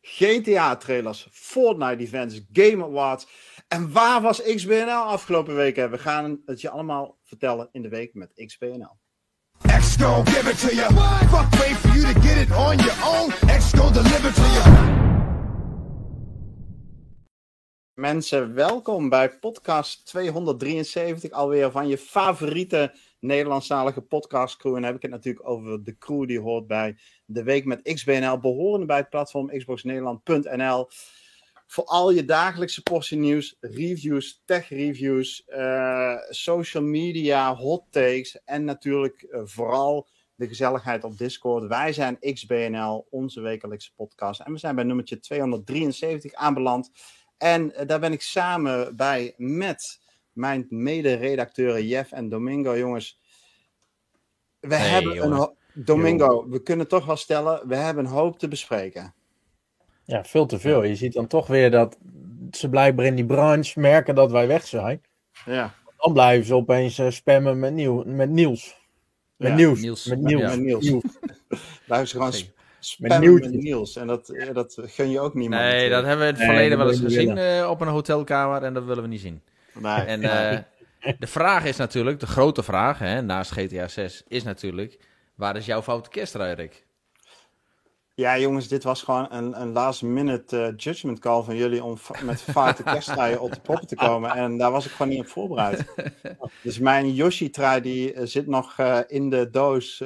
GTA-trailers, 0.00 1.28
Fortnite-events, 1.30 2.40
Game 2.52 2.84
Awards. 2.84 3.26
En 3.68 3.92
waar 3.92 4.20
was 4.20 4.42
XBNL 4.42 4.90
afgelopen 4.90 5.54
week? 5.54 5.76
We 5.76 5.98
gaan 5.98 6.42
het 6.46 6.60
je 6.60 6.70
allemaal 6.70 7.18
vertellen 7.22 7.68
in 7.72 7.82
de 7.82 7.88
week 7.88 8.14
met 8.14 8.32
XBNL. 8.46 8.98
X 9.78 9.96
give 9.96 10.50
it 10.50 10.60
to 10.60 10.74
you. 10.74 10.92
Fuck 11.28 11.58
wait 11.58 11.76
for 11.76 11.88
you 11.96 12.14
to 12.14 12.20
get 12.20 12.36
it 12.36 12.50
on 12.56 12.76
your 12.76 13.04
own. 13.04 13.30
X 13.58 13.70
deliver 13.70 14.32
to 14.34 14.42
you. 14.42 14.98
Mensen, 17.94 18.54
welkom 18.54 19.08
bij 19.08 19.38
podcast 19.38 20.06
273 20.06 21.30
alweer 21.30 21.70
van 21.70 21.88
je 21.88 21.98
favoriete 21.98 22.92
Nederlandstalige 23.20 24.00
podcastcrew. 24.00 24.74
En 24.74 24.80
dan 24.80 24.90
heb 24.90 24.96
ik 24.96 25.02
het 25.02 25.10
natuurlijk 25.10 25.48
over 25.48 25.84
de 25.84 25.98
crew 25.98 26.26
die 26.26 26.40
hoort 26.40 26.66
bij 26.66 26.98
de 27.24 27.42
week 27.42 27.64
met 27.64 27.82
XBNL, 27.82 28.38
behorende 28.38 28.86
bij 28.86 28.96
het 28.96 29.10
platform 29.10 29.58
xboxnederland.nl. 29.58 30.88
Voor 31.66 31.84
al 31.84 32.10
je 32.10 32.24
dagelijkse 32.24 32.82
portie 32.82 33.18
nieuws, 33.18 33.56
reviews, 33.60 34.42
tech 34.44 34.68
reviews, 34.68 35.44
uh, 35.48 36.16
social 36.28 36.82
media, 36.82 37.54
hot 37.54 37.84
takes 37.90 38.42
en 38.44 38.64
natuurlijk 38.64 39.26
uh, 39.30 39.40
vooral 39.44 40.08
de 40.34 40.48
gezelligheid 40.48 41.04
op 41.04 41.18
Discord. 41.18 41.66
Wij 41.66 41.92
zijn 41.92 42.18
XBNL, 42.18 43.06
onze 43.10 43.40
wekelijkse 43.40 43.94
podcast. 43.94 44.40
En 44.40 44.52
we 44.52 44.58
zijn 44.58 44.74
bij 44.74 44.84
nummertje 44.84 45.20
273 45.20 46.34
aanbeland. 46.34 46.90
En 47.38 47.72
uh, 47.72 47.86
daar 47.86 48.00
ben 48.00 48.12
ik 48.12 48.22
samen 48.22 48.96
bij 48.96 49.34
met 49.36 50.00
mijn 50.32 50.66
mede-redacteuren 50.68 51.86
Jeff 51.86 52.12
en 52.12 52.28
Domingo. 52.28 52.76
Jongens, 52.76 53.20
we 54.60 54.74
hebben 54.74 55.22
een 55.22 55.50
Domingo, 55.74 56.48
we 56.48 56.62
kunnen 56.62 56.88
toch 56.88 57.06
wel 57.06 57.16
stellen, 57.16 57.68
we 57.68 57.76
hebben 57.76 58.04
een 58.04 58.10
hoop 58.10 58.38
te 58.38 58.48
bespreken. 58.48 59.14
Ja, 60.04 60.24
veel 60.24 60.46
te 60.46 60.58
veel. 60.58 60.82
Je 60.82 60.96
ziet 60.96 61.12
dan 61.12 61.26
toch 61.26 61.46
weer 61.46 61.70
dat 61.70 61.98
ze 62.50 62.68
blijkbaar 62.68 63.06
in 63.06 63.14
die 63.14 63.26
branche 63.26 63.80
merken 63.80 64.14
dat 64.14 64.30
wij 64.30 64.46
weg 64.46 64.66
zijn. 64.66 65.02
Ja. 65.44 65.74
Dan 65.96 66.12
blijven 66.12 66.46
ze 66.46 66.54
opeens 66.54 66.98
uh, 66.98 67.10
spammen 67.10 67.58
met, 67.58 67.72
nieuw, 67.72 68.04
met 68.06 68.30
nieuws. 68.30 68.76
Met 69.36 69.54
nieuws. 69.54 69.80
Niels. 69.80 70.06
Met 70.06 70.20
nieuws. 70.20 70.42
Met 70.42 70.60
nieuws. 70.60 70.90
blijven 71.86 72.08
ze 72.08 72.16
gewoon 72.16 72.32
spammen 72.78 73.32
met, 73.32 73.42
met 73.42 73.62
nieuws. 73.62 73.96
En 73.96 74.06
dat, 74.06 74.34
dat 74.52 74.78
gun 74.80 75.10
je 75.10 75.20
ook 75.20 75.34
niet 75.34 75.48
meer. 75.48 75.58
Nee, 75.58 75.90
dat 75.90 76.04
hebben 76.04 76.26
we 76.26 76.32
in 76.32 76.38
het 76.38 76.44
verleden 76.44 76.78
wel 76.78 76.88
eens 76.88 77.00
gezien 77.00 77.36
uh, 77.36 77.68
op 77.70 77.80
een 77.80 77.88
hotelkamer 77.88 78.62
en 78.62 78.74
dat 78.74 78.84
willen 78.84 79.02
we 79.02 79.08
niet 79.08 79.20
zien. 79.20 79.42
Nee. 79.80 80.00
En 80.00 80.22
uh, 80.22 80.58
de 81.18 81.26
vraag 81.26 81.64
is 81.64 81.76
natuurlijk, 81.76 82.20
de 82.20 82.26
grote 82.26 82.62
vraag, 82.62 82.98
hè, 82.98 83.22
naast 83.22 83.50
GTA 83.50 83.88
6, 83.88 84.22
is 84.28 84.42
natuurlijk, 84.42 84.98
waar 85.34 85.56
is 85.56 85.66
jouw 85.66 85.82
foute 85.82 86.10
kerstrui, 86.10 86.54
Rick? 86.54 86.84
Ja, 88.14 88.38
jongens, 88.38 88.68
dit 88.68 88.82
was 88.82 89.02
gewoon 89.02 89.26
een, 89.30 89.60
een 89.60 89.72
last 89.72 90.02
minute 90.02 90.56
uh, 90.56 90.72
judgment 90.76 91.18
call 91.18 91.42
van 91.42 91.56
jullie 91.56 91.84
om 91.84 91.98
met 92.22 92.42
foute 92.42 92.82
kerstruien 92.82 93.40
op 93.40 93.52
de 93.52 93.60
proppen 93.60 93.86
te 93.86 93.94
komen. 93.94 94.30
En 94.30 94.58
daar 94.58 94.70
was 94.70 94.86
ik 94.86 94.90
gewoon 94.90 95.08
niet 95.08 95.20
op 95.20 95.26
voorbereid. 95.26 95.84
Dus 96.62 96.78
mijn 96.78 97.14
Yoshi-trui 97.14 97.80
die 97.80 98.14
uh, 98.14 98.20
zit 98.26 98.46
nog 98.46 98.78
uh, 98.78 98.98
in 99.06 99.30
de 99.30 99.50
doos 99.50 99.96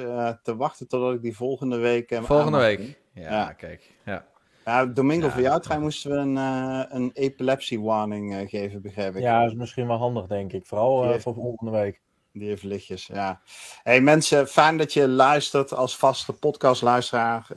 te 0.43 0.55
wachten 0.55 0.87
totdat 0.87 1.13
ik 1.13 1.21
die 1.21 1.35
volgende 1.35 1.77
week... 1.77 2.19
volgende 2.21 2.57
week? 2.57 2.97
Ja, 3.13 3.29
ja, 3.29 3.53
kijk. 3.53 3.91
Ja. 4.05 4.25
Ja, 4.65 4.85
Domingo, 4.85 5.29
voor 5.29 5.41
jou 5.41 5.61
trein 5.61 5.81
moesten 5.81 6.11
we 6.11 6.17
een, 6.17 6.35
uh, 6.35 6.83
een 6.87 7.11
epilepsie-warning 7.13 8.33
uh, 8.33 8.49
geven, 8.49 8.81
begrijp 8.81 9.15
ik. 9.15 9.21
Ja, 9.21 9.41
dat 9.41 9.51
is 9.51 9.57
misschien 9.57 9.87
wel 9.87 9.97
handig, 9.97 10.27
denk 10.27 10.53
ik. 10.53 10.65
Vooral 10.65 11.13
uh, 11.13 11.19
voor 11.19 11.33
volgende 11.33 11.71
week. 11.71 12.01
Die 12.31 12.47
heeft 12.47 12.63
lichtjes, 12.63 13.05
ja. 13.05 13.41
Hey 13.83 14.01
mensen, 14.01 14.47
fijn 14.47 14.77
dat 14.77 14.93
je 14.93 15.07
luistert 15.07 15.73
als 15.73 15.97
vaste 15.97 16.33
podcastluisteraar. 16.33 17.47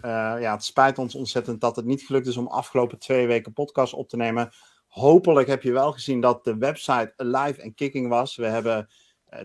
ja, 0.40 0.52
het 0.52 0.64
spijt 0.64 0.98
ons 0.98 1.14
ontzettend 1.14 1.60
dat 1.60 1.76
het 1.76 1.84
niet 1.84 2.02
gelukt 2.02 2.26
is 2.26 2.36
om 2.36 2.46
afgelopen 2.46 2.98
twee 2.98 3.26
weken 3.26 3.52
podcast 3.52 3.92
op 3.92 4.08
te 4.08 4.16
nemen. 4.16 4.50
Hopelijk 4.88 5.48
heb 5.48 5.62
je 5.62 5.72
wel 5.72 5.92
gezien 5.92 6.20
dat 6.20 6.44
de 6.44 6.56
website 6.56 7.12
live 7.16 7.62
en 7.62 7.74
kicking 7.74 8.08
was. 8.08 8.36
We 8.36 8.46
hebben 8.46 8.88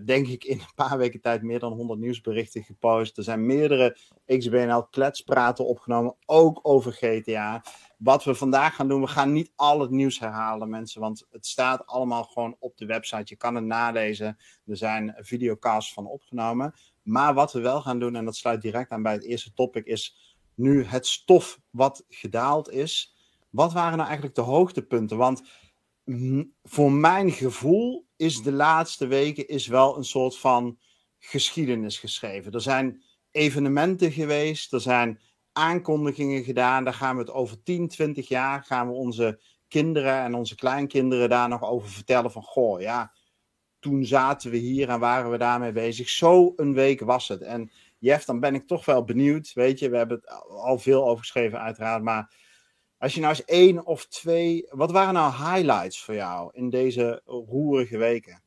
denk 0.06 0.28
ik 0.28 0.44
in 0.44 0.60
een 0.60 0.74
paar 0.76 0.98
weken 0.98 1.22
tijd 1.22 1.42
meer 1.42 1.60
dan 1.60 1.72
100 1.72 2.00
nieuwsberichten 2.00 2.64
gepost. 2.64 3.18
Er 3.18 3.24
zijn 3.24 3.46
meerdere 3.46 3.98
XBNL 4.26 4.84
kletspraten 4.84 5.68
opgenomen, 5.68 6.16
ook 6.26 6.60
over 6.62 6.92
GTA. 6.92 7.64
Wat 7.98 8.24
we 8.24 8.36
vandaag 8.36 8.76
gaan 8.76 8.88
doen, 8.88 9.02
we 9.02 9.08
gaan 9.08 9.32
niet 9.32 9.52
al 9.56 9.80
het 9.80 9.90
nieuws 9.90 10.20
herhalen, 10.20 10.70
mensen, 10.70 11.02
want 11.02 11.26
het 11.32 11.46
staat 11.46 11.86
allemaal 11.86 12.24
gewoon 12.24 12.56
op 12.60 12.78
de 12.78 12.86
website. 12.86 13.24
Je 13.26 13.36
kan 13.36 13.56
het 13.56 13.66
nalezen. 13.66 14.38
Er 14.66 14.78
zijn 14.78 15.16
videocasts 15.18 15.94
van 15.94 16.08
opgenomen. 16.08 16.74
Maar 17.04 17.34
wat 17.34 17.54
we 17.54 17.60
wel 17.60 17.82
gaan 17.82 18.00
doen, 18.00 18.16
en 18.16 18.26
dat 18.26 18.36
sluit 18.36 18.62
direct 18.62 18.92
aan 18.92 19.04
bij 19.04 19.14
het 19.14 19.24
eerste 19.24 19.54
topic, 19.54 19.86
is 19.86 20.36
nu 20.56 20.86
het 20.86 21.08
stof 21.08 21.60
wat 21.70 22.06
gedaald 22.10 22.70
is. 22.70 23.16
Wat 23.50 23.74
waren 23.74 23.96
nou 23.98 24.06
eigenlijk 24.06 24.36
de 24.36 24.42
hoogtepunten? 24.42 25.18
Want 25.18 25.42
voor 26.64 26.92
mijn 26.92 27.32
gevoel 27.32 28.08
is 28.16 28.42
de 28.42 28.52
laatste 28.52 29.08
weken 29.08 29.48
is 29.48 29.68
wel 29.68 29.98
een 29.98 30.04
soort 30.04 30.38
van 30.38 30.80
geschiedenis 31.20 32.00
geschreven. 32.00 32.52
Er 32.52 32.62
zijn 32.62 33.04
evenementen 33.32 34.12
geweest, 34.12 34.74
er 34.74 34.82
zijn 34.82 35.20
aankondigingen 35.52 36.44
gedaan. 36.44 36.84
Daar 36.84 36.94
gaan 36.94 37.16
we 37.16 37.22
het 37.22 37.32
over 37.32 37.64
10, 37.64 37.88
20 37.88 38.28
jaar 38.28 38.64
gaan 38.64 38.88
we 38.88 38.94
onze 38.94 39.42
kinderen 39.68 40.20
en 40.20 40.34
onze 40.34 40.56
kleinkinderen 40.56 41.30
daar 41.30 41.50
nog 41.50 41.64
over 41.64 41.90
vertellen 41.90 42.32
van 42.32 42.44
goh, 42.44 42.82
ja, 42.82 43.14
toen 43.80 44.06
zaten 44.06 44.52
we 44.52 44.58
hier 44.58 44.90
en 44.90 45.00
waren 45.00 45.32
we 45.32 45.38
daarmee 45.38 45.72
bezig. 45.72 46.10
Zo 46.10 46.54
een 46.56 46.74
week 46.74 47.00
was 47.00 47.28
het. 47.28 47.42
En 47.42 47.72
Jeff, 48.00 48.26
dan 48.26 48.40
ben 48.40 48.56
ik 48.56 48.68
toch 48.68 48.86
wel 48.86 49.04
benieuwd. 49.04 49.54
Weet 49.54 49.80
je, 49.80 49.90
we 49.90 49.98
hebben 49.98 50.18
het 50.18 50.50
al 50.50 50.80
veel 50.80 51.08
over 51.08 51.20
geschreven, 51.20 51.60
uiteraard. 51.60 52.04
Maar 52.04 52.36
als 53.04 53.14
je 53.14 53.20
nou 53.20 53.34
eens 53.34 53.46
één 53.46 53.86
of 53.86 54.06
twee. 54.06 54.68
Wat 54.70 54.92
waren 54.92 55.14
nou 55.14 55.34
highlights 55.34 56.02
voor 56.02 56.14
jou 56.16 56.50
in 56.54 56.70
deze 56.70 57.22
roerige 57.26 57.98
weken? 57.98 58.42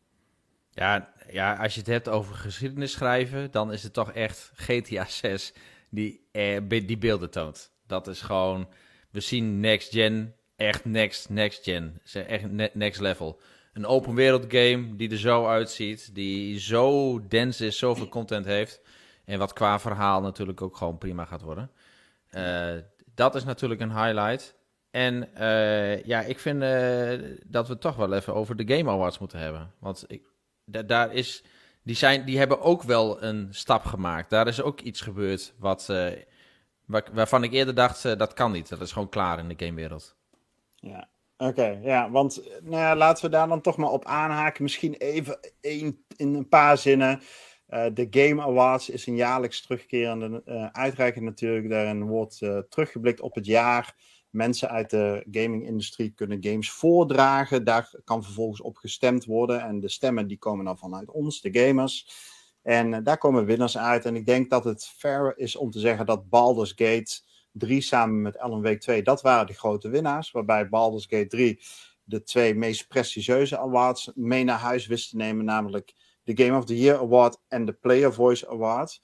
Ja, 0.70 1.12
ja, 1.30 1.56
als 1.56 1.74
je 1.74 1.80
het 1.80 1.88
hebt 1.88 2.08
over 2.08 2.34
geschiedenis 2.34 2.92
schrijven, 2.92 3.50
dan 3.50 3.72
is 3.72 3.82
het 3.82 3.92
toch 3.92 4.12
echt 4.12 4.50
GTA 4.54 5.04
6 5.04 5.52
die 5.90 6.28
eh, 6.32 6.60
die 6.68 6.98
beelden 6.98 7.30
toont. 7.30 7.72
Dat 7.86 8.06
is 8.06 8.20
gewoon. 8.20 8.68
We 9.10 9.20
zien 9.20 9.60
next 9.60 9.92
gen, 9.92 10.34
echt 10.56 10.84
next, 10.84 11.28
next 11.28 11.64
gen. 11.64 12.00
Echt 12.12 12.74
next 12.74 13.00
level. 13.00 13.40
Een 13.72 13.86
open 13.86 14.14
wereld 14.14 14.44
game 14.48 14.96
die 14.96 15.10
er 15.10 15.18
zo 15.18 15.46
uitziet, 15.46 16.14
die 16.14 16.58
zo 16.58 17.20
dense 17.28 17.66
is, 17.66 17.78
zoveel 17.78 18.08
content 18.08 18.44
heeft. 18.46 18.80
En 19.24 19.38
wat 19.38 19.52
qua 19.52 19.80
verhaal 19.80 20.20
natuurlijk 20.20 20.62
ook 20.62 20.76
gewoon 20.76 20.98
prima 20.98 21.24
gaat 21.24 21.42
worden. 21.42 21.70
Uh, 22.30 22.74
dat 23.16 23.34
is 23.34 23.44
natuurlijk 23.44 23.80
een 23.80 24.02
highlight. 24.04 24.56
En 24.90 25.28
uh, 25.38 26.04
ja, 26.04 26.20
ik 26.20 26.38
vind 26.38 26.62
uh, 26.62 27.36
dat 27.46 27.68
we 27.68 27.78
toch 27.78 27.96
wel 27.96 28.12
even 28.12 28.34
over 28.34 28.56
de 28.56 28.76
Game 28.76 28.90
Awards 28.90 29.18
moeten 29.18 29.38
hebben. 29.38 29.72
Want 29.78 30.04
ik, 30.06 30.22
daar 30.64 31.12
is, 31.12 31.44
die, 31.82 31.96
zijn, 31.96 32.24
die 32.24 32.38
hebben 32.38 32.60
ook 32.60 32.82
wel 32.82 33.22
een 33.22 33.48
stap 33.50 33.84
gemaakt. 33.84 34.30
Daar 34.30 34.46
is 34.46 34.62
ook 34.62 34.80
iets 34.80 35.00
gebeurd 35.00 35.54
wat, 35.58 35.86
waar, 36.84 37.04
waarvan 37.12 37.42
ik 37.42 37.52
eerder 37.52 37.74
dacht, 37.74 38.02
dat 38.02 38.32
kan 38.32 38.52
niet. 38.52 38.68
Dat 38.68 38.80
is 38.80 38.92
gewoon 38.92 39.08
klaar 39.08 39.38
in 39.38 39.48
de 39.48 39.66
gamewereld. 39.66 40.16
Ja, 40.74 41.08
oké. 41.36 41.78
ja, 41.82 42.10
want 42.10 42.42
nou 42.62 42.82
ja, 42.82 42.96
laten 42.96 43.24
we 43.24 43.30
daar 43.30 43.48
dan 43.48 43.60
toch 43.60 43.76
maar 43.76 43.90
op 43.90 44.04
aanhaken. 44.04 44.62
Misschien 44.62 44.94
even 44.94 45.38
een, 45.60 46.04
in 46.16 46.34
een 46.34 46.48
paar 46.48 46.78
zinnen. 46.78 47.20
Uh, 47.68 47.86
de 47.92 48.06
Game 48.10 48.42
Awards 48.42 48.90
is 48.90 49.06
een 49.06 49.16
jaarlijks 49.16 49.62
terugkerende 49.62 50.42
uh, 50.46 50.66
uitreiking 50.66 51.24
natuurlijk. 51.24 51.68
Daarin 51.68 52.04
wordt 52.04 52.40
uh, 52.40 52.58
teruggeblikt 52.58 53.20
op 53.20 53.34
het 53.34 53.46
jaar. 53.46 53.94
Mensen 54.30 54.68
uit 54.68 54.90
de 54.90 55.26
gaming-industrie 55.30 56.10
kunnen 56.10 56.44
games 56.44 56.70
voordragen. 56.70 57.64
Daar 57.64 57.90
kan 58.04 58.24
vervolgens 58.24 58.60
op 58.60 58.76
gestemd 58.76 59.24
worden. 59.24 59.60
En 59.60 59.80
de 59.80 59.88
stemmen 59.88 60.26
die 60.26 60.38
komen 60.38 60.64
dan 60.64 60.78
vanuit 60.78 61.10
ons, 61.10 61.40
de 61.40 61.58
gamers. 61.58 62.08
En 62.62 63.02
daar 63.02 63.18
komen 63.18 63.44
winnaars 63.44 63.78
uit. 63.78 64.04
En 64.04 64.16
ik 64.16 64.26
denk 64.26 64.50
dat 64.50 64.64
het 64.64 64.86
fair 64.86 65.38
is 65.38 65.56
om 65.56 65.70
te 65.70 65.80
zeggen 65.80 66.06
dat 66.06 66.28
Baldur's 66.28 66.72
Gate 66.76 67.20
3 67.52 67.80
samen 67.80 68.22
met 68.22 68.38
Alan 68.38 68.62
Wake 68.62 68.78
2, 68.78 69.02
dat 69.02 69.22
waren 69.22 69.46
de 69.46 69.52
grote 69.52 69.88
winnaars. 69.88 70.30
Waarbij 70.30 70.68
Baldur's 70.68 71.06
Gate 71.06 71.26
3 71.26 71.60
de 72.04 72.22
twee 72.22 72.54
meest 72.54 72.88
prestigieuze 72.88 73.58
awards 73.58 74.10
mee 74.14 74.44
naar 74.44 74.58
huis 74.58 74.86
wist 74.86 75.10
te 75.10 75.16
nemen. 75.16 75.44
Namelijk 75.44 75.94
de 76.26 76.44
Game 76.44 76.58
of 76.58 76.64
the 76.64 76.78
Year 76.78 76.98
Award 76.98 77.38
en 77.48 77.64
de 77.64 77.72
Player 77.72 78.12
Voice 78.12 78.48
Award. 78.48 79.00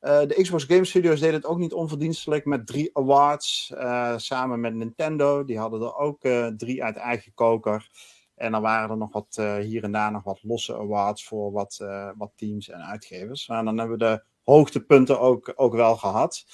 Uh, 0.00 0.20
de 0.20 0.38
Xbox 0.42 0.64
Game 0.64 0.84
Studios 0.84 1.20
deden 1.20 1.34
het 1.34 1.46
ook 1.46 1.58
niet 1.58 1.72
onverdienstelijk 1.72 2.44
met 2.44 2.66
drie 2.66 2.90
awards. 2.92 3.72
Uh, 3.74 4.16
samen 4.16 4.60
met 4.60 4.74
Nintendo. 4.74 5.44
Die 5.44 5.58
hadden 5.58 5.80
er 5.80 5.96
ook 5.96 6.24
uh, 6.24 6.46
drie 6.46 6.84
uit 6.84 6.96
eigen 6.96 7.34
koker. 7.34 7.90
En 8.34 8.52
dan 8.52 8.62
waren 8.62 8.90
er 8.90 8.96
nog 8.96 9.12
wat 9.12 9.42
hier 9.60 9.82
en 9.82 9.92
daar 9.92 10.12
nog 10.12 10.22
wat 10.22 10.42
losse 10.42 10.76
awards 10.76 11.24
voor 11.24 11.52
wat, 11.52 11.84
wat 12.16 12.32
teams 12.36 12.68
en 12.68 12.84
uitgevers. 12.84 13.48
En 13.48 13.64
dan 13.64 13.78
hebben 13.78 13.98
we 13.98 14.04
de 14.04 14.24
hoogtepunten 14.42 15.20
ook, 15.20 15.52
ook 15.56 15.74
wel 15.74 15.96
gehad. 15.96 16.44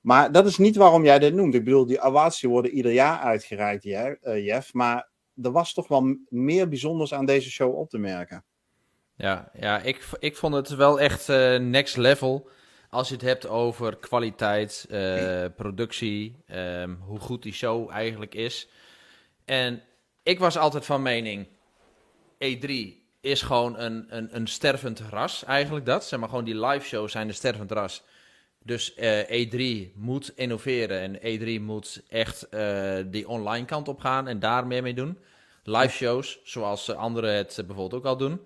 Maar 0.00 0.32
dat 0.32 0.46
is 0.46 0.58
niet 0.58 0.76
waarom 0.76 1.04
jij 1.04 1.18
dit 1.18 1.34
noemt. 1.34 1.54
Ik 1.54 1.64
bedoel, 1.64 1.86
die 1.86 2.00
awards 2.00 2.42
worden 2.42 2.70
ieder 2.70 2.92
jaar 2.92 3.18
uitgereikt, 3.18 3.84
Jeff. 4.22 4.72
Maar 4.72 5.10
er 5.42 5.52
was 5.52 5.72
toch 5.72 5.88
wel 5.88 6.16
meer 6.28 6.68
bijzonders 6.68 7.14
aan 7.14 7.26
deze 7.26 7.50
show 7.50 7.78
op 7.78 7.90
te 7.90 7.98
merken. 7.98 8.44
Ja, 9.20 9.50
ja 9.58 9.78
ik, 9.78 10.08
ik 10.18 10.36
vond 10.36 10.54
het 10.54 10.68
wel 10.68 11.00
echt 11.00 11.28
uh, 11.28 11.56
next 11.56 11.96
level 11.96 12.48
als 12.90 13.08
je 13.08 13.14
het 13.14 13.22
hebt 13.22 13.46
over 13.46 13.96
kwaliteit, 13.96 14.86
uh, 14.90 15.44
productie, 15.56 16.36
um, 16.54 16.98
hoe 17.06 17.18
goed 17.18 17.42
die 17.42 17.52
show 17.52 17.90
eigenlijk 17.90 18.34
is. 18.34 18.68
En 19.44 19.82
ik 20.22 20.38
was 20.38 20.58
altijd 20.58 20.84
van 20.84 21.02
mening, 21.02 21.46
E3 22.44 22.70
is 23.20 23.42
gewoon 23.42 23.78
een, 23.78 24.06
een, 24.08 24.36
een 24.36 24.46
stervend 24.46 25.02
ras, 25.10 25.44
eigenlijk 25.44 25.86
dat. 25.86 26.04
Zeg 26.04 26.20
maar 26.20 26.28
gewoon 26.28 26.44
die 26.44 26.66
live 26.66 26.86
shows 26.86 27.12
zijn 27.12 27.28
een 27.28 27.34
stervend 27.34 27.70
ras. 27.70 28.02
Dus 28.64 28.96
uh, 28.96 29.46
E3 29.46 29.92
moet 29.94 30.32
innoveren 30.36 31.20
en 31.20 31.38
E3 31.40 31.62
moet 31.62 32.02
echt 32.08 32.48
die 33.06 33.28
online 33.28 33.66
kant 33.66 33.88
op 33.88 34.00
gaan 34.00 34.28
en 34.28 34.38
daar 34.38 34.66
meer 34.66 34.82
mee 34.82 34.94
doen. 34.94 35.18
Live 35.62 35.94
shows, 35.94 36.40
zoals 36.44 36.90
anderen 36.94 37.34
het 37.34 37.54
bijvoorbeeld 37.66 37.94
ook 37.94 38.04
al 38.04 38.16
doen. 38.16 38.40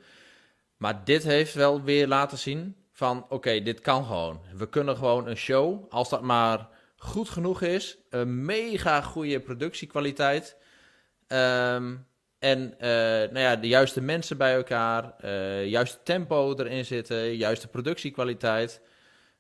Maar 0.77 1.05
dit 1.05 1.23
heeft 1.23 1.55
wel 1.55 1.83
weer 1.83 2.07
laten 2.07 2.39
zien 2.39 2.77
van 2.93 3.27
oké, 3.29 3.63
dit 3.63 3.81
kan 3.81 4.05
gewoon. 4.05 4.41
We 4.57 4.69
kunnen 4.69 4.97
gewoon 4.97 5.29
een 5.29 5.37
show, 5.37 5.85
als 5.91 6.09
dat 6.09 6.23
maar 6.23 6.69
goed 6.97 7.29
genoeg 7.29 7.63
is, 7.63 7.99
een 8.11 8.45
mega 8.45 9.01
goede 9.01 9.41
productiekwaliteit. 9.41 10.57
Um, 11.29 12.07
en 12.39 12.75
uh, 12.79 12.89
nou 13.33 13.39
ja, 13.39 13.57
de 13.57 13.69
juiste 13.69 14.01
mensen 14.01 14.37
bij 14.37 14.55
elkaar, 14.55 15.15
uh, 15.25 15.67
juiste 15.67 15.99
tempo 16.03 16.55
erin 16.57 16.85
zitten, 16.85 17.37
juiste 17.37 17.69
productiekwaliteit, 17.69 18.81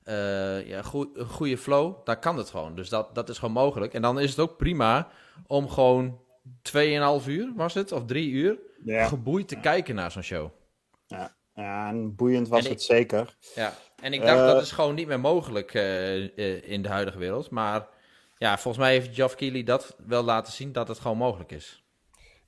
uh, 0.04 0.66
ja, 0.66 0.82
een 1.14 1.26
goede 1.26 1.58
flow, 1.58 2.04
daar 2.04 2.18
kan 2.18 2.36
het 2.36 2.50
gewoon. 2.50 2.74
Dus 2.74 2.88
dat, 2.88 3.14
dat 3.14 3.28
is 3.28 3.38
gewoon 3.38 3.54
mogelijk. 3.54 3.94
En 3.94 4.02
dan 4.02 4.20
is 4.20 4.30
het 4.30 4.38
ook 4.38 4.56
prima 4.56 5.08
om 5.46 5.68
gewoon 5.68 6.20
2,5 6.72 7.26
uur, 7.26 7.52
was 7.56 7.74
het, 7.74 7.92
of 7.92 8.04
drie 8.04 8.30
uur, 8.30 8.58
ja. 8.84 9.06
geboeid 9.06 9.48
te 9.48 9.60
kijken 9.60 9.94
naar 9.94 10.10
zo'n 10.10 10.22
show. 10.22 10.50
Ja. 11.06 11.34
Ja, 11.54 11.88
en 11.88 12.14
boeiend 12.14 12.48
was 12.48 12.68
het 12.68 12.82
zeker. 12.82 13.36
Ja, 13.54 13.74
en 13.96 14.12
ik 14.12 14.20
dacht 14.20 14.38
dat 14.38 14.62
is 14.62 14.70
gewoon 14.70 14.94
niet 14.94 15.06
meer 15.06 15.20
mogelijk 15.20 15.74
uh, 15.74 16.68
in 16.68 16.82
de 16.82 16.88
huidige 16.88 17.18
wereld. 17.18 17.50
Maar 17.50 17.88
ja, 18.38 18.58
volgens 18.58 18.84
mij 18.84 18.92
heeft 18.92 19.14
Geoff 19.14 19.34
Keighley 19.34 19.62
dat 19.62 19.96
wel 20.06 20.22
laten 20.22 20.52
zien 20.52 20.72
dat 20.72 20.88
het 20.88 20.98
gewoon 20.98 21.16
mogelijk 21.16 21.52
is. 21.52 21.84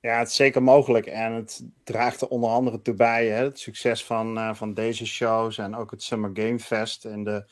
Ja, 0.01 0.19
het 0.19 0.29
is 0.29 0.37
zeker 0.37 0.63
mogelijk. 0.63 1.07
En 1.07 1.33
het 1.33 1.65
draagt 1.85 2.21
er 2.21 2.29
onder 2.29 2.51
andere 2.51 2.83
toe 2.83 2.95
bij, 2.95 3.27
hè, 3.27 3.45
het 3.45 3.59
succes 3.59 4.05
van, 4.05 4.57
van 4.57 4.75
deze 4.75 5.07
shows 5.07 5.59
en 5.59 5.77
ook 5.77 5.91
het 5.91 6.03
Summer 6.03 6.31
Game 6.33 6.59
Fest. 6.59 7.05
En 7.05 7.25
de, 7.25 7.51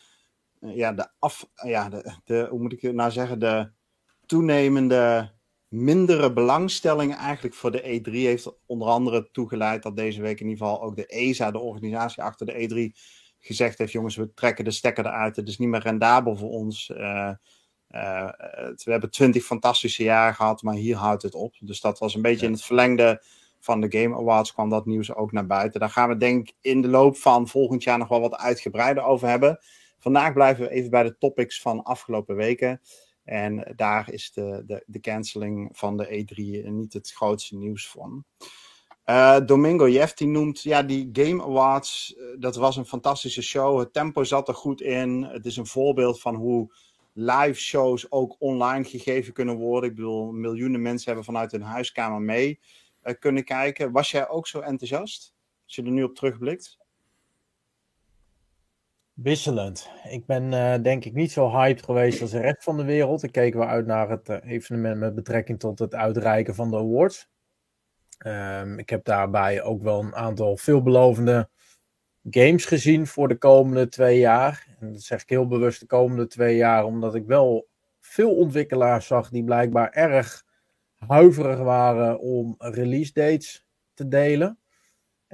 ja, 0.58 0.92
de 0.92 1.08
af, 1.18 1.48
ja, 1.54 1.88
de, 1.88 2.14
de, 2.24 2.46
hoe 2.50 2.60
moet 2.60 2.72
ik 2.72 2.80
het 2.80 2.94
nou 2.94 3.10
zeggen, 3.10 3.38
de 3.38 3.70
toenemende 4.26 5.32
mindere 5.74 6.32
belangstelling 6.32 7.14
eigenlijk 7.14 7.54
voor 7.54 7.70
de 7.70 8.00
E3 8.00 8.10
heeft 8.12 8.56
onder 8.66 8.88
andere 8.88 9.28
toegeleid 9.32 9.82
dat 9.82 9.96
deze 9.96 10.20
week 10.20 10.40
in 10.40 10.48
ieder 10.48 10.66
geval 10.66 10.82
ook 10.82 10.96
de 10.96 11.06
ESA, 11.06 11.50
de 11.50 11.58
organisatie 11.58 12.22
achter 12.22 12.46
de 12.46 12.92
E3, 12.92 12.98
gezegd 13.40 13.78
heeft: 13.78 13.92
jongens, 13.92 14.16
we 14.16 14.34
trekken 14.34 14.64
de 14.64 14.70
stekker 14.70 15.06
eruit. 15.06 15.36
Het 15.36 15.48
is 15.48 15.58
niet 15.58 15.68
meer 15.68 15.80
rendabel 15.80 16.36
voor 16.36 16.50
ons. 16.50 16.88
Uh, 16.88 17.30
uh, 17.90 18.28
we 18.84 18.90
hebben 18.90 19.10
twintig 19.10 19.44
fantastische 19.44 20.02
jaren 20.02 20.34
gehad, 20.34 20.62
maar 20.62 20.74
hier 20.74 20.96
houdt 20.96 21.22
het 21.22 21.34
op. 21.34 21.54
Dus 21.60 21.80
dat 21.80 21.98
was 21.98 22.14
een 22.14 22.22
beetje 22.22 22.46
in 22.46 22.52
het 22.52 22.64
verlengde 22.64 23.22
van 23.60 23.80
de 23.80 24.00
Game 24.00 24.16
Awards 24.16 24.52
kwam 24.52 24.68
dat 24.68 24.86
nieuws 24.86 25.14
ook 25.14 25.32
naar 25.32 25.46
buiten. 25.46 25.80
Daar 25.80 25.90
gaan 25.90 26.08
we 26.08 26.16
denk 26.16 26.48
ik 26.48 26.54
in 26.60 26.82
de 26.82 26.88
loop 26.88 27.16
van 27.16 27.48
volgend 27.48 27.82
jaar 27.82 27.98
nog 27.98 28.08
wel 28.08 28.20
wat 28.20 28.36
uitgebreider 28.36 29.02
over 29.02 29.28
hebben. 29.28 29.58
Vandaag 29.98 30.32
blijven 30.32 30.64
we 30.64 30.70
even 30.70 30.90
bij 30.90 31.02
de 31.02 31.18
topics 31.18 31.60
van 31.60 31.82
afgelopen 31.82 32.36
weken. 32.36 32.80
En 33.24 33.72
daar 33.76 34.12
is 34.12 34.32
de, 34.32 34.62
de, 34.66 34.84
de 34.86 35.68
van 35.72 35.96
de 35.96 36.06
E3 36.06 36.68
niet 36.68 36.92
het 36.92 37.12
grootste 37.12 37.56
nieuws 37.56 37.88
van. 37.88 38.24
Uh, 39.06 39.40
Domingo 39.46 39.88
Jefti 39.88 40.26
noemt, 40.26 40.62
ja, 40.62 40.82
die 40.82 41.08
Game 41.12 41.42
Awards, 41.42 42.14
uh, 42.16 42.24
dat 42.38 42.56
was 42.56 42.76
een 42.76 42.86
fantastische 42.86 43.42
show. 43.42 43.78
Het 43.78 43.92
tempo 43.92 44.24
zat 44.24 44.48
er 44.48 44.54
goed 44.54 44.80
in. 44.80 45.22
Het 45.22 45.46
is 45.46 45.56
een 45.56 45.66
voorbeeld 45.66 46.20
van 46.20 46.34
hoe 46.34 46.74
live 47.12 47.60
shows 47.60 48.10
ook 48.10 48.36
online 48.38 48.84
gegeven 48.84 49.32
kunnen 49.32 49.56
worden. 49.56 49.90
Ik 49.90 49.96
bedoel, 49.96 50.32
miljoenen 50.32 50.82
mensen 50.82 51.06
hebben 51.06 51.24
vanuit 51.24 51.52
hun 51.52 51.62
huiskamer 51.62 52.20
mee 52.20 52.60
kunnen 53.18 53.44
kijken. 53.44 53.92
Was 53.92 54.10
jij 54.10 54.28
ook 54.28 54.46
zo 54.46 54.60
enthousiast, 54.60 55.34
als 55.64 55.74
je 55.74 55.82
er 55.82 55.90
nu 55.90 56.02
op 56.02 56.14
terugblikt? 56.14 56.78
Wisselend. 59.14 59.90
Ik 60.08 60.26
ben 60.26 60.52
uh, 60.52 60.74
denk 60.82 61.04
ik 61.04 61.12
niet 61.12 61.32
zo 61.32 61.50
hyped 61.50 61.84
geweest 61.84 62.20
als 62.20 62.30
de 62.30 62.40
rest 62.40 62.62
van 62.62 62.76
de 62.76 62.84
wereld. 62.84 63.22
Ik 63.22 63.32
keek 63.32 63.54
wel 63.54 63.66
uit 63.66 63.86
naar 63.86 64.10
het 64.10 64.28
uh, 64.28 64.36
evenement 64.44 64.98
met 64.98 65.14
betrekking 65.14 65.58
tot 65.58 65.78
het 65.78 65.94
uitreiken 65.94 66.54
van 66.54 66.70
de 66.70 66.76
awards. 66.76 67.28
Um, 68.26 68.78
ik 68.78 68.90
heb 68.90 69.04
daarbij 69.04 69.62
ook 69.62 69.82
wel 69.82 70.00
een 70.00 70.14
aantal 70.14 70.56
veelbelovende 70.56 71.48
games 72.30 72.64
gezien 72.64 73.06
voor 73.06 73.28
de 73.28 73.36
komende 73.36 73.88
twee 73.88 74.18
jaar. 74.18 74.66
En 74.80 74.92
dat 74.92 75.02
zeg 75.02 75.22
ik 75.22 75.28
heel 75.28 75.46
bewust 75.46 75.80
de 75.80 75.86
komende 75.86 76.26
twee 76.26 76.56
jaar, 76.56 76.84
omdat 76.84 77.14
ik 77.14 77.26
wel 77.26 77.68
veel 78.00 78.36
ontwikkelaars 78.36 79.06
zag 79.06 79.30
die 79.30 79.44
blijkbaar 79.44 79.90
erg 79.90 80.44
huiverig 80.96 81.58
waren 81.58 82.18
om 82.20 82.54
release 82.58 83.12
dates 83.12 83.66
te 83.94 84.08
delen. 84.08 84.58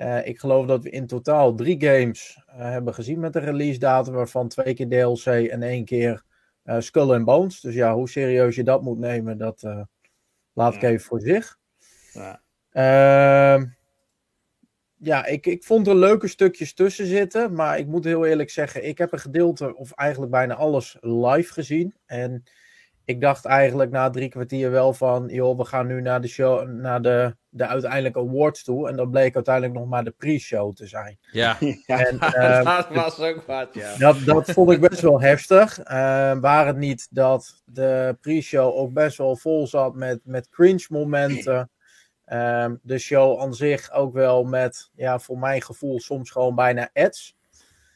Uh, 0.00 0.26
ik 0.26 0.38
geloof 0.38 0.66
dat 0.66 0.82
we 0.82 0.90
in 0.90 1.06
totaal 1.06 1.54
drie 1.54 1.80
games 1.80 2.42
uh, 2.48 2.54
hebben 2.54 2.94
gezien 2.94 3.20
met 3.20 3.32
de 3.32 3.38
release 3.38 3.78
datum, 3.78 4.14
waarvan 4.14 4.48
twee 4.48 4.74
keer 4.74 4.88
DLC 4.88 5.26
en 5.26 5.62
één 5.62 5.84
keer 5.84 6.22
uh, 6.64 6.76
Skull 6.78 7.12
and 7.12 7.24
Bones. 7.24 7.60
Dus 7.60 7.74
ja, 7.74 7.94
hoe 7.94 8.08
serieus 8.08 8.54
je 8.54 8.64
dat 8.64 8.82
moet 8.82 8.98
nemen, 8.98 9.38
dat 9.38 9.62
laat 10.52 10.74
ik 10.74 10.82
even 10.82 11.06
voor 11.06 11.20
zich. 11.20 11.58
Ja, 12.12 12.42
ehm, 12.70 13.66
ja 14.96 15.26
ik, 15.26 15.46
ik 15.46 15.64
vond 15.64 15.86
er 15.86 15.96
leuke 15.96 16.28
stukjes 16.28 16.74
tussen 16.74 17.06
zitten, 17.06 17.54
maar 17.54 17.78
ik 17.78 17.86
moet 17.86 18.04
heel 18.04 18.26
eerlijk 18.26 18.50
zeggen, 18.50 18.88
ik 18.88 18.98
heb 18.98 19.12
een 19.12 19.18
gedeelte, 19.18 19.76
of 19.76 19.92
eigenlijk 19.92 20.32
bijna 20.32 20.54
alles, 20.54 20.96
live 21.00 21.52
gezien. 21.52 21.94
En 22.06 22.42
ik 23.10 23.20
dacht 23.20 23.44
eigenlijk 23.44 23.90
na 23.90 24.10
drie 24.10 24.28
kwartier 24.28 24.70
wel 24.70 24.92
van, 24.92 25.28
joh, 25.28 25.58
we 25.58 25.64
gaan 25.64 25.86
nu 25.86 26.00
naar 26.00 26.20
de 26.20 26.28
show, 26.28 26.68
naar 26.68 27.02
de, 27.02 27.36
de 27.48 27.66
uiteindelijke 27.66 28.18
awards 28.18 28.64
toe. 28.64 28.88
En 28.88 28.96
dat 28.96 29.10
bleek 29.10 29.34
uiteindelijk 29.34 29.74
nog 29.74 29.88
maar 29.88 30.04
de 30.04 30.10
pre-show 30.10 30.74
te 30.74 30.86
zijn. 30.86 31.18
Ja, 31.32 31.58
en, 31.86 32.14
uh, 32.14 32.64
dat 32.76 32.88
was 32.88 33.20
ook 33.20 33.42
wat, 33.46 33.68
ja. 33.72 33.96
Dat, 33.96 34.16
dat 34.24 34.50
vond 34.50 34.70
ik 34.70 34.80
best 34.80 35.00
wel 35.00 35.20
heftig. 35.20 35.78
Uh, 35.78 35.84
waar 36.40 36.66
het 36.66 36.76
niet 36.76 37.08
dat 37.10 37.62
de 37.64 38.16
pre-show 38.20 38.76
ook 38.76 38.92
best 38.92 39.16
wel 39.16 39.36
vol 39.36 39.66
zat 39.66 39.94
met, 39.94 40.20
met 40.24 40.48
cringe 40.48 40.86
momenten. 40.88 41.70
Um, 42.32 42.80
de 42.82 42.98
show 42.98 43.40
aan 43.40 43.54
zich 43.54 43.92
ook 43.92 44.12
wel 44.12 44.44
met, 44.44 44.90
ja, 44.94 45.18
voor 45.18 45.38
mijn 45.38 45.62
gevoel 45.62 46.00
soms 46.00 46.30
gewoon 46.30 46.54
bijna 46.54 46.90
ads. 46.92 47.36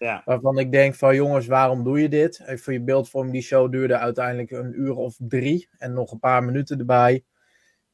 Ja. 0.04 0.22
Waarvan 0.24 0.58
ik 0.58 0.72
denk 0.72 0.94
van 0.94 1.14
jongens, 1.14 1.46
waarom 1.46 1.84
doe 1.84 2.00
je 2.00 2.08
dit? 2.08 2.42
Voor 2.46 2.72
je 2.72 2.82
beeldvorm, 2.82 3.30
die 3.30 3.42
show 3.42 3.72
duurde 3.72 3.98
uiteindelijk 3.98 4.50
een 4.50 4.80
uur 4.80 4.94
of 4.94 5.16
drie 5.18 5.68
en 5.78 5.92
nog 5.92 6.12
een 6.12 6.18
paar 6.18 6.44
minuten 6.44 6.78
erbij. 6.78 7.24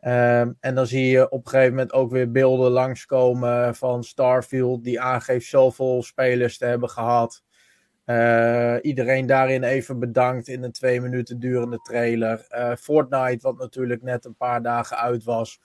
Um, 0.00 0.56
en 0.60 0.74
dan 0.74 0.86
zie 0.86 1.06
je 1.06 1.30
op 1.30 1.44
een 1.44 1.50
gegeven 1.50 1.74
moment 1.74 1.92
ook 1.92 2.10
weer 2.10 2.30
beelden 2.30 2.70
langskomen 2.70 3.74
van 3.74 4.04
Starfield, 4.04 4.84
die 4.84 5.00
aangeeft 5.00 5.46
zoveel 5.46 6.02
spelers 6.02 6.58
te 6.58 6.64
hebben 6.64 6.88
gehad. 6.88 7.42
Uh, 8.06 8.76
iedereen 8.82 9.26
daarin 9.26 9.62
even 9.62 9.98
bedankt 9.98 10.48
in 10.48 10.62
een 10.62 10.72
twee 10.72 11.00
minuten 11.00 11.38
durende 11.38 11.78
trailer. 11.78 12.46
Uh, 12.50 12.74
Fortnite, 12.74 13.38
wat 13.42 13.58
natuurlijk 13.58 14.02
net 14.02 14.24
een 14.24 14.36
paar 14.36 14.62
dagen 14.62 14.96
uit 14.96 15.24
was. 15.24 15.60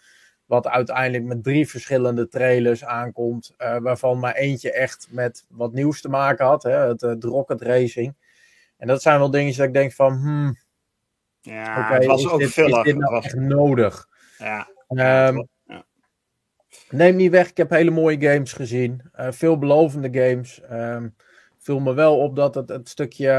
Wat 0.45 0.67
uiteindelijk 0.67 1.23
met 1.23 1.43
drie 1.43 1.69
verschillende 1.69 2.27
trailers 2.27 2.85
aankomt. 2.85 3.53
Uh, 3.57 3.77
waarvan 3.77 4.19
maar 4.19 4.35
eentje 4.35 4.71
echt 4.71 5.07
met 5.09 5.45
wat 5.49 5.73
nieuws 5.73 6.01
te 6.01 6.09
maken 6.09 6.45
had. 6.45 6.63
Hè, 6.63 6.77
het, 6.77 7.01
het 7.01 7.23
Rocket 7.23 7.61
Racing. 7.61 8.15
En 8.77 8.87
dat 8.87 9.01
zijn 9.01 9.19
wel 9.19 9.31
dingen 9.31 9.57
dat 9.57 9.65
ik 9.65 9.73
denk 9.73 9.91
van. 9.91 10.13
Hmm, 10.13 10.57
ja, 11.41 11.79
okay, 11.79 11.97
het 11.97 12.05
was 12.05 12.29
ook 12.29 12.39
dit, 12.39 12.47
Is 12.47 12.83
dit 12.83 12.97
nou 12.97 13.13
was... 13.13 13.25
echt 13.25 13.35
nodig? 13.35 14.07
Ja. 14.37 14.67
Um, 15.27 15.47
ja. 15.65 15.85
Neem 16.89 17.15
niet 17.15 17.31
weg, 17.31 17.49
ik 17.49 17.57
heb 17.57 17.69
hele 17.69 17.91
mooie 17.91 18.21
games 18.21 18.53
gezien. 18.53 19.01
Uh, 19.19 19.27
veelbelovende 19.31 20.19
games. 20.21 20.61
Um, 20.71 21.15
viel 21.59 21.79
me 21.79 21.93
wel 21.93 22.19
op 22.19 22.35
dat 22.35 22.55
het, 22.55 22.69
het 22.69 22.89
stukje 22.89 23.29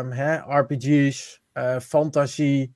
um, 0.00 0.12
hè, 0.12 0.36
RPG's, 0.58 1.42
uh, 1.54 1.78
fantasie. 1.78 2.74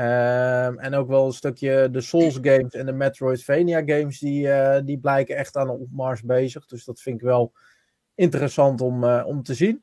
Um, 0.00 0.78
en 0.78 0.94
ook 0.94 1.08
wel 1.08 1.26
een 1.26 1.32
stukje 1.32 1.90
de 1.90 2.00
Souls 2.00 2.38
games 2.42 2.74
en 2.74 2.86
de 2.86 2.92
Metroidvania 2.92 3.82
games, 3.86 4.18
die, 4.18 4.46
uh, 4.46 4.78
die 4.84 4.98
blijken 4.98 5.36
echt 5.36 5.56
aan 5.56 5.66
de 5.66 5.72
opmars 5.72 6.22
bezig. 6.22 6.66
Dus 6.66 6.84
dat 6.84 7.00
vind 7.00 7.16
ik 7.16 7.22
wel 7.22 7.52
interessant 8.14 8.80
om, 8.80 9.04
uh, 9.04 9.22
om 9.26 9.42
te 9.42 9.54
zien. 9.54 9.82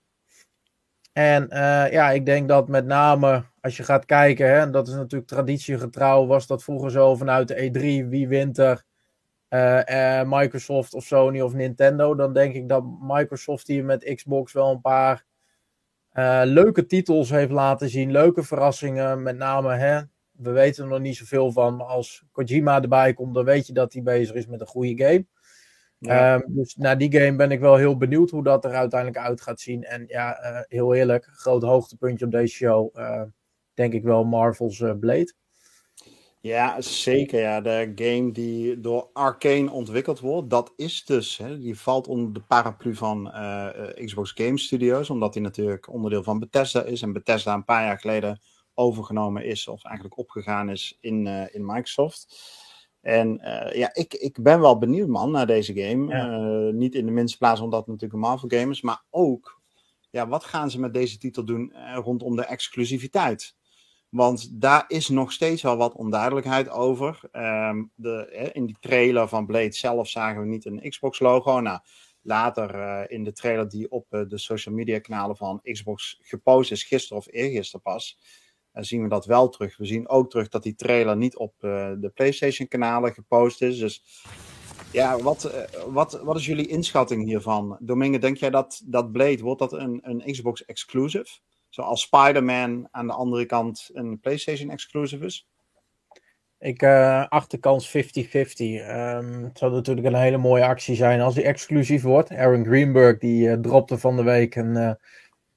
En 1.13 1.43
uh, 1.43 1.91
ja, 1.91 2.12
ik 2.12 2.25
denk 2.25 2.47
dat 2.47 2.67
met 2.67 2.86
name 2.86 3.45
als 3.62 3.77
je 3.77 3.83
gaat 3.83 4.05
kijken, 4.05 4.47
hè, 4.47 4.59
en 4.59 4.71
dat 4.71 4.88
is 4.88 4.93
natuurlijk 4.93 5.29
traditiegetrouw, 5.29 6.25
was 6.25 6.47
dat 6.47 6.63
vroeger 6.63 6.91
zo 6.91 7.15
vanuit 7.15 7.47
de 7.47 7.69
E3, 7.69 8.09
wie 8.09 8.27
wint 8.27 8.57
er? 8.57 8.86
Microsoft 10.25 10.93
of 10.93 11.03
Sony 11.03 11.41
of 11.41 11.53
Nintendo. 11.53 12.15
Dan 12.15 12.33
denk 12.33 12.53
ik 12.53 12.69
dat 12.69 12.83
Microsoft 13.01 13.67
hier 13.67 13.86
met 13.86 14.13
Xbox 14.15 14.53
wel 14.53 14.71
een 14.71 14.81
paar 14.81 15.25
uh, 16.19 16.41
leuke 16.43 16.86
titels 16.86 17.29
heeft 17.29 17.51
laten 17.51 17.89
zien, 17.89 18.12
leuke 18.12 18.43
verrassingen. 18.43 19.24
Met 19.24 19.38
name, 19.38 19.75
hè, 19.75 20.01
we 20.31 20.51
weten 20.51 20.83
er 20.83 20.89
nog 20.89 21.00
niet 21.00 21.17
zoveel 21.17 21.51
van. 21.51 21.75
Maar 21.75 21.88
als 21.88 22.24
Kojima 22.31 22.81
erbij 22.81 23.13
komt, 23.13 23.33
dan 23.33 23.45
weet 23.45 23.67
je 23.67 23.74
dat 23.74 23.93
hij 23.93 24.01
bezig 24.01 24.36
is 24.36 24.47
met 24.47 24.62
een 24.62 24.67
goede 24.67 25.03
game. 25.03 25.25
Ehm, 26.00 26.41
dus 26.47 26.75
naar 26.75 26.97
die 26.97 27.19
game 27.19 27.36
ben 27.36 27.51
ik 27.51 27.59
wel 27.59 27.75
heel 27.75 27.97
benieuwd 27.97 28.29
hoe 28.29 28.43
dat 28.43 28.65
er 28.65 28.74
uiteindelijk 28.74 29.25
uit 29.25 29.41
gaat 29.41 29.59
zien. 29.59 29.83
En 29.83 30.03
ja, 30.07 30.39
uh, 30.43 30.59
heel 30.67 30.93
eerlijk, 30.93 31.25
groot 31.25 31.63
hoogtepuntje 31.63 32.25
op 32.25 32.31
deze 32.31 32.55
show, 32.55 32.97
uh, 32.97 33.24
denk 33.74 33.93
ik 33.93 34.03
wel 34.03 34.24
Marvel's 34.24 34.77
Blade. 35.00 35.33
Ja, 36.39 36.82
zeker. 36.82 37.39
Ja. 37.39 37.62
De 37.62 37.91
game 37.96 38.32
die 38.32 38.79
door 38.79 39.10
Arkane 39.13 39.72
ontwikkeld 39.72 40.20
wordt, 40.20 40.50
dat 40.50 40.74
is 40.75 41.06
dus, 41.06 41.38
hè, 41.38 41.60
die 41.60 41.79
valt 41.79 42.08
onder 42.08 42.34
de 42.34 42.41
paraplu 42.41 42.96
van 42.96 43.32
Xbox 44.06 44.32
Game 44.32 44.60
Studios, 44.60 45.10
omdat 45.10 45.34
die 45.34 45.41
natuurlijk 45.41 45.94
onderdeel 45.94 46.24
van 46.24 46.39
Bethesda 46.39 46.84
is. 46.84 47.01
En 47.01 47.13
Bethesda 47.13 47.53
een 47.53 47.65
paar 47.65 47.84
jaar 47.84 48.00
geleden 48.00 48.41
overgenomen 48.74 49.46
is, 49.46 49.67
of 49.67 49.84
eigenlijk 49.84 50.17
opgegaan 50.17 50.70
is 50.70 50.98
in, 51.01 51.27
in 51.27 51.65
Microsoft. 51.65 52.56
En 53.01 53.41
uh, 53.44 53.74
ja, 53.74 53.94
ik, 53.94 54.13
ik 54.13 54.44
ben 54.44 54.60
wel 54.60 54.77
benieuwd, 54.77 55.08
man, 55.08 55.32
naar 55.32 55.48
deze 55.48 55.74
game. 55.74 56.72
Niet 56.72 56.96
in 56.96 57.06
de 57.06 57.12
minste 57.12 57.38
plaats 57.38 57.60
omdat 57.60 57.79
het 57.79 57.88
natuurlijk 57.88 58.13
een 58.13 58.29
Marvel 58.29 58.50
game 58.50 58.72
is, 58.72 58.82
maar 58.82 59.03
ook, 59.10 59.62
ja, 60.10 60.27
wat 60.27 60.44
gaan 60.44 60.72
ze 60.72 60.79
met 60.79 60.94
deze 60.94 61.17
titel 61.17 61.46
doen 61.46 61.74
rondom 61.96 62.36
de 62.36 62.46
exclusiviteit? 62.46 63.56
Want 64.09 64.61
daar 64.61 64.85
is 64.87 65.09
nog 65.09 65.31
steeds 65.31 65.61
wel 65.61 65.77
wat 65.77 65.93
onduidelijkheid 65.93 66.69
over. 66.69 67.19
Um, 67.31 67.91
de, 67.95 68.49
in 68.53 68.65
die 68.65 68.77
trailer 68.79 69.27
van 69.27 69.45
Blade 69.45 69.73
zelf 69.73 70.09
zagen 70.09 70.41
we 70.41 70.47
niet 70.47 70.65
een 70.65 70.89
Xbox-logo. 70.89 71.59
Nou, 71.59 71.79
later 72.21 73.11
in 73.11 73.23
de 73.23 73.31
trailer 73.31 73.69
die 73.69 73.91
op 73.91 74.05
de 74.09 74.37
social 74.37 74.75
media 74.75 74.99
kanalen 74.99 75.37
van 75.37 75.59
Xbox 75.63 76.19
gepost 76.21 76.71
is, 76.71 76.83
gisteren 76.83 77.17
of 77.17 77.27
eergisteren 77.29 77.81
pas, 77.81 78.19
zien 78.73 79.03
we 79.03 79.09
dat 79.09 79.25
wel 79.25 79.49
terug. 79.49 79.77
We 79.77 79.85
zien 79.85 80.09
ook 80.09 80.29
terug 80.29 80.47
dat 80.47 80.63
die 80.63 80.75
trailer 80.75 81.17
niet 81.17 81.37
op 81.37 81.53
de 81.59 82.11
PlayStation-kanalen 82.13 83.13
gepost 83.13 83.61
is. 83.61 83.79
Dus 83.79 84.03
ja, 84.91 85.19
wat, 85.19 85.67
wat, 85.87 86.21
wat 86.21 86.35
is 86.35 86.45
jullie 86.45 86.67
inschatting 86.67 87.25
hiervan? 87.25 87.77
Domingue, 87.79 88.19
denk 88.19 88.37
jij 88.37 88.49
dat, 88.49 88.81
dat 88.85 89.11
Blade, 89.11 89.41
wordt 89.41 89.59
dat 89.59 89.73
een, 89.73 89.99
een 90.01 90.31
Xbox 90.31 90.65
exclusive? 90.65 91.39
Zoals 91.69 92.01
Spider-Man 92.01 92.88
aan 92.91 93.07
de 93.07 93.13
andere 93.13 93.45
kant 93.45 93.89
een 93.93 94.19
PlayStation 94.19 94.69
exclusive 94.69 95.25
is? 95.25 95.47
Ik 96.59 96.81
uh, 96.81 97.27
achterkans 97.27 97.89
50-50. 97.89 97.91
Um, 97.97 99.43
het 99.43 99.57
zou 99.57 99.71
natuurlijk 99.71 100.07
een 100.07 100.15
hele 100.15 100.38
mooie 100.38 100.65
actie 100.65 100.95
zijn 100.95 101.21
als 101.21 101.36
die 101.36 101.43
exclusief 101.43 102.01
wordt. 102.01 102.31
Aaron 102.31 102.65
Greenberg 102.65 103.17
die 103.17 103.47
uh, 103.47 103.53
dropte 103.53 103.97
van 103.97 104.15
de 104.15 104.24
week 104.24 104.55
een, 104.55 104.75
uh, 104.75 104.91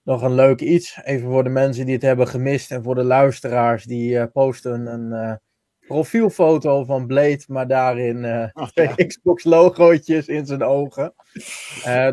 nog 0.02 0.22
een 0.22 0.34
leuk 0.34 0.60
iets. 0.60 1.00
Even 1.02 1.30
voor 1.30 1.44
de 1.44 1.50
mensen 1.50 1.84
die 1.84 1.94
het 1.94 2.02
hebben 2.02 2.28
gemist 2.28 2.70
en 2.70 2.82
voor 2.82 2.94
de 2.94 3.04
luisteraars. 3.04 3.84
Die 3.84 4.28
posten 4.28 4.86
een 4.86 5.40
profielfoto 5.90 6.84
van 6.84 7.06
Blade, 7.06 7.42
maar 7.46 7.66
daarin 7.66 8.16
uh, 8.16 8.48
oh, 8.52 8.66
twee 8.66 8.88
ja. 8.96 9.04
Xbox 9.06 9.44
logootjes 9.44 10.26
in 10.26 10.46
zijn 10.46 10.62
ogen. 10.62 11.14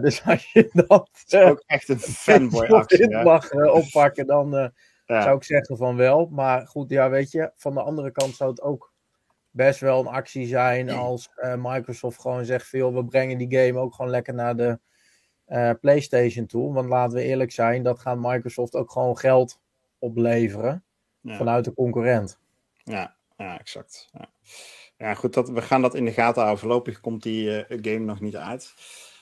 dus 0.02 0.26
als 0.26 0.52
je 0.52 0.70
dat 0.88 1.36
ook 1.36 1.64
echt 1.66 1.90
een 1.90 2.00
fanboy 2.00 2.68
actie 2.68 3.10
ja. 3.10 3.24
mag 3.24 3.52
oppakken, 3.52 4.28
dan 4.28 4.72
ja. 5.06 5.22
zou 5.22 5.36
ik 5.36 5.44
zeggen 5.44 5.78
van 5.78 5.96
wel. 5.96 6.28
Maar 6.32 6.68
goed, 6.68 6.90
ja, 6.90 7.10
weet 7.10 7.32
je, 7.32 7.52
van 7.56 7.74
de 7.74 7.82
andere 7.82 8.12
kant 8.12 8.36
zou 8.36 8.50
het 8.50 8.62
ook 8.62 8.94
best 9.52 9.80
wel 9.80 10.00
een 10.00 10.08
actie 10.08 10.48
zijn 10.48 10.90
als 10.90 11.30
Microsoft 11.58 12.22
gewoon 12.22 12.46
zegt 12.46 12.68
veel, 12.68 12.94
we 12.94 13.06
brengen 13.06 13.38
die 13.38 13.58
game 13.58 13.80
ook 13.80 13.96
gewoon 13.96 14.12
lekker 14.12 14.34
naar 14.34 14.56
de 14.56 14.80
uh, 15.48 15.72
PlayStation 15.82 16.46
toe. 16.46 16.74
Want 16.74 16.90
laten 16.90 17.18
we 17.18 17.24
eerlijk 17.24 17.52
zijn, 17.52 17.84
dat 17.84 18.00
gaat 18.00 18.18
Microsoft 18.20 18.76
ook 18.76 18.92
gewoon 18.92 19.18
geld 19.18 19.60
opleveren 20.00 20.84
ja. 21.22 21.38
vanuit 21.38 21.66
de 21.66 21.74
concurrent. 21.74 22.40
Ja, 22.84 23.17
ja 23.38 23.60
exact. 23.60 24.10
Ja. 24.12 24.30
ja, 24.98 25.14
goed, 25.14 25.34
dat, 25.34 25.50
we 25.50 25.62
gaan 25.62 25.82
dat 25.82 25.96
in 25.96 26.06
de 26.06 26.12
gaten 26.12 26.42
houden. 26.42 26.60
Voorlopig 26.60 27.00
komt 27.00 27.24
die 27.24 27.68
uh, 27.68 27.78
game 27.82 28.06
nog 28.06 28.20
niet 28.20 28.36
uit. 28.36 28.74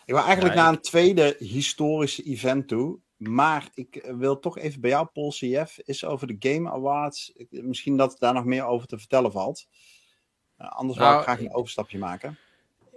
Ik 0.06 0.14
wil 0.14 0.24
eigenlijk 0.24 0.56
nee. 0.56 0.64
naar 0.64 0.74
een 0.74 0.82
tweede 0.82 1.36
historische 1.40 2.24
event 2.24 2.68
toe. 2.68 3.00
Maar 3.18 3.70
ik 3.74 4.14
wil 4.18 4.40
toch 4.40 4.58
even 4.58 4.82
bij 4.82 4.90
jou, 4.90 5.08
Paul 5.14 5.30
CF, 5.30 5.80
is 5.84 6.06
over 6.06 6.28
de 6.28 6.36
Game 6.40 6.72
Awards. 6.72 7.34
Misschien 7.50 7.98
dat 7.98 8.16
daar 8.20 8.34
nog 8.34 8.46
meer 8.46 8.66
over 8.66 8.88
te 8.88 8.98
vertellen 8.98 9.32
valt. 9.32 9.68
Uh, 10.60 10.72
anders 10.72 11.00
nou, 11.00 11.10
wil 11.10 11.20
ik 11.20 11.26
graag 11.26 11.40
een 11.40 11.56
overstapje 11.56 11.98
maken 11.98 12.38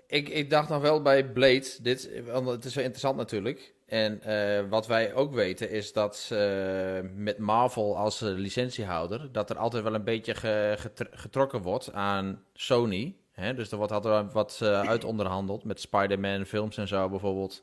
ik, 0.09 0.29
ik 0.29 0.51
dacht 0.51 0.69
nog 0.69 0.83
wel 0.83 1.03
bij 1.03 1.33
Blade, 1.33 1.77
dit, 1.83 2.23
want 2.25 2.49
het 2.49 2.65
is 2.65 2.75
wel 2.75 2.85
interessant 2.85 3.17
natuurlijk. 3.17 3.75
En 3.89 4.21
uh, 4.27 4.69
wat 4.69 4.87
wij 4.87 5.15
ook 5.15 5.35
weten 5.35 5.71
is 5.71 5.93
dat 5.93 6.31
uh, 6.33 7.01
met 7.15 7.39
Marvel 7.39 7.97
als 7.97 8.23
uh, 8.23 8.29
licentiehouder, 8.29 9.33
dat 9.33 9.51
er 9.51 9.59
altijd 9.59 9.83
wel 9.83 9.95
een 9.95 10.05
beetje 10.05 10.35
ge, 10.35 10.77
getrokken 11.11 11.63
wordt 11.63 11.93
aan 11.93 12.45
Sony. 12.53 13.17
Hè? 13.33 13.55
Dus 13.55 13.71
er 13.71 13.77
wordt 13.77 13.93
altijd 13.93 14.33
wat 14.33 14.63
uit 14.63 15.05
onderhandeld 15.05 15.65
met 15.65 15.81
Spider-Man 15.81 16.45
films 16.45 16.77
en 16.77 16.89
zo 16.89 17.09
bijvoorbeeld. 17.09 17.63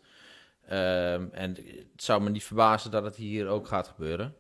Ehm, 0.68 1.28
en 1.32 1.56
het 1.92 2.04
zou 2.04 2.22
me 2.22 2.30
niet 2.30 2.44
verbazen 2.44 2.92
dat 2.92 3.04
het 3.04 3.16
hier 3.16 3.48
ook 3.48 3.68
gaat 3.68 3.88
gebeuren. 3.88 4.36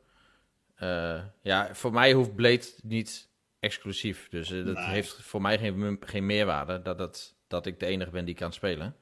ja, 1.41 1.69
voor 1.73 1.93
mij 1.93 2.13
hoeft 2.13 2.35
Blade 2.35 2.65
niet 2.83 3.29
exclusief. 3.59 4.27
Dus 4.29 4.47
dat 4.47 4.65
nee. 4.65 4.85
heeft 4.85 5.21
voor 5.21 5.41
mij 5.41 5.57
geen, 5.57 5.97
geen 5.99 6.25
meerwaarde 6.25 6.81
dat 6.81 6.97
dat 6.97 7.35
dat 7.47 7.65
ik 7.65 7.79
de 7.79 7.85
enige 7.85 8.11
ben 8.11 8.25
die 8.25 8.35
kan 8.35 8.53
spelen. 8.53 8.95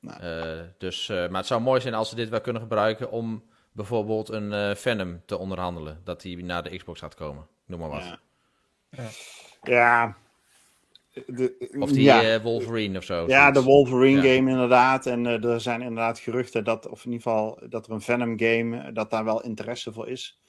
Nou. 0.00 0.24
Uh, 0.24 0.62
dus, 0.78 1.08
uh, 1.08 1.16
maar 1.16 1.38
het 1.38 1.46
zou 1.46 1.60
mooi 1.60 1.80
zijn 1.80 1.94
als 1.94 2.08
ze 2.08 2.14
dit 2.14 2.28
wel 2.28 2.40
kunnen 2.40 2.62
gebruiken 2.62 3.10
om 3.10 3.42
bijvoorbeeld 3.72 4.28
een 4.28 4.52
uh, 4.52 4.74
Venom 4.74 5.22
te 5.26 5.38
onderhandelen. 5.38 6.00
Dat 6.04 6.20
die 6.20 6.44
naar 6.44 6.62
de 6.62 6.76
Xbox 6.76 7.00
gaat 7.00 7.14
komen. 7.14 7.46
Noem 7.66 7.80
maar 7.80 7.88
wat. 7.88 8.04
Ja. 8.04 8.20
ja. 8.90 9.08
ja. 9.62 10.16
De, 11.26 11.70
of 11.78 11.90
die 11.90 12.02
ja. 12.02 12.40
Wolverine 12.40 12.98
of 12.98 13.04
zo. 13.04 13.24
Ja, 13.26 13.50
de 13.50 13.62
Wolverine 13.62 14.22
ja. 14.22 14.34
game 14.34 14.50
inderdaad. 14.50 15.06
En 15.06 15.26
er 15.26 15.60
zijn 15.60 15.80
inderdaad 15.80 16.18
geruchten 16.18 16.64
dat, 16.64 16.88
of 16.88 17.04
in 17.04 17.12
ieder 17.12 17.22
geval, 17.22 17.62
dat 17.68 17.86
er 17.86 17.92
een 17.92 18.00
Venom 18.00 18.38
game, 18.38 18.92
dat 18.92 19.10
daar 19.10 19.24
wel 19.24 19.42
interesse 19.42 19.92
voor 19.92 20.08
is. 20.08 20.40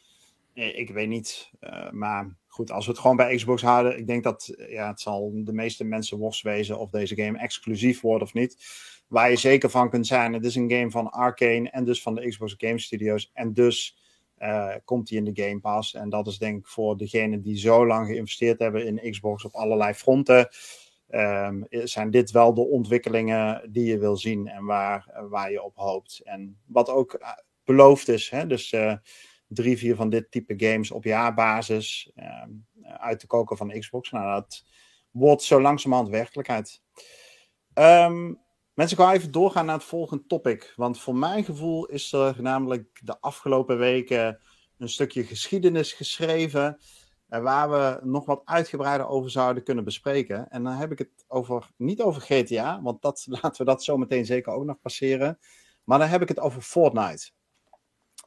Ik 0.54 0.90
weet 0.90 1.08
niet, 1.08 1.52
maar 1.92 2.36
goed, 2.48 2.72
als 2.72 2.86
we 2.86 2.92
het 2.92 3.00
gewoon 3.00 3.16
bij 3.16 3.36
Xbox 3.36 3.62
houden, 3.62 3.98
ik 3.98 4.08
denk 4.08 4.24
dat 4.24 4.54
ja, 4.70 4.88
het 4.88 5.02
zal 5.02 5.32
de 5.34 5.54
meeste 5.54 5.84
mensen 5.84 6.18
worst 6.18 6.42
wezen 6.42 6.80
of 6.80 6.90
deze 6.90 7.16
game 7.16 7.38
exclusief 7.38 8.02
wordt 8.02 8.24
of 8.24 8.34
niet. 8.34 8.58
Waar 9.12 9.30
je 9.30 9.36
zeker 9.36 9.70
van 9.70 9.90
kunt 9.90 10.08
zijn, 10.08 10.34
het 10.34 10.46
is 10.46 10.56
een 10.56 10.72
game 10.72 10.92
van 10.92 11.10
Arkane 11.10 11.70
en 11.70 11.86
dus 11.86 12.02
van 12.02 12.16
de 12.16 12.28
Xbox 12.28 12.56
Game 12.58 12.80
Studios. 12.80 13.32
En 13.34 13.54
dus 13.54 13.98
uh, 14.40 14.76
komt 14.86 15.08
die 15.08 15.18
in 15.18 15.34
de 15.34 15.44
Game 15.44 15.60
Pass. 15.60 15.94
En 15.94 16.10
dat 16.10 16.28
is 16.28 16.38
denk 16.38 16.60
ik 16.60 16.68
voor 16.68 16.98
degenen 16.98 17.42
die 17.42 17.58
zo 17.58 17.88
lang 17.88 18.08
geïnvesteerd 18.08 18.60
hebben 18.60 18.86
in 18.86 19.12
Xbox 19.12 19.46
op 19.46 19.54
allerlei 19.54 19.94
fronten. 19.94 20.50
Um, 21.10 21.66
zijn 21.70 22.12
dit 22.12 22.32
wel 22.32 22.54
de 22.54 22.62
ontwikkelingen 22.62 23.72
die 23.72 23.86
je 23.86 23.98
wil 23.98 24.18
zien 24.18 24.48
en 24.48 24.66
waar, 24.66 25.26
waar 25.30 25.52
je 25.52 25.64
op 25.64 25.76
hoopt. 25.76 26.22
En 26.24 26.58
wat 26.66 26.90
ook 26.90 27.18
uh, 27.22 27.30
beloofd 27.64 28.08
is. 28.08 28.30
Hè? 28.30 28.48
Dus 28.48 28.72
uh, 28.72 28.94
drie, 29.48 29.78
vier 29.78 29.96
van 29.96 30.10
dit 30.10 30.32
type 30.32 30.54
games 30.58 30.92
op 30.92 31.04
jaarbasis 31.04 32.12
uh, 32.16 32.44
uit 32.84 33.20
te 33.20 33.28
koken 33.28 33.58
van 33.58 33.80
Xbox. 33.80 34.12
Nou, 34.12 34.42
dat 34.42 34.66
wordt 35.12 35.44
zo 35.44 35.62
langzamerhand 35.62 36.10
werkelijkheid. 36.10 36.82
Um, 37.74 38.40
mensen, 38.82 39.06
ik 39.06 39.14
even 39.14 39.32
doorgaan 39.32 39.66
naar 39.66 39.76
het 39.76 39.84
volgende 39.84 40.26
topic. 40.26 40.74
Want 40.76 41.00
voor 41.00 41.16
mijn 41.16 41.44
gevoel 41.44 41.86
is 41.86 42.12
er 42.12 42.42
namelijk 42.42 43.00
de 43.04 43.20
afgelopen 43.20 43.78
weken 43.78 44.40
een 44.78 44.90
stukje 44.90 45.24
geschiedenis 45.24 45.94
geschreven. 45.94 46.80
Uh, 47.30 47.42
waar 47.42 47.70
we 47.70 48.00
nog 48.04 48.26
wat 48.26 48.42
uitgebreider 48.46 49.08
over 49.08 49.32
zouden 49.32 49.64
kunnen 49.64 49.84
bespreken. 49.84 50.50
En 50.50 50.64
dan 50.64 50.74
heb 50.74 50.92
ik 50.92 50.98
het 50.98 51.26
over, 51.28 51.70
niet 51.78 52.02
over 52.02 52.22
GTA, 52.22 52.82
want 52.82 53.02
dat, 53.02 53.26
laten 53.42 53.66
we 53.66 53.72
dat 53.72 53.84
zo 53.84 53.98
meteen 53.98 54.26
zeker 54.26 54.54
ook 54.54 54.66
nog 54.66 54.82
passeren. 54.82 55.40
Maar 55.84 56.00
dan 56.00 56.08
heb 56.08 56.22
ik 56.22 56.28
het 56.28 56.40
over 56.40 56.62
Fortnite. 56.62 57.32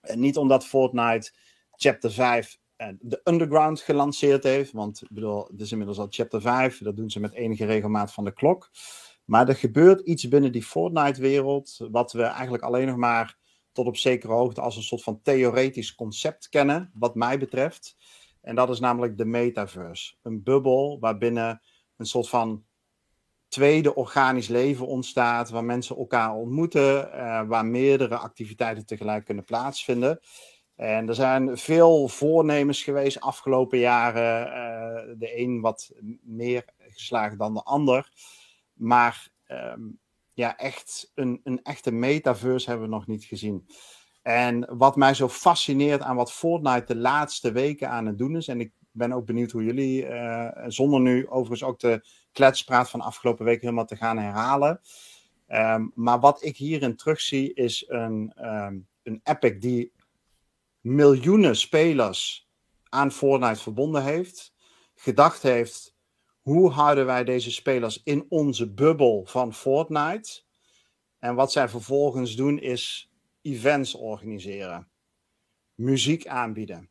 En 0.00 0.20
niet 0.20 0.36
omdat 0.36 0.66
Fortnite 0.66 1.32
Chapter 1.76 2.12
5 2.12 2.58
de 3.00 3.20
Underground 3.24 3.80
gelanceerd 3.80 4.42
heeft. 4.42 4.72
Want 4.72 5.02
ik 5.02 5.08
bedoel, 5.10 5.46
het 5.46 5.60
is 5.60 5.70
inmiddels 5.70 5.98
al 5.98 6.06
Chapter 6.10 6.40
5. 6.40 6.78
Dat 6.78 6.96
doen 6.96 7.10
ze 7.10 7.20
met 7.20 7.32
enige 7.32 7.64
regelmaat 7.64 8.12
van 8.12 8.24
de 8.24 8.32
klok. 8.32 8.70
Maar 9.24 9.48
er 9.48 9.56
gebeurt 9.56 10.00
iets 10.00 10.28
binnen 10.28 10.52
die 10.52 10.62
Fortnite-wereld. 10.62 11.76
Wat 11.90 12.12
we 12.12 12.22
eigenlijk 12.22 12.62
alleen 12.62 12.86
nog 12.86 12.96
maar 12.96 13.38
tot 13.72 13.86
op 13.86 13.96
zekere 13.96 14.32
hoogte 14.32 14.60
als 14.60 14.76
een 14.76 14.82
soort 14.82 15.02
van 15.02 15.20
theoretisch 15.22 15.94
concept 15.94 16.48
kennen. 16.48 16.90
Wat 16.94 17.14
mij 17.14 17.38
betreft. 17.38 17.96
En 18.40 18.54
dat 18.54 18.70
is 18.70 18.80
namelijk 18.80 19.18
de 19.18 19.24
metaverse. 19.24 20.14
Een 20.22 20.42
bubbel 20.42 20.98
waarbinnen 21.00 21.60
een 21.96 22.06
soort 22.06 22.28
van 22.28 22.64
tweede 23.48 23.94
organisch 23.94 24.48
leven 24.48 24.86
ontstaat, 24.86 25.50
waar 25.50 25.64
mensen 25.64 25.96
elkaar 25.96 26.34
ontmoeten, 26.34 27.10
uh, 27.14 27.42
waar 27.46 27.66
meerdere 27.66 28.16
activiteiten 28.16 28.86
tegelijk 28.86 29.24
kunnen 29.24 29.44
plaatsvinden. 29.44 30.20
En 30.76 31.08
er 31.08 31.14
zijn 31.14 31.58
veel 31.58 32.08
voornemens 32.08 32.82
geweest 32.82 33.20
afgelopen 33.20 33.78
jaren. 33.78 34.46
Uh, 34.46 35.14
de 35.18 35.38
een 35.38 35.60
wat 35.60 35.92
meer 36.22 36.64
geslaagd 36.78 37.38
dan 37.38 37.54
de 37.54 37.62
ander. 37.62 38.12
Maar 38.74 39.28
um, 39.48 39.98
ja, 40.32 40.56
echt 40.56 41.10
een, 41.14 41.40
een 41.44 41.62
echte 41.62 41.92
metaverse 41.92 42.70
hebben 42.70 42.88
we 42.88 42.94
nog 42.94 43.06
niet 43.06 43.24
gezien. 43.24 43.66
En 44.22 44.76
wat 44.78 44.96
mij 44.96 45.14
zo 45.14 45.28
fascineert 45.28 46.02
aan 46.02 46.16
wat 46.16 46.32
Fortnite 46.32 46.94
de 46.94 46.96
laatste 46.96 47.52
weken 47.52 47.90
aan 47.90 48.06
het 48.06 48.18
doen 48.18 48.36
is, 48.36 48.48
en 48.48 48.60
ik 48.60 48.72
ben 48.90 49.12
ook 49.12 49.26
benieuwd 49.26 49.50
hoe 49.50 49.64
jullie, 49.64 50.06
uh, 50.06 50.48
zonder 50.66 51.00
nu 51.00 51.28
overigens 51.28 51.62
ook 51.62 51.80
de 51.80 52.04
kletspraat 52.32 52.90
van 52.90 53.00
afgelopen 53.00 53.44
week 53.44 53.60
helemaal 53.60 53.86
te 53.86 53.96
gaan 53.96 54.18
herhalen. 54.18 54.80
Ehm, 55.46 55.86
maar 55.94 56.20
wat 56.20 56.44
ik 56.44 56.56
hierin 56.56 56.96
terugzie 56.96 57.54
is 57.54 57.84
een, 57.88 58.32
ehm, 58.36 58.78
een 59.02 59.20
Epic 59.24 59.60
die 59.60 59.92
miljoenen 60.80 61.56
spelers 61.56 62.48
aan 62.88 63.12
Fortnite 63.12 63.60
verbonden 63.60 64.04
heeft. 64.04 64.54
Gedacht 64.94 65.42
heeft, 65.42 65.93
hoe 66.44 66.70
houden 66.70 67.06
wij 67.06 67.24
deze 67.24 67.50
spelers 67.50 68.00
in 68.02 68.26
onze 68.28 68.72
bubbel 68.72 69.24
van 69.26 69.54
Fortnite? 69.54 70.42
En 71.18 71.34
wat 71.34 71.52
zij 71.52 71.68
vervolgens 71.68 72.36
doen 72.36 72.58
is 72.58 73.10
events 73.42 73.94
organiseren, 73.94 74.88
muziek 75.74 76.26
aanbieden, 76.26 76.90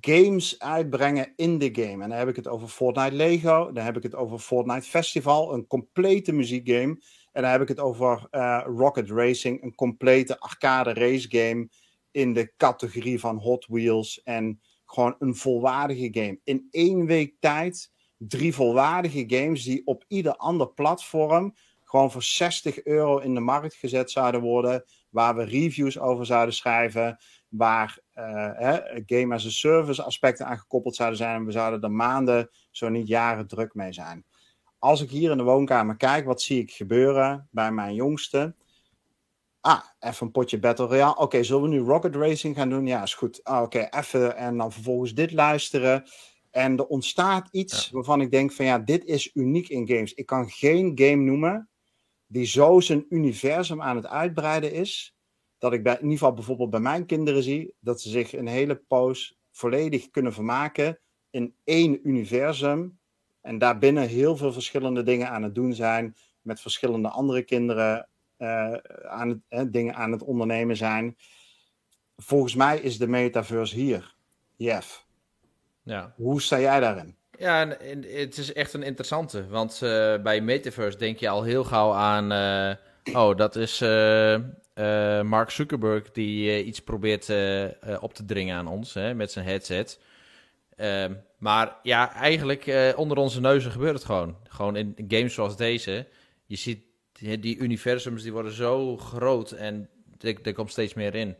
games 0.00 0.58
uitbrengen 0.58 1.32
in 1.36 1.58
de 1.58 1.68
game. 1.72 2.02
En 2.02 2.08
dan 2.08 2.18
heb 2.18 2.28
ik 2.28 2.36
het 2.36 2.48
over 2.48 2.68
Fortnite 2.68 3.14
Lego, 3.14 3.72
dan 3.72 3.84
heb 3.84 3.96
ik 3.96 4.02
het 4.02 4.14
over 4.14 4.38
Fortnite 4.38 4.88
Festival, 4.88 5.54
een 5.54 5.66
complete 5.66 6.32
muziekgame. 6.32 7.02
En 7.32 7.42
dan 7.42 7.50
heb 7.50 7.60
ik 7.60 7.68
het 7.68 7.80
over 7.80 8.28
uh, 8.30 8.62
Rocket 8.64 9.10
Racing, 9.10 9.62
een 9.62 9.74
complete 9.74 10.40
arcade 10.40 10.92
race 10.92 11.28
game 11.30 11.68
in 12.10 12.32
de 12.32 12.52
categorie 12.56 13.20
van 13.20 13.36
Hot 13.36 13.66
Wheels. 13.66 14.22
En 14.22 14.60
gewoon 14.84 15.16
een 15.18 15.34
volwaardige 15.34 16.08
game. 16.10 16.40
In 16.44 16.66
één 16.70 17.06
week 17.06 17.34
tijd 17.40 17.92
drie 18.28 18.54
volwaardige 18.54 19.24
games 19.26 19.64
die 19.64 19.86
op 19.86 20.04
ieder 20.08 20.36
ander 20.36 20.68
platform 20.68 21.54
gewoon 21.94 22.10
voor 22.10 22.22
60 22.22 22.84
euro 22.84 23.18
in 23.18 23.34
de 23.34 23.40
markt 23.40 23.74
gezet 23.74 24.10
zouden 24.10 24.40
worden. 24.40 24.84
Waar 25.10 25.36
we 25.36 25.44
reviews 25.44 25.98
over 25.98 26.26
zouden 26.26 26.54
schrijven. 26.54 27.18
Waar 27.48 27.98
uh, 28.14 28.24
hè, 28.54 29.02
game 29.06 29.34
as 29.34 29.46
a 29.46 29.50
service 29.50 30.02
aspecten 30.02 30.46
aan 30.46 30.58
gekoppeld 30.58 30.96
zouden 30.96 31.18
zijn. 31.18 31.36
En 31.36 31.44
we 31.44 31.52
zouden 31.52 31.80
er 31.80 31.92
maanden, 31.92 32.50
zo 32.70 32.88
niet 32.88 33.08
jaren 33.08 33.46
druk 33.46 33.74
mee 33.74 33.92
zijn. 33.92 34.24
Als 34.78 35.00
ik 35.02 35.10
hier 35.10 35.30
in 35.30 35.36
de 35.36 35.42
woonkamer 35.42 35.96
kijk, 35.96 36.24
wat 36.24 36.42
zie 36.42 36.60
ik 36.60 36.70
gebeuren 36.70 37.48
bij 37.50 37.72
mijn 37.72 37.94
jongste? 37.94 38.54
Ah, 39.60 39.80
even 40.00 40.26
een 40.26 40.32
potje 40.32 40.58
Battle 40.58 40.86
Royale. 40.86 41.16
Oké, 41.16 41.42
zullen 41.42 41.62
we 41.62 41.68
nu 41.68 41.80
Rocket 41.80 42.16
Racing 42.16 42.56
gaan 42.56 42.68
doen? 42.68 42.86
Ja, 42.86 43.02
is 43.02 43.14
goed. 43.14 43.44
Ah, 43.44 43.62
Oké, 43.62 43.88
even 43.90 44.36
en 44.36 44.56
dan 44.56 44.72
vervolgens 44.72 45.14
dit 45.14 45.32
luisteren. 45.32 46.04
En 46.54 46.76
er 46.76 46.86
ontstaat 46.86 47.48
iets 47.50 47.90
waarvan 47.90 48.20
ik 48.20 48.30
denk 48.30 48.52
van 48.52 48.64
ja, 48.64 48.78
dit 48.78 49.04
is 49.04 49.30
uniek 49.34 49.68
in 49.68 49.88
games. 49.88 50.14
Ik 50.14 50.26
kan 50.26 50.50
geen 50.50 50.92
game 50.94 51.22
noemen 51.22 51.68
die 52.26 52.46
zo 52.46 52.80
zijn 52.80 53.06
universum 53.08 53.82
aan 53.82 53.96
het 53.96 54.06
uitbreiden 54.06 54.72
is, 54.72 55.16
dat 55.58 55.72
ik 55.72 55.82
bij, 55.82 55.94
in 55.94 56.02
ieder 56.02 56.18
geval 56.18 56.34
bijvoorbeeld 56.34 56.70
bij 56.70 56.80
mijn 56.80 57.06
kinderen 57.06 57.42
zie, 57.42 57.74
dat 57.80 58.00
ze 58.00 58.08
zich 58.08 58.32
een 58.32 58.46
hele 58.46 58.76
poos 58.76 59.38
volledig 59.50 60.10
kunnen 60.10 60.32
vermaken 60.32 61.00
in 61.30 61.54
één 61.64 62.08
universum. 62.08 62.98
En 63.40 63.58
daarbinnen 63.58 64.08
heel 64.08 64.36
veel 64.36 64.52
verschillende 64.52 65.02
dingen 65.02 65.30
aan 65.30 65.42
het 65.42 65.54
doen 65.54 65.74
zijn, 65.74 66.16
met 66.40 66.60
verschillende 66.60 67.08
andere 67.08 67.42
kinderen 67.42 68.08
uh, 68.38 68.72
aan 69.02 69.44
het, 69.48 69.72
dingen 69.72 69.94
aan 69.94 70.12
het 70.12 70.22
ondernemen 70.22 70.76
zijn. 70.76 71.16
Volgens 72.16 72.54
mij 72.54 72.78
is 72.78 72.98
de 72.98 73.08
metaverse 73.08 73.74
hier. 73.76 74.16
Jeff. 74.56 75.03
Ja. 75.84 76.12
Hoe 76.16 76.42
sta 76.42 76.60
jij 76.60 76.80
daarin? 76.80 77.16
Ja, 77.38 77.68
het 78.06 78.38
is 78.38 78.52
echt 78.52 78.72
een 78.72 78.82
interessante. 78.82 79.46
Want 79.46 79.80
uh, 79.82 80.16
bij 80.22 80.40
Metaverse 80.40 80.98
denk 80.98 81.18
je 81.18 81.28
al 81.28 81.42
heel 81.42 81.64
gauw 81.64 81.92
aan. 81.92 82.32
Uh, 82.32 83.16
oh, 83.16 83.36
dat 83.36 83.56
is 83.56 83.80
uh, 83.80 84.40
Mark 85.22 85.50
Zuckerberg 85.50 86.10
die 86.10 86.64
iets 86.64 86.80
probeert 86.80 87.28
op 88.00 88.14
te 88.14 88.24
dringen 88.24 88.56
aan 88.56 88.66
ons 88.66 88.94
hè, 88.94 89.14
met 89.14 89.32
zijn 89.32 89.44
headset. 89.44 90.00
Ehm, 90.76 91.14
maar 91.38 91.76
ja, 91.82 92.12
eigenlijk 92.14 92.94
onder 92.96 93.16
onze 93.16 93.40
neuzen 93.40 93.70
gebeurt 93.70 93.94
het 93.94 94.04
gewoon. 94.04 94.36
Gewoon 94.48 94.76
in 94.76 94.94
games 95.08 95.34
zoals 95.34 95.56
deze. 95.56 96.06
Je 96.46 96.56
ziet 96.56 96.82
die 97.40 97.56
universums 97.56 98.22
die 98.22 98.32
worden 98.32 98.52
zo 98.52 98.96
groot 98.96 99.50
en 99.50 99.88
er, 100.20 100.36
er 100.42 100.52
komt 100.52 100.70
steeds 100.70 100.94
meer 100.94 101.14
in. 101.14 101.36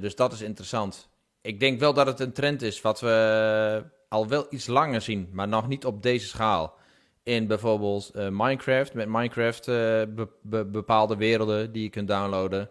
dus 0.00 0.14
dat 0.14 0.32
is 0.32 0.40
interessant. 0.40 1.09
Ik 1.42 1.60
denk 1.60 1.80
wel 1.80 1.92
dat 1.94 2.06
het 2.06 2.20
een 2.20 2.32
trend 2.32 2.62
is 2.62 2.80
wat 2.80 3.00
we 3.00 3.84
al 4.08 4.28
wel 4.28 4.46
iets 4.50 4.66
langer 4.66 5.00
zien, 5.00 5.28
maar 5.32 5.48
nog 5.48 5.68
niet 5.68 5.84
op 5.84 6.02
deze 6.02 6.26
schaal. 6.26 6.78
In 7.22 7.46
bijvoorbeeld 7.46 8.10
uh, 8.14 8.28
Minecraft, 8.30 8.94
met 8.94 9.08
Minecraft 9.08 9.68
uh, 9.68 10.02
bepaalde 10.66 11.16
werelden 11.16 11.72
die 11.72 11.82
je 11.82 11.88
kunt 11.88 12.08
downloaden. 12.08 12.70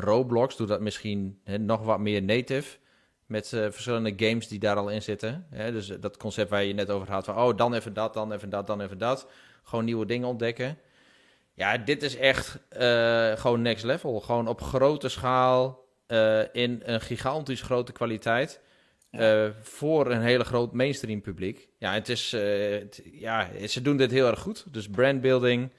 Roblox 0.00 0.56
doet 0.56 0.68
dat 0.68 0.80
misschien 0.80 1.40
nog 1.44 1.82
wat 1.82 1.98
meer 1.98 2.22
native. 2.22 2.78
Met 3.26 3.48
verschillende 3.48 4.12
games 4.16 4.48
die 4.48 4.58
daar 4.58 4.76
al 4.76 4.88
in 4.88 5.02
zitten. 5.02 5.46
Dus 5.50 5.86
dat 5.86 6.16
concept 6.16 6.50
waar 6.50 6.64
je 6.64 6.74
net 6.74 6.90
over 6.90 7.10
had. 7.10 7.24
Van, 7.24 7.36
oh, 7.36 7.56
dan 7.56 7.74
even 7.74 7.92
dat, 7.92 8.14
dan 8.14 8.32
even 8.32 8.50
dat, 8.50 8.66
dan 8.66 8.80
even 8.80 8.98
dat. 8.98 9.28
Gewoon 9.62 9.84
nieuwe 9.84 10.06
dingen 10.06 10.28
ontdekken. 10.28 10.78
Ja, 11.54 11.78
dit 11.78 12.02
is 12.02 12.16
echt 12.16 12.58
gewoon 13.40 13.62
next 13.62 13.84
level. 13.84 14.20
Gewoon 14.20 14.48
op 14.48 14.60
grote 14.60 15.08
schaal. 15.08 15.86
In 16.52 16.82
een 16.84 17.00
gigantisch 17.00 17.62
grote 17.62 17.92
kwaliteit. 17.92 18.60
Uh, 19.10 19.48
voor 19.60 20.10
een 20.10 20.22
hele 20.22 20.44
groot 20.44 20.72
mainstream 20.72 21.20
publiek. 21.20 21.68
Ja, 21.78 21.92
het 21.92 22.08
is, 22.08 22.34
uh, 22.34 22.90
ja, 23.12 23.48
ze 23.66 23.82
doen 23.82 23.96
dit 23.96 24.10
heel 24.10 24.26
erg 24.26 24.40
goed. 24.40 24.72
Dus 24.72 24.88
brandbuilding, 24.88 25.72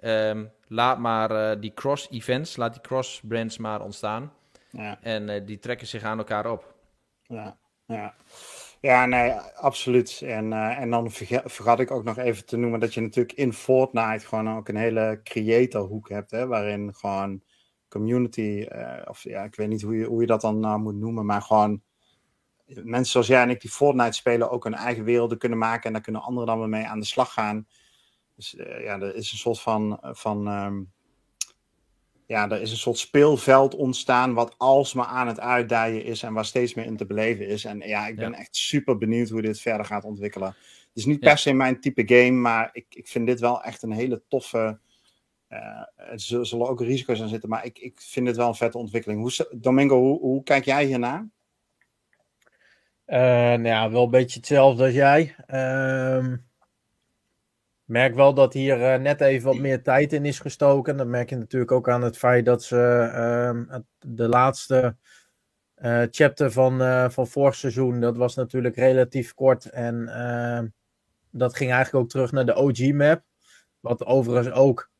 um, 0.00 0.50
laat 0.66 0.98
maar 0.98 1.60
die 1.60 1.74
cross-events, 1.74 2.56
laat 2.56 2.72
die 2.72 2.82
cross-brands 2.82 3.58
maar 3.58 3.80
ontstaan. 3.82 4.32
Ja. 4.70 4.98
En 5.02 5.44
die 5.44 5.58
trekken 5.58 5.86
zich 5.86 6.02
aan 6.02 6.18
elkaar 6.18 6.50
op. 6.50 6.74
Ja, 7.22 7.56
ja. 7.86 8.14
ja 8.80 9.06
nee, 9.06 9.30
absoluut. 9.54 10.22
En, 10.24 10.52
en 10.52 10.90
dan 10.90 11.10
vergat 11.44 11.80
ik 11.80 11.90
ook 11.90 12.04
nog 12.04 12.18
even 12.18 12.46
te 12.46 12.56
noemen 12.56 12.80
dat 12.80 12.94
je 12.94 13.00
natuurlijk 13.00 13.38
in 13.38 13.52
Fortnite 13.52 14.26
gewoon 14.26 14.56
ook 14.56 14.68
een 14.68 14.76
hele 14.76 15.20
creator-hoek 15.22 16.08
hebt, 16.08 16.30
hè, 16.30 16.46
waarin 16.46 16.94
gewoon 16.94 17.42
community, 17.98 18.66
of 19.04 19.22
ja, 19.22 19.42
ik 19.42 19.54
weet 19.54 19.68
niet 19.68 19.82
hoe 19.82 19.96
je, 19.96 20.04
hoe 20.04 20.20
je 20.20 20.26
dat 20.26 20.40
dan 20.40 20.60
nou 20.60 20.80
moet 20.80 20.94
noemen, 20.94 21.26
maar 21.26 21.42
gewoon 21.42 21.82
mensen 22.66 23.12
zoals 23.12 23.26
jij 23.26 23.42
en 23.42 23.50
ik 23.50 23.60
die 23.60 23.70
Fortnite 23.70 24.12
spelen 24.12 24.50
ook 24.50 24.64
hun 24.64 24.74
eigen 24.74 25.04
werelden 25.04 25.38
kunnen 25.38 25.58
maken 25.58 25.84
en 25.84 25.92
daar 25.92 26.02
kunnen 26.02 26.22
anderen 26.22 26.48
dan 26.48 26.58
weer 26.58 26.68
mee 26.68 26.86
aan 26.86 27.00
de 27.00 27.06
slag 27.06 27.32
gaan. 27.32 27.66
Dus 28.36 28.54
uh, 28.54 28.82
ja, 28.82 29.00
er 29.00 29.14
is 29.14 29.32
een 29.32 29.38
soort 29.38 29.60
van, 29.60 29.98
van 30.02 30.48
um, 30.48 30.92
ja, 32.26 32.50
er 32.50 32.60
is 32.60 32.70
een 32.70 32.76
soort 32.76 32.98
speelveld 32.98 33.74
ontstaan 33.74 34.34
wat 34.34 34.54
alsmaar 34.58 35.06
aan 35.06 35.26
het 35.26 35.40
uitdijen 35.40 36.04
is 36.04 36.22
en 36.22 36.32
waar 36.32 36.44
steeds 36.44 36.74
meer 36.74 36.84
in 36.84 36.96
te 36.96 37.06
beleven 37.06 37.46
is. 37.46 37.64
En 37.64 37.78
ja, 37.78 38.06
ik 38.06 38.16
ben 38.16 38.30
ja. 38.30 38.38
echt 38.38 38.56
super 38.56 38.98
benieuwd 38.98 39.28
hoe 39.28 39.42
dit 39.42 39.60
verder 39.60 39.86
gaat 39.86 40.04
ontwikkelen. 40.04 40.48
Het 40.48 41.02
is 41.02 41.04
niet 41.04 41.20
per 41.20 41.38
se 41.38 41.52
mijn 41.52 41.80
type 41.80 42.02
game, 42.06 42.40
maar 42.40 42.70
ik, 42.72 42.86
ik 42.88 43.08
vind 43.08 43.26
dit 43.26 43.40
wel 43.40 43.62
echt 43.62 43.82
een 43.82 43.92
hele 43.92 44.22
toffe. 44.28 44.78
Uh, 45.54 46.10
er 46.12 46.46
zullen 46.46 46.68
ook 46.68 46.80
risico's 46.80 47.22
aan 47.22 47.28
zitten, 47.28 47.48
maar 47.48 47.64
ik, 47.64 47.78
ik 47.78 48.00
vind 48.00 48.26
het 48.26 48.36
wel 48.36 48.48
een 48.48 48.54
vette 48.54 48.78
ontwikkeling. 48.78 49.20
Hoe, 49.20 49.58
Domingo, 49.60 49.98
hoe, 49.98 50.20
hoe 50.20 50.42
kijk 50.42 50.64
jij 50.64 50.84
hiernaar? 50.84 51.28
Uh, 53.06 53.18
nou 53.18 53.62
ja, 53.62 53.90
wel 53.90 54.04
een 54.04 54.10
beetje 54.10 54.38
hetzelfde 54.38 54.84
als 54.84 54.92
jij. 54.92 55.34
Uh, 55.46 56.32
merk 57.84 58.14
wel 58.14 58.34
dat 58.34 58.52
hier 58.52 58.78
uh, 58.78 59.00
net 59.00 59.20
even 59.20 59.46
wat 59.46 59.58
meer 59.58 59.82
tijd 59.82 60.12
in 60.12 60.24
is 60.24 60.38
gestoken. 60.38 60.96
Dat 60.96 61.06
merk 61.06 61.30
je 61.30 61.36
natuurlijk 61.36 61.72
ook 61.72 61.88
aan 61.88 62.02
het 62.02 62.18
feit 62.18 62.44
dat 62.44 62.62
ze 62.62 63.10
uh, 63.70 63.78
de 63.98 64.28
laatste 64.28 64.96
eh, 65.74 66.02
chapter 66.10 66.52
van, 66.52 67.10
van 67.12 67.26
vorig 67.26 67.54
seizoen, 67.54 68.00
dat 68.00 68.16
was 68.16 68.34
natuurlijk 68.34 68.76
relatief 68.76 69.34
kort. 69.34 69.64
En 69.64 70.08
ehm, 70.08 70.66
dat 71.30 71.56
ging 71.56 71.72
eigenlijk 71.72 72.04
ook 72.04 72.10
terug 72.10 72.32
naar 72.32 72.46
de 72.46 72.54
OG-map. 72.54 73.22
Wat 73.80 74.06
overigens 74.06 74.50
ook 74.54 74.90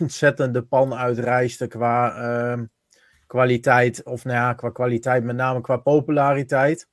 ontzettend 0.00 0.54
de 0.54 0.62
pan 0.62 0.94
uitreisde 0.94 1.66
qua 1.66 2.58
kwaliteit. 3.26 4.02
Of 4.02 4.24
nou 4.24 4.36
ja, 4.36 4.54
qua 4.54 4.70
kwaliteit, 4.70 5.24
met 5.24 5.36
name 5.36 5.60
qua 5.60 5.76
populariteit. 5.76 6.88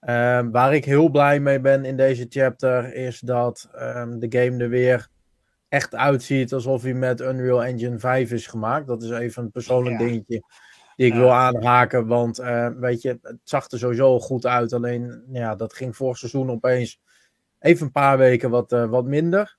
Um, 0.00 0.50
waar 0.50 0.74
ik 0.74 0.84
heel 0.84 1.08
blij 1.08 1.40
mee 1.40 1.60
ben 1.60 1.84
in 1.84 1.96
deze 1.96 2.26
chapter 2.28 2.94
is 2.94 3.20
dat 3.20 3.68
um, 3.74 4.18
de 4.18 4.38
game 4.38 4.62
er 4.62 4.68
weer 4.68 5.08
echt 5.68 5.94
uitziet 5.94 6.52
alsof 6.52 6.82
hij 6.82 6.94
met 6.94 7.20
Unreal 7.20 7.64
Engine 7.64 7.98
5 7.98 8.32
is 8.32 8.46
gemaakt. 8.46 8.86
Dat 8.86 9.02
is 9.02 9.10
even 9.10 9.42
een 9.42 9.50
persoonlijk 9.50 10.00
ja. 10.00 10.06
dingetje 10.06 10.42
die 10.96 11.06
ik 11.06 11.12
ja. 11.12 11.18
wil 11.18 11.32
aanhaken. 11.32 12.06
Want 12.06 12.40
uh, 12.40 12.68
weet 12.68 13.02
je, 13.02 13.18
het 13.22 13.38
zag 13.44 13.70
er 13.70 13.78
sowieso 13.78 14.20
goed 14.20 14.46
uit. 14.46 14.72
Alleen 14.72 15.24
ja, 15.32 15.54
dat 15.54 15.74
ging 15.74 15.96
vorig 15.96 16.18
seizoen 16.18 16.50
opeens 16.50 17.00
even 17.58 17.86
een 17.86 17.92
paar 17.92 18.18
weken 18.18 18.50
wat, 18.50 18.72
uh, 18.72 18.88
wat 18.88 19.04
minder. 19.04 19.56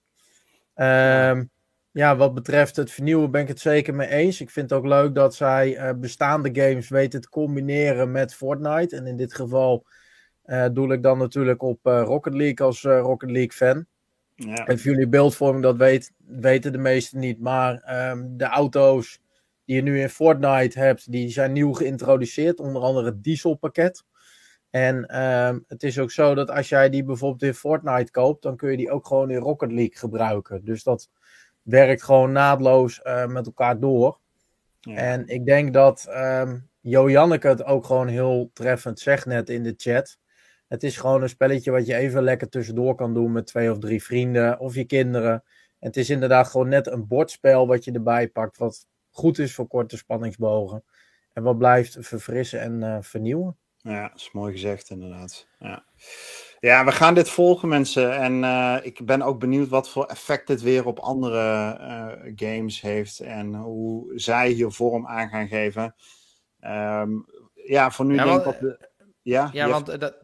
Um, 0.76 1.50
ja, 1.98 2.16
wat 2.16 2.34
betreft 2.34 2.76
het 2.76 2.92
vernieuwen 2.92 3.32
ben 3.32 3.42
ik 3.42 3.48
het 3.48 3.60
zeker 3.60 3.96
mee 3.96 4.08
eens. 4.08 4.42
Ik 4.42 4.50
vind 4.50 4.70
het 4.70 4.80
ook 4.80 4.86
leuk 4.86 5.16
dat 5.16 5.36
zij 5.36 5.78
uh, 5.78 6.00
bestaande 6.00 6.50
games 6.54 6.90
weten 6.90 7.22
te 7.22 7.30
combineren 7.30 8.12
met 8.12 8.34
Fortnite. 8.34 8.96
En 8.96 9.08
in 9.08 9.16
dit 9.16 9.34
geval 9.34 9.86
uh, 10.46 10.66
doe 10.72 10.94
ik 10.94 11.04
dan 11.04 11.18
natuurlijk 11.18 11.62
op 11.62 11.80
uh, 11.84 12.02
Rocket 12.04 12.34
League 12.34 12.66
als 12.66 12.82
Rocket 12.82 13.32
League 13.32 13.52
fan. 13.52 13.86
Ja. 14.36 14.66
En 14.66 14.80
voor 14.80 14.92
jullie 14.92 15.08
beeldvorming, 15.08 15.64
dat 15.64 15.78
weet, 15.78 16.12
weten 16.26 16.72
de 16.72 16.78
meesten 16.78 17.20
niet. 17.20 17.40
Maar 17.40 18.10
um, 18.12 18.38
de 18.38 18.46
auto's 18.46 19.22
die 19.66 19.76
je 19.76 19.82
nu 19.82 20.00
in 20.00 20.10
Fortnite 20.10 20.80
hebt, 20.80 21.12
die 21.12 21.30
zijn 21.30 21.52
nieuw 21.52 21.74
geïntroduceerd. 21.74 22.60
Onder 22.60 22.82
andere 22.82 23.06
het 23.06 23.24
dieselpakket. 23.24 24.04
En 24.70 25.22
um, 25.22 25.64
het 25.68 25.84
is 25.84 26.00
ook 26.00 26.12
zo 26.12 26.36
dat 26.36 26.52
als 26.52 26.70
jij 26.70 26.90
die 26.90 27.04
bijvoorbeeld 27.04 27.44
in 27.44 27.54
Fortnite 27.54 28.12
koopt, 28.12 28.44
dan 28.44 28.56
kun 28.56 28.72
je 28.72 28.78
die 28.78 28.92
ook 28.92 29.08
gewoon 29.08 29.30
in 29.30 29.38
Rocket 29.38 29.72
League 29.72 29.98
gebruiken. 29.98 30.66
Dus 30.66 30.84
dat 30.84 31.10
werkt 31.70 32.04
gewoon 32.04 32.32
naadloos 32.32 33.00
uh, 33.04 33.26
met 33.26 33.46
elkaar 33.46 33.80
door. 33.80 34.20
Ja. 34.80 34.96
En 34.96 35.28
ik 35.28 35.46
denk 35.46 35.74
dat 35.74 36.08
um, 36.10 36.70
Jo 36.82 37.10
Janneke 37.10 37.48
het 37.48 37.64
ook 37.64 37.86
gewoon 37.86 38.08
heel 38.08 38.50
treffend 38.54 39.00
zegt 39.00 39.26
net 39.26 39.50
in 39.50 39.64
de 39.64 39.74
chat. 39.78 40.20
Het 40.68 40.84
is 40.84 40.98
gewoon 40.98 41.22
een 41.22 41.30
spelletje 41.30 41.72
wat 41.72 41.86
je 41.86 41.96
even 41.96 42.24
lekker 42.24 42.50
tussendoor 42.50 42.96
kan 42.96 43.14
doen 43.14 43.32
met 43.32 43.48
twee 43.48 43.72
of 43.72 43.80
drie 43.80 44.04
vrienden 44.04 44.60
of 44.60 44.76
je 44.76 44.86
kinderen. 44.86 45.44
En 45.80 45.88
het 45.88 45.98
is 45.98 46.10
inderdaad 46.10 46.48
gewoon 46.48 46.70
net 46.70 46.88
een 46.88 47.08
bordspel 47.08 47.68
wat 47.68 47.84
je 47.84 47.92
erbij 47.92 48.28
pakt, 48.28 48.58
wat 48.58 48.88
goed 49.10 49.40
is 49.40 49.54
voor 49.54 49.68
korte 49.68 49.98
spanningsbogen. 49.98 50.84
En 51.34 51.44
wat 51.44 51.58
blijft 51.58 51.98
verfrissen 52.00 52.60
en 52.60 52.82
uh, 52.82 52.98
vernieuwen. 53.02 53.58
Ja, 53.78 54.08
dat 54.08 54.18
is 54.18 54.32
mooi 54.32 54.52
gezegd 54.52 54.90
inderdaad. 54.90 55.48
Ja. 55.60 55.86
Ja, 56.60 56.86
we 56.86 56.92
gaan 56.92 57.14
dit 57.14 57.30
volgen, 57.30 57.68
mensen. 57.68 58.18
En 58.18 58.44
uh, 58.44 58.78
ik 58.82 59.06
ben 59.06 59.22
ook 59.22 59.40
benieuwd 59.40 59.70
wat 59.70 59.90
voor 59.90 60.06
effect 60.06 60.48
dit 60.48 60.62
weer 60.62 60.86
op 60.86 61.00
andere 61.00 61.78
uh, 61.80 62.32
games 62.36 62.82
heeft. 62.82 63.20
En 63.20 63.56
hoe 63.56 64.12
zij 64.16 64.50
hier 64.50 64.72
vorm 64.72 65.08
aan 65.08 65.30
gaan 65.30 65.48
geven. 65.48 65.96
Um, 66.62 67.26
ja, 67.54 67.92
voor 67.92 68.06
nu 68.06 68.16
ja, 68.16 68.24
denk 68.24 68.38
ik 68.38 68.44
dat... 68.44 68.60
De... 68.60 68.90
Ja, 69.22 69.50
ja 69.54 69.70
want 69.70 69.86
dat, 69.86 70.16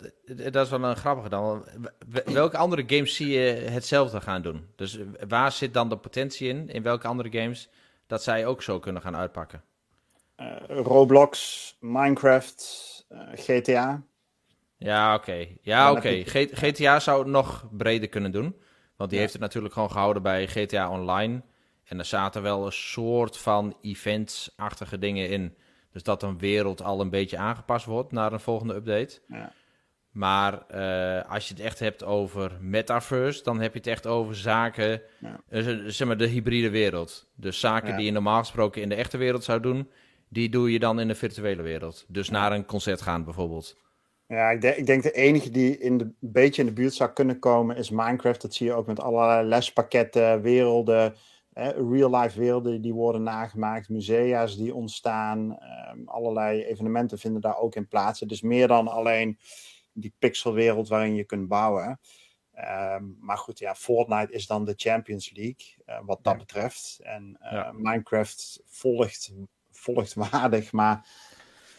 dat 0.52 0.66
is 0.66 0.70
wel 0.70 0.84
een 0.84 0.96
grappige 0.96 1.30
dan. 1.30 1.66
Welke 2.26 2.58
andere 2.58 2.84
games 2.88 3.16
zie 3.16 3.28
je 3.28 3.52
hetzelfde 3.54 4.22
gaan 4.22 4.42
doen? 4.42 4.68
Dus 4.76 5.00
waar 5.28 5.52
zit 5.52 5.74
dan 5.74 5.90
de 5.90 5.98
potentie 5.98 6.50
in? 6.50 6.70
In 6.70 6.84
welke 6.84 7.08
andere 7.08 7.40
games 7.40 7.70
dat 8.08 8.24
zij 8.24 8.46
ook 8.46 8.62
zo 8.62 8.80
kunnen 8.80 9.02
gaan 9.02 9.16
uitpakken? 9.16 9.64
Uh, 10.38 10.56
Roblox, 10.68 11.78
Minecraft, 11.80 13.06
GTA. 13.34 14.04
Ja, 14.84 15.16
oké. 15.16 15.48
Ja, 15.62 15.92
oké. 15.92 16.24
GTA 16.52 17.00
zou 17.00 17.20
het 17.20 17.28
nog 17.28 17.68
breder 17.72 18.10
kunnen 18.10 18.32
doen. 18.32 18.56
Want 18.96 19.10
die 19.10 19.20
heeft 19.20 19.34
het 19.34 19.42
natuurlijk 19.42 19.74
gewoon 19.74 19.92
gehouden 19.92 20.24
bij 20.24 20.48
GTA 20.48 20.90
Online. 20.90 21.42
En 21.84 22.00
er 22.00 22.06
zaten 22.06 22.42
wel 22.42 22.66
een 22.66 22.72
soort 22.72 23.38
van 23.38 23.78
events-achtige 23.82 24.98
dingen 24.98 25.30
in. 25.30 25.56
Dus 25.92 26.04
dat 26.04 26.24
een 26.24 26.38
wereld 26.38 26.82
al 26.82 27.02
een 27.02 27.10
beetje 27.10 27.38
aangepast 27.38 27.86
wordt 27.86 28.12
naar 28.12 28.34
een 28.34 28.40
volgende 28.40 28.74
update. 28.74 29.22
Ja. 29.28 29.54
Maar 30.12 30.54
uh, 30.54 31.32
als 31.32 31.48
je 31.48 31.54
het 31.54 31.64
echt 31.64 31.80
hebt 31.80 32.04
over 32.04 32.58
metaverse, 32.62 33.44
dan 33.44 33.60
heb 33.60 33.72
je 33.74 33.78
het 33.78 33.88
echt 33.88 34.08
over 34.08 34.36
zaken, 34.36 35.02
ja. 35.20 35.40
uh, 35.50 35.84
zeg 35.88 36.08
maar 36.08 36.18
de 36.18 36.28
hybride 36.28 36.70
wereld. 36.70 37.28
Dus 37.36 37.60
zaken 37.60 37.90
ja. 37.90 37.96
die 37.96 38.06
je 38.06 38.12
normaal 38.12 38.40
gesproken 38.40 38.82
in 38.82 38.90
de 38.90 38.96
echte 38.96 39.18
wereld 39.18 39.44
zou 39.44 39.60
doen, 39.60 39.90
die 40.30 40.50
doe 40.50 40.72
je 40.72 40.80
dan 40.80 41.00
in 41.00 41.08
de 41.08 41.16
virtuele 41.16 41.62
wereld. 41.62 42.06
Dus 42.08 42.30
naar 42.30 42.52
een 42.52 42.66
concert 42.66 43.02
gaan 43.02 43.24
bijvoorbeeld. 43.24 43.78
Ja, 44.34 44.50
ik, 44.50 44.62
denk, 44.62 44.76
ik 44.76 44.86
denk 44.86 45.04
de 45.04 45.12
enige 45.12 45.50
die 45.50 45.78
in 45.78 45.98
de, 45.98 46.04
een 46.04 46.16
beetje 46.20 46.62
in 46.62 46.68
de 46.68 46.74
buurt 46.74 46.94
zou 46.94 47.12
kunnen 47.12 47.40
komen 47.40 47.78
is 47.78 47.90
Minecraft. 47.90 48.42
Dat 48.42 48.54
zie 48.54 48.66
je 48.66 48.74
ook 48.74 48.88
met 48.88 49.00
allerlei 49.00 49.48
lespakketten, 49.48 50.42
werelden, 50.42 51.16
real-life 51.92 52.40
werelden 52.40 52.82
die 52.82 52.94
worden 52.94 53.24
nagemaakt, 53.24 53.90
musea's 53.90 54.58
die 54.58 54.74
ontstaan, 54.74 55.58
um, 55.92 56.08
allerlei 56.08 56.64
evenementen 56.64 57.20
vinden 57.20 57.42
daar 57.42 57.58
ook 57.58 57.76
in 57.76 57.88
plaats. 57.88 58.20
Dus 58.20 58.42
meer 58.42 58.68
dan 58.68 58.88
alleen 58.88 59.40
die 59.92 60.14
pixelwereld 60.20 60.88
waarin 60.88 61.16
je 61.16 61.24
kunt 61.24 61.48
bouwen. 61.48 62.00
Um, 62.96 63.18
maar 63.20 63.38
goed, 63.38 63.60
ja, 63.60 63.76
Fortnite 63.76 64.34
is 64.34 64.48
dan 64.48 64.66
de 64.66 64.74
Champions 64.76 65.32
League, 65.34 65.76
uh, 65.86 66.00
wat 66.06 66.24
dat 66.24 66.34
ja. 66.34 66.40
betreft. 66.40 67.00
En 67.04 67.38
uh, 67.44 67.52
ja. 67.52 67.72
Minecraft 67.72 68.62
volgt, 68.66 69.34
volgt 69.72 70.14
waardig, 70.14 70.72
maar 70.72 71.08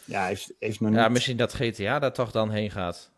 ja, 0.04 0.26
heeft, 0.26 0.54
heeft 0.58 0.80
nog 0.80 0.90
niet... 0.90 0.98
Ja, 0.98 1.08
misschien 1.08 1.36
dat 1.36 1.54
GTA 1.54 1.98
daar 1.98 2.12
toch 2.12 2.30
dan 2.30 2.50
heen 2.50 2.70
gaat. 2.70 3.10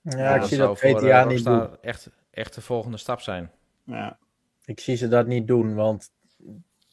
Ja, 0.00 0.18
ja 0.18 0.34
ik 0.34 0.42
zie 0.42 0.58
dat 0.58 0.78
GTA 0.78 1.24
niet 1.24 1.44
doen. 1.44 1.68
Echt, 1.80 2.10
echt 2.30 2.54
de 2.54 2.60
volgende 2.60 2.96
stap 2.96 3.20
zijn. 3.20 3.50
Ja. 3.84 4.18
Ik 4.64 4.80
zie 4.80 4.96
ze 4.96 5.08
dat 5.08 5.26
niet 5.26 5.46
doen, 5.46 5.74
want 5.74 6.10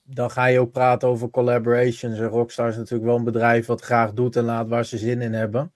dan 0.04 0.32
ga 0.32 0.46
je 0.46 0.60
ook 0.60 0.72
praten 0.72 1.08
over 1.08 1.30
collaborations. 1.30 2.20
En 2.20 2.28
Rockstar 2.28 2.70
is 2.70 2.76
natuurlijk 2.76 3.10
wel 3.10 3.18
een 3.18 3.24
bedrijf 3.24 3.66
wat 3.66 3.82
graag 3.82 4.14
doet 4.14 4.36
en 4.36 4.44
laat 4.44 4.68
waar 4.68 4.86
ze 4.86 4.98
zin 4.98 5.22
in 5.22 5.34
hebben. 5.34 5.74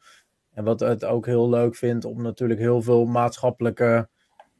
En 0.54 0.64
wat 0.64 0.80
het 0.80 1.06
ook 1.06 1.26
heel 1.26 1.50
leuk 1.50 1.76
vindt 1.76 2.06
om 2.06 2.22
natuurlijk 2.22 2.60
heel 2.60 2.82
veel 2.82 3.06
maatschappelijke 3.06 4.10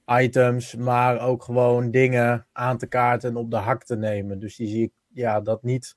items, 0.06 0.76
maar 0.76 1.20
ook 1.20 1.44
gewoon 1.44 1.92
dingen 1.92 2.48
aan 2.52 2.78
te 2.78 2.88
kaarten 2.88 3.30
en 3.30 3.36
op 3.36 3.52
de 3.52 3.58
hak 3.58 3.84
te 3.84 3.96
nemen. 3.96 4.40
Dus 4.40 4.56
die 4.56 4.68
zie 4.68 4.84
ik 4.84 4.92
ja, 5.14 5.42
dat 5.42 5.64
niet 5.64 5.96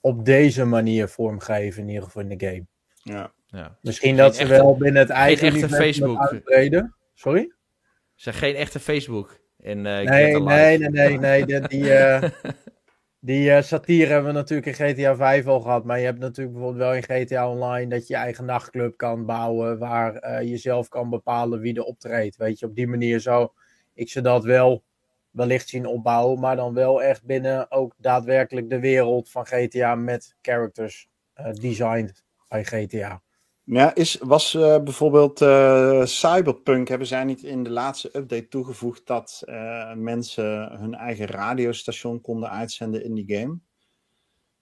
op 0.00 0.24
deze 0.24 0.64
manier 0.64 1.08
vormgeven, 1.08 1.82
in 1.82 1.88
ieder 1.88 2.02
geval 2.02 2.22
in 2.22 2.38
de 2.38 2.46
game. 2.46 2.66
Ja. 3.02 3.32
ja. 3.46 3.78
Misschien 3.80 4.16
dat 4.16 4.36
ze 4.36 4.46
wel 4.46 4.76
binnen 4.76 5.02
het 5.02 5.10
eigen 5.10 5.48
echte 5.48 5.68
Facebook 5.68 6.18
uitbreden. 6.18 6.94
Sorry? 7.14 7.52
Zeg 8.14 8.38
geen 8.38 8.54
echte 8.54 8.80
Facebook 8.80 9.40
in 9.60 9.78
uh, 9.78 9.84
nee, 9.84 10.06
nee, 10.06 10.78
nee, 10.78 10.88
nee, 10.88 11.18
nee, 11.18 11.46
Die, 11.46 11.60
die, 11.60 11.82
uh, 11.82 12.22
die 13.28 13.50
uh, 13.50 13.62
satire 13.62 14.12
hebben 14.12 14.32
we 14.32 14.38
natuurlijk 14.38 14.78
in 14.78 14.94
GTA 14.94 15.16
5 15.16 15.46
al 15.46 15.60
gehad. 15.60 15.84
Maar 15.84 15.98
je 15.98 16.04
hebt 16.04 16.18
natuurlijk 16.18 16.56
bijvoorbeeld 16.56 16.84
wel 16.84 16.94
in 16.94 17.26
GTA 17.26 17.50
Online 17.50 17.90
dat 17.90 18.06
je 18.06 18.14
je 18.14 18.20
eigen 18.20 18.44
nachtclub 18.44 18.96
kan 18.96 19.26
bouwen. 19.26 19.78
Waar 19.78 20.44
je 20.44 20.56
zelf 20.56 20.88
kan 20.88 21.10
bepalen 21.10 21.60
wie 21.60 21.74
er 21.74 21.82
optreedt. 21.82 22.36
Weet 22.36 22.58
je, 22.58 22.66
op 22.66 22.74
die 22.74 22.86
manier 22.86 23.20
zou 23.20 23.50
ik 23.94 24.08
ze 24.08 24.20
dat 24.20 24.44
wel 24.44 24.84
wellicht 25.30 25.68
zien 25.68 25.86
opbouwen, 25.86 26.40
maar 26.40 26.56
dan 26.56 26.74
wel 26.74 27.02
echt 27.02 27.24
binnen 27.24 27.70
ook 27.70 27.94
daadwerkelijk 27.96 28.70
de 28.70 28.80
wereld 28.80 29.30
van 29.30 29.46
GTA 29.46 29.94
met 29.94 30.36
characters 30.42 31.08
uh, 31.40 31.52
designed 31.52 32.24
bij 32.48 32.64
GTA. 32.64 33.22
Ja, 33.64 33.94
is, 33.94 34.18
was 34.20 34.54
uh, 34.54 34.82
bijvoorbeeld 34.82 35.40
uh, 35.40 36.04
Cyberpunk, 36.04 36.88
hebben 36.88 37.06
zij 37.06 37.24
niet 37.24 37.42
in 37.42 37.62
de 37.62 37.70
laatste 37.70 38.08
update 38.12 38.48
toegevoegd 38.48 39.06
dat 39.06 39.42
mensen 39.94 40.78
hun 40.78 40.94
eigen 40.94 41.26
radiostation 41.26 42.20
konden 42.20 42.50
uitzenden 42.50 43.04
in 43.04 43.14
die 43.14 43.36
game? 43.36 43.58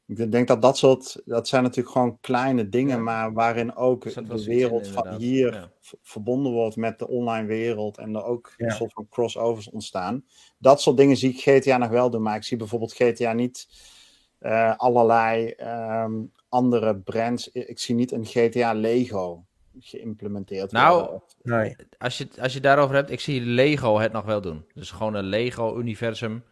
Ik 0.07 0.33
denk 0.33 0.49
dat 0.49 0.63
dat 0.63 0.79
soort, 0.79 1.23
dat 1.25 1.49
zijn 1.49 1.63
natuurlijk 1.63 1.95
gewoon 1.95 2.19
kleine 2.21 2.69
dingen, 2.69 2.97
ja. 2.97 3.03
maar 3.03 3.33
waarin 3.33 3.77
ook 3.77 4.15
de 4.29 4.45
wereld 4.45 4.87
in, 4.87 4.93
van 4.93 5.15
hier 5.15 5.53
ja. 5.53 5.71
verbonden 6.03 6.53
wordt 6.53 6.77
met 6.77 6.99
de 6.99 7.09
online 7.09 7.47
wereld 7.47 7.99
en 7.99 8.15
er 8.15 8.25
ook 8.25 8.55
ja. 8.57 8.67
een 8.67 8.73
soort 8.73 8.93
van 8.93 9.09
crossovers 9.11 9.71
ontstaan. 9.71 10.25
Dat 10.59 10.81
soort 10.81 10.97
dingen 10.97 11.17
zie 11.17 11.31
ik 11.31 11.41
GTA 11.41 11.77
nog 11.77 11.89
wel 11.89 12.11
doen, 12.11 12.23
maar 12.23 12.37
ik 12.37 12.45
zie 12.45 12.57
bijvoorbeeld 12.57 12.93
GTA 12.93 13.33
niet 13.33 13.69
uh, 14.41 14.77
allerlei 14.77 15.55
um, 16.05 16.33
andere 16.49 16.97
brands. 16.97 17.53
Ik 17.53 17.79
zie 17.79 17.95
niet 17.95 18.13
een 18.13 18.25
GTA 18.25 18.73
Lego 18.73 19.45
geïmplementeerd 19.81 20.73
nou, 20.73 21.01
worden. 21.01 21.23
Nee. 21.43 21.77
Als, 21.99 22.19
je, 22.19 22.29
als 22.41 22.53
je 22.53 22.61
daarover 22.61 22.95
hebt, 22.95 23.11
ik 23.11 23.21
zie 23.21 23.41
Lego 23.41 23.99
het 23.99 24.13
nog 24.13 24.25
wel 24.25 24.41
doen. 24.41 24.65
Dus 24.75 24.91
gewoon 24.91 25.15
een 25.15 25.25
Lego-universum 25.25 26.45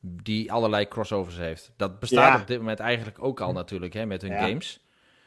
die 0.00 0.52
allerlei 0.52 0.88
crossovers 0.88 1.36
heeft. 1.36 1.72
Dat 1.76 1.98
bestaat 1.98 2.34
ja. 2.34 2.40
op 2.40 2.46
dit 2.46 2.58
moment 2.58 2.80
eigenlijk 2.80 3.22
ook 3.22 3.40
al 3.40 3.52
natuurlijk 3.52 3.92
hè, 3.92 4.06
met 4.06 4.22
hun 4.22 4.30
ja. 4.30 4.46
games. 4.46 4.84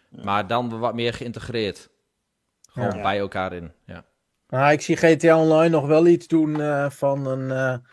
Maar 0.09 0.47
dan 0.47 0.79
wat 0.79 0.93
meer 0.93 1.13
geïntegreerd. 1.13 1.89
Gewoon 2.69 3.01
bij 3.01 3.19
elkaar 3.19 3.53
in. 3.53 3.71
Ja. 3.86 4.05
Nou, 4.47 4.71
ik 4.71 4.81
zie 4.81 4.97
GTA 4.97 5.38
Online 5.38 5.69
nog 5.69 5.86
wel 5.86 6.07
iets 6.07 6.27
doen 6.27 6.59
uh, 6.59 6.89
van 6.89 7.25
een 7.25 7.49
uh, 7.49 7.88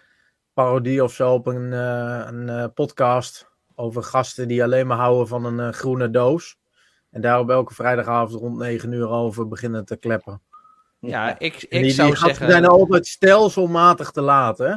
parodie 0.52 1.04
of 1.04 1.12
zo 1.12 1.32
op 1.32 1.46
een, 1.46 1.72
uh, 1.72 2.26
een 2.26 2.72
podcast. 2.72 3.48
Over 3.74 4.02
gasten 4.02 4.48
die 4.48 4.62
alleen 4.62 4.86
maar 4.86 4.96
houden 4.96 5.28
van 5.28 5.44
een 5.44 5.74
groene 5.74 6.10
doos. 6.10 6.58
En 7.10 7.20
daar 7.20 7.38
op 7.38 7.50
elke 7.50 7.74
vrijdagavond 7.74 8.40
rond 8.40 8.58
9 8.58 8.92
uur 8.92 9.08
over 9.08 9.48
beginnen 9.48 9.84
te 9.84 9.96
kleppen. 9.96 10.42
Ja, 10.98 11.38
ik, 11.38 11.62
ik 11.62 11.82
die, 11.82 11.90
zou 11.90 12.08
die 12.08 12.18
zeggen... 12.18 12.50
zijn 12.50 12.66
altijd 12.66 13.06
stelselmatig 13.06 14.10
te 14.10 14.20
laat, 14.20 14.58
hè? 14.58 14.74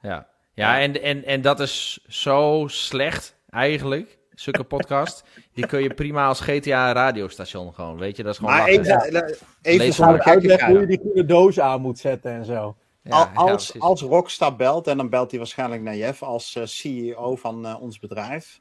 Ja, 0.00 0.31
ja, 0.54 0.80
en, 0.80 1.02
en, 1.02 1.24
en 1.24 1.40
dat 1.40 1.60
is 1.60 2.04
zo 2.08 2.64
slecht 2.68 3.36
eigenlijk. 3.50 4.18
Zulke 4.34 4.64
podcast. 4.64 5.24
die 5.54 5.66
kun 5.66 5.82
je 5.82 5.94
prima 5.94 6.26
als 6.26 6.40
GTA 6.40 6.92
radiostation 6.92 7.74
gewoon. 7.74 7.98
Weet 7.98 8.16
je, 8.16 8.22
dat 8.22 8.32
is 8.32 8.38
gewoon. 8.38 8.54
Maar 8.54 8.66
even, 8.66 9.38
even 9.62 9.92
zonder 9.92 10.20
uitleg 10.20 10.64
hoe 10.64 10.80
je 10.80 10.86
die 10.86 11.00
goede 11.00 11.24
doos 11.24 11.60
aan 11.60 11.80
moet 11.80 11.98
zetten 11.98 12.32
en 12.32 12.44
zo. 12.44 12.76
Ja, 13.02 13.30
als, 13.34 13.70
ja, 13.72 13.80
als 13.80 14.02
Rockstar 14.02 14.56
belt, 14.56 14.86
en 14.86 14.96
dan 14.96 15.08
belt 15.08 15.30
hij 15.30 15.38
waarschijnlijk 15.38 15.82
naar 15.82 15.96
Jeff 15.96 16.22
als 16.22 16.54
uh, 16.54 16.64
CEO 16.64 17.36
van 17.36 17.66
uh, 17.66 17.82
ons 17.82 17.98
bedrijf. 17.98 18.60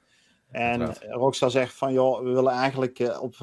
En 0.51 0.95
Rockstar 1.09 1.51
zegt 1.51 1.73
van, 1.73 1.93
joh, 1.93 2.23
we 2.23 2.29
willen 2.29 2.51
eigenlijk 2.51 2.99
uh, 2.99 3.21
op 3.21 3.35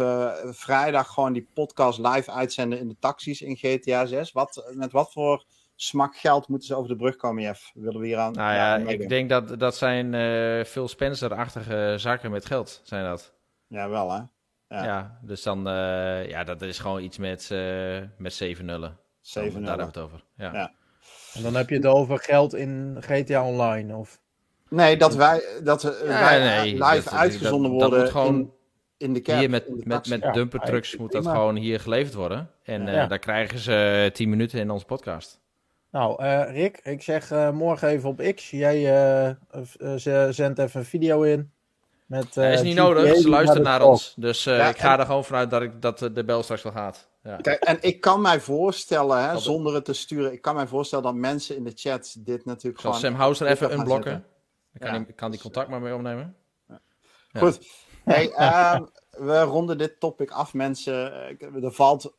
vrijdag 0.44 1.08
gewoon 1.08 1.32
die 1.32 1.48
podcast 1.54 1.98
live 1.98 2.30
uitzenden 2.30 2.78
in 2.78 2.88
de 2.88 2.96
taxis 2.98 3.42
in 3.42 3.56
GTA 3.56 4.06
6. 4.06 4.32
Wat, 4.32 4.72
met 4.74 4.92
wat 4.92 5.12
voor 5.12 5.44
smak 5.80 6.16
geld 6.16 6.48
moeten 6.48 6.68
ze 6.68 6.74
over 6.74 6.88
de 6.88 6.96
brug 6.96 7.16
komen, 7.16 7.42
Jeff? 7.42 7.70
Willen 7.74 8.00
we 8.00 8.06
hier 8.06 8.18
aan? 8.18 8.32
Nou 8.32 8.54
ja, 8.54 8.76
ik 8.76 9.08
denk 9.08 9.28
dat 9.28 9.58
dat 9.58 9.76
zijn 9.76 10.12
uh, 10.12 10.64
Phil 10.64 10.88
Spencer-achtige 10.88 11.94
zaken 11.96 12.30
met 12.30 12.46
geld, 12.46 12.80
zijn 12.84 13.04
dat. 13.04 13.32
Ja, 13.66 13.88
wel 13.88 14.12
hè? 14.12 14.20
Ja, 14.68 14.84
ja 14.84 15.18
dus 15.22 15.42
dan, 15.42 15.68
uh, 15.68 16.28
ja, 16.28 16.44
dat 16.44 16.62
is 16.62 16.78
gewoon 16.78 17.02
iets 17.02 17.18
met, 17.18 17.48
uh, 17.52 17.98
met 18.16 18.32
7 18.32 18.64
nullen. 18.64 18.98
7 19.20 19.52
nullen. 19.52 19.66
Daar 19.66 19.76
hebben 19.78 19.94
we 19.94 20.00
het 20.00 20.10
over, 20.10 20.24
ja. 20.36 20.52
ja. 20.52 20.72
En 21.34 21.42
dan 21.42 21.54
heb 21.54 21.68
je 21.68 21.74
het 21.74 21.86
over 21.86 22.18
geld 22.18 22.54
in 22.54 22.96
GTA 23.00 23.46
Online, 23.46 23.96
of? 23.96 24.20
Nee, 24.68 24.96
dat 24.96 25.14
wij, 25.14 25.42
dat 25.62 25.82
ja, 25.82 26.04
wij 26.04 26.38
nee, 26.38 26.72
live 26.72 27.04
dat, 27.04 27.12
uitgezonden 27.12 27.70
dat, 27.70 27.80
worden 27.80 28.00
dat 28.00 28.10
gewoon... 28.10 28.34
in, 28.36 28.52
in 28.96 29.12
de 29.12 29.20
kerk. 29.20 29.38
Hier 29.38 29.50
met, 29.50 29.84
met, 29.84 30.08
met 30.08 30.22
ja, 30.22 30.32
dumpertrucks 30.32 30.96
moet 30.96 31.12
dat 31.12 31.26
gewoon 31.26 31.56
hier 31.56 31.80
geleverd 31.80 32.14
worden. 32.14 32.50
En 32.62 32.86
ja. 32.86 33.06
daar 33.06 33.18
krijgen 33.18 33.58
ze 33.58 34.10
10 34.12 34.28
minuten 34.28 34.58
in 34.58 34.70
onze 34.70 34.86
podcast. 34.86 35.40
Nou, 35.90 36.22
uh, 36.22 36.50
Rick, 36.50 36.80
ik 36.82 37.02
zeg 37.02 37.32
uh, 37.32 37.50
morgen 37.50 37.88
even 37.88 38.08
op 38.08 38.32
X. 38.34 38.50
Jij 38.50 38.80
uh, 39.80 40.30
zendt 40.30 40.58
even 40.58 40.80
een 40.80 40.86
video 40.86 41.22
in. 41.22 41.52
Met, 42.06 42.34
ja, 42.34 42.46
is 42.46 42.62
niet 42.62 42.76
nodig, 42.76 43.16
ze 43.16 43.28
luisteren 43.28 43.62
naar 43.62 43.82
ons. 43.82 44.14
Dus 44.16 44.44
ja, 44.44 44.68
ik 44.68 44.78
ga 44.78 44.92
en... 44.92 44.98
er 44.98 45.06
gewoon 45.06 45.24
vanuit 45.24 45.50
dat, 45.50 45.62
ik, 45.62 45.82
dat 45.82 45.98
de 45.98 46.24
bel 46.24 46.42
straks 46.42 46.62
wel 46.62 46.72
gaat. 46.72 47.08
Ja. 47.22 47.36
Kijk, 47.36 47.62
en 47.62 47.78
ik 47.80 48.00
kan 48.00 48.20
mij 48.20 48.40
voorstellen, 48.40 49.28
hè, 49.28 49.38
zonder 49.38 49.74
het 49.74 49.84
te 49.84 49.92
sturen, 49.92 50.32
ik 50.32 50.42
kan 50.42 50.54
mij 50.54 50.66
voorstellen 50.66 51.04
dat 51.04 51.14
mensen 51.14 51.56
in 51.56 51.64
de 51.64 51.72
chat 51.74 52.16
dit 52.18 52.44
natuurlijk 52.44 52.82
Zal 52.82 52.92
gewoon... 52.92 53.10
Sam 53.10 53.20
Houser 53.20 53.46
even 53.46 53.72
unblokken? 53.72 54.24
Dan 54.72 54.90
kan, 54.90 55.04
die, 55.04 55.14
kan 55.14 55.30
die 55.30 55.40
contact 55.40 55.68
maar 55.68 55.80
mee 55.80 55.94
opnemen. 55.94 56.36
Goed. 57.32 57.58
Hey, 58.04 58.24
um, 58.74 58.88
we 59.28 59.40
ronden 59.40 59.78
dit 59.78 60.00
topic 60.00 60.30
af, 60.30 60.54
mensen. 60.54 61.12
Er 61.62 61.72
valt 61.72 62.16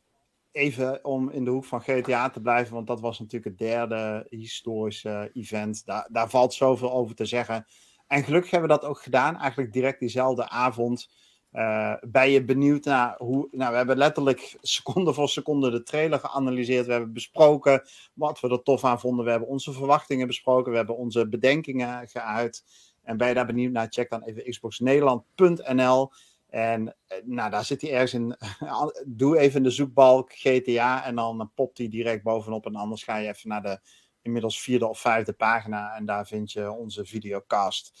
even 0.52 1.04
om 1.04 1.30
in 1.30 1.44
de 1.44 1.50
hoek 1.50 1.64
van 1.64 1.80
GTA 1.80 2.30
te 2.30 2.40
blijven, 2.40 2.74
want 2.74 2.86
dat 2.86 3.00
was 3.00 3.18
natuurlijk 3.18 3.44
het 3.44 3.58
derde 3.58 4.26
historische 4.28 5.30
event. 5.32 5.82
Daar, 6.08 6.30
valt 6.30 6.54
zoveel 6.54 6.92
over 6.92 7.14
te 7.14 7.24
zeggen. 7.24 7.66
En 8.06 8.24
gelukkig 8.24 8.50
hebben 8.50 8.68
we 8.68 8.80
dat 8.80 8.84
ook 8.84 9.02
gedaan, 9.02 9.36
eigenlijk 9.36 9.72
direct 9.72 10.00
diezelfde 10.00 10.48
avond. 10.48 11.10
Uh, 11.52 11.94
ben 12.00 12.30
je 12.30 12.44
benieuwd 12.44 12.84
naar 12.84 13.14
hoe. 13.18 13.48
Nou, 13.50 13.70
we 13.70 13.76
hebben 13.76 13.96
letterlijk 13.96 14.56
seconde 14.60 15.12
voor 15.12 15.28
seconde 15.28 15.70
de 15.70 15.82
trailer 15.82 16.18
geanalyseerd. 16.18 16.86
We 16.86 16.92
hebben 16.92 17.12
besproken 17.12 17.82
wat 18.14 18.40
we 18.40 18.48
er 18.48 18.62
tof 18.62 18.84
aan 18.84 19.00
vonden. 19.00 19.24
We 19.24 19.30
hebben 19.30 19.48
onze 19.48 19.72
verwachtingen 19.72 20.26
besproken. 20.26 20.70
We 20.70 20.76
hebben 20.76 20.96
onze 20.96 21.28
bedenkingen 21.28 22.08
geuit. 22.08 22.64
En 23.02 23.16
ben 23.16 23.28
je 23.28 23.34
daar 23.34 23.46
benieuwd 23.46 23.72
naar? 23.72 23.86
Check 23.90 24.10
dan 24.10 24.22
even 24.22 24.50
xboxnederland.nl. 24.50 26.12
En 26.50 26.96
eh, 27.06 27.18
nou, 27.24 27.50
daar 27.50 27.64
zit 27.64 27.80
hij 27.80 27.92
ergens 27.92 28.14
in. 28.14 28.36
Doe 29.16 29.38
even 29.38 29.62
de 29.62 29.70
zoekbalk 29.70 30.32
GTA 30.32 31.04
en 31.04 31.14
dan 31.14 31.50
popt 31.54 31.78
hij 31.78 31.88
direct 31.88 32.22
bovenop. 32.22 32.66
En 32.66 32.74
anders 32.74 33.02
ga 33.02 33.16
je 33.16 33.28
even 33.28 33.48
naar 33.48 33.62
de 33.62 33.80
inmiddels 34.22 34.60
vierde 34.60 34.88
of 34.88 35.00
vijfde 35.00 35.32
pagina 35.32 35.94
en 35.94 36.06
daar 36.06 36.26
vind 36.26 36.52
je 36.52 36.70
onze 36.70 37.04
videocast. 37.04 37.92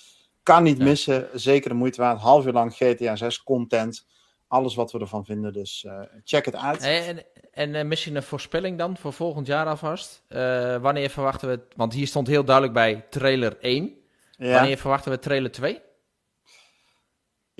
Kan 0.42 0.62
niet 0.62 0.78
missen, 0.78 1.28
zeker 1.34 1.70
de 1.70 1.76
moeite 1.76 2.00
waard. 2.00 2.20
Half 2.20 2.46
uur 2.46 2.52
lang 2.52 2.74
GTA 2.74 3.16
6 3.16 3.42
content. 3.42 4.06
Alles 4.48 4.74
wat 4.74 4.92
we 4.92 4.98
ervan 4.98 5.24
vinden, 5.24 5.52
dus 5.52 5.84
uh, 5.86 6.00
check 6.24 6.44
het 6.44 6.56
uit. 6.56 6.82
En, 6.82 7.24
en 7.52 7.74
uh, 7.74 7.82
misschien 7.82 8.16
een 8.16 8.22
voorspelling 8.22 8.78
dan 8.78 8.96
voor 8.96 9.12
volgend 9.12 9.46
jaar 9.46 9.66
alvast. 9.66 10.22
Uh, 10.28 10.76
wanneer 10.76 11.10
verwachten 11.10 11.48
we 11.48 11.54
het? 11.54 11.64
Want 11.76 11.92
hier 11.92 12.06
stond 12.06 12.26
heel 12.26 12.44
duidelijk 12.44 12.74
bij 12.74 13.06
trailer 13.10 13.58
1. 13.60 13.94
Ja. 14.36 14.54
Wanneer 14.54 14.78
verwachten 14.78 15.12
we 15.12 15.18
trailer 15.18 15.50
2? 15.50 15.80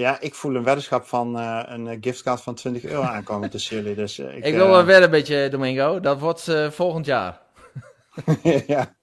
Ja, 0.00 0.20
ik 0.20 0.34
voel 0.34 0.54
een 0.54 0.64
weddenschap 0.64 1.04
van 1.04 1.36
uh, 1.36 1.62
een 1.66 1.98
giftcard 2.00 2.40
van 2.40 2.54
20 2.54 2.84
euro 2.84 3.02
aankomen 3.02 3.50
tussen 3.50 3.76
jullie. 3.76 3.94
Dus, 3.94 4.18
uh, 4.18 4.36
ik, 4.36 4.44
ik, 4.44 4.54
wil 4.54 4.68
wel 4.68 4.84
wedden 4.84 5.04
een 5.04 5.10
beetje, 5.10 5.48
Domingo. 5.48 6.00
Dat 6.00 6.20
wordt 6.20 6.46
uh, 6.46 6.70
volgend 6.70 7.06
jaar. 7.06 7.40
ja. 8.66 8.96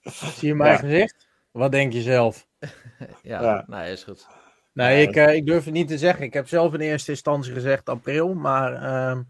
Zie 0.00 0.48
je 0.48 0.54
mijn 0.54 0.72
ja. 0.72 0.78
gezicht? 0.78 1.26
Wat 1.50 1.72
denk 1.72 1.92
je 1.92 2.02
zelf? 2.02 2.46
ja, 3.22 3.42
ja, 3.42 3.64
nou 3.66 3.86
is 3.86 4.04
goed. 4.04 4.26
Nee, 4.72 5.06
ik, 5.06 5.16
ik 5.16 5.46
durf 5.46 5.64
het 5.64 5.74
niet 5.74 5.88
te 5.88 5.98
zeggen. 5.98 6.24
Ik 6.24 6.32
heb 6.32 6.48
zelf 6.48 6.74
in 6.74 6.80
eerste 6.80 7.10
instantie 7.10 7.52
gezegd 7.52 7.88
april, 7.88 8.34
maar 8.34 8.74
ehm, 8.74 9.22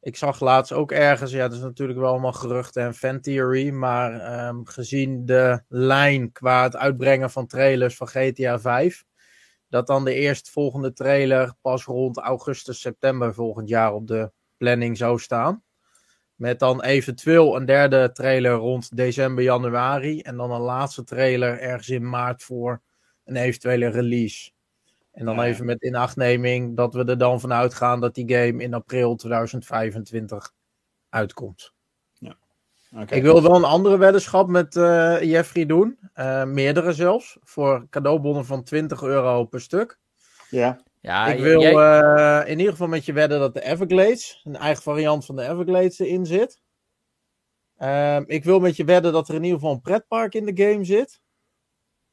ik 0.00 0.16
zag 0.16 0.40
laatst 0.40 0.72
ook 0.72 0.92
ergens, 0.92 1.30
ja, 1.30 1.48
dat 1.48 1.56
is 1.56 1.62
natuurlijk 1.62 1.98
wel 1.98 2.10
allemaal 2.10 2.32
geruchten 2.32 2.82
en 2.82 2.94
fan 2.94 3.20
theory, 3.20 3.70
maar 3.70 4.46
um, 4.46 4.66
gezien 4.66 5.26
de 5.26 5.62
lijn 5.68 6.32
qua 6.32 6.62
het 6.62 6.76
uitbrengen 6.76 7.30
van 7.30 7.46
trailers 7.46 7.96
van 7.96 8.08
GTA 8.08 8.60
5, 8.60 9.04
dat 9.68 9.86
dan 9.86 10.04
de 10.04 10.14
eerstvolgende 10.14 10.92
trailer 10.92 11.54
pas 11.60 11.84
rond 11.84 12.18
augustus, 12.18 12.80
september 12.80 13.34
volgend 13.34 13.68
jaar 13.68 13.92
op 13.92 14.06
de 14.06 14.32
planning 14.56 14.96
zou 14.96 15.18
staan. 15.18 15.62
Met 16.34 16.58
dan 16.58 16.82
eventueel 16.82 17.56
een 17.56 17.64
derde 17.64 18.12
trailer 18.12 18.52
rond 18.52 18.96
december, 18.96 19.44
januari. 19.44 20.20
En 20.20 20.36
dan 20.36 20.50
een 20.50 20.60
laatste 20.60 21.04
trailer 21.04 21.58
ergens 21.60 21.88
in 21.88 22.08
maart 22.08 22.42
voor 22.42 22.82
een 23.24 23.36
eventuele 23.36 23.86
release. 23.86 24.50
En 25.12 25.24
dan 25.24 25.36
ja. 25.36 25.44
even 25.44 25.64
met 25.64 25.82
inachtneming 25.82 26.76
dat 26.76 26.94
we 26.94 27.04
er 27.04 27.18
dan 27.18 27.40
vanuit 27.40 27.74
gaan 27.74 28.00
dat 28.00 28.14
die 28.14 28.34
game 28.34 28.62
in 28.62 28.74
april 28.74 29.16
2025 29.16 30.52
uitkomt. 31.08 31.75
Okay. 33.02 33.18
Ik 33.18 33.24
wil 33.24 33.42
wel 33.42 33.56
een 33.56 33.64
andere 33.64 33.96
weddenschap 33.96 34.48
met 34.48 34.76
uh, 34.76 35.22
Jeffrey 35.22 35.66
doen. 35.66 35.98
Uh, 36.14 36.44
meerdere 36.44 36.92
zelfs. 36.92 37.36
Voor 37.42 37.86
cadeaubonnen 37.90 38.44
van 38.44 38.62
20 38.62 39.02
euro 39.02 39.44
per 39.44 39.60
stuk. 39.60 39.98
Ja. 40.50 40.80
Ja, 41.00 41.26
ik 41.26 41.40
wil 41.40 41.60
jij... 41.60 41.72
uh, 41.72 42.50
in 42.50 42.58
ieder 42.58 42.72
geval 42.72 42.88
met 42.88 43.04
je 43.04 43.12
wedden 43.12 43.38
dat 43.38 43.54
de 43.54 43.62
Everglades, 43.62 44.40
een 44.44 44.56
eigen 44.56 44.82
variant 44.82 45.24
van 45.24 45.36
de 45.36 45.48
Everglades, 45.48 45.98
erin 45.98 46.26
zit. 46.26 46.60
Uh, 47.78 48.20
ik 48.26 48.44
wil 48.44 48.60
met 48.60 48.76
je 48.76 48.84
wedden 48.84 49.12
dat 49.12 49.28
er 49.28 49.34
in 49.34 49.42
ieder 49.42 49.58
geval 49.58 49.74
een 49.74 49.80
pretpark 49.80 50.34
in 50.34 50.54
de 50.54 50.64
game 50.64 50.84
zit. 50.84 51.20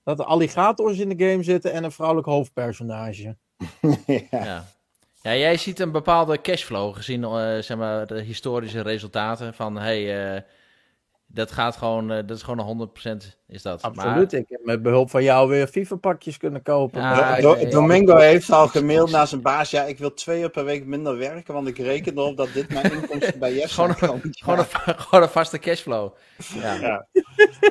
Dat 0.03 0.19
er 0.19 0.25
alligators 0.25 0.99
in 0.99 1.17
de 1.17 1.29
game 1.29 1.43
zitten 1.43 1.71
en 1.71 1.83
een 1.83 1.91
vrouwelijk 1.91 2.27
hoofdpersonage. 2.27 3.23
ja. 4.05 4.21
ja. 4.31 4.65
ja. 5.21 5.35
jij 5.35 5.57
ziet 5.57 5.79
een 5.79 5.91
bepaalde 5.91 6.41
cashflow 6.41 6.95
gezien 6.95 7.21
uh, 7.21 7.57
zeg 7.57 7.77
maar, 7.77 8.07
de 8.07 8.21
historische 8.21 8.81
resultaten 8.81 9.53
van 9.53 9.77
hey, 9.77 10.35
uh, 10.35 10.41
dat 11.33 11.51
gaat 11.51 11.77
gewoon, 11.77 12.11
uh, 12.11 12.17
dat 12.17 12.37
is 12.37 12.43
gewoon 12.43 12.79
een 12.79 12.89
100% 13.17 13.41
is 13.47 13.61
dat. 13.61 13.81
Absoluut. 13.81 14.31
Maar... 14.31 14.41
Ik 14.41 14.49
heb 14.49 14.59
met 14.63 14.81
behulp 14.81 15.09
van 15.09 15.23
jou 15.23 15.49
weer 15.49 15.67
FIFA-pakjes 15.67 16.37
kunnen 16.37 16.61
kopen. 16.61 17.01
Ja, 17.01 17.41
Do 17.41 17.55
Do 17.55 17.69
Domingo 17.69 18.17
heeft 18.17 18.51
al 18.51 18.67
gemaild 18.67 19.11
naar 19.11 19.27
zijn 19.27 19.41
baas. 19.41 19.69
Ja, 19.69 19.83
ik 19.83 19.97
wil 19.97 20.13
twee 20.13 20.41
uur 20.41 20.49
per 20.49 20.65
week 20.65 20.85
minder 20.85 21.17
werken, 21.17 21.53
want 21.53 21.67
ik 21.67 21.77
reken 21.77 22.17
erop 22.17 22.37
dat 22.37 22.53
dit 22.53 22.69
mijn 22.69 22.93
inkomsten 22.93 23.39
bij 23.39 23.53
Jeff 23.53 23.73
gewoon, 23.73 23.95
gewoon, 23.95 24.21
gewoon, 24.31 24.59
een, 24.59 24.65
gewoon 25.03 25.23
een 25.23 25.29
vaste 25.29 25.59
cashflow. 25.59 26.13
Ja. 26.53 26.73
ja. 26.73 27.07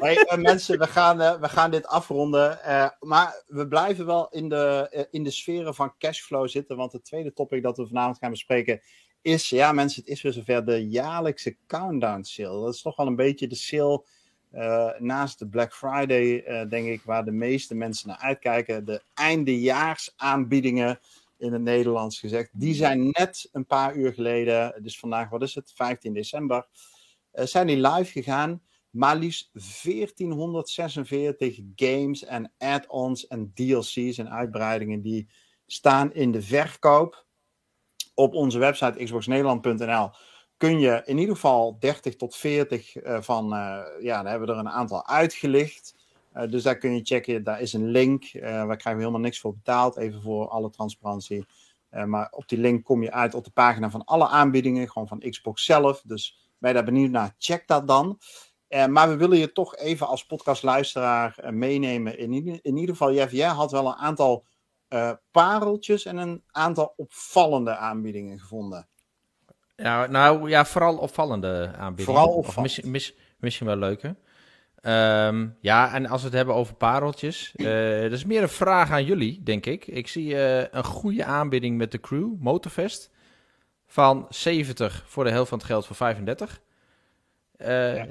Maar, 0.01 0.13
uh, 0.13 0.35
mensen, 0.37 0.79
we 0.79 0.87
gaan, 0.87 1.21
uh, 1.21 1.35
we 1.41 1.49
gaan 1.49 1.71
dit 1.71 1.87
afronden. 1.87 2.59
maar 3.01 3.43
we 3.47 3.69
blijven 3.69 4.07
wel 4.07 4.29
in 4.29 4.49
de, 4.49 5.07
in 5.11 5.23
de 5.23 5.31
sferen 5.31 5.75
van 5.75 5.95
cashflow 5.99 6.49
zitten, 6.49 6.77
want 6.77 6.93
het 6.93 7.05
tweede 7.05 7.33
topic 7.33 7.63
dat 7.63 7.77
we 7.77 7.87
vanavond 7.87 8.19
gaan 8.19 8.31
bespreken 8.31 8.81
is, 9.23 9.49
ja 9.49 9.73
mensen, 9.73 10.01
het 10.01 10.11
is 10.11 10.23
weer 10.23 10.33
zover 10.33 10.65
de 10.65 10.89
jaarlijkse 10.89 11.57
countdown 11.67 12.23
sale. 12.23 12.65
Dat 12.65 12.75
is 12.75 12.83
toch 12.83 12.97
wel 12.97 13.07
een 13.07 13.17
beetje 13.17 13.47
de 13.47 13.55
sale 13.55 14.05
uh, 14.53 14.91
naast 14.99 15.39
de 15.39 15.49
Black 15.49 15.75
Friday, 15.75 16.45
uh, 16.49 16.69
denk 16.69 16.87
ik, 16.87 17.03
waar 17.03 17.25
de 17.25 17.33
meeste 17.33 17.75
mensen 17.75 18.09
naar 18.09 18.19
uitkijken. 18.19 18.85
De 18.85 19.03
eindejaarsaanbiedingen 19.15 21.01
in 21.39 21.53
het 21.53 21.63
Nederlands 21.63 22.21
gezegd. 22.21 22.51
Die 22.53 22.75
zijn 22.75 23.11
net 23.11 23.49
een 23.53 23.67
paar 23.67 23.97
uur 23.97 24.13
geleden, 24.13 24.83
dus 24.83 24.99
vandaag, 24.99 25.29
wat 25.29 25.43
is 25.43 25.55
het, 25.55 25.73
15 25.75 26.13
december, 26.13 26.67
uh, 27.35 27.45
zijn 27.45 27.67
die 27.67 27.89
live 27.89 28.13
gegaan. 28.13 28.63
Maar 28.91 29.17
liefst 29.17 29.51
1446 29.53 31.61
games 31.77 32.25
en 32.25 32.53
add-ons 32.59 33.27
en 33.27 33.53
DLC's 33.55 34.19
en 34.19 34.31
uitbreidingen 34.31 35.03
die 35.03 35.29
staan 35.67 36.15
in 36.15 36.33
de 36.33 36.43
verkoop 36.43 37.27
op 38.15 38.35
onze 38.35 38.59
website 38.59 39.05
xboxnederland.nl 39.05 40.11
kun 40.63 40.79
je 40.79 41.03
in 41.05 41.19
ieder 41.19 41.35
geval 41.35 41.77
30 41.79 42.17
tot 42.17 42.37
40 42.37 42.95
uh, 42.95 43.21
van, 43.21 43.45
uh, 43.45 43.81
ja, 44.01 44.23
daar 44.23 44.31
hebben 44.31 44.49
we 44.49 44.55
er 44.55 44.61
een 44.61 44.69
aantal 44.69 45.07
uitgelicht. 45.07 45.95
Uh, 46.35 46.51
dus 46.51 46.63
daar 46.63 46.79
kun 46.79 46.95
je 46.95 47.05
checken, 47.05 47.45
daar 47.45 47.61
is 47.61 47.73
een 47.73 47.91
link. 47.91 48.31
waar 48.33 48.67
krijgen 48.67 48.95
we 48.95 48.99
helemaal 48.99 49.21
niks 49.21 49.41
voor 49.41 49.55
betaald, 49.55 49.97
even 49.97 50.23
voor 50.23 50.49
alle 50.49 50.71
transparantie. 50.71 51.47
maar 52.07 52.29
op 52.31 52.49
die 52.49 52.59
link 52.59 52.85
kom 52.85 53.03
je 53.03 53.13
uit 53.13 53.35
op 53.35 53.45
de 53.45 53.51
pagina 53.51 53.91
van 53.91 54.05
alle 54.05 54.29
aanbiedingen, 54.29 54.91
gewoon 54.91 55.09
van 55.09 55.19
Xbox 55.31 55.65
zelf. 55.65 56.03
Dus 56.07 56.49
ben 56.59 56.75
daar 56.75 56.85
benieuwd 56.85 57.11
naar, 57.11 57.35
check 57.39 57.67
dat 57.67 57.87
dan. 57.87 58.19
maar 58.89 59.09
we 59.09 59.17
willen 59.17 59.39
je 59.39 59.53
toch 59.53 59.77
even 59.77 60.07
als 60.07 60.27
podcastluisteraar 60.27 61.39
meenemen. 61.51 62.19
In, 62.19 62.33
in 62.63 62.77
ieder 62.77 62.97
geval, 62.97 63.13
Jeff, 63.13 63.33
jij 63.33 63.49
had 63.49 63.71
wel 63.71 63.87
een 63.87 63.95
aantal 63.95 64.45
uh, 64.93 65.13
pareltjes 65.31 66.05
en 66.05 66.17
een 66.17 66.43
aantal 66.51 66.95
opvallende 66.97 67.77
aanbiedingen 67.77 68.39
gevonden. 68.39 68.89
Ja, 69.77 70.07
nou 70.07 70.49
ja, 70.49 70.65
vooral 70.65 70.97
opvallende 70.97 71.73
aanbiedingen. 71.77 72.21
Vooral 72.21 72.35
opvallend. 72.35 72.63
Misschien, 72.63 72.91
mis, 72.91 73.15
misschien 73.39 73.67
wel 73.67 73.77
leuke. 73.77 74.17
Um, 74.85 75.57
ja, 75.61 75.95
en 75.95 76.07
als 76.07 76.21
we 76.21 76.27
het 76.27 76.37
hebben 76.37 76.55
over 76.55 76.75
pareltjes, 76.75 77.53
uh, 77.57 78.01
dat 78.01 78.13
is 78.13 78.25
meer 78.25 78.43
een 78.43 78.49
vraag 78.49 78.91
aan 78.91 79.05
jullie, 79.05 79.43
denk 79.43 79.67
ik. 79.67 79.87
Ik 79.87 80.09
zie 80.09 80.33
uh, 80.33 80.59
een 80.59 80.85
goede 80.85 81.25
aanbieding 81.25 81.77
met 81.77 81.93
de 81.93 82.01
crew, 82.01 82.35
Motorfest, 82.39 83.11
van 83.87 84.27
70 84.29 85.05
voor 85.07 85.25
de 85.25 85.31
helft 85.31 85.49
van 85.49 85.59
het 85.59 85.67
geld 85.67 85.87
voor 85.87 85.97
35. 85.97 86.61
Uh, 87.57 87.97
ja. 87.97 88.07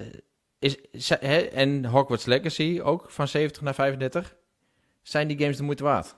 is, 0.59 1.09
he, 1.09 1.37
en 1.37 1.85
Hogwarts 1.85 2.25
Legacy 2.25 2.79
ook 2.83 3.09
van 3.09 3.27
70 3.27 3.61
naar 3.61 3.73
35. 3.73 4.35
Zijn 5.01 5.27
die 5.27 5.37
games 5.37 5.57
de 5.57 5.63
moeite 5.63 5.83
waard? 5.83 6.15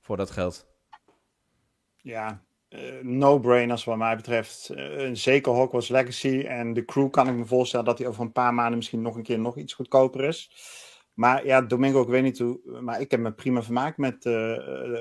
Voor 0.00 0.16
dat 0.16 0.30
geld. 0.30 0.68
Ja, 1.96 2.42
uh, 2.68 3.02
no-brainers 3.02 3.84
wat 3.84 3.96
mij 3.96 4.16
betreft. 4.16 4.70
Uh, 4.74 5.10
zeker 5.12 5.52
Hogwarts 5.52 5.88
Legacy 5.88 6.44
en 6.46 6.72
de 6.72 6.84
crew 6.84 7.10
kan 7.10 7.28
ik 7.28 7.34
me 7.34 7.44
voorstellen 7.44 7.84
dat 7.86 7.96
die 7.96 8.08
over 8.08 8.22
een 8.22 8.32
paar 8.32 8.54
maanden 8.54 8.76
misschien 8.76 9.02
nog 9.02 9.16
een 9.16 9.22
keer 9.22 9.38
nog 9.38 9.56
iets 9.56 9.72
goedkoper 9.72 10.24
is. 10.24 10.52
Maar 11.14 11.46
ja, 11.46 11.60
Domingo, 11.60 12.02
ik 12.02 12.08
weet 12.08 12.22
niet 12.22 12.38
hoe, 12.38 12.80
maar 12.80 13.00
ik 13.00 13.10
heb 13.10 13.20
me 13.20 13.32
prima 13.32 13.62
vermaakt 13.62 13.96
met 13.96 14.14
uh, 14.14 14.22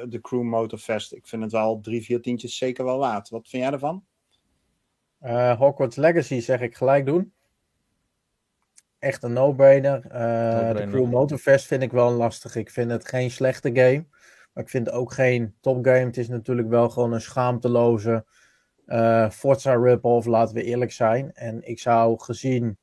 de 0.08 0.20
crew 0.22 0.42
Motorfest. 0.42 1.14
Ik 1.14 1.28
vind 1.28 1.44
het 1.44 1.52
wel 1.52 1.80
drie, 1.82 2.04
vier 2.04 2.22
tientjes 2.22 2.58
zeker 2.58 2.86
wel 2.86 2.98
waard. 2.98 3.30
Wat 3.30 3.48
vind 3.48 3.64
jij 3.64 3.72
ervan? 3.72 4.06
Hogwarts 5.58 5.96
Legacy 5.96 6.40
zeg 6.40 6.62
ik 6.62 6.76
gelijk 6.76 7.06
doen. 7.06 7.34
echt 9.00 9.24
een 9.24 9.34
no-brainer. 9.34 10.06
Uh, 10.06 10.76
de 10.76 10.88
Cruel 10.90 11.06
Motorfest 11.06 11.66
vind 11.66 11.82
ik 11.84 11.92
wel 11.92 12.12
lastig. 12.12 12.56
Ik 12.56 12.70
vind 12.70 12.92
het 12.92 13.08
geen 13.08 13.32
slechte 13.32 13.70
game. 13.74 14.06
Maar 14.54 14.64
ik 14.64 14.70
vind 14.70 14.86
het 14.86 14.96
ook 14.96 15.14
geen 15.14 15.56
topgame. 15.62 16.06
Het 16.06 16.18
is 16.18 16.28
natuurlijk 16.28 16.70
wel 16.70 16.90
gewoon 16.90 17.14
een 17.14 17.22
schaamteloze 17.22 18.26
uh, 18.90 19.30
Forza 19.30 19.76
rip-off, 19.76 20.28
laten 20.28 20.56
we 20.56 20.64
eerlijk 20.64 20.92
zijn. 20.92 21.34
En 21.34 21.68
ik 21.68 21.80
zou 21.80 22.20
gezien 22.20 22.78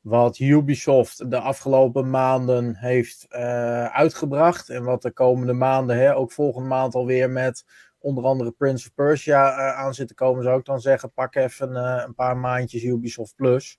wat 0.00 0.38
Ubisoft 0.38 1.30
de 1.30 1.38
afgelopen 1.38 2.10
maanden 2.10 2.76
heeft 2.76 3.26
uh, 3.30 3.84
uitgebracht. 3.84 4.68
En 4.68 4.84
wat 4.84 5.02
de 5.02 5.10
komende 5.10 5.52
maanden, 5.52 5.96
hè, 5.96 6.16
ook 6.16 6.32
volgende 6.32 6.68
maand 6.68 6.94
alweer 6.94 7.30
met 7.30 7.64
onder 7.98 8.24
andere 8.24 8.50
Prince 8.50 8.88
of 8.88 8.94
Persia 8.94 9.50
uh, 9.50 9.78
aan 9.78 9.94
zit 9.94 10.08
te 10.08 10.14
komen, 10.14 10.42
zou 10.42 10.58
ik 10.58 10.64
dan 10.64 10.80
zeggen: 10.80 11.12
pak 11.12 11.34
even 11.34 11.70
uh, 11.72 12.02
een 12.06 12.14
paar 12.14 12.36
maandjes 12.36 12.82
Ubisoft 12.82 13.34
Plus. 13.34 13.78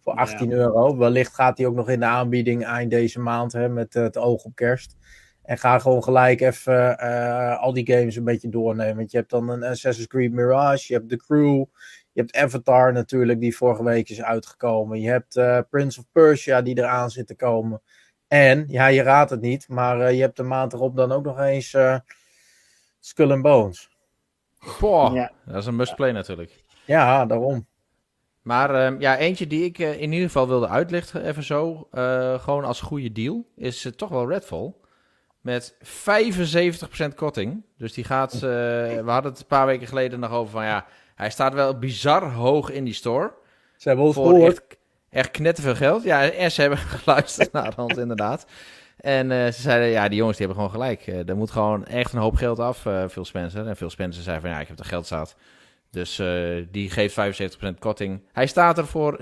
Voor 0.00 0.12
18 0.12 0.52
euro. 0.52 0.96
Wellicht 0.96 1.34
gaat 1.34 1.58
hij 1.58 1.66
ook 1.66 1.74
nog 1.74 1.88
in 1.88 2.00
de 2.00 2.06
aanbieding 2.06 2.64
eind 2.64 2.90
deze 2.90 3.20
maand 3.20 3.52
hè, 3.52 3.68
met 3.68 3.94
het 3.94 4.16
oog 4.16 4.44
op 4.44 4.54
kerst. 4.54 4.96
En 5.48 5.58
ga 5.58 5.78
gewoon 5.78 6.02
gelijk 6.02 6.40
even 6.40 6.98
al 7.58 7.72
die 7.72 7.86
games 7.86 8.16
een 8.16 8.24
beetje 8.24 8.48
doornemen. 8.48 8.96
Want 8.96 9.10
je 9.10 9.16
hebt 9.16 9.30
dan 9.30 9.48
een 9.48 9.62
Assassin's 9.62 10.06
Creed 10.06 10.32
Mirage, 10.32 10.84
je 10.86 10.94
hebt 10.94 11.08
The 11.08 11.16
Crew, 11.16 11.64
je 12.12 12.20
hebt 12.20 12.36
Avatar 12.36 12.92
natuurlijk, 12.92 13.40
die 13.40 13.56
vorige 13.56 13.84
week 13.84 14.08
is 14.08 14.22
uitgekomen. 14.22 15.00
Je 15.00 15.08
hebt 15.08 15.36
uh, 15.36 15.58
Prince 15.70 16.00
of 16.00 16.06
Persia, 16.12 16.62
die 16.62 16.78
eraan 16.78 17.10
zit 17.10 17.26
te 17.26 17.34
komen. 17.34 17.82
En, 18.26 18.64
ja, 18.66 18.86
je 18.86 19.02
raadt 19.02 19.30
het 19.30 19.40
niet, 19.40 19.68
maar 19.68 20.00
uh, 20.00 20.12
je 20.12 20.20
hebt 20.20 20.36
de 20.36 20.42
maand 20.42 20.72
erop 20.72 20.96
dan 20.96 21.12
ook 21.12 21.24
nog 21.24 21.38
eens 21.38 21.72
uh, 21.72 21.98
Skull 23.00 23.30
and 23.30 23.42
Bones. 23.42 23.90
Boah, 24.80 25.14
ja. 25.14 25.32
dat 25.46 25.56
is 25.56 25.66
een 25.66 25.76
must-play 25.76 26.12
natuurlijk. 26.12 26.64
Ja, 26.84 27.26
daarom. 27.26 27.66
Maar 28.42 28.74
ehm, 28.74 29.00
ja, 29.00 29.16
eentje 29.16 29.46
die 29.46 29.64
ik 29.64 29.78
in 29.78 30.12
ieder 30.12 30.26
geval 30.26 30.48
wilde 30.48 30.68
uitlichten, 30.68 31.24
even 31.24 31.42
zo, 31.42 31.88
gewoon 32.40 32.64
als 32.64 32.80
goede 32.80 33.12
deal, 33.12 33.44
is 33.56 33.92
toch 33.96 34.08
wel 34.08 34.28
Redfall. 34.28 34.74
Met 35.48 35.74
75% 37.10 37.14
korting. 37.14 37.62
Dus 37.76 37.92
die 37.92 38.04
gaat, 38.04 38.40
we 38.40 39.02
hadden 39.06 39.30
het 39.30 39.40
een 39.40 39.46
paar 39.46 39.66
weken 39.66 39.86
geleden 39.86 40.20
nog 40.20 40.30
over 40.30 40.50
van 40.50 40.64
ja 40.64 40.86
hij 41.18 41.30
staat 41.30 41.54
wel 41.54 41.78
bizar 41.78 42.32
hoog 42.32 42.70
in 42.70 42.84
die 42.84 42.94
store. 42.94 43.32
Ze 43.76 43.88
hebben 43.88 44.06
ons 44.06 44.14
gehoord. 44.14 44.52
Echt, 44.52 44.76
echt 45.10 45.30
knetterveel 45.30 45.74
geld. 45.74 46.02
Ja, 46.02 46.30
en 46.30 46.52
ze 46.52 46.60
hebben 46.60 46.78
geluisterd 46.98 47.52
naar 47.52 47.72
ons 47.76 47.96
inderdaad. 47.96 48.46
En 48.96 49.30
uh, 49.30 49.46
ze 49.46 49.60
zeiden, 49.60 49.88
ja, 49.88 50.08
die 50.08 50.18
jongens 50.18 50.36
die 50.36 50.46
hebben 50.46 50.64
gewoon 50.64 50.80
gelijk. 50.80 51.06
Uh, 51.06 51.28
er 51.28 51.36
moet 51.36 51.50
gewoon 51.50 51.86
echt 51.86 52.12
een 52.12 52.18
hoop 52.18 52.34
geld 52.34 52.58
af, 52.58 52.78
Phil 53.10 53.24
Spencer. 53.24 53.66
En 53.66 53.76
Phil 53.76 53.90
Spencer 53.90 54.22
zei 54.22 54.40
van, 54.40 54.50
ja, 54.50 54.60
ik 54.60 54.68
heb 54.68 54.78
er 54.78 54.84
geld 54.84 55.06
zat. 55.06 55.36
Dus 55.90 56.22
die 56.70 56.90
geeft 56.90 57.16
75% 57.74 57.78
korting. 57.78 58.22
Hij 58.32 58.46
staat 58.46 58.78
er 58.78 58.86
voor 58.86 59.18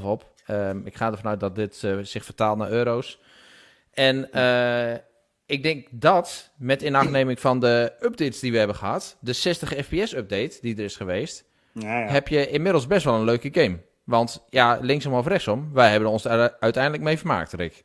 17,5 0.00 0.04
op. 0.04 0.32
Um, 0.50 0.86
ik 0.86 0.96
ga 0.96 1.10
ervan 1.10 1.30
uit 1.30 1.40
dat 1.40 1.54
dit 1.54 1.86
zich 2.02 2.24
vertaalt 2.24 2.58
naar 2.58 2.70
euro's. 2.70 3.20
En 3.92 4.28
ik 5.46 5.62
denk 5.62 5.86
dat, 5.90 6.52
met 6.56 6.82
inachtneming 6.82 7.40
van 7.40 7.60
de 7.60 7.92
updates 8.00 8.40
die 8.40 8.52
we 8.52 8.58
hebben 8.58 8.76
gehad, 8.76 9.16
de 9.20 9.32
60 9.32 9.68
fps 9.68 10.14
update 10.14 10.58
die 10.60 10.76
er 10.76 10.84
is 10.84 10.96
geweest, 10.96 11.44
ja, 11.72 12.00
ja. 12.00 12.06
heb 12.06 12.28
je 12.28 12.50
inmiddels 12.50 12.86
best 12.86 13.04
wel 13.04 13.14
een 13.14 13.24
leuke 13.24 13.48
game. 13.52 13.78
Want 14.04 14.46
ja, 14.50 14.78
linksom 14.80 15.12
of 15.12 15.26
rechtsom, 15.26 15.72
wij 15.72 15.90
hebben 15.90 16.10
ons 16.10 16.26
uiteindelijk 16.26 17.02
mee 17.02 17.18
vermaakt, 17.18 17.52
Rick. 17.52 17.84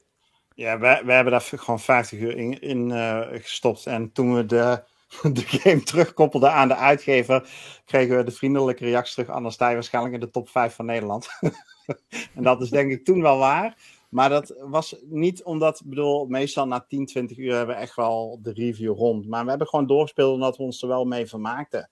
Ja, 0.55 0.79
wij, 0.79 1.01
wij 1.05 1.15
hebben 1.15 1.33
daar 1.33 1.41
gewoon 1.41 1.79
50 1.79 2.19
uur 2.19 2.37
in, 2.37 2.61
in 2.61 2.89
uh, 2.89 3.21
gestopt. 3.31 3.85
En 3.85 4.11
toen 4.11 4.35
we 4.35 4.45
de, 4.45 4.83
de 5.33 5.41
game 5.41 5.83
terugkoppelden 5.83 6.53
aan 6.53 6.67
de 6.67 6.75
uitgever, 6.75 7.49
kregen 7.85 8.17
we 8.17 8.23
de 8.23 8.31
vriendelijke 8.31 8.83
reactie 8.83 9.13
terug. 9.13 9.29
Anders 9.29 9.55
sta 9.55 9.67
je 9.67 9.73
waarschijnlijk 9.73 10.13
in 10.13 10.19
de 10.19 10.29
top 10.29 10.49
5 10.49 10.75
van 10.75 10.85
Nederland. 10.85 11.27
en 12.35 12.43
dat 12.43 12.61
is 12.61 12.69
denk 12.69 12.91
ik 12.91 13.05
toen 13.05 13.21
wel 13.21 13.37
waar. 13.37 13.75
Maar 14.11 14.29
dat 14.29 14.55
was 14.59 14.95
niet 15.01 15.43
omdat, 15.43 15.79
ik 15.79 15.89
bedoel, 15.89 16.25
meestal 16.25 16.67
na 16.67 16.85
10, 16.87 17.05
20 17.05 17.37
uur 17.37 17.55
hebben 17.55 17.75
we 17.75 17.81
echt 17.81 17.95
wel 17.95 18.39
de 18.41 18.51
review 18.51 18.95
rond. 18.95 19.27
Maar 19.27 19.43
we 19.43 19.49
hebben 19.49 19.67
gewoon 19.67 19.87
doorgespeeld 19.87 20.33
omdat 20.33 20.57
we 20.57 20.63
ons 20.63 20.81
er 20.81 20.87
wel 20.87 21.05
mee 21.05 21.25
vermaakten. 21.25 21.89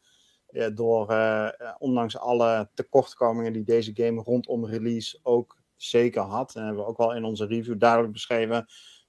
Door, 0.74 1.12
uh, 1.12 1.50
ondanks 1.78 2.18
alle 2.18 2.70
tekortkomingen 2.74 3.54
die 3.54 3.64
deze 3.64 3.92
game 3.94 4.22
rondom 4.22 4.66
release 4.66 5.20
ook 5.24 5.58
zeker 5.76 6.22
had. 6.22 6.56
En 6.56 6.66
hebben 6.66 6.84
we 6.84 6.90
ook 6.90 6.98
wel 6.98 7.16
in 7.16 7.24
onze 7.24 7.46
review 7.46 7.80
duidelijk 7.80 8.14
beschreven. 8.14 8.58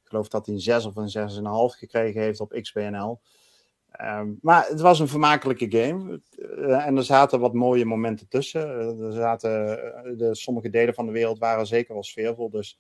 Ik 0.02 0.08
geloof 0.08 0.28
dat 0.28 0.46
hij 0.46 0.54
een 0.54 0.60
6 0.60 0.84
of 0.84 0.96
een 0.96 1.30
6,5 1.72 1.78
gekregen 1.78 2.20
heeft 2.20 2.40
op 2.40 2.58
XBNL. 2.60 3.20
Um, 4.00 4.38
maar 4.42 4.66
het 4.68 4.80
was 4.80 4.98
een 4.98 5.08
vermakelijke 5.08 5.70
game. 5.70 6.22
Uh, 6.38 6.86
en 6.86 6.96
er 6.96 7.04
zaten 7.04 7.40
wat 7.40 7.54
mooie 7.54 7.84
momenten 7.84 8.28
tussen. 8.28 8.68
Er 9.00 9.12
zaten, 9.12 9.50
de, 10.16 10.34
sommige 10.34 10.70
delen 10.70 10.94
van 10.94 11.06
de 11.06 11.12
wereld 11.12 11.38
waren 11.38 11.66
zeker 11.66 11.94
wel 11.94 12.02
sfeervol. 12.02 12.50
Dus 12.50 12.78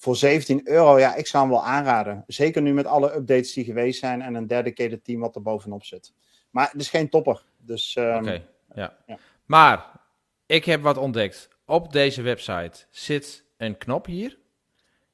voor 0.00 0.16
17 0.16 0.60
euro, 0.68 0.98
ja, 0.98 1.14
ik 1.14 1.26
zou 1.26 1.42
hem 1.44 1.52
wel 1.52 1.64
aanraden. 1.64 2.24
Zeker 2.26 2.62
nu 2.62 2.72
met 2.72 2.86
alle 2.86 3.14
updates 3.14 3.52
die 3.52 3.64
geweest 3.64 4.00
zijn 4.00 4.22
en 4.22 4.34
een 4.34 4.46
dedicated 4.46 5.04
team 5.04 5.20
wat 5.20 5.34
er 5.34 5.42
bovenop 5.42 5.84
zit. 5.84 6.12
Maar 6.50 6.70
het 6.72 6.80
is 6.80 6.88
geen 6.88 7.08
topper. 7.08 7.42
Dus, 7.56 7.96
um, 7.96 8.16
Oké, 8.16 8.42
ja. 8.74 8.96
ja. 9.06 9.18
Maar 9.44 10.00
ik 10.46 10.64
heb 10.64 10.82
wat 10.82 10.96
ontdekt. 10.96 11.48
Op 11.64 11.92
deze 11.92 12.22
website 12.22 12.84
zit 12.90 13.44
een 13.56 13.78
knop 13.78 14.06
hier. 14.06 14.38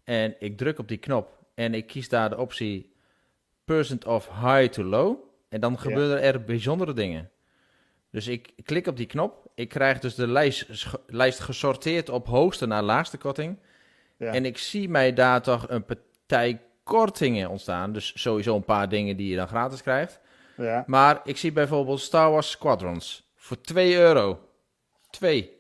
En 0.05 0.35
ik 0.39 0.57
druk 0.57 0.79
op 0.79 0.89
die 0.89 0.99
knop 0.99 1.45
en 1.55 1.75
ik 1.75 1.87
kies 1.87 2.09
daar 2.09 2.31
de 2.31 2.39
optie 2.39 2.93
percent 3.65 4.05
of 4.05 4.29
high 4.29 4.67
to 4.67 4.83
low. 4.83 5.19
En 5.49 5.61
dan 5.61 5.79
gebeuren 5.79 6.23
er 6.23 6.45
bijzondere 6.45 6.93
dingen. 6.93 7.31
Dus 8.11 8.27
ik 8.27 8.53
klik 8.65 8.87
op 8.87 8.97
die 8.97 9.07
knop. 9.07 9.51
Ik 9.55 9.69
krijg 9.69 9.99
dus 9.99 10.15
de 10.15 10.29
lijst, 10.29 10.87
lijst 11.07 11.41
gesorteerd 11.41 12.09
op 12.09 12.27
hoogste 12.27 12.67
naar 12.67 12.83
laagste 12.83 13.19
korting. 13.19 13.59
En 14.19 14.45
ik 14.45 14.59
zie 14.59 14.89
mij 14.89 15.13
daar 15.13 15.43
toch 15.43 15.69
een 15.69 15.85
partij 15.85 16.61
kortingen 16.83 17.51
ontstaan. 17.51 17.93
Dus 17.93 18.23
sowieso 18.23 18.57
een 18.57 18.65
paar 18.65 18.89
dingen 18.89 19.17
die 19.17 19.31
je 19.31 19.37
dan 19.37 19.49
gratis 19.49 19.83
krijgt. 19.83 20.21
Ja. 20.57 20.85
Maar 20.87 21.21
ik 21.25 21.37
zie 21.37 21.53
bijvoorbeeld 21.53 22.01
Star 22.01 22.31
Wars 22.31 22.51
Squadrons 22.51 23.33
voor 23.35 23.61
2 23.61 23.97
euro. 23.97 24.39
2. 25.11 25.55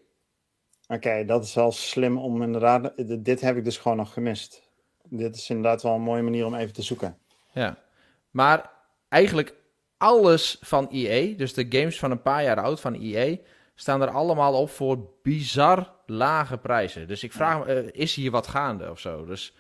Oké, 0.89 1.25
dat 1.25 1.45
is 1.45 1.55
wel 1.55 1.73
slim 1.73 2.19
om 2.19 2.43
inderdaad. 2.43 2.93
Dit 3.25 3.41
heb 3.41 3.57
ik 3.57 3.65
dus 3.65 3.79
gewoon 3.79 3.97
nog 3.97 4.13
gemist. 4.13 4.63
Dit 5.03 5.37
is 5.37 5.51
inderdaad 5.51 5.83
wel 5.83 5.95
een 5.95 6.01
mooie 6.01 6.23
manier 6.23 6.47
om 6.47 6.55
even 6.55 6.75
te 6.75 6.83
zoeken. 6.83 7.19
Ja, 7.53 7.79
maar 8.31 8.71
eigenlijk 9.09 9.55
alles 9.97 10.57
van 10.61 10.89
EA, 10.91 11.37
dus 11.37 11.55
de 11.55 11.67
games 11.69 11.99
van 11.99 12.11
een 12.11 12.23
paar 12.23 12.43
jaar 12.43 12.61
oud 12.61 12.81
van 12.81 12.95
EA, 12.95 13.37
staan 13.79 14.03
er 14.03 14.11
allemaal 14.11 14.61
op 14.61 14.71
voor 14.71 15.09
bizar 15.23 15.93
lage 16.07 16.59
prijzen. 16.59 17.09
Dus 17.09 17.23
ik 17.23 17.33
vraag 17.33 17.67
me, 17.67 17.85
uh, 17.85 17.89
is 17.93 18.15
hier 18.15 18.31
wat 18.31 18.47
gaande 18.47 18.91
of 18.91 18.99
zo? 18.99 19.25
Dus 19.25 19.55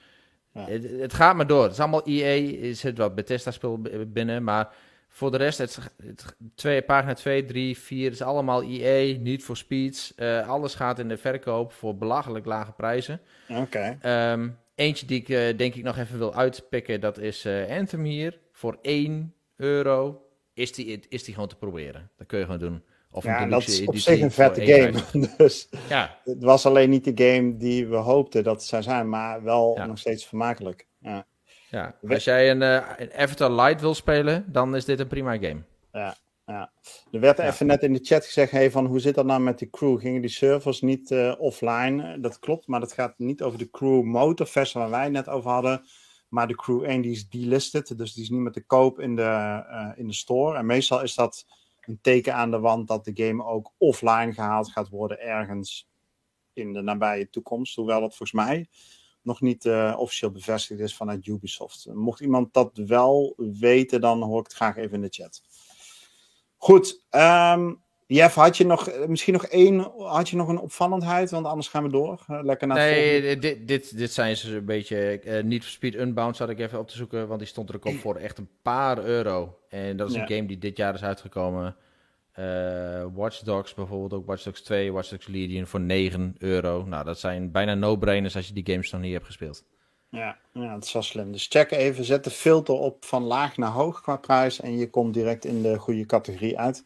het, 0.52 0.90
het, 0.90 1.14
gaat 1.14 1.36
maar 1.36 1.46
door. 1.46 1.62
Het 1.62 1.72
is 1.72 1.80
allemaal 1.80 2.04
EA, 2.04 2.66
er 2.68 2.74
zit 2.74 2.98
wat 2.98 3.14
Bethesda-spul 3.14 3.80
binnen, 4.06 4.44
maar 4.44 4.74
voor 5.08 5.30
de 5.30 5.36
rest, 5.36 5.58
het, 5.58 5.78
het, 6.02 6.36
twee, 6.54 6.82
pagina 6.82 7.14
2, 7.14 7.44
3, 7.44 7.78
4, 7.78 8.10
is 8.10 8.22
allemaal 8.22 8.62
EA, 8.62 9.18
niet 9.18 9.44
voor 9.44 9.56
speeds. 9.56 10.12
Uh, 10.16 10.48
alles 10.48 10.74
gaat 10.74 10.98
in 10.98 11.08
de 11.08 11.16
verkoop 11.16 11.72
voor 11.72 11.96
belachelijk 11.96 12.44
lage 12.44 12.72
prijzen. 12.72 13.20
Oké. 13.48 13.60
Okay. 13.60 13.98
Ehm, 14.00 14.48
eentje 14.74 15.06
die 15.06 15.20
ik 15.20 15.28
uh, 15.28 15.58
denk 15.58 15.74
ik 15.74 15.82
nog 15.82 15.98
even 15.98 16.18
wil 16.18 16.34
uitpikken, 16.34 17.00
dat 17.00 17.18
is 17.18 17.46
Anthem 17.68 18.04
hier. 18.04 18.38
Voor 18.52 18.78
1 18.82 19.34
euro 19.56 20.26
is 20.54 20.72
die, 20.72 21.00
is 21.08 21.24
die 21.24 21.34
gewoon 21.34 21.48
te 21.48 21.56
proberen. 21.56 22.10
Dat 22.16 22.26
kun 22.26 22.38
je 22.38 22.44
gewoon 22.44 22.60
doen. 22.60 22.82
Of 23.16 23.24
ja, 23.24 23.46
dat 23.46 23.66
is 23.66 23.84
op 23.84 23.96
zich 23.96 24.20
een 24.20 24.30
vette 24.30 24.66
game. 24.66 25.02
dus 25.36 25.68
ja. 25.88 26.18
het 26.24 26.42
was 26.42 26.66
alleen 26.66 26.90
niet 26.90 27.04
de 27.04 27.24
game 27.24 27.56
die 27.56 27.86
we 27.86 27.96
hoopten 27.96 28.44
dat 28.44 28.54
het 28.54 28.64
zou 28.64 28.82
zijn, 28.82 29.08
maar 29.08 29.42
wel 29.42 29.80
nog 29.86 29.98
steeds 29.98 30.26
vermakelijk. 30.26 30.86
Ja. 30.98 31.26
ja. 31.70 31.94
Als 32.08 32.24
jij 32.24 32.50
een, 32.50 32.60
uh, 32.60 32.88
een 32.96 33.12
Avatar 33.12 33.50
Light 33.50 33.80
wil 33.80 33.94
spelen, 33.94 34.44
dan 34.48 34.76
is 34.76 34.84
dit 34.84 35.00
een 35.00 35.06
prima 35.06 35.32
game. 35.32 35.62
Ja, 35.92 36.16
ja. 36.46 36.70
Er 37.12 37.20
werd 37.20 37.38
even 37.38 37.66
net 37.66 37.82
in 37.82 37.92
de 37.92 38.00
chat 38.02 38.24
gezegd, 38.24 38.50
hey, 38.50 38.70
van 38.70 38.86
hoe 38.86 39.00
zit 39.00 39.14
dat 39.14 39.26
nou 39.26 39.40
met 39.40 39.58
die 39.58 39.70
crew? 39.70 40.00
Gingen 40.00 40.20
die 40.20 40.30
servers 40.30 40.80
niet 40.80 41.10
uh, 41.10 41.34
offline? 41.38 42.20
Dat 42.20 42.38
klopt, 42.38 42.66
maar 42.66 42.80
dat 42.80 42.92
gaat 42.92 43.14
niet 43.16 43.42
over 43.42 43.58
de 43.58 43.70
crew 43.70 44.02
motorfest 44.02 44.72
waar 44.72 44.90
wij 44.90 45.02
het 45.02 45.12
net 45.12 45.28
over 45.28 45.50
hadden. 45.50 45.82
Maar 46.28 46.48
de 46.48 46.54
crew 46.54 46.82
1 46.82 47.00
die 47.00 47.12
is 47.12 47.28
delisted, 47.28 47.98
dus 47.98 48.12
die 48.12 48.22
is 48.22 48.30
niet 48.30 48.40
meer 48.40 48.52
te 48.52 48.66
koop 48.66 49.00
in 49.00 49.16
de, 49.16 49.22
uh, 49.70 49.88
in 49.96 50.06
de 50.06 50.14
store. 50.14 50.56
En 50.56 50.66
meestal 50.66 51.02
is 51.02 51.14
dat 51.14 51.46
een 51.86 51.98
teken 52.00 52.34
aan 52.34 52.50
de 52.50 52.58
wand 52.58 52.88
dat 52.88 53.04
de 53.04 53.24
game 53.24 53.44
ook 53.44 53.72
offline 53.78 54.32
gehaald 54.32 54.70
gaat 54.70 54.88
worden 54.88 55.20
ergens 55.20 55.88
in 56.52 56.72
de 56.72 56.82
nabije 56.82 57.30
toekomst. 57.30 57.76
Hoewel 57.76 58.00
dat 58.00 58.16
volgens 58.16 58.32
mij 58.32 58.68
nog 59.22 59.40
niet 59.40 59.64
uh, 59.64 59.94
officieel 59.98 60.30
bevestigd 60.30 60.80
is 60.80 60.96
vanuit 60.96 61.26
Ubisoft. 61.26 61.86
Mocht 61.92 62.20
iemand 62.20 62.54
dat 62.54 62.70
wel 62.74 63.34
weten, 63.36 64.00
dan 64.00 64.22
hoor 64.22 64.38
ik 64.38 64.46
het 64.46 64.54
graag 64.54 64.76
even 64.76 64.94
in 64.94 65.00
de 65.00 65.08
chat. 65.10 65.42
Goed, 66.56 67.04
um, 67.10 67.82
Jeff, 68.06 68.34
had 68.34 68.56
je 68.56 68.66
nog 68.66 68.88
eh, 68.88 69.06
misschien 69.06 69.32
nog 69.32 69.46
één, 69.46 69.92
had 69.98 70.28
je 70.28 70.36
nog 70.36 70.48
een 70.48 70.58
opvallendheid? 70.58 71.30
Want 71.30 71.46
anders 71.46 71.68
gaan 71.68 71.82
we 71.82 71.88
door. 71.88 72.24
Uh, 72.30 72.38
lekker 72.42 72.66
naar 72.66 72.76
nee, 72.76 73.36
dit, 73.36 73.68
dit, 73.68 73.96
dit 73.98 74.12
zijn 74.12 74.36
ze 74.36 74.56
een 74.56 74.64
beetje. 74.64 75.20
Uh, 75.24 75.42
niet 75.42 75.64
Speed 75.64 75.94
Unbound 75.94 76.36
zat 76.36 76.48
ik 76.48 76.58
even 76.58 76.78
op 76.78 76.88
te 76.88 76.96
zoeken, 76.96 77.28
want 77.28 77.40
die 77.40 77.48
stond 77.48 77.68
er 77.68 77.74
ook 77.74 77.84
op 77.84 77.98
voor 77.98 78.16
echt 78.16 78.38
een 78.38 78.48
paar 78.62 78.98
euro. 79.04 79.58
En 79.68 79.96
dat 79.96 80.10
is 80.10 80.14
een 80.14 80.28
game 80.28 80.46
die 80.46 80.58
dit 80.58 80.76
jaar 80.76 80.94
is 80.94 81.02
uitgekomen. 81.02 81.76
Uh, 82.38 83.04
Watch 83.14 83.38
Dogs 83.38 83.74
bijvoorbeeld, 83.74 84.12
ook 84.12 84.26
Watch 84.26 84.42
Dogs 84.42 84.62
2, 84.62 84.92
Watch 84.92 85.08
Dogs 85.08 85.26
Legion 85.26 85.66
voor 85.66 85.80
9 85.80 86.34
euro. 86.38 86.84
Nou, 86.84 87.04
dat 87.04 87.18
zijn 87.18 87.50
bijna 87.50 87.74
no-brainers 87.74 88.36
als 88.36 88.46
je 88.46 88.52
die 88.52 88.66
games 88.66 88.90
nog 88.90 89.00
niet 89.00 89.12
hebt 89.12 89.26
gespeeld. 89.26 89.64
Ja, 90.08 90.38
ja, 90.52 90.74
dat 90.74 90.84
is 90.84 90.92
wel 90.92 91.02
slim. 91.02 91.32
Dus 91.32 91.46
check 91.46 91.70
even, 91.70 92.04
zet 92.04 92.24
de 92.24 92.30
filter 92.30 92.74
op 92.74 93.04
van 93.04 93.22
laag 93.22 93.56
naar 93.56 93.70
hoog 93.70 94.00
qua 94.00 94.16
prijs 94.16 94.60
en 94.60 94.78
je 94.78 94.90
komt 94.90 95.14
direct 95.14 95.44
in 95.44 95.62
de 95.62 95.78
goede 95.78 96.06
categorie 96.06 96.58
uit. 96.58 96.84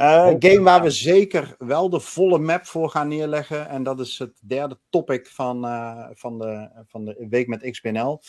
Uh, 0.00 0.34
game 0.38 0.60
waar 0.60 0.82
we 0.82 0.90
zeker 0.90 1.54
wel 1.58 1.90
de 1.90 2.00
volle 2.00 2.38
map 2.38 2.66
voor 2.66 2.90
gaan 2.90 3.08
neerleggen. 3.08 3.68
En 3.68 3.82
dat 3.82 4.00
is 4.00 4.18
het 4.18 4.40
derde 4.42 4.78
topic 4.90 5.26
van, 5.26 5.64
uh, 5.64 6.06
van, 6.12 6.38
de, 6.38 6.70
van 6.86 7.04
de 7.04 7.26
week 7.30 7.46
met 7.46 7.70
XBNL. 7.70 8.20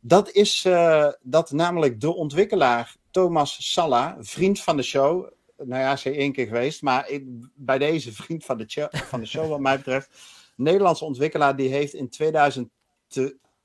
Dat 0.00 0.30
is 0.30 0.64
uh, 0.64 1.08
dat 1.22 1.50
namelijk 1.50 2.00
de 2.00 2.14
ontwikkelaar 2.14 2.96
Thomas 3.10 3.72
Salla, 3.72 4.16
vriend 4.20 4.60
van 4.60 4.76
de 4.76 4.82
show. 4.82 5.30
Nou 5.56 5.80
ja, 5.80 5.96
ze 5.96 6.10
is 6.10 6.16
één 6.16 6.32
keer 6.32 6.46
geweest, 6.46 6.82
maar 6.82 7.08
ik, 7.08 7.24
bij 7.54 7.78
deze 7.78 8.12
vriend 8.12 8.44
van 8.44 8.58
de, 8.58 8.88
van 8.90 9.20
de 9.20 9.26
show, 9.26 9.48
wat 9.48 9.60
mij 9.60 9.76
betreft. 9.76 10.10
Nederlandse 10.56 11.04
ontwikkelaar, 11.04 11.56
die 11.56 11.68
heeft 11.68 11.94
in 11.94 12.08
2000, 12.08 12.70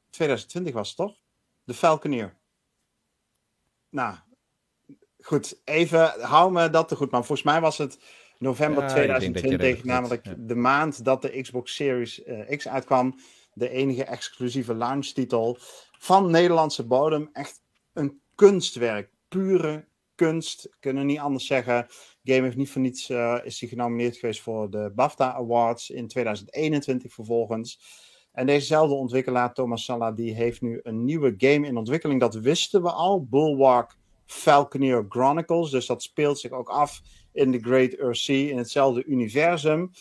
2020 0.10 0.74
was 0.74 0.88
het 0.88 0.98
toch? 0.98 1.18
De 1.64 1.74
Falconeer. 1.74 2.38
Nou, 3.90 4.16
goed, 5.28 5.62
even 5.64 6.22
hou 6.22 6.52
me 6.52 6.70
dat 6.70 6.88
te 6.88 6.96
goed. 6.96 7.12
Maar 7.12 7.26
volgens 7.26 7.48
mij 7.48 7.62
was 7.62 7.78
het 7.78 8.00
november 8.38 8.84
ja, 8.84 8.90
2020, 8.90 9.84
namelijk 9.84 10.26
ja. 10.26 10.34
de 10.38 10.56
maand 10.56 11.04
dat 11.04 11.22
de 11.22 11.42
Xbox 11.42 11.76
Series 11.76 12.26
uh, 12.26 12.58
X 12.58 12.68
uitkwam. 12.68 13.20
De 13.54 13.70
enige 13.70 14.04
exclusieve 14.04 14.76
launch-titel 14.76 15.58
van 16.00 16.32
Nederlandse 16.32 16.86
bodem. 16.86 17.30
Echt 17.34 17.62
een 17.94 18.22
kunstwerk, 18.36 19.10
pure 19.28 19.88
kunst. 20.16 20.70
Kunnen 20.80 21.06
niet 21.06 21.20
anders 21.20 21.46
zeggen. 21.46 21.88
Game 22.24 22.42
heeft 22.42 22.58
niet 22.58 22.70
voor 22.70 22.82
niets 22.82 23.10
uh, 23.10 23.38
is 23.44 23.60
hij 23.60 23.70
genomineerd 23.70 24.18
geweest 24.18 24.42
voor 24.42 24.70
de 24.70 24.92
BAFTA 24.96 25.34
Awards 25.34 25.90
in 25.90 26.08
2021 26.08 27.14
vervolgens. 27.14 27.80
En 28.32 28.46
dezezelfde 28.46 28.96
ontwikkelaar, 28.96 29.54
Thomas 29.54 29.84
Salla, 29.84 30.12
die 30.12 30.34
heeft 30.34 30.62
nu 30.62 30.80
een 30.84 31.06
nieuwe 31.06 31.34
game 31.38 31.68
in 31.68 31.78
ontwikkeling. 31.78 32.20
Dat 32.20 32.36
wisten 32.36 32.82
we 32.82 32.92
al. 32.92 33.26
Bulwark 33.26 33.98
Falconeer 34.28 35.06
Chronicles. 35.10 35.70
Dus 35.70 35.86
dat 35.86 36.04
speelt 36.04 36.40
zich 36.40 36.52
ook 36.52 36.70
af 36.70 37.02
in 37.32 37.52
de 37.52 37.60
Great 37.60 37.94
Earth 37.94 38.18
Sea, 38.18 38.50
in 38.50 38.58
hetzelfde 38.58 39.04
universum. 39.04 39.92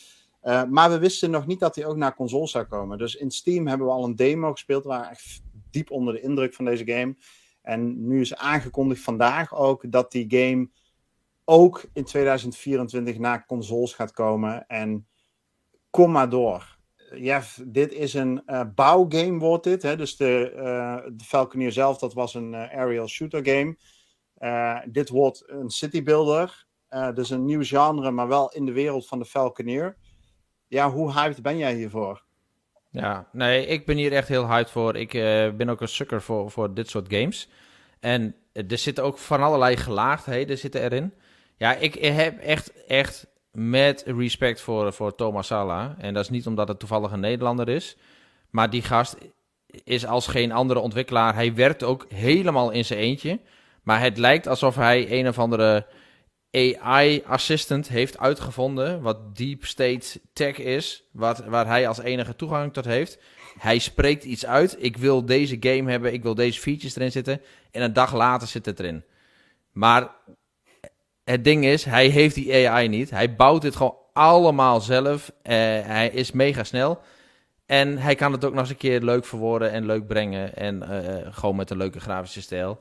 Uh, 0.43 0.65
maar 0.65 0.91
we 0.91 0.99
wisten 0.99 1.31
nog 1.31 1.47
niet 1.47 1.61
dat 1.61 1.75
hij 1.75 1.87
ook 1.87 1.97
naar 1.97 2.15
consoles 2.15 2.51
zou 2.51 2.65
komen. 2.65 2.99
Dus 2.99 3.15
in 3.15 3.31
Steam 3.31 3.67
hebben 3.67 3.87
we 3.87 3.93
al 3.93 4.05
een 4.05 4.17
demo 4.17 4.51
gespeeld. 4.51 4.83
We 4.83 4.89
waren 4.89 5.11
echt 5.11 5.43
diep 5.71 5.91
onder 5.91 6.15
de 6.15 6.21
indruk 6.21 6.55
van 6.55 6.65
deze 6.65 6.87
game. 6.87 7.17
En 7.63 8.07
nu 8.07 8.21
is 8.21 8.35
aangekondigd 8.35 9.03
vandaag 9.03 9.55
ook 9.55 9.91
dat 9.93 10.13
die 10.13 10.27
game 10.29 10.69
ook 11.45 11.85
in 11.93 12.05
2024 12.05 13.19
naar 13.19 13.47
consoles 13.47 13.93
gaat 13.93 14.13
komen. 14.13 14.67
En 14.67 15.07
kom 15.91 16.11
maar 16.11 16.29
door. 16.29 16.79
Jeff, 17.15 17.63
dit 17.67 17.93
is 17.93 18.15
een 18.15 18.43
uh, 18.47 18.61
bouwgame 18.75 19.39
wordt 19.39 19.65
dit. 19.65 19.83
Hè? 19.83 19.97
Dus 19.97 20.17
de, 20.17 20.53
uh, 20.57 21.13
de 21.13 21.25
Falconeer 21.25 21.73
zelf, 21.73 21.99
dat 21.99 22.15
was 22.15 22.35
een 22.35 22.55
aerial 22.55 23.09
shooter 23.09 23.47
game. 23.47 23.77
Uh, 24.39 24.79
dit 24.87 25.09
wordt 25.09 25.45
een 25.47 25.71
citybuilder. 25.71 26.67
Uh, 26.91 27.15
dus 27.15 27.31
een 27.31 27.45
nieuw 27.45 27.65
genre, 27.65 28.11
maar 28.11 28.29
wel 28.29 28.53
in 28.53 28.65
de 28.65 28.73
wereld 28.73 29.07
van 29.07 29.19
de 29.19 29.25
Falconeer. 29.25 29.97
Ja, 30.69 30.91
hoe 30.91 31.13
hyped 31.13 31.43
ben 31.43 31.57
jij 31.57 31.75
hiervoor? 31.75 32.25
Ja, 32.91 33.29
nee, 33.33 33.67
ik 33.67 33.87
ben 33.87 33.97
hier 33.97 34.13
echt 34.13 34.29
heel 34.29 34.47
hyped 34.47 34.71
voor. 34.71 34.97
Ik 34.97 35.15
uh, 35.15 35.51
ben 35.51 35.69
ook 35.69 35.81
een 35.81 35.89
sucker 35.89 36.23
voor, 36.23 36.51
voor 36.51 36.75
dit 36.75 36.91
soort 36.91 37.15
games. 37.15 37.49
En 38.01 38.35
er 38.53 38.79
zitten 38.79 39.05
ook 39.05 39.19
van 39.19 39.43
allerlei 39.43 39.77
gelaagdheden 39.77 40.59
zitten 40.59 40.83
erin. 40.83 41.15
Ja, 41.57 41.75
ik 41.75 41.95
heb 41.95 42.39
echt, 42.39 42.85
echt 42.87 43.27
met 43.51 44.03
respect 44.07 44.61
voor, 44.61 44.93
voor 44.93 45.15
Thomas 45.15 45.47
Sala. 45.47 45.95
En 45.99 46.15
dat 46.15 46.23
is 46.23 46.31
niet 46.31 46.47
omdat 46.47 46.69
het 46.69 46.79
toevallig 46.79 47.13
een 47.13 47.21
Nederlander 47.21 47.69
is. 47.69 47.97
Maar 48.51 48.71
die 48.71 48.83
gast 48.83 49.17
is 49.85 50.07
als 50.07 50.27
geen 50.27 50.53
andere 50.53 50.81
ontwikkelaar. 50.81 51.35
Hij 51.35 51.55
werkt 51.55 51.83
ook 51.83 52.07
helemaal 52.09 52.71
in 52.71 52.85
zijn 52.85 52.99
eentje. 52.99 53.41
Maar 53.87 54.01
het 54.01 54.19
lijkt 54.19 54.47
alsof 54.47 54.75
hij 54.75 55.19
een 55.19 55.29
of 55.29 55.39
andere 55.39 55.87
AI-assistant 56.51 57.89
heeft 57.89 58.19
uitgevonden. 58.19 59.03
Wat 59.03 59.37
deep 59.37 59.65
state 59.65 60.21
tech 60.33 60.59
is. 60.59 61.05
Wat, 61.13 61.45
waar 61.45 61.67
hij 61.67 61.89
als 61.89 61.99
enige 61.99 62.37
toegang 62.37 62.73
tot 62.73 62.85
heeft. 62.85 63.19
Hij 63.59 63.79
spreekt 63.79 64.25
iets 64.25 64.47
uit. 64.47 64.77
Ik 64.79 64.97
wil 64.97 65.27
deze 65.27 65.57
game 65.61 65.91
hebben. 65.91 66.13
Ik 66.13 66.23
wil 66.23 66.35
deze 66.35 66.61
features 66.61 66.97
erin 66.97 67.11
zitten. 67.13 67.41
En 67.71 67.83
een 67.83 67.93
dag 67.93 68.15
later 68.15 68.49
zit 68.49 68.67
het 68.67 68.81
erin. 68.81 69.05
Maar 69.73 70.11
het 71.25 71.45
ding 71.45 71.65
is, 71.65 71.85
hij 71.85 72.09
heeft 72.09 72.35
die 72.35 72.69
AI 72.69 72.89
niet. 72.89 73.11
Hij 73.11 73.35
bouwt 73.35 73.63
dit 73.63 73.77
gewoon 73.77 73.97
allemaal 74.13 74.81
zelf. 74.81 75.33
Uh, 75.43 75.53
hij 75.87 76.11
is 76.13 76.33
mega 76.33 76.65
snel. 76.65 77.01
En 77.67 77.99
hij 77.99 78.15
kan 78.15 78.33
het 78.33 78.45
ook 78.45 78.53
nog 78.53 78.61
eens 78.61 78.71
een 78.71 78.77
keer 78.77 79.01
leuk 79.01 79.25
verwoorden 79.25 79.71
en 79.71 79.87
leuk 79.87 80.07
brengen. 80.07 80.57
En 80.57 80.83
uh, 80.83 81.33
gewoon 81.35 81.57
met 81.57 81.71
een 81.71 81.77
leuke 81.77 82.01
grafische 82.01 82.43
stijl. 82.43 82.81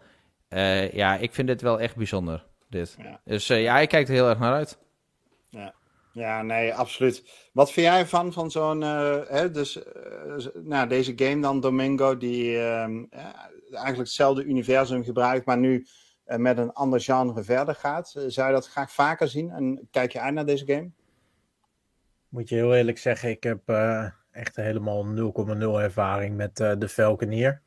Uh, 0.49 0.91
ja, 0.91 1.17
ik 1.17 1.33
vind 1.33 1.47
dit 1.47 1.61
wel 1.61 1.79
echt 1.79 1.95
bijzonder. 1.95 2.45
Dit. 2.69 2.95
Ja. 2.97 3.21
Dus 3.23 3.49
uh, 3.49 3.61
ja, 3.61 3.79
ik 3.79 3.89
kijk 3.89 4.07
er 4.07 4.13
heel 4.13 4.29
erg 4.29 4.39
naar 4.39 4.53
uit. 4.53 4.77
Ja, 5.49 5.73
ja 6.11 6.41
nee, 6.41 6.73
absoluut. 6.73 7.49
Wat 7.53 7.71
vind 7.71 7.87
jij 7.87 8.05
van, 8.05 8.33
van 8.33 8.51
zo'n, 8.51 8.81
uh, 8.81 9.45
dus, 9.51 9.79
nou, 10.53 10.87
deze 10.87 11.13
game 11.15 11.41
dan, 11.41 11.59
Domingo, 11.59 12.17
die 12.17 12.59
eigenlijk 12.59 13.97
hetzelfde 13.97 14.43
universum 14.43 15.03
gebruikt, 15.03 15.45
maar 15.45 15.57
nu 15.57 15.87
met 16.25 16.57
een 16.57 16.73
ander 16.73 17.01
genre 17.01 17.43
verder 17.43 17.75
gaat. 17.75 18.09
zou 18.27 18.47
je 18.47 18.53
dat 18.53 18.67
graag 18.67 18.91
vaker 18.91 19.27
zien? 19.27 19.49
En 19.49 19.87
kijk 19.91 20.11
je 20.11 20.19
uit 20.19 20.33
naar 20.33 20.45
deze 20.45 20.65
game? 20.65 20.89
Moet 22.29 22.49
je 22.49 22.55
heel 22.55 22.75
eerlijk 22.75 22.97
zeggen, 22.97 23.29
ik 23.29 23.43
heb 23.43 23.69
echt 24.31 24.55
helemaal 24.55 25.05
0,0 25.05 25.81
ervaring 25.81 26.35
met 26.35 26.55
de 26.55 26.89
Falconeer. 26.89 27.61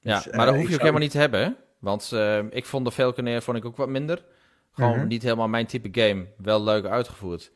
Ja, 0.00 0.20
dus, 0.20 0.32
maar 0.32 0.46
dat 0.46 0.54
hoef 0.54 0.68
je 0.68 0.74
ook 0.74 0.80
helemaal 0.80 1.00
niet 1.00 1.10
te 1.10 1.18
hebben, 1.18 1.56
want 1.84 2.10
uh, 2.14 2.38
ik 2.50 2.64
vond 2.64 2.84
de 2.84 2.92
Falconeer 2.92 3.42
vond 3.42 3.56
ik 3.56 3.64
ook 3.64 3.76
wat 3.76 3.88
minder. 3.88 4.24
Gewoon 4.72 4.98
-hmm. 4.98 5.06
niet 5.06 5.22
helemaal 5.22 5.48
mijn 5.48 5.66
type 5.66 5.88
game. 6.00 6.26
Wel 6.36 6.62
leuk 6.62 6.84
uitgevoerd. 6.84 7.52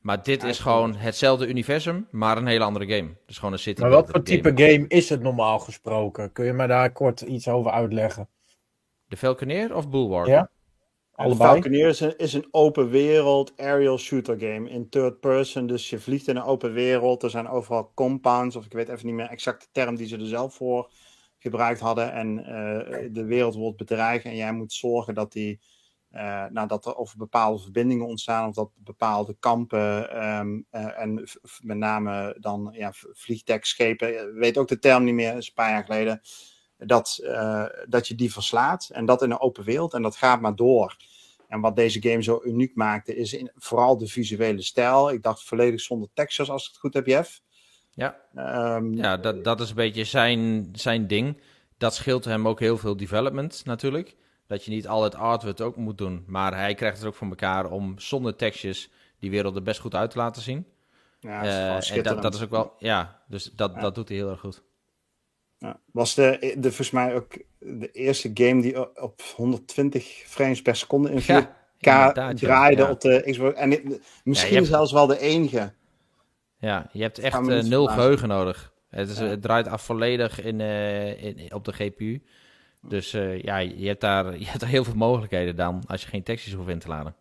Maar 0.00 0.22
dit 0.22 0.42
ja, 0.42 0.48
is 0.48 0.58
gewoon 0.58 0.94
hetzelfde 0.94 1.46
universum, 1.46 2.06
maar 2.10 2.36
een 2.36 2.46
hele 2.46 2.64
andere 2.64 2.86
game. 2.86 3.08
Dus 3.26 3.36
gewoon 3.36 3.52
een 3.52 3.58
city. 3.58 3.80
Maar 3.80 3.90
wat 3.90 4.10
voor 4.10 4.22
type 4.22 4.48
game. 4.48 4.72
game 4.72 4.84
is 4.88 5.08
het 5.08 5.22
normaal 5.22 5.58
gesproken? 5.58 6.32
Kun 6.32 6.44
je 6.44 6.52
me 6.52 6.66
daar 6.66 6.92
kort 6.92 7.20
iets 7.20 7.48
over 7.48 7.70
uitleggen? 7.70 8.28
De 9.06 9.16
Falconeer 9.16 9.74
of 9.74 9.88
Bulwark? 9.88 10.26
Ja. 10.26 10.50
Allebei. 11.12 11.50
Falconeer 11.50 11.88
is 11.88 12.00
een, 12.00 12.18
is 12.18 12.32
een 12.32 12.48
open 12.50 12.88
wereld 12.88 13.52
aerial 13.56 13.98
shooter 13.98 14.38
game 14.38 14.70
in 14.70 14.88
third 14.88 15.20
person. 15.20 15.66
Dus 15.66 15.90
je 15.90 15.98
vliegt 15.98 16.28
in 16.28 16.36
een 16.36 16.42
open 16.42 16.72
wereld. 16.72 17.22
Er 17.22 17.30
zijn 17.30 17.48
overal 17.48 17.92
compounds, 17.94 18.56
of 18.56 18.64
ik 18.64 18.72
weet 18.72 18.88
even 18.88 19.06
niet 19.06 19.14
meer 19.14 19.28
exact 19.28 19.60
de 19.60 19.68
term 19.72 19.96
die 19.96 20.06
ze 20.06 20.16
er 20.16 20.26
zelf 20.26 20.54
voor 20.54 20.90
gebruikt 21.42 21.80
hadden. 21.80 22.12
En 22.12 22.38
uh, 22.38 23.08
de 23.12 23.24
wereld 23.24 23.54
wordt 23.54 23.76
bedreigd 23.76 24.24
en 24.24 24.36
jij 24.36 24.52
moet 24.52 24.72
zorgen 24.72 25.14
dat, 25.14 25.32
die, 25.32 25.60
uh, 26.12 26.44
nou, 26.46 26.68
dat 26.68 26.86
er 26.86 26.96
over 26.96 27.18
bepaalde 27.18 27.62
verbindingen 27.62 28.06
ontstaan. 28.06 28.48
Of 28.48 28.54
dat 28.54 28.70
bepaalde 28.74 29.36
kampen 29.38 30.24
um, 30.26 30.66
uh, 30.72 30.98
en 30.98 31.28
met 31.60 31.76
name 31.76 32.36
dan 32.40 32.70
ja, 32.72 32.92
vliegdekschepen. 32.92 34.34
weet 34.34 34.58
ook 34.58 34.68
de 34.68 34.78
term 34.78 35.04
niet 35.04 35.14
meer, 35.14 35.36
is 35.36 35.46
een 35.46 35.54
paar 35.54 35.70
jaar 35.70 35.84
geleden. 35.84 36.20
Dat, 36.76 37.18
dat 37.88 38.08
je 38.08 38.14
die 38.14 38.32
verslaat. 38.32 38.88
En 38.92 39.04
dat 39.04 39.22
in 39.22 39.30
een 39.30 39.40
open 39.40 39.64
wereld. 39.64 39.94
En 39.94 40.02
dat 40.02 40.16
gaat 40.16 40.40
maar 40.40 40.54
door. 40.54 40.96
En 41.48 41.60
wat 41.60 41.76
deze 41.76 42.02
game 42.02 42.22
zo 42.22 42.40
uniek 42.44 42.74
maakte, 42.74 43.16
is 43.16 43.32
in, 43.32 43.50
vooral 43.54 43.98
de 43.98 44.06
visuele 44.06 44.62
stijl. 44.62 45.10
Ik 45.10 45.22
dacht 45.22 45.44
volledig 45.44 45.80
zonder 45.80 46.08
textures, 46.14 46.50
als 46.50 46.62
ik 46.62 46.68
het 46.70 46.78
goed 46.78 46.94
heb, 46.94 47.06
Jeff. 47.06 47.40
Ja, 47.94 48.16
um, 48.76 48.94
ja 48.94 49.16
dat, 49.16 49.44
dat 49.44 49.60
is 49.60 49.68
een 49.68 49.74
beetje 49.74 50.04
zijn, 50.04 50.68
zijn 50.72 51.06
ding. 51.06 51.40
Dat 51.78 51.94
scheelt 51.94 52.24
hem 52.24 52.48
ook 52.48 52.60
heel 52.60 52.78
veel 52.78 52.96
development 52.96 53.62
natuurlijk. 53.64 54.16
Dat 54.46 54.64
je 54.64 54.70
niet 54.70 54.88
al 54.88 55.02
het 55.02 55.14
artwork 55.14 55.60
ook 55.60 55.76
moet 55.76 55.98
doen. 55.98 56.24
Maar 56.26 56.56
hij 56.56 56.74
krijgt 56.74 56.98
het 56.98 57.06
ook 57.06 57.14
voor 57.14 57.28
elkaar 57.28 57.70
om 57.70 57.98
zonder 57.98 58.36
tekstjes 58.36 58.90
die 59.18 59.30
wereld 59.30 59.56
er 59.56 59.62
best 59.62 59.80
goed 59.80 59.94
uit 59.94 60.10
te 60.10 60.18
laten 60.18 60.42
zien. 60.42 60.66
Ja, 61.20 61.72
dat 61.72 61.82
is, 61.82 61.90
uh, 61.90 61.96
en 61.96 62.02
dat, 62.02 62.22
dat, 62.22 62.34
is 62.34 62.42
ook 62.42 62.50
wel, 62.50 62.72
ja, 62.78 63.22
dus 63.28 63.52
dat, 63.56 63.72
ja. 63.74 63.80
dat 63.80 63.94
doet 63.94 64.08
hij 64.08 64.16
heel 64.16 64.30
erg 64.30 64.40
goed. 64.40 64.62
Ja, 65.58 65.80
was 65.92 66.14
de, 66.14 66.54
de, 66.58 66.68
volgens 66.68 66.90
mij 66.90 67.14
ook 67.14 67.32
de 67.58 67.90
eerste 67.90 68.30
game 68.34 68.62
die 68.62 69.02
op 69.02 69.22
120 69.36 70.22
frames 70.26 70.62
per 70.62 70.76
seconde 70.76 71.10
in 71.10 71.22
4K 71.22 71.62
ja, 71.78 72.32
draaide 72.34 72.88
op 72.88 73.00
de 73.00 73.22
Xbox. 73.30 73.54
En 73.54 74.00
misschien 74.24 74.64
zelfs 74.64 74.92
wel 74.92 75.06
de 75.06 75.18
enige. 75.18 75.72
Ja, 76.62 76.88
je 76.92 77.02
hebt 77.02 77.18
echt 77.18 77.48
uh, 77.48 77.62
nul 77.62 77.86
geheugen 77.86 78.28
nodig. 78.28 78.72
Het, 78.88 79.08
is, 79.08 79.18
ja. 79.18 79.24
het, 79.24 79.42
draait 79.42 79.68
af 79.68 79.82
volledig 79.82 80.42
in, 80.42 80.60
uh, 80.60 81.22
in, 81.22 81.54
op 81.54 81.64
de 81.64 81.72
GPU. 81.72 82.22
Dus 82.80 83.14
uh, 83.14 83.42
ja, 83.42 83.56
je 83.56 83.86
hebt, 83.86 84.00
daar, 84.00 84.32
je 84.38 84.46
hebt 84.46 84.60
daar 84.60 84.68
heel 84.68 84.84
veel 84.84 84.94
mogelijkheden 84.94 85.56
dan 85.56 85.82
als 85.86 86.02
je 86.02 86.08
geen 86.08 86.22
tekstjes 86.22 86.54
hoeft 86.54 86.68
in 86.68 86.78
te 86.78 86.88
laden. 86.88 87.14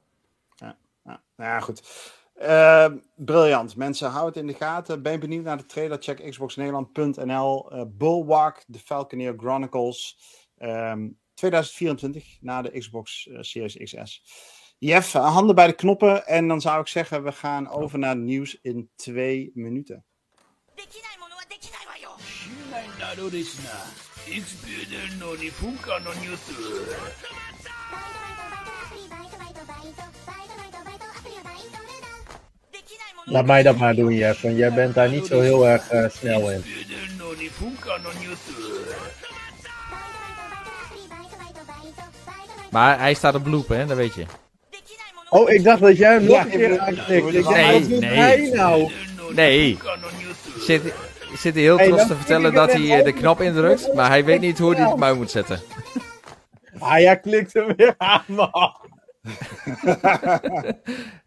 Ja, 0.55 0.77
ja. 1.05 1.21
ja 1.37 1.59
goed. 1.59 1.81
briljant. 3.15 3.75
Mensen, 3.75 4.09
hou 4.09 4.25
het 4.25 4.37
in 4.37 4.47
de 4.47 4.53
gaten. 4.53 5.01
Ben 5.01 5.11
je 5.11 5.17
benieuwd 5.17 5.43
naar 5.43 5.57
de 5.57 5.65
trailer? 5.65 5.97
Check 6.01 6.29
xboxnederland.nl. 6.29 7.71
Bulwark, 7.87 8.65
The 8.71 8.79
Falconeer 8.79 9.33
Chronicles. 9.37 10.17
Um, 10.59 11.19
2024, 11.33 12.37
na 12.41 12.61
de 12.61 12.79
Xbox 12.79 13.29
Series 13.39 13.77
XS. 13.77 14.23
Jeff, 14.83 15.15
eh, 15.15 15.33
handen 15.33 15.55
bij 15.55 15.67
de 15.67 15.73
knoppen. 15.73 16.27
En 16.27 16.47
dan 16.47 16.61
zou 16.61 16.81
ik 16.81 16.87
zeggen, 16.87 17.23
we 17.23 17.31
gaan 17.31 17.69
over 17.69 17.99
naar 17.99 18.15
nieuws 18.15 18.57
in 18.61 18.89
twee 18.95 19.51
minuten. 19.53 20.05
Laat 33.25 33.45
mij 33.45 33.63
dat 33.63 33.77
maar 33.77 33.95
doen, 33.95 34.13
Jeff, 34.13 34.41
want 34.41 34.57
jij 34.57 34.73
bent 34.73 34.93
daar 34.93 35.09
niet 35.09 35.25
zo 35.25 35.39
heel 35.39 35.67
erg 35.67 35.89
eh, 35.89 36.09
snel 36.09 36.51
in. 36.51 36.63
Maar 42.71 42.99
hij 42.99 43.13
staat 43.13 43.35
op 43.35 43.47
loop, 43.47 43.67
hè? 43.67 43.85
Dat 43.85 43.97
weet 43.97 44.13
je. 44.13 44.25
Oh, 45.31 45.49
ik 45.49 45.63
dacht 45.63 45.81
dat 45.81 45.97
jij 45.97 46.13
hem 46.13 46.23
nog 46.23 46.43
een 46.43 46.49
keer 46.49 46.69
Nee, 47.49 47.99
nee, 47.99 48.53
nou? 48.53 48.91
Nee. 49.35 49.77
Zit, 50.59 50.93
zit 51.35 51.53
hij 51.53 51.63
heel 51.63 51.77
trots 51.77 52.07
te 52.07 52.15
vertellen 52.15 52.53
dat 52.53 52.73
hij 52.73 52.97
eh, 52.97 53.05
de 53.05 53.13
knop 53.13 53.41
indrukt, 53.41 53.93
maar 53.93 54.09
hij 54.09 54.25
weet 54.25 54.41
niet 54.41 54.59
hoe 54.59 54.75
hij 54.75 54.89
het 54.89 54.97
mui 54.97 55.15
moet 55.15 55.31
zetten. 55.31 55.59
Ah, 56.79 56.99
jij 56.99 57.19
klikt 57.19 57.53
hem 57.53 57.75
weer 57.75 57.93
aan, 57.97 58.23
man. 58.27 58.75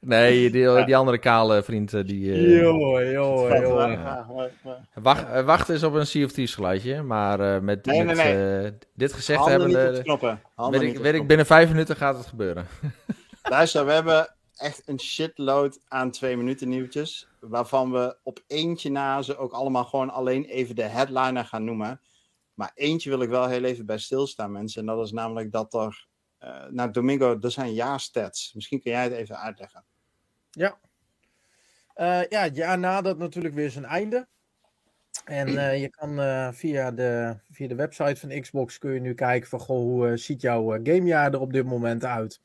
nee, 0.01 0.51
die, 0.51 0.85
die, 0.85 0.97
andere 0.97 1.19
kale 1.19 1.63
vriend 1.63 1.95
eh, 1.95 2.05
die. 2.05 2.25
Uh, 2.25 2.61
joh, 2.61 3.11
joh, 3.11 4.51
wacht, 4.95 5.33
eh, 5.33 5.45
wacht 5.45 5.69
eens 5.69 5.83
op 5.83 5.95
een 5.95 6.05
CFT's 6.05 6.55
geluidje, 6.55 7.03
maar 7.03 7.63
met, 7.63 7.87
nee, 7.87 8.73
dit 8.95 9.13
gezegd 9.13 9.45
hebben. 9.45 9.69
Niet 10.71 11.01
weet 11.01 11.15
ik, 11.15 11.27
binnen 11.27 11.47
vijf 11.47 11.69
minuten 11.69 11.97
gaat 11.97 12.17
het 12.17 12.27
gebeuren. 12.27 12.67
Luister, 13.49 13.87
we 13.87 13.93
hebben 13.93 14.35
echt 14.57 14.89
een 14.89 15.01
shitload 15.01 15.81
aan 15.89 16.11
twee 16.11 16.37
minuten 16.37 16.69
nieuwtjes. 16.69 17.29
Waarvan 17.41 17.93
we 17.93 18.17
op 18.23 18.45
eentje 18.47 18.91
na 18.91 19.23
ze 19.23 19.37
ook 19.37 19.53
allemaal 19.53 19.85
gewoon 19.85 20.11
alleen 20.11 20.45
even 20.45 20.75
de 20.75 20.83
headliner 20.83 21.45
gaan 21.45 21.65
noemen. 21.65 22.01
Maar 22.55 22.71
eentje 22.75 23.11
wil 23.11 23.21
ik 23.21 23.29
wel 23.29 23.49
heel 23.49 23.65
even 23.65 23.87
bij 23.87 23.99
stilstaan, 23.99 24.53
mensen. 24.53 24.81
En 24.81 24.87
dat 24.87 25.07
is 25.07 25.13
namelijk 25.13 25.53
dat 25.53 25.75
er. 25.75 26.07
eh 26.39 26.67
nou, 26.71 26.91
Domingo, 26.91 27.39
er 27.41 27.51
zijn 27.51 27.75
jaarstats. 27.75 28.53
Misschien 28.55 28.81
kun 28.81 28.91
jij 28.91 29.03
het 29.03 29.13
even 29.13 29.39
uitleggen. 29.39 29.85
Ja. 30.51 30.79
Eh, 31.95 32.29
ja, 32.29 32.43
het 32.43 32.57
jaar 32.57 32.79
nadert 32.79 33.19
natuurlijk 33.19 33.55
weer 33.55 33.71
zijn 33.71 33.85
einde. 33.85 34.27
En 35.25 35.59
eh, 35.59 35.81
je 35.81 35.91
kan 35.91 36.15
via, 36.55 36.91
de, 36.91 37.37
via 37.51 37.69
de 37.69 37.75
website 37.75 38.17
van 38.17 38.41
Xbox 38.41 38.79
kun 38.79 38.93
je 38.93 39.01
nu 39.01 39.15
kijken 39.15 39.49
van 39.49 39.61
goh, 39.61 39.77
hoe 39.77 40.17
ziet 40.17 40.41
jouw 40.41 40.69
gamejaar 40.71 41.33
er 41.33 41.41
op 41.41 41.53
dit 41.53 41.65
moment 41.65 42.05
uit? 42.05 42.41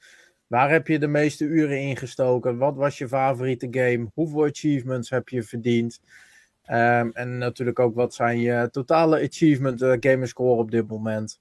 Waar 0.50 0.72
heb 0.72 0.88
je 0.88 1.00
de 1.00 1.08
meeste 1.08 1.46
uren 1.46 1.80
ingestoken? 1.80 2.58
Wat 2.58 2.76
was 2.76 2.98
je 2.98 3.08
favoriete 3.08 3.68
game? 3.72 4.10
Hoeveel 4.14 4.46
achievements 4.46 5.10
heb 5.10 5.30
je 5.30 5.44
verdiend? 5.44 6.02
Ehm, 6.64 7.10
en 7.14 7.38
natuurlijk 7.38 7.80
ook 7.80 7.96
wat 7.96 8.14
zijn 8.14 8.40
je 8.40 8.70
totale 8.72 9.28
achievement 9.28 9.82
uh, 9.82 9.96
gamerscore 10.00 10.60
op 10.60 10.72
dit 10.72 10.88
moment? 10.88 11.40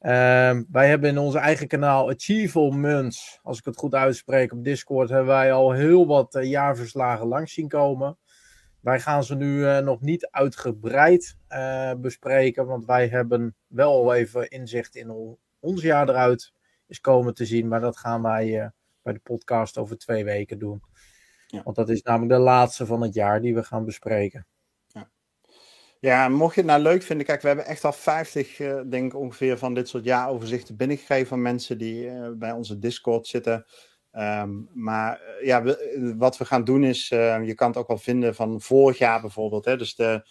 Um, 0.00 0.66
wij 0.70 0.88
hebben 0.88 1.10
in 1.10 1.18
onze 1.18 1.38
eigen 1.38 1.66
kanaal 1.68 2.10
Achievements, 2.10 3.40
als 3.42 3.58
ik 3.58 3.64
het 3.64 3.76
goed 3.76 3.94
uitspreek 3.94 4.52
op 4.52 4.64
Discord, 4.64 5.08
hebben 5.08 5.28
wij 5.28 5.52
al 5.52 5.72
heel 5.72 6.06
wat 6.06 6.34
uh, 6.34 6.44
jaarverslagen 6.44 7.26
langs 7.26 7.52
zien 7.52 7.68
komen. 7.68 8.18
Wij 8.80 9.00
gaan 9.00 9.24
ze 9.24 9.34
nu 9.34 9.58
uh, 9.58 9.78
nog 9.78 10.00
niet 10.00 10.28
uitgebreid 10.30 11.36
bespreken, 11.96 12.66
want 12.66 12.84
wij 12.84 13.08
hebben 13.08 13.56
wel 13.66 13.92
al 13.92 14.14
even 14.14 14.48
inzicht 14.48 14.96
in 14.96 15.36
ons 15.60 15.82
jaar 15.82 16.08
eruit 16.08 16.52
is 16.88 17.00
komen 17.00 17.34
te 17.34 17.46
zien. 17.46 17.68
Maar 17.68 17.80
dat 17.80 17.96
gaan 17.96 18.22
wij 18.22 18.62
uh, 18.62 18.66
bij 19.02 19.12
de 19.12 19.18
podcast 19.18 19.78
over 19.78 19.98
twee 19.98 20.24
weken 20.24 20.58
doen. 20.58 20.82
Ja. 21.46 21.62
Want 21.62 21.76
dat 21.76 21.88
is 21.88 22.02
namelijk 22.02 22.32
de 22.32 22.38
laatste 22.38 22.86
van 22.86 23.02
het 23.02 23.14
jaar 23.14 23.40
die 23.40 23.54
we 23.54 23.62
gaan 23.62 23.84
bespreken. 23.84 24.46
Ja, 26.00 26.28
mocht 26.28 26.54
je 26.54 26.60
het 26.60 26.70
nou 26.70 26.82
leuk 26.82 27.02
vinden, 27.02 27.26
kijk, 27.26 27.40
we 27.40 27.46
hebben 27.46 27.66
echt 27.66 27.84
al 27.84 27.92
50, 27.92 28.58
uh, 28.58 28.80
denk 28.88 29.12
ik 29.12 29.18
ongeveer, 29.18 29.58
van 29.58 29.74
dit 29.74 29.88
soort 29.88 30.04
jaaroverzichten 30.04 30.76
binnengegeven 30.76 31.26
van 31.26 31.42
mensen 31.42 31.78
die 31.78 32.04
uh, 32.04 32.28
bij 32.34 32.52
onze 32.52 32.78
Discord 32.78 33.26
zitten. 33.26 33.66
Um, 34.12 34.68
maar 34.74 35.20
uh, 35.20 35.46
ja, 35.46 35.62
we, 35.62 36.14
wat 36.18 36.38
we 36.38 36.44
gaan 36.44 36.64
doen 36.64 36.84
is, 36.84 37.08
je 37.08 37.52
kan 37.54 37.68
het 37.68 37.76
ook 37.76 37.88
wel 37.88 37.98
vinden 37.98 38.34
van 38.34 38.60
vorig 38.60 38.98
jaar 38.98 39.20
bijvoorbeeld. 39.20 39.64
Hè, 39.64 39.76
dus 39.76 39.94
de 39.94 40.26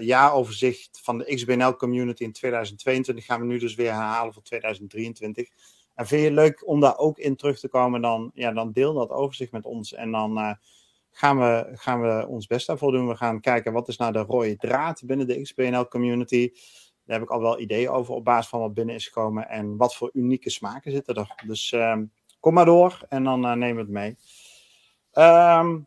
jaaroverzicht 0.00 1.00
van 1.02 1.18
de 1.18 1.34
XBNL 1.34 1.76
community 1.76 2.22
in 2.22 2.32
2022 2.32 3.24
gaan 3.24 3.40
we 3.40 3.46
nu 3.46 3.58
dus 3.58 3.74
weer 3.74 3.92
herhalen 3.92 4.32
voor 4.32 4.42
2023. 4.42 5.48
En 5.98 6.06
vind 6.06 6.20
je 6.20 6.26
het 6.26 6.36
leuk 6.36 6.68
om 6.68 6.80
daar 6.80 6.98
ook 6.98 7.18
in 7.18 7.36
terug 7.36 7.58
te 7.58 7.68
komen, 7.68 8.00
dan, 8.00 8.30
ja, 8.34 8.52
dan 8.52 8.72
deel 8.72 8.94
dat 8.94 9.10
overzicht 9.10 9.52
met 9.52 9.64
ons. 9.64 9.94
En 9.94 10.10
dan 10.10 10.58
gaan 11.10 11.38
we, 11.38 11.68
gaan 11.72 12.00
we 12.00 12.26
ons 12.28 12.46
best 12.46 12.66
daarvoor 12.66 12.92
doen. 12.92 13.08
We 13.08 13.16
gaan 13.16 13.40
kijken 13.40 13.72
wat 13.72 13.88
is 13.88 13.96
nou 13.96 14.12
de 14.12 14.18
rode 14.18 14.56
draad 14.56 15.02
binnen 15.04 15.26
de 15.26 15.42
XBNL 15.42 15.88
community. 15.88 16.50
Daar 17.04 17.18
heb 17.18 17.22
ik 17.22 17.30
al 17.30 17.40
wel 17.40 17.60
ideeën 17.60 17.88
over 17.88 18.14
op 18.14 18.24
basis 18.24 18.48
van 18.48 18.60
wat 18.60 18.74
binnen 18.74 18.94
is 18.94 19.06
gekomen. 19.06 19.48
En 19.48 19.76
wat 19.76 19.96
voor 19.96 20.10
unieke 20.12 20.50
smaken 20.50 20.92
zitten 20.92 21.14
er. 21.14 21.34
Dus 21.46 21.72
um, 21.72 22.12
kom 22.40 22.54
maar 22.54 22.64
door 22.64 23.06
en 23.08 23.24
dan 23.24 23.44
uh, 23.44 23.52
neem 23.52 23.78
het 23.78 23.88
mee. 23.88 24.16
Um, 25.12 25.86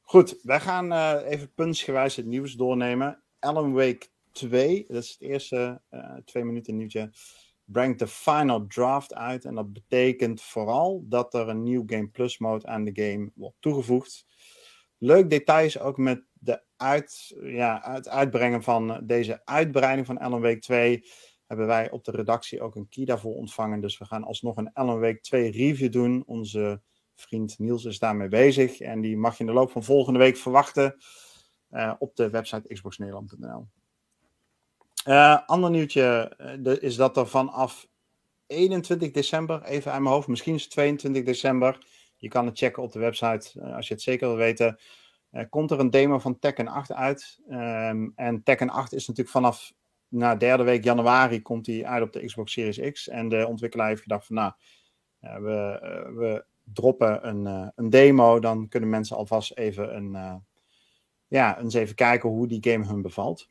goed, 0.00 0.38
wij 0.42 0.60
gaan 0.60 0.92
uh, 0.92 1.14
even 1.24 1.52
puntsgewijs 1.54 2.16
het 2.16 2.26
nieuws 2.26 2.54
doornemen. 2.54 3.22
Alan 3.38 3.72
Wake 3.72 4.06
2, 4.32 4.84
dat 4.88 5.02
is 5.02 5.10
het 5.10 5.20
eerste 5.20 5.80
twee 6.24 6.44
minuten 6.44 6.76
nieuwtje, 6.76 7.10
brengt 7.64 7.98
de 7.98 8.06
final 8.06 8.66
draft 8.66 9.14
uit. 9.14 9.44
En 9.44 9.54
dat 9.54 9.72
betekent 9.72 10.42
vooral 10.42 11.04
dat 11.08 11.34
er 11.34 11.48
een 11.48 11.62
nieuw 11.62 11.82
Game 11.86 12.08
Plus 12.08 12.38
mode 12.38 12.66
aan 12.66 12.84
de 12.84 13.02
game 13.02 13.30
wordt 13.34 13.56
toegevoegd 13.60 14.24
leuk 15.02 15.30
details 15.30 15.78
ook 15.78 15.96
met 15.96 16.24
de 16.32 16.62
uit, 16.76 17.36
ja, 17.42 17.80
het 17.84 18.08
uitbrengen 18.08 18.62
van 18.62 19.00
deze 19.04 19.40
uitbreiding 19.44 20.06
van 20.06 20.18
Ellen 20.18 20.40
Week 20.40 20.60
2. 20.60 21.04
Hebben 21.46 21.66
wij 21.66 21.90
op 21.90 22.04
de 22.04 22.10
redactie 22.10 22.60
ook 22.60 22.76
een 22.76 22.88
key 22.88 23.04
daarvoor 23.04 23.34
ontvangen. 23.34 23.80
Dus 23.80 23.98
we 23.98 24.04
gaan 24.04 24.24
alsnog 24.24 24.56
een 24.56 24.70
Ellen 24.72 24.98
Week 24.98 25.22
2 25.22 25.50
review 25.50 25.92
doen. 25.92 26.22
Onze 26.26 26.80
vriend 27.14 27.58
Niels 27.58 27.84
is 27.84 27.98
daarmee 27.98 28.28
bezig. 28.28 28.80
En 28.80 29.00
die 29.00 29.16
mag 29.16 29.32
je 29.32 29.40
in 29.40 29.46
de 29.46 29.52
loop 29.52 29.70
van 29.70 29.84
volgende 29.84 30.18
week 30.18 30.36
verwachten. 30.36 30.96
Uh, 31.70 31.92
op 31.98 32.16
de 32.16 32.30
website 32.30 32.74
xboxnederland.nl. 32.74 33.66
Uh, 35.08 35.38
ander 35.46 35.70
nieuwtje 35.70 36.32
uh, 36.64 36.82
is 36.82 36.96
dat 36.96 37.16
er 37.16 37.26
vanaf 37.28 37.88
21 38.46 39.10
december, 39.10 39.62
even 39.62 39.92
aan 39.92 40.02
mijn 40.02 40.14
hoofd, 40.14 40.28
misschien 40.28 40.54
is 40.54 40.62
het 40.62 40.70
22 40.70 41.24
december. 41.24 41.78
Je 42.16 42.28
kan 42.28 42.46
het 42.46 42.58
checken 42.58 42.82
op 42.82 42.92
de 42.92 42.98
website 42.98 43.50
uh, 43.54 43.76
als 43.76 43.88
je 43.88 43.94
het 43.94 44.02
zeker 44.02 44.28
wil 44.28 44.36
weten. 44.36 44.78
Komt 45.48 45.70
er 45.70 45.80
een 45.80 45.90
demo 45.90 46.18
van 46.18 46.38
Tekken 46.38 46.68
8 46.68 46.92
uit. 46.92 47.38
Um, 47.50 48.12
en 48.16 48.42
Tekken 48.42 48.70
8 48.70 48.92
is 48.92 49.06
natuurlijk 49.06 49.36
vanaf 49.36 49.72
na 50.08 50.36
derde 50.36 50.62
week 50.62 50.84
januari 50.84 51.42
komt 51.42 51.64
die 51.64 51.86
uit 51.86 52.02
op 52.02 52.12
de 52.12 52.24
Xbox 52.24 52.52
Series 52.52 52.92
X. 52.92 53.08
En 53.08 53.28
de 53.28 53.46
ontwikkelaar 53.46 53.88
heeft 53.88 54.02
gedacht 54.02 54.26
van 54.26 54.36
nou, 54.36 54.52
we, 55.20 55.80
we 56.14 56.44
droppen 56.64 57.28
een, 57.28 57.72
een, 57.74 57.90
demo. 57.90 58.38
Dan 58.38 58.68
kunnen 58.68 58.88
mensen 58.88 59.16
alvast 59.16 59.56
even 59.56 59.96
een, 59.96 60.42
ja, 61.28 61.58
eens 61.58 61.74
even 61.74 61.94
kijken 61.94 62.28
hoe 62.28 62.46
die 62.46 62.70
game 62.70 62.86
hun 62.86 63.02
bevalt. 63.02 63.48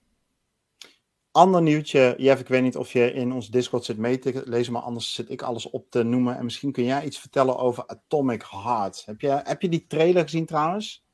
Ander 1.34 1.62
nieuwtje, 1.62 2.16
Jeff, 2.18 2.42
ik 2.42 2.48
weet 2.48 2.62
niet 2.62 2.78
of 2.78 2.92
je 2.92 3.14
in 3.14 3.32
ons 3.32 3.50
Discord 3.50 3.86
zit 3.86 3.98
mee 3.98 4.20
te 4.20 4.42
lezen, 4.46 4.74
maar 4.74 4.82
anders 4.82 5.14
zit 5.14 5.30
ik 5.30 5.42
alles 5.42 5.70
op 5.70 5.86
te 5.90 6.04
noemen. 6.04 6.38
En 6.38 6.44
misschien 6.44 6.72
kun 6.72 6.84
jij 6.84 7.04
iets 7.04 7.20
vertellen 7.20 7.58
over 7.58 7.84
Atomic 7.88 8.44
Heart. 8.50 9.04
Heb 9.06 9.22
je, 9.22 9.42
heb 9.44 9.62
je 9.62 9.70
die 9.70 9.86
trailer 9.88 10.24
gezien 10.24 10.46
trouwens? 10.46 11.06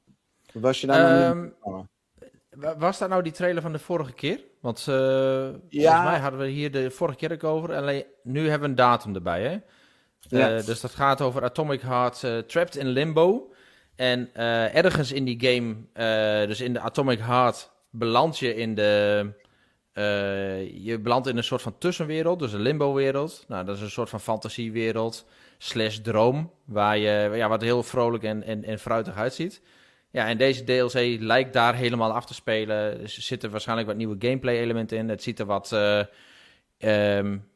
Was 0.53 0.81
je 0.81 0.87
daar 0.87 1.29
um, 1.29 1.55
nog 1.63 1.75
niet 1.75 2.75
Was 2.77 2.97
dat 2.97 3.09
nou 3.09 3.23
die 3.23 3.31
trailer 3.31 3.61
van 3.61 3.71
de 3.71 3.79
vorige 3.79 4.13
keer? 4.13 4.43
Want 4.61 4.85
uh, 4.89 4.95
ja. 4.95 5.49
volgens 5.69 6.03
mij 6.03 6.19
hadden 6.19 6.39
we 6.39 6.47
hier 6.47 6.71
de 6.71 6.91
vorige 6.91 7.17
keer 7.17 7.31
ook 7.31 7.43
over. 7.43 7.75
Alleen 7.75 8.05
nu 8.23 8.41
hebben 8.41 8.61
we 8.61 8.67
een 8.67 8.75
datum 8.75 9.15
erbij, 9.15 9.43
hè? 9.43 9.57
Ja. 10.19 10.57
Uh, 10.57 10.65
dus 10.65 10.81
dat 10.81 10.95
gaat 10.95 11.21
over 11.21 11.43
Atomic 11.43 11.81
Heart 11.81 12.23
uh, 12.23 12.37
Trapped 12.37 12.75
in 12.75 12.87
Limbo. 12.87 13.53
En 13.95 14.33
ergens 14.73 15.11
in 15.11 15.25
die 15.25 15.39
game, 15.39 15.75
dus 16.47 16.61
in 16.61 16.73
de 16.73 16.79
Atomic 16.79 17.19
Heart, 17.19 17.71
beland 17.89 18.39
je 18.39 18.55
in 18.55 18.75
de... 18.75 19.31
Uh, 19.97 20.83
je 20.85 20.99
belandt 20.99 21.27
in 21.27 21.37
een 21.37 21.43
soort 21.43 21.61
van 21.61 21.77
tussenwereld, 21.77 22.39
dus 22.39 22.53
een 22.53 22.61
limbo-wereld. 22.61 23.45
Nou, 23.47 23.65
dat 23.65 23.75
is 23.75 23.81
een 23.81 23.89
soort 23.89 24.09
van 24.09 24.19
fantasiewereld 24.19 25.25
slash 25.57 25.97
droom, 25.97 26.51
waar 26.65 26.97
je, 26.97 27.31
ja, 27.33 27.49
wat 27.49 27.61
heel 27.61 27.83
vrolijk 27.83 28.23
en, 28.23 28.43
en, 28.43 28.63
en 28.63 28.79
fruitig 28.79 29.15
uitziet. 29.15 29.61
Ja, 30.11 30.27
en 30.27 30.37
deze 30.37 30.63
DLC 30.63 31.19
lijkt 31.19 31.53
daar 31.53 31.75
helemaal 31.75 32.13
af 32.13 32.25
te 32.25 32.33
spelen. 32.33 33.01
Er 33.01 33.09
zitten 33.09 33.51
waarschijnlijk 33.51 33.87
wat 33.87 33.97
nieuwe 33.97 34.15
gameplay-elementen 34.19 34.97
in. 34.97 35.09
Het 35.09 35.23
ziet 35.23 35.39
er 35.39 35.45
wat... 35.45 35.71
Uh, 35.73 36.03
um, 37.17 37.47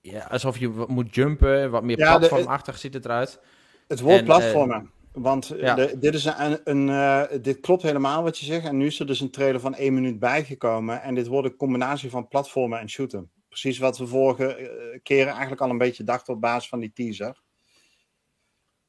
ja, 0.00 0.26
alsof 0.30 0.58
je 0.58 0.84
moet 0.86 1.14
jumpen, 1.14 1.70
wat 1.70 1.82
meer 1.82 1.98
ja, 1.98 2.18
platformachtig 2.18 2.74
de, 2.74 2.80
ziet 2.80 2.94
het 2.94 3.04
eruit. 3.04 3.40
Het 3.86 4.00
wordt 4.00 4.24
platformen. 4.24 4.90
Want 5.20 5.52
ja. 5.56 5.74
de, 5.74 5.98
dit, 5.98 6.14
is 6.14 6.24
een, 6.24 6.60
een 6.64 6.88
uh, 6.88 7.22
dit 7.40 7.60
klopt 7.60 7.82
helemaal 7.82 8.22
wat 8.22 8.38
je 8.38 8.44
zegt. 8.44 8.66
En 8.66 8.76
nu 8.76 8.86
is 8.86 9.00
er 9.00 9.06
dus 9.06 9.20
een 9.20 9.30
trailer 9.30 9.60
van 9.60 9.74
één 9.74 9.94
minuut 9.94 10.18
bijgekomen. 10.18 11.02
En 11.02 11.14
dit 11.14 11.26
wordt 11.26 11.48
een 11.48 11.56
combinatie 11.56 12.10
van 12.10 12.28
platformen 12.28 12.80
en 12.80 12.90
shooten. 12.90 13.30
Precies 13.48 13.78
wat 13.78 13.98
we 13.98 14.06
vorige 14.06 15.00
keren 15.02 15.32
eigenlijk 15.32 15.60
al 15.60 15.70
een 15.70 15.78
beetje 15.78 16.04
dachten 16.04 16.34
op 16.34 16.40
basis 16.40 16.68
van 16.68 16.80
die 16.80 16.92
teaser. 16.92 17.42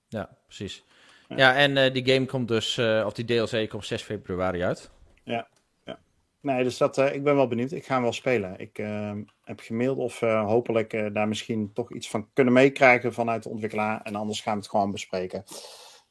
Ja, 0.07 0.37
precies. 0.45 0.85
Ja. 1.27 1.37
Ja, 1.37 1.55
en 1.55 1.77
eh, 1.77 1.93
die 1.93 2.13
game 2.13 2.25
komt 2.25 2.47
dus, 2.47 2.77
eh, 2.77 3.03
of 3.05 3.13
die 3.13 3.25
DLC 3.25 3.69
komt 3.69 3.85
6 3.85 4.01
februari 4.01 4.63
uit. 4.63 4.91
Nee, 6.41 6.63
dus 6.63 6.77
dat, 6.77 6.97
eh, 6.97 7.13
ik 7.13 7.23
ben 7.23 7.35
wel 7.35 7.47
benieuwd. 7.47 7.71
Ik 7.71 7.85
ga 7.85 7.93
hem 7.93 8.03
wel 8.03 8.13
spelen. 8.13 8.59
Ik 8.59 8.77
eh, 8.77 9.11
heb 9.43 9.59
gemaild 9.59 9.97
of 9.97 10.21
eh, 10.21 10.45
hopelijk 10.45 10.93
eh, 10.93 11.13
daar 11.13 11.27
misschien 11.27 11.73
toch 11.73 11.93
iets 11.93 12.09
van 12.09 12.29
kunnen 12.33 12.53
meekrijgen 12.53 13.13
vanuit 13.13 13.43
de 13.43 13.49
ontwikkelaar. 13.49 14.01
En 14.01 14.15
anders 14.15 14.41
gaan 14.41 14.53
we 14.53 14.59
het 14.59 14.69
gewoon 14.69 14.91
bespreken. 14.91 15.43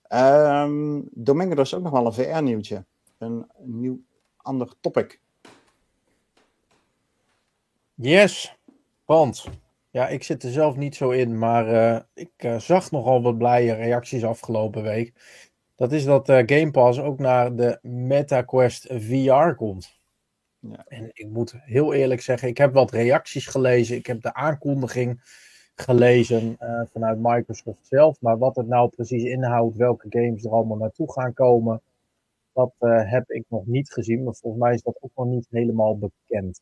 Ehm 0.09 1.01
Domingo, 1.11 1.53
er 1.53 1.59
is 1.59 1.75
ook 1.75 1.83
nog 1.83 1.93
wel 1.93 2.07
een 2.07 2.13
VR-nieuwtje. 2.13 2.85
Een 3.19 3.47
nieuw 3.59 4.01
ander 4.37 4.75
topic. 4.81 5.21
Yes, 7.95 8.57
want 9.05 9.45
ja, 9.91 10.09
ik 10.09 10.23
zit 10.23 10.43
er 10.43 10.51
zelf 10.51 10.77
niet 10.77 10.97
zo 10.97 11.11
in, 11.11 11.39
maar 11.39 11.69
eh, 11.69 12.01
ik 12.15 12.33
eh, 12.37 12.59
zag 12.59 12.91
nogal 12.91 13.23
wat 13.23 13.39
blije 13.39 13.73
reacties 13.73 14.25
afgelopen 14.25 14.83
week. 14.83 15.13
Dat 15.75 15.93
is 15.93 16.05
dat 16.05 16.29
eh, 16.29 16.43
Game 16.47 16.71
Pass 16.71 16.99
ook 16.99 17.19
naar 17.19 17.57
de 17.57 17.79
MetaQuest 17.83 18.87
VR 18.91 19.55
komt. 19.55 19.99
Ja. 20.61 20.85
En 20.89 21.11
ik 21.13 21.29
moet 21.29 21.55
heel 21.61 21.93
eerlijk 21.93 22.21
zeggen, 22.21 22.49
ik 22.49 22.59
heb 22.59 22.73
wat 22.73 22.91
reacties 22.91 23.47
gelezen. 23.47 23.97
Ik 23.97 24.07
heb 24.07 24.23
de 24.23 24.35
aankondiging 24.35 25.23
gelezen 25.83 26.57
eh, 26.59 26.83
vanuit 26.93 27.19
Microsoft 27.21 27.87
zelf. 27.87 28.21
Maar 28.21 28.39
wat 28.39 28.57
het 28.57 28.67
nou 28.67 28.89
precies 28.89 29.23
inhoudt, 29.23 29.77
welke 29.77 30.07
games 30.11 30.45
er 30.45 30.51
allemaal 30.51 30.77
naartoe 30.77 31.13
gaan 31.13 31.33
komen, 31.35 31.83
dat 32.53 32.73
eh, 32.79 33.11
heb 33.11 33.31
ik 33.31 33.45
nog 33.49 33.67
niet 33.67 33.93
gezien. 33.93 34.25
Maar 34.25 34.35
volgens 34.35 34.63
mij 34.63 34.75
is 34.75 34.83
dat 34.83 34.99
ook 35.01 35.11
nog 35.15 35.27
niet 35.27 35.47
helemaal 35.51 35.99
bekend. 35.99 36.61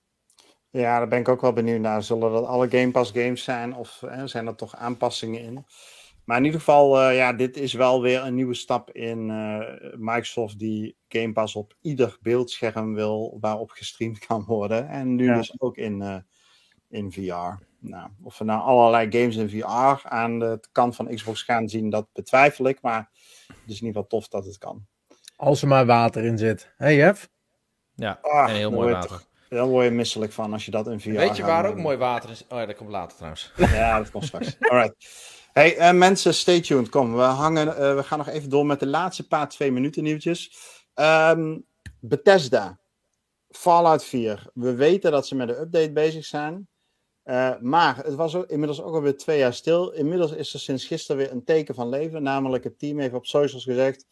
Ja, 0.70 0.98
daar 0.98 1.08
ben 1.08 1.18
ik 1.18 1.28
ook 1.28 1.40
wel 1.40 1.52
benieuwd 1.52 1.80
naar. 1.80 2.02
Zullen 2.02 2.32
dat 2.32 2.46
alle 2.46 2.68
Game 2.68 2.90
Pass 2.90 3.10
games 3.10 3.44
zijn 3.44 3.74
of 3.74 4.02
eh, 4.02 4.24
zijn 4.24 4.46
er 4.46 4.54
toch 4.54 4.76
aanpassingen 4.76 5.40
in? 5.40 5.64
Maar 6.24 6.38
in 6.38 6.44
ieder 6.44 6.60
geval, 6.60 7.10
ja, 7.10 7.32
dit 7.32 7.56
is 7.56 7.72
wel 7.72 8.02
weer 8.02 8.24
een 8.24 8.34
nieuwe 8.34 8.54
stap 8.54 8.90
in 8.90 9.26
Microsoft 9.96 10.58
die 10.58 10.96
Game 11.08 11.32
Pass 11.32 11.56
op 11.56 11.76
ieder 11.80 12.18
beeldscherm 12.20 12.94
wil 12.94 13.36
waarop 13.40 13.70
gestreamd 13.70 14.18
kan 14.26 14.44
worden. 14.44 14.88
En 14.88 15.14
nu 15.14 15.24
Ja. 15.24 15.36
dus 15.36 15.60
ook 15.60 15.76
in, 15.76 16.24
in 16.88 17.12
VR. 17.12 17.65
Nou, 17.78 18.08
of 18.22 18.38
we 18.38 18.44
nou 18.44 18.60
allerlei 18.60 19.10
games 19.20 19.36
in 19.36 19.50
VR 19.50 20.08
aan 20.08 20.38
de 20.38 20.60
kant 20.72 20.96
van 20.96 21.14
Xbox 21.14 21.42
gaan 21.42 21.68
zien, 21.68 21.90
dat 21.90 22.06
betwijfel 22.12 22.64
ik. 22.68 22.82
Maar 22.82 23.10
het 23.46 23.56
is 23.66 23.80
in 23.80 23.86
ieder 23.86 24.02
geval 24.02 24.06
tof 24.06 24.28
dat 24.28 24.44
het 24.44 24.58
kan. 24.58 24.86
Als 25.36 25.62
er 25.62 25.68
maar 25.68 25.86
water 25.86 26.24
in 26.24 26.38
zit. 26.38 26.72
Hey 26.76 26.96
Jeff? 26.96 27.28
Ja, 27.94 28.18
Ah, 28.22 28.46
heel 28.46 28.70
daar 28.70 28.78
mooi 28.78 28.92
word 28.92 29.02
je 29.04 29.08
water. 29.08 29.26
Daar 29.48 29.66
word 29.66 29.84
je 29.84 29.90
misselijk 29.90 30.32
van 30.32 30.52
als 30.52 30.64
je 30.64 30.70
dat 30.70 30.86
in 30.86 31.00
VR 31.00 31.10
Weet 31.10 31.36
je 31.36 31.42
waar 31.42 31.62
doen. 31.62 31.72
ook 31.72 31.78
mooi 31.78 31.96
water 31.96 32.30
is? 32.30 32.44
Oh 32.48 32.58
ja, 32.58 32.66
dat 32.66 32.76
komt 32.76 32.90
later 32.90 33.16
trouwens. 33.16 33.52
Ja, 33.56 33.98
dat 33.98 34.10
komt 34.10 34.24
straks. 34.24 34.56
Alright. 34.60 34.94
Hey, 35.52 35.76
eh, 35.76 35.92
mensen, 35.92 36.34
stay 36.34 36.60
tuned. 36.60 36.88
Kom, 36.88 37.14
we, 37.14 37.22
hangen, 37.22 37.76
eh, 37.76 37.94
we 37.94 38.02
gaan 38.02 38.18
nog 38.18 38.28
even 38.28 38.50
door 38.50 38.66
met 38.66 38.80
de 38.80 38.86
laatste 38.86 39.26
paar 39.26 39.48
twee 39.48 39.72
minuten 39.72 40.02
nieuwtjes. 40.02 40.56
Ehm, 40.94 41.58
Bethesda, 42.00 42.78
Fallout 43.50 44.04
4. 44.04 44.50
We 44.54 44.74
weten 44.74 45.10
dat 45.10 45.26
ze 45.26 45.34
met 45.34 45.48
een 45.48 45.60
update 45.60 45.92
bezig 45.92 46.24
zijn. 46.24 46.68
Eh, 47.26 47.58
maar 47.60 47.96
het 48.04 48.14
was 48.14 48.34
inmiddels 48.34 48.82
ook 48.82 48.94
alweer 48.94 49.16
twee 49.16 49.38
jaar 49.38 49.54
stil. 49.54 49.90
Inmiddels 49.90 50.32
is 50.32 50.54
er 50.54 50.60
sinds 50.60 50.84
gisteren 50.84 51.16
weer 51.16 51.32
een 51.32 51.44
teken 51.44 51.74
van 51.74 51.88
leven. 51.88 52.22
Namelijk 52.22 52.64
het 52.64 52.78
team 52.78 52.98
heeft 52.98 53.14
op 53.14 53.26
socials 53.26 53.64
gezegd... 53.64 54.06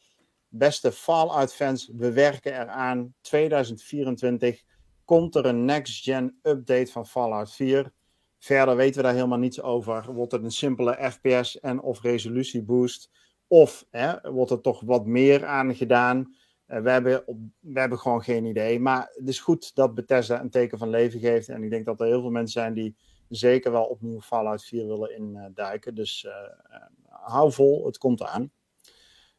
Beste 0.48 0.92
Fallout-fans, 0.92 1.90
we 1.96 2.12
werken 2.12 2.52
eraan. 2.52 3.14
2024 3.20 4.62
komt 5.04 5.34
er 5.34 5.46
een 5.46 5.64
next-gen 5.64 6.38
update 6.42 6.92
van 6.92 7.06
Fallout 7.06 7.52
4... 7.52 7.92
Verder 8.38 8.76
weten 8.76 8.96
we 8.96 9.02
daar 9.02 9.14
helemaal 9.14 9.38
niets 9.38 9.62
over. 9.62 10.12
Wordt 10.12 10.32
het 10.32 10.44
een 10.44 10.50
simpele 10.50 11.10
FPS 11.10 11.60
en 11.60 11.80
of 11.80 12.02
resolutieboost? 12.02 13.10
Of 13.46 13.86
hè, 13.90 14.30
wordt 14.30 14.50
er 14.50 14.60
toch 14.60 14.80
wat 14.80 15.06
meer 15.06 15.46
aan 15.46 15.74
gedaan? 15.74 16.34
Eh, 16.66 16.80
we, 16.80 16.90
hebben 16.90 17.26
op, 17.26 17.38
we 17.60 17.80
hebben 17.80 17.98
gewoon 17.98 18.22
geen 18.22 18.44
idee. 18.44 18.80
Maar 18.80 19.10
het 19.14 19.28
is 19.28 19.40
goed 19.40 19.74
dat 19.74 19.94
Bethesda 19.94 20.40
een 20.40 20.50
teken 20.50 20.78
van 20.78 20.88
leven 20.88 21.20
geeft. 21.20 21.48
En 21.48 21.62
ik 21.62 21.70
denk 21.70 21.84
dat 21.84 22.00
er 22.00 22.06
heel 22.06 22.20
veel 22.20 22.30
mensen 22.30 22.60
zijn 22.60 22.74
die 22.74 22.96
zeker 23.28 23.72
wel 23.72 23.84
opnieuw 23.84 24.20
Fallout 24.20 24.64
4 24.64 24.86
willen 24.86 25.16
induiken. 25.16 25.94
Dus 25.94 26.24
eh, 26.24 26.32
eh, 26.76 26.82
hou 27.08 27.52
vol, 27.52 27.86
het 27.86 27.98
komt 27.98 28.20
eraan. 28.20 28.52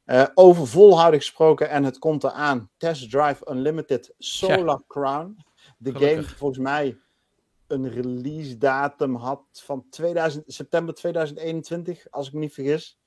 Eh, 0.06 0.26
over 0.34 0.68
volhouden 0.68 1.20
gesproken 1.20 1.70
en 1.70 1.84
het 1.84 2.00
komt 2.00 2.24
eraan. 2.24 2.70
Test 2.78 3.12
Drive 3.12 3.52
Unlimited 3.52 4.14
Solar 4.18 4.82
Crown. 4.88 5.38
De 5.78 5.92
game 5.92 6.06
Gelukkig. 6.06 6.38
volgens 6.38 6.60
mij 6.60 6.98
een 7.68 7.90
release 7.90 8.58
datum 8.58 9.16
had 9.16 9.44
van 9.52 9.86
2000, 9.90 10.44
september 10.48 10.94
2021, 10.94 12.12
als 12.12 12.28
ik 12.28 12.34
me 12.34 12.40
niet 12.40 12.54
vergis. 12.54 13.00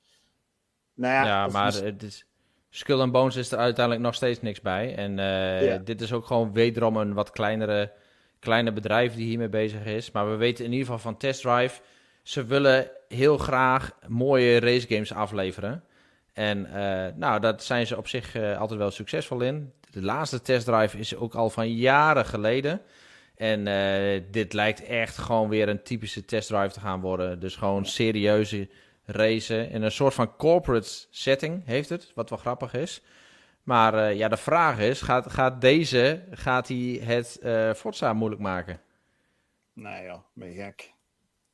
Nou 0.93 1.27
ja, 1.27 1.47
maar 1.47 1.73
het 1.73 2.03
is, 2.03 2.27
Skull 2.69 2.99
and 2.99 3.11
Bones 3.11 3.35
is 3.35 3.51
er 3.51 3.57
uiteindelijk 3.57 4.05
nog 4.05 4.15
steeds 4.15 4.41
niks 4.41 4.61
bij. 4.61 4.95
En 4.95 5.19
eh, 5.19 5.65
Ja. 5.65 5.77
dit 5.77 6.01
is 6.01 6.13
ook 6.13 6.25
gewoon 6.25 6.53
wederom 6.53 6.97
een 6.97 7.13
wat 7.13 7.31
kleinere, 7.31 7.91
kleine 8.39 8.71
bedrijf 8.71 9.13
die 9.15 9.25
hiermee 9.25 9.49
bezig 9.49 9.85
is. 9.85 10.11
Maar 10.11 10.29
we 10.29 10.35
weten 10.35 10.65
in 10.65 10.71
ieder 10.71 10.85
geval 10.85 11.01
van 11.01 11.17
Test 11.17 11.41
Drive, 11.41 11.79
ze 12.23 12.45
willen 12.45 12.89
heel 13.07 13.37
graag 13.37 13.91
mooie 14.07 14.59
racegames 14.59 15.13
afleveren. 15.13 15.83
En 16.33 16.65
eh, 16.65 17.13
nou, 17.15 17.39
daar 17.39 17.61
zijn 17.61 17.87
ze 17.87 17.97
op 17.97 18.07
zich 18.07 18.35
eh, 18.35 18.59
altijd 18.59 18.79
wel 18.79 18.91
succesvol 18.91 19.41
in. 19.41 19.71
De 19.91 20.01
laatste 20.01 20.41
Test 20.41 20.65
Drive 20.65 20.97
is 20.97 21.15
ook 21.15 21.33
al 21.35 21.49
van 21.49 21.71
jaren 21.73 22.25
geleden. 22.25 22.81
En 23.35 23.63
dit 24.31 24.53
lijkt 24.53 24.83
echt 24.83 25.17
gewoon 25.17 25.49
weer 25.49 25.69
een 25.69 25.83
typische 25.83 26.25
Test 26.25 26.47
Drive 26.47 26.73
te 26.73 26.79
gaan 26.79 27.01
worden. 27.01 27.39
Dus 27.39 27.55
gewoon 27.55 27.85
serieuze 27.85 28.67
racen 29.11 29.69
in 29.69 29.81
een 29.81 29.91
soort 29.91 30.13
van 30.13 30.35
corporate 30.35 30.89
setting 31.09 31.65
heeft 31.65 31.89
het, 31.89 32.11
wat 32.15 32.29
wel 32.29 32.39
grappig 32.39 32.73
is. 32.73 33.01
Maar 33.63 33.93
eh, 33.93 34.17
ja, 34.17 34.27
de 34.27 34.37
vraag 34.37 34.79
is, 34.79 35.01
gaat, 35.01 35.31
gaat 35.31 35.61
deze, 35.61 36.23
gaat 36.31 36.67
hij 36.67 36.99
het 37.03 37.39
eh 37.41 37.73
Forza 37.73 38.13
moeilijk 38.13 38.41
maken? 38.41 38.79
Nee 39.73 40.03
joh, 40.05 40.19
ben 40.33 40.51
je 40.51 40.61
gek. 40.63 40.93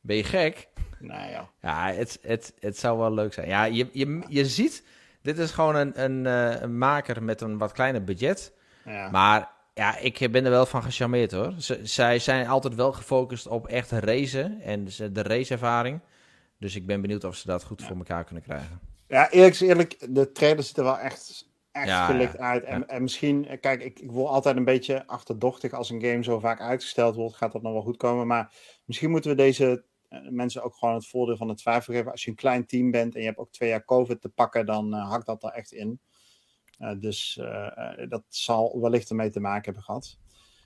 Ben 0.02 0.16
je 0.16 0.24
gek? 0.24 0.68
Nee 1.00 1.32
joh. 1.32 1.44
Ja, 1.62 1.92
het, 1.92 2.20
het, 2.22 2.54
het 2.60 2.78
zou 2.78 2.98
wel 2.98 3.14
leuk 3.14 3.34
zijn. 3.34 3.48
Ja, 3.48 3.64
je, 3.64 3.90
je, 3.92 4.24
je 4.28 4.46
ziet, 4.46 4.84
dit 5.22 5.38
is 5.38 5.52
gewoon 5.52 5.76
een, 5.76 6.04
een, 6.04 6.26
eh, 6.26 6.62
een 6.62 6.78
maker 6.78 7.24
met 7.24 7.42
een 7.42 7.58
wat 7.58 7.72
kleiner 7.72 8.04
budget. 8.04 8.54
Ja. 8.86 9.10
Maar 9.10 9.52
ja, 9.74 9.98
ik 9.98 10.32
ben 10.32 10.46
er 10.46 10.52
wel 10.52 10.66
van 10.66 10.84
gecharmeerd 10.84 11.32
hoor. 11.32 11.54
Z- 11.58 11.82
zij 11.82 12.20
zijn 12.20 12.48
altijd 12.48 12.76
wel 12.76 12.92
gefocust 12.92 13.48
op 13.48 13.68
echt 13.68 13.92
racen 13.92 14.62
en 14.62 14.86
de 15.12 15.22
raceervaring. 15.22 16.00
Dus 16.60 16.76
ik 16.76 16.86
ben 16.86 17.02
benieuwd 17.02 17.24
of 17.24 17.36
ze 17.36 17.48
dat 17.48 17.64
goed 17.64 17.84
voor 17.84 17.96
elkaar 17.96 18.24
kunnen 18.24 18.44
krijgen. 18.44 18.80
Ja, 19.08 19.30
eerlijk 19.30 19.60
eerlijk, 19.60 20.16
de 20.16 20.32
trailer 20.32 20.64
ziet 20.64 20.78
er 20.78 20.84
wel 20.84 20.98
echt, 20.98 21.50
echt 21.72 21.88
Ja, 21.88 22.06
gelikt 22.06 22.38
uit. 22.38 22.64
En, 22.64 22.88
en 22.88 23.02
misschien, 23.02 23.60
kijk, 23.60 23.84
ik, 23.84 24.00
ik 24.00 24.12
word 24.12 24.30
altijd 24.30 24.56
een 24.58 24.66
beetje 24.66 25.08
achterdochtig 25.08 25.74
als 25.74 25.90
een 25.90 26.02
game 26.02 26.24
zo 26.24 26.40
vaak 26.40 26.60
uitgesteld 26.60 27.16
wordt. 27.16 27.36
Gaat 27.36 27.52
dat 27.52 27.62
nog 27.62 27.74
wel 27.74 27.82
goed 27.82 27.98
komen? 27.98 28.28
Maar 28.28 28.54
misschien 28.86 29.10
moeten 29.10 29.30
we 29.30 29.38
deze 29.38 29.84
eh, 30.10 30.20
mensen 30.30 30.64
ook 30.64 30.76
gewoon 30.76 30.96
het 30.96 31.08
voordeel 31.08 31.38
van 31.38 31.48
de 31.48 31.56
twijfel 31.56 31.94
geven. 31.94 32.12
Als 32.12 32.24
je 32.24 32.30
een 32.30 32.36
klein 32.36 32.66
team 32.66 32.92
bent 32.92 33.14
en 33.16 33.20
je 33.20 33.28
hebt 33.28 33.40
ook 33.40 33.52
twee 33.52 33.70
jaar 33.70 33.86
COVID 33.86 34.22
te 34.22 34.30
pakken, 34.30 34.66
dan 34.66 34.94
eh, 34.94 35.10
hakt 35.10 35.26
dat 35.26 35.44
er 35.44 35.50
echt 35.50 35.72
in. 35.72 36.00
Eh, 36.78 36.92
dus 37.00 37.40
dat 38.10 38.24
zal 38.28 38.82
wellicht 38.82 39.10
ermee 39.10 39.30
te 39.30 39.40
maken 39.40 39.64
hebben 39.64 39.84
gehad. 39.84 40.18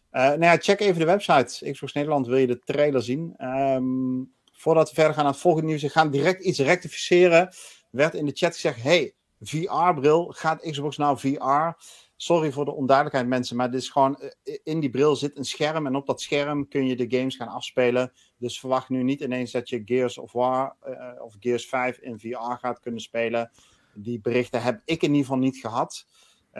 Eh, 0.09 0.23
nou 0.23 0.43
ja, 0.43 0.57
check 0.57 0.79
even 0.79 0.99
de 0.99 1.05
website. 1.05 1.71
Xbox 1.71 1.93
Nederland 1.93 2.27
wil 2.27 2.37
je 2.37 2.47
de 2.47 2.59
trailer 2.59 3.03
zien. 3.03 3.33
Ehm, 3.37 4.23
voordat 4.59 4.89
we 4.89 4.95
verder 4.95 5.13
gaan 5.13 5.23
naar 5.23 5.33
het 5.33 5.41
volgende 5.41 5.67
nieuws, 5.67 5.81
we 5.81 5.89
gaan 5.89 6.11
direct 6.11 6.43
iets 6.43 6.59
rectificeren. 6.59 7.53
Werd 7.89 8.13
in 8.13 8.25
de 8.25 8.31
chat 8.35 8.53
gezegd: 8.53 8.81
hey, 8.81 9.13
VR-bril, 9.39 10.33
gaat 10.35 10.61
Xbox 10.61 10.97
nou 10.97 11.19
VR? 11.19 11.81
Sorry 12.15 12.51
voor 12.51 12.65
de 12.65 12.73
onduidelijkheid, 12.73 13.27
mensen, 13.27 13.55
maar 13.55 13.71
dit 13.71 13.81
is 13.81 13.89
gewoon: 13.89 14.19
eh, 14.19 14.57
in 14.63 14.79
die 14.79 14.89
bril 14.89 15.15
zit 15.15 15.37
een 15.37 15.45
scherm 15.45 15.85
en 15.85 15.95
op 15.95 16.07
dat 16.07 16.21
scherm 16.21 16.67
kun 16.67 16.87
je 16.87 16.95
de 16.95 17.17
games 17.17 17.35
gaan 17.35 17.47
afspelen. 17.47 18.11
Dus 18.37 18.59
verwacht 18.59 18.89
nu 18.89 19.03
niet 19.03 19.21
ineens 19.21 19.51
dat 19.51 19.69
je 19.69 19.81
Gears 19.85 20.17
of 20.17 20.31
War 20.31 20.75
eh, 20.79 21.21
of 21.21 21.35
Gears 21.39 21.67
5 21.67 21.97
in 21.97 22.19
VR 22.19 22.57
gaat 22.59 22.79
kunnen 22.79 23.01
spelen. 23.01 23.51
Die 23.93 24.21
berichten 24.21 24.61
heb 24.61 24.81
ik 24.85 25.01
in 25.01 25.09
ieder 25.09 25.25
geval 25.25 25.37
niet 25.37 25.57
gehad. 25.57 26.05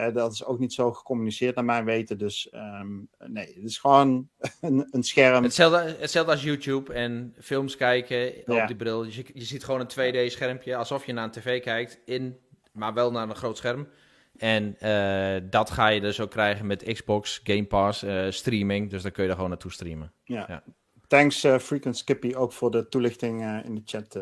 Eh, 0.00 0.14
dat 0.14 0.32
is 0.32 0.44
ook 0.44 0.58
niet 0.58 0.72
zo 0.72 0.92
gecommuniceerd 0.92 1.54
naar 1.54 1.64
mijn 1.64 1.84
weten. 1.84 2.18
Dus 2.18 2.48
ehm, 2.50 2.98
nee, 3.18 3.46
het 3.54 3.64
is 3.64 3.78
gewoon 3.78 4.28
een, 4.60 4.88
een 4.90 5.02
scherm. 5.02 5.42
Hetzelfde, 5.42 5.96
hetzelfde 5.98 6.32
als 6.32 6.42
YouTube 6.42 6.92
en 6.92 7.34
films 7.40 7.76
kijken 7.76 8.32
Ja. 8.46 8.62
op 8.62 8.66
die 8.66 8.76
bril. 8.76 9.04
Je, 9.04 9.24
je 9.32 9.44
ziet 9.44 9.64
gewoon 9.64 9.80
een 9.80 9.90
2D-schermpje, 10.30 10.76
alsof 10.76 11.06
je 11.06 11.12
naar 11.12 11.24
een 11.24 11.30
tv 11.30 11.62
kijkt, 11.62 12.00
in, 12.04 12.38
maar 12.72 12.94
wel 12.94 13.10
naar 13.12 13.28
een 13.28 13.36
groot 13.36 13.56
scherm. 13.56 13.88
En 14.36 14.76
eh, 14.78 15.42
dat 15.50 15.70
ga 15.70 15.88
je 15.88 16.00
dus 16.00 16.20
ook 16.20 16.30
krijgen 16.30 16.66
met 16.66 16.92
Xbox, 16.92 17.40
Game 17.44 17.66
Pass, 17.66 18.02
eh, 18.02 18.30
streaming. 18.30 18.90
Dus 18.90 19.02
dan 19.02 19.12
kun 19.12 19.22
je 19.22 19.28
er 19.28 19.34
gewoon 19.34 19.50
naartoe 19.50 19.72
streamen. 19.72 20.12
Ja. 20.24 20.44
Ja. 20.48 20.62
Thanks 21.06 21.46
Frequent 21.60 21.96
Skippy 21.96 22.34
ook 22.34 22.52
voor 22.52 22.70
de 22.70 22.88
toelichting 22.88 23.62
in 23.64 23.74
de 23.74 23.82
chat 23.84 24.12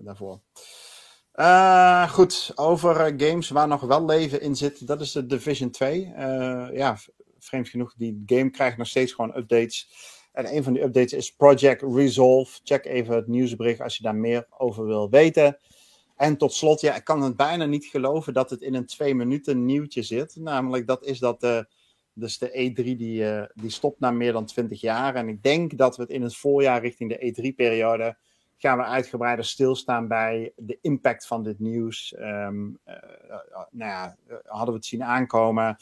daarvoor. 0.00 0.40
Uh, 1.36 2.10
goed, 2.10 2.52
over 2.54 3.12
uh, 3.12 3.28
games 3.28 3.48
waar 3.48 3.68
nog 3.68 3.80
wel 3.80 4.04
leven 4.04 4.40
in 4.40 4.56
zit, 4.56 4.86
dat 4.86 5.00
is 5.00 5.12
de 5.12 5.26
Division 5.26 5.70
2. 5.70 6.00
Uh, 6.00 6.68
ja, 6.72 6.96
vreemd 7.38 7.68
genoeg, 7.68 7.94
die 7.96 8.22
game 8.26 8.50
krijgt 8.50 8.76
nog 8.76 8.86
steeds 8.86 9.12
gewoon 9.12 9.36
updates. 9.36 9.88
En 10.32 10.56
een 10.56 10.62
van 10.62 10.72
die 10.72 10.82
updates 10.82 11.12
is 11.12 11.34
Project 11.34 11.82
Resolve. 11.82 12.60
Check 12.64 12.84
even 12.84 13.14
het 13.14 13.26
nieuwsbericht 13.26 13.80
als 13.80 13.96
je 13.96 14.02
daar 14.02 14.14
meer 14.14 14.46
over 14.58 14.86
wil 14.86 15.10
weten. 15.10 15.58
En 16.16 16.36
tot 16.36 16.52
slot, 16.52 16.80
ja, 16.80 16.94
ik 16.94 17.04
kan 17.04 17.22
het 17.22 17.36
bijna 17.36 17.64
niet 17.64 17.84
geloven 17.84 18.32
dat 18.32 18.50
het 18.50 18.62
in 18.62 18.74
een 18.74 18.86
twee 18.86 19.14
minuten 19.14 19.64
nieuwtje 19.64 20.02
zit. 20.02 20.36
Namelijk, 20.36 20.86
dat 20.86 21.04
is 21.04 21.18
dat 21.18 21.40
de, 21.40 21.68
dus 22.12 22.38
de 22.38 22.48
E3 22.48 22.82
die, 22.96 23.30
eh, 23.30 23.46
die 23.54 23.70
stopt 23.70 24.00
na 24.00 24.10
meer 24.10 24.32
dan 24.32 24.46
20 24.46 24.80
jaar. 24.80 25.14
En 25.14 25.28
ik 25.28 25.42
denk 25.42 25.78
dat 25.78 25.96
we 25.96 26.02
het 26.02 26.10
in 26.10 26.22
het 26.22 26.36
voorjaar 26.36 26.80
richting 26.80 27.10
de 27.10 27.32
E3-periode 27.32 28.16
gaan 28.58 28.78
we 28.78 28.84
uitgebreider 28.84 29.44
stilstaan 29.44 30.08
bij 30.08 30.52
de 30.56 30.78
impact 30.80 31.26
van 31.26 31.42
dit 31.42 31.58
nieuws. 31.58 32.14
Ehm, 32.14 32.68
eh, 32.84 32.94
eh, 32.94 33.38
nou 33.70 33.90
ja, 33.90 34.16
eh, 34.26 34.36
hadden 34.44 34.68
we 34.68 34.74
het 34.74 34.84
zien 34.84 35.04
aankomen? 35.04 35.76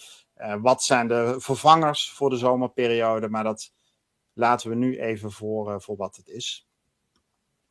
Wat 0.61 0.83
zijn 0.83 1.09
de 1.09 1.35
vervangers 1.39 2.11
voor 2.11 2.31
de 2.31 2.37
zomerperiode? 2.37 3.29
Maar 3.29 3.45
dat 3.45 3.72
laten 4.33 4.68
we 4.70 4.77
nu 4.77 4.99
even 4.99 5.33
voor, 5.33 5.83
voor 5.83 5.97
wat 5.97 6.16
het 6.16 6.29
is. 6.29 6.68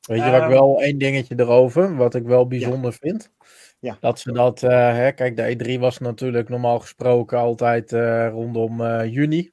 Weet 0.01 0.24
je 0.24 0.26
wat 0.26 0.36
ik 0.36 0.41
Ehm, 0.41 0.51
wel 0.51 0.82
één 0.82 0.97
dingetje 0.97 1.39
erover, 1.39 1.95
wat 1.95 2.16
ik 2.16 2.24
wel 2.24 2.47
bijzonder 2.47 2.93
vind? 2.93 3.32
Ja. 3.80 3.97
Dat 3.99 4.20
ze 4.20 4.32
dat, 4.32 4.62
hè, 4.62 5.12
kijk, 5.12 5.36
de 5.36 5.76
E3 5.76 5.80
was 5.80 5.97
natuurlijk 5.97 6.49
normaal 6.49 6.80
gesproken 6.80 7.38
altijd 7.38 7.91
rondom 8.32 9.04
juni. 9.06 9.51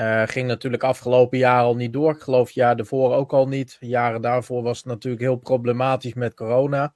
Eh, 0.00 0.22
ging 0.26 0.46
natuurlijk 0.48 0.82
afgelopen 0.82 1.38
jaar 1.38 1.62
al 1.62 1.76
niet 1.76 1.92
door. 1.92 2.12
Ik 2.14 2.20
geloof 2.20 2.46
het 2.46 2.54
jaar 2.54 2.76
daarvoor 2.76 3.14
ook 3.14 3.32
al 3.32 3.48
niet. 3.48 3.76
Jaren 3.80 4.20
daarvoor 4.22 4.62
was 4.62 4.76
het 4.76 4.86
natuurlijk 4.86 5.22
heel 5.22 5.36
problematisch 5.36 6.14
met 6.14 6.34
corona. 6.34 6.94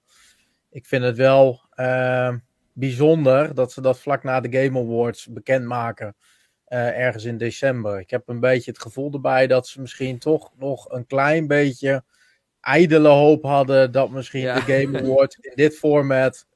Ik 0.70 0.86
vind 0.86 1.04
het 1.04 1.16
wel 1.16 1.60
eh, 1.70 2.34
bijzonder 2.72 3.54
dat 3.54 3.72
ze 3.72 3.80
dat 3.80 3.98
vlak 3.98 4.22
na 4.22 4.40
de 4.40 4.58
Game 4.62 4.78
Awards 4.80 5.26
bekendmaken. 5.26 6.16
eh, 6.64 6.98
ergens 6.98 7.24
in 7.24 7.36
december. 7.38 7.98
Ik 7.98 8.10
heb 8.10 8.28
een 8.28 8.40
beetje 8.40 8.70
het 8.70 8.80
gevoel 8.80 9.12
erbij 9.12 9.46
dat 9.46 9.66
ze 9.66 9.80
misschien 9.80 10.18
toch 10.18 10.52
nog 10.58 10.90
een 10.92 11.06
klein 11.06 11.46
beetje 11.46 12.04
ijdele 12.60 13.08
hoop 13.08 13.42
hadden 13.44 13.92
dat 13.92 14.10
misschien 14.10 14.40
Ja. 14.40 14.54
de 14.54 14.60
Game 14.60 14.98
Awards 15.00 15.36
in 15.40 15.52
dit 15.54 15.76
format 15.76 16.46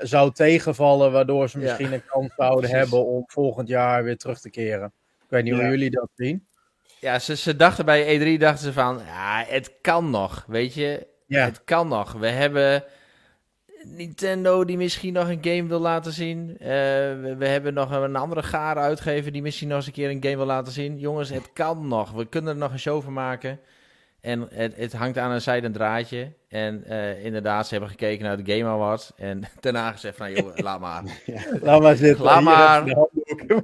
zou 0.00 0.32
tegenvallen, 0.32 1.12
waardoor 1.12 1.48
ze 1.48 1.58
Ja. 1.58 1.64
misschien 1.64 1.92
een 1.92 2.04
kans 2.06 2.32
zouden 2.36 2.58
Precies. 2.60 2.76
hebben 2.78 3.06
om 3.06 3.24
volgend 3.26 3.68
jaar 3.68 4.04
weer 4.04 4.16
terug 4.16 4.40
te 4.40 4.50
keren. 4.50 4.92
Ik 5.32 5.38
weet 5.38 5.46
niet 5.46 5.56
Ja. 5.56 5.60
hoe 5.68 5.70
jullie 5.78 5.90
dat 5.90 6.08
zien. 6.14 6.46
Ja, 7.00 7.18
ze, 7.18 7.36
ze 7.36 7.56
dachten 7.56 7.84
bij 7.84 8.18
E3 8.36 8.38
dachten 8.40 8.64
ze 8.64 8.72
van, 8.72 9.00
ja, 9.06 9.44
het 9.46 9.72
kan 9.80 10.10
nog, 10.10 10.44
weet 10.48 10.74
je. 10.74 11.06
Ja, 11.26 11.44
Het 11.44 11.64
kan 11.64 11.88
nog. 11.88 12.12
We 12.12 12.26
hebben 12.28 12.84
Nintendo 13.84 14.64
die 14.64 14.76
misschien 14.76 15.12
nog 15.12 15.28
een 15.28 15.38
game 15.40 15.66
wil 15.66 15.78
laten 15.80 16.12
zien. 16.12 16.56
Eh, 16.58 16.68
we, 16.68 17.34
we 17.38 17.46
hebben 17.46 17.74
nog 17.74 17.90
een 17.90 18.16
andere 18.16 18.42
gare 18.42 18.80
uitgever 18.80 19.32
die 19.32 19.42
misschien 19.42 19.68
nog 19.68 19.76
eens 19.76 19.86
een 19.86 19.92
keer 19.92 20.10
een 20.10 20.22
game 20.22 20.36
wil 20.36 20.46
laten 20.46 20.72
zien. 20.72 20.98
Jongens, 20.98 21.28
het 21.30 21.52
kan 21.52 21.88
nog. 21.88 22.10
We 22.10 22.26
kunnen 22.28 22.50
er 22.52 22.60
nog 22.60 22.72
een 22.72 22.78
show 22.78 23.02
van 23.02 23.12
maken. 23.12 23.60
En 24.20 24.48
het, 24.54 24.76
het 24.76 24.92
hangt 24.92 25.18
aan 25.18 25.30
een 25.30 25.40
zijden 25.40 25.72
draadje. 25.72 26.32
En 26.48 26.84
eh, 26.84 27.24
inderdaad, 27.24 27.66
ze 27.66 27.72
hebben 27.72 27.90
gekeken 27.90 28.24
naar 28.24 28.42
de 28.44 28.52
Game 28.52 28.70
Awards. 28.70 29.12
En 29.16 29.42
daarna 29.60 29.92
gezegd 29.92 30.16
van, 30.16 30.32
joh, 30.32 30.56
laat 30.56 30.80
maar. 30.80 31.02
laat 31.62 31.82
maar 31.82 31.96
zitten. 31.96 32.24
Laat 32.24 32.42
maar. 32.42 32.88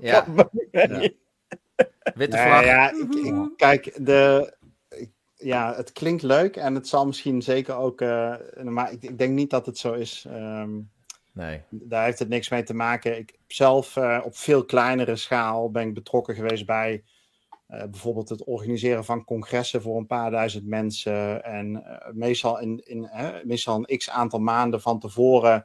Ja. 0.00 0.26
Witte 2.14 2.36
vlag. 2.36 2.64
ja, 2.64 2.90
ik, 2.90 3.14
ik- 3.14 3.50
kijk, 3.56 4.06
de, 4.06 4.54
ik- 4.88 5.12
ja, 5.34 5.74
het 5.74 5.92
klinkt 5.92 6.22
leuk 6.22 6.56
en 6.56 6.74
het 6.74 6.88
zal 6.88 7.06
misschien 7.06 7.42
zeker 7.42 7.76
ook, 7.76 8.00
eh, 8.00 8.34
maar 8.62 8.92
ik, 8.92 9.02
ik 9.02 9.18
denk 9.18 9.32
niet 9.34 9.50
dat 9.50 9.66
het 9.66 9.78
zo 9.78 9.92
is. 9.92 10.24
Ehm, 10.28 10.70
Nee. 11.32 11.62
daar 11.70 12.04
heeft 12.04 12.18
het 12.18 12.28
niks 12.28 12.48
mee 12.48 12.62
te 12.62 12.74
maken. 12.74 13.18
Ik 13.18 13.38
zelf 13.46 13.96
eh, 13.96 14.20
op 14.24 14.36
veel 14.36 14.64
kleinere 14.64 15.16
schaal 15.16 15.70
ben 15.70 15.88
ik 15.88 15.94
betrokken 15.94 16.34
geweest 16.34 16.66
bij 16.66 17.04
eh, 17.66 17.80
bijvoorbeeld 17.84 18.28
het 18.28 18.44
organiseren 18.44 19.04
van 19.04 19.24
congressen 19.24 19.82
voor 19.82 19.96
een 19.96 20.06
paar 20.06 20.30
duizend 20.30 20.66
mensen. 20.66 21.44
En 21.44 21.84
meestal, 22.12 22.60
in, 22.60 22.82
in, 22.86 23.04
hè, 23.10 23.44
meestal 23.44 23.76
een 23.88 23.98
x 23.98 24.10
aantal 24.10 24.40
maanden 24.40 24.80
van 24.80 24.98
tevoren, 25.00 25.64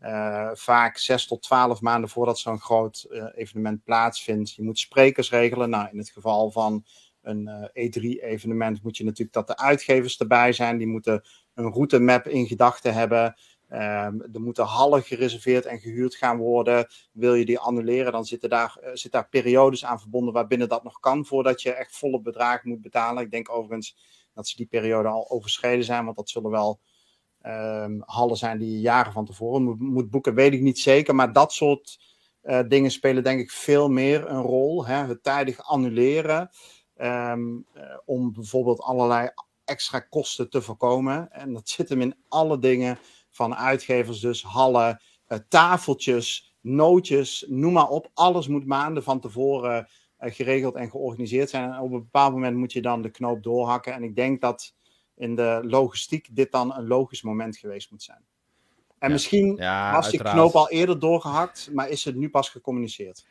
eh, 0.00 0.50
vaak 0.52 0.98
zes 0.98 1.26
tot 1.26 1.42
twaalf 1.42 1.80
maanden 1.80 2.10
voordat 2.10 2.38
zo'n 2.38 2.60
groot 2.60 3.06
eh, 3.10 3.24
evenement 3.34 3.84
plaatsvindt. 3.84 4.54
Je 4.54 4.62
moet 4.62 4.78
sprekers 4.78 5.30
regelen. 5.30 5.70
Nou, 5.70 5.88
in 5.92 5.98
het 5.98 6.10
geval 6.10 6.50
van 6.50 6.84
een 7.22 7.48
eh, 7.72 7.88
E3-evenement 7.88 8.82
moet 8.82 8.96
je 8.96 9.04
natuurlijk 9.04 9.32
dat 9.32 9.46
de 9.46 9.56
uitgevers 9.56 10.18
erbij 10.18 10.52
zijn. 10.52 10.78
Die 10.78 10.86
moeten 10.86 11.22
een 11.54 11.72
routemap 11.72 12.26
in 12.26 12.46
gedachten 12.46 12.94
hebben. 12.94 13.34
Ehm, 13.68 14.20
er 14.32 14.40
moeten 14.40 14.64
hallen 14.64 15.02
gereserveerd 15.02 15.66
en 15.66 15.78
gehuurd 15.78 16.14
gaan 16.14 16.36
worden. 16.36 16.86
Wil 17.12 17.34
je 17.34 17.44
die 17.44 17.58
annuleren, 17.58 18.12
dan 18.12 18.24
zitten 18.24 18.48
daar, 18.50 18.78
zit 18.92 19.12
daar 19.12 19.28
periodes 19.28 19.84
aan 19.84 20.00
verbonden 20.00 20.34
waarbinnen 20.34 20.68
dat 20.68 20.84
nog 20.84 21.00
kan 21.00 21.26
voordat 21.26 21.62
je 21.62 21.72
echt 21.72 21.96
volle 21.96 22.20
bedragen 22.20 22.68
moet 22.68 22.82
betalen. 22.82 23.22
Ik 23.22 23.30
denk 23.30 23.50
overigens 23.50 23.96
dat 24.34 24.48
ze 24.48 24.56
die 24.56 24.66
periode 24.66 25.08
al 25.08 25.30
overschreden 25.30 25.84
zijn, 25.84 26.04
want 26.04 26.16
dat 26.16 26.28
zullen 26.30 26.50
wel 26.50 26.80
ehm, 27.40 28.00
hallen 28.00 28.36
zijn 28.36 28.58
die 28.58 28.70
je 28.70 28.80
jaren 28.80 29.12
van 29.12 29.24
tevoren 29.24 29.62
moet, 29.62 29.80
moet 29.80 30.10
boeken, 30.10 30.34
weet 30.34 30.52
ik 30.52 30.60
niet 30.60 30.78
zeker. 30.78 31.14
Maar 31.14 31.32
dat 31.32 31.52
soort 31.52 31.98
eh, 32.40 32.60
dingen 32.68 32.90
spelen 32.90 33.22
denk 33.22 33.40
ik 33.40 33.50
veel 33.50 33.88
meer 33.88 34.28
een 34.28 34.42
rol. 34.42 34.86
Hè? 34.86 34.94
Het 34.94 35.22
tijdig 35.22 35.62
annuleren 35.62 36.50
ehm, 36.96 37.58
eh, 37.72 37.82
om 38.04 38.32
bijvoorbeeld 38.32 38.80
allerlei 38.80 39.30
extra 39.64 40.00
kosten 40.00 40.50
te 40.50 40.62
voorkomen. 40.62 41.32
En 41.32 41.52
dat 41.52 41.68
zit 41.68 41.88
hem 41.88 42.00
in 42.00 42.14
alle 42.28 42.58
dingen 42.58 42.98
van 43.30 43.54
uitgevers, 43.54 44.20
dus 44.20 44.42
hallen, 44.42 45.02
eh, 45.26 45.38
tafeltjes, 45.48 46.54
nootjes, 46.60 47.44
noem 47.48 47.72
maar 47.72 47.88
op. 47.88 48.10
Alles 48.14 48.48
moet 48.48 48.66
maanden 48.66 49.02
van 49.02 49.20
tevoren 49.20 49.88
geregeld 50.18 50.74
en 50.74 50.90
georganiseerd 50.90 51.50
zijn. 51.50 51.72
En 51.72 51.80
op 51.80 51.92
een 51.92 51.98
bepaald 51.98 52.32
moment 52.32 52.56
moet 52.56 52.72
je 52.72 52.82
dan 52.82 53.02
de 53.02 53.10
knoop 53.10 53.42
doorhakken. 53.42 53.92
En 53.94 54.02
ik 54.02 54.16
denk 54.16 54.40
dat 54.40 54.74
in 55.20 55.34
de 55.34 55.60
logistiek 55.64 56.28
dit 56.36 56.52
dan 56.52 56.74
een 56.76 56.86
logisch 56.86 57.22
moment 57.22 57.56
geweest 57.56 57.90
moet 57.90 58.02
zijn. 58.02 58.24
En 58.98 59.08
Ja. 59.08 59.14
misschien 59.14 59.56
Ja, 59.56 59.92
was 59.92 60.10
die 60.10 60.22
knoop 60.22 60.52
al 60.52 60.70
eerder 60.70 60.98
doorgehakt, 60.98 61.68
maar 61.72 61.88
is 61.88 62.04
het 62.04 62.14
nu 62.14 62.30
pas 62.30 62.48
gecommuniceerd. 62.48 63.26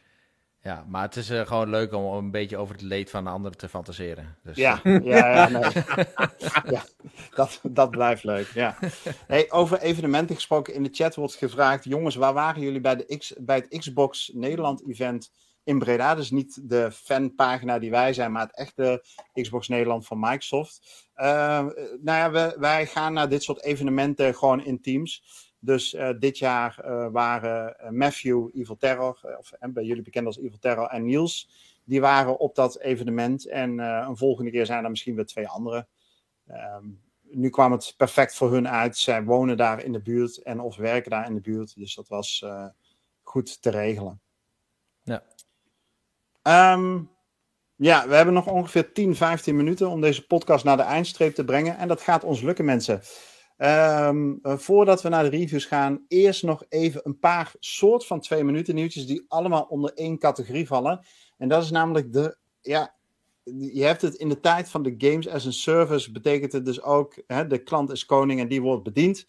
Ja, 0.61 0.85
maar 0.87 1.01
het 1.01 1.15
is 1.15 1.29
eh, 1.29 1.47
gewoon 1.47 1.69
leuk 1.69 1.93
om 1.93 2.13
een 2.13 2.31
beetje 2.31 2.57
over 2.57 2.75
het 2.75 2.83
leed 2.83 3.09
van 3.09 3.23
de 3.23 3.29
anderen 3.29 3.57
te 3.57 3.69
fantaseren. 3.69 4.37
Dus, 4.43 4.57
Ja, 4.57 4.79
ja, 4.83 4.99
ja, 5.03 5.49
nee. 5.49 5.83
ja 6.75 6.83
dat, 7.35 7.59
dat 7.63 7.89
blijft 7.89 8.23
leuk. 8.23 8.47
Ja. 8.53 8.77
Hey, 9.27 9.51
over 9.51 9.79
evenementen 9.79 10.35
gesproken, 10.35 10.73
in 10.73 10.83
de 10.83 10.89
chat 10.91 11.15
wordt 11.15 11.35
gevraagd: 11.35 11.83
jongens, 11.83 12.15
waar 12.15 12.33
waren 12.33 12.61
jullie 12.61 12.81
bij, 12.81 12.95
de 12.95 13.17
X, 13.17 13.33
bij 13.37 13.55
het 13.55 13.79
Xbox 13.79 14.31
Nederland 14.33 14.87
event 14.87 15.31
in 15.69 15.79
Breda? 15.79 16.15
Dus 16.15 16.31
niet 16.31 16.69
de 16.69 16.91
fanpagina 16.91 17.79
die 17.79 17.91
wij 17.91 18.13
zijn, 18.13 18.31
maar 18.31 18.41
het 18.41 18.55
echte 18.55 19.03
Xbox 19.33 19.67
Nederland 19.67 20.05
van 20.05 20.19
Microsoft. 20.19 21.07
Eh, 21.13 21.27
nou 22.01 22.01
ja, 22.03 22.31
we, 22.31 22.55
wij 22.59 22.85
gaan 22.85 23.13
naar 23.13 23.29
dit 23.29 23.43
soort 23.43 23.63
evenementen 23.63 24.35
gewoon 24.35 24.63
in 24.63 24.81
teams. 24.81 25.23
Dus 25.59 25.93
eh, 25.93 26.09
dit 26.19 26.37
jaar 26.37 26.79
eh, 26.79 27.07
waren 27.11 27.75
Matthew, 27.97 28.47
Evil 28.53 28.77
Terror, 28.77 29.37
of 29.39 29.51
bij 29.59 29.83
jullie 29.83 30.03
bekend 30.03 30.25
als 30.25 30.37
Evil 30.37 30.59
Terror, 30.59 30.87
en 30.87 31.05
Niels 31.05 31.67
die 31.83 32.01
waren 32.01 32.39
op 32.39 32.55
dat 32.55 32.79
evenement. 32.79 33.47
En 33.47 33.77
een 33.79 34.17
volgende 34.17 34.51
keer 34.51 34.65
zijn 34.65 34.83
er 34.83 34.89
misschien 34.89 35.15
weer 35.15 35.25
twee 35.25 35.47
andere. 35.47 35.87
Ehm, 36.47 36.85
nu 37.21 37.49
kwam 37.49 37.71
het 37.71 37.93
perfect 37.97 38.35
voor 38.35 38.51
hun 38.51 38.67
uit. 38.67 38.97
Zij 38.97 39.23
wonen 39.23 39.57
daar 39.57 39.83
in 39.83 39.91
de 39.91 40.01
buurt 40.01 40.37
en 40.37 40.59
of 40.59 40.75
werken 40.75 41.11
daar 41.11 41.27
in 41.27 41.33
de 41.33 41.41
buurt. 41.41 41.75
Dus 41.75 41.95
dat 41.95 42.07
was 42.07 42.45
goed 43.23 43.61
te 43.61 43.69
regelen. 43.69 44.21
Ja. 45.03 45.23
Ehm, 46.41 47.01
ja, 47.75 48.07
we 48.07 48.15
hebben 48.15 48.33
nog 48.33 48.47
ongeveer 48.47 48.93
10, 48.93 49.15
15 49.15 49.55
minuten 49.55 49.89
om 49.89 50.01
deze 50.01 50.25
podcast 50.25 50.63
naar 50.63 50.77
de 50.77 50.83
eindstreep 50.83 51.35
te 51.35 51.45
brengen. 51.45 51.77
En 51.77 51.87
dat 51.87 52.01
gaat 52.01 52.23
ons 52.23 52.41
lukken, 52.41 52.65
mensen. 52.65 53.01
Ehm, 53.57 54.33
eh, 54.41 54.57
voordat 54.57 55.01
we 55.01 55.09
naar 55.09 55.23
de 55.23 55.37
reviews 55.37 55.65
gaan, 55.65 56.05
eerst 56.07 56.43
nog 56.43 56.63
even 56.69 57.01
een 57.03 57.19
paar 57.19 57.51
soort 57.59 58.05
van 58.05 58.19
twee 58.19 58.43
minuten 58.43 58.75
nieuwtjes 58.75 59.07
die 59.07 59.25
allemaal 59.27 59.63
onder 59.63 59.93
één 59.93 60.17
categorie 60.17 60.67
vallen. 60.67 61.05
En 61.37 61.49
dat 61.49 61.63
is 61.63 61.71
namelijk 61.71 62.13
de, 62.13 62.37
ja, 62.61 62.95
je 63.57 63.83
hebt 63.83 64.01
het 64.01 64.15
in 64.15 64.29
de 64.29 64.39
tijd 64.39 64.69
van 64.69 64.83
de 64.83 64.95
games 64.97 65.27
as 65.27 65.47
a 65.47 65.51
service, 65.51 66.11
betekent 66.11 66.51
het 66.51 66.65
dus 66.65 66.81
ook, 66.81 67.21
hè, 67.27 67.47
de 67.47 67.63
klant 67.63 67.91
is 67.91 68.05
koning 68.05 68.39
en 68.39 68.47
die 68.47 68.61
wordt 68.61 68.83
bediend. 68.83 69.27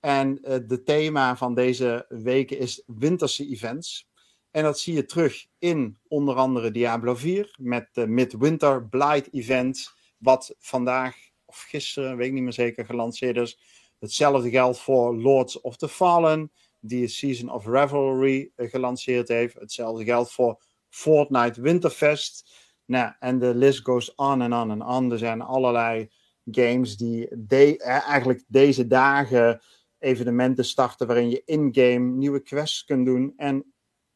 En 0.00 0.38
uh, 0.42 0.56
de 0.66 0.82
thema 0.82 1.36
van 1.36 1.54
deze 1.54 2.04
weken 2.08 2.58
is 2.58 2.82
winterse 2.86 3.46
events. 3.46 4.10
En 4.52 4.62
dat 4.62 4.78
zie 4.78 4.94
je 4.94 5.04
terug 5.04 5.46
in 5.58 5.98
onder 6.08 6.34
andere 6.34 6.70
Diablo 6.70 7.14
4 7.14 7.54
met 7.58 7.88
de 7.92 8.06
Midwinter 8.06 8.88
Blight 8.88 9.32
event, 9.32 9.92
wat 10.18 10.54
vandaag 10.58 11.16
of 11.44 11.58
gisteren, 11.68 12.16
weet 12.16 12.26
ik 12.26 12.32
niet 12.32 12.42
meer 12.42 12.52
zeker, 12.52 12.84
gelanceerd 12.84 13.36
is. 13.36 13.58
Hetzelfde 13.98 14.50
geldt 14.50 14.78
voor 14.78 15.16
Lords 15.16 15.60
of 15.60 15.76
the 15.76 15.88
Fallen, 15.88 16.52
die 16.80 17.08
Season 17.08 17.50
of 17.50 17.66
Revelry 17.66 18.50
uh, 18.56 18.70
gelanceerd 18.70 19.28
heeft. 19.28 19.54
Hetzelfde 19.54 20.04
geldt 20.04 20.32
voor 20.32 20.62
Fortnite 20.88 21.60
Winterfest. 21.60 22.52
Nou, 22.84 23.12
en 23.18 23.38
de 23.38 23.54
list 23.54 23.80
goes 23.80 24.14
on 24.14 24.42
en 24.42 24.52
on 24.52 24.70
en 24.70 24.82
on. 24.82 25.12
Er 25.12 25.18
zijn 25.18 25.40
allerlei 25.40 26.10
games 26.44 26.96
die 26.96 27.28
de, 27.38 27.78
eigenlijk 27.78 28.44
deze 28.46 28.86
dagen 28.86 29.60
evenementen 29.98 30.64
starten 30.64 31.06
waarin 31.06 31.30
je 31.30 31.42
in-game 31.44 32.10
nieuwe 32.10 32.40
quests 32.40 32.84
kunt 32.84 33.06
doen 33.06 33.32
en 33.36 33.72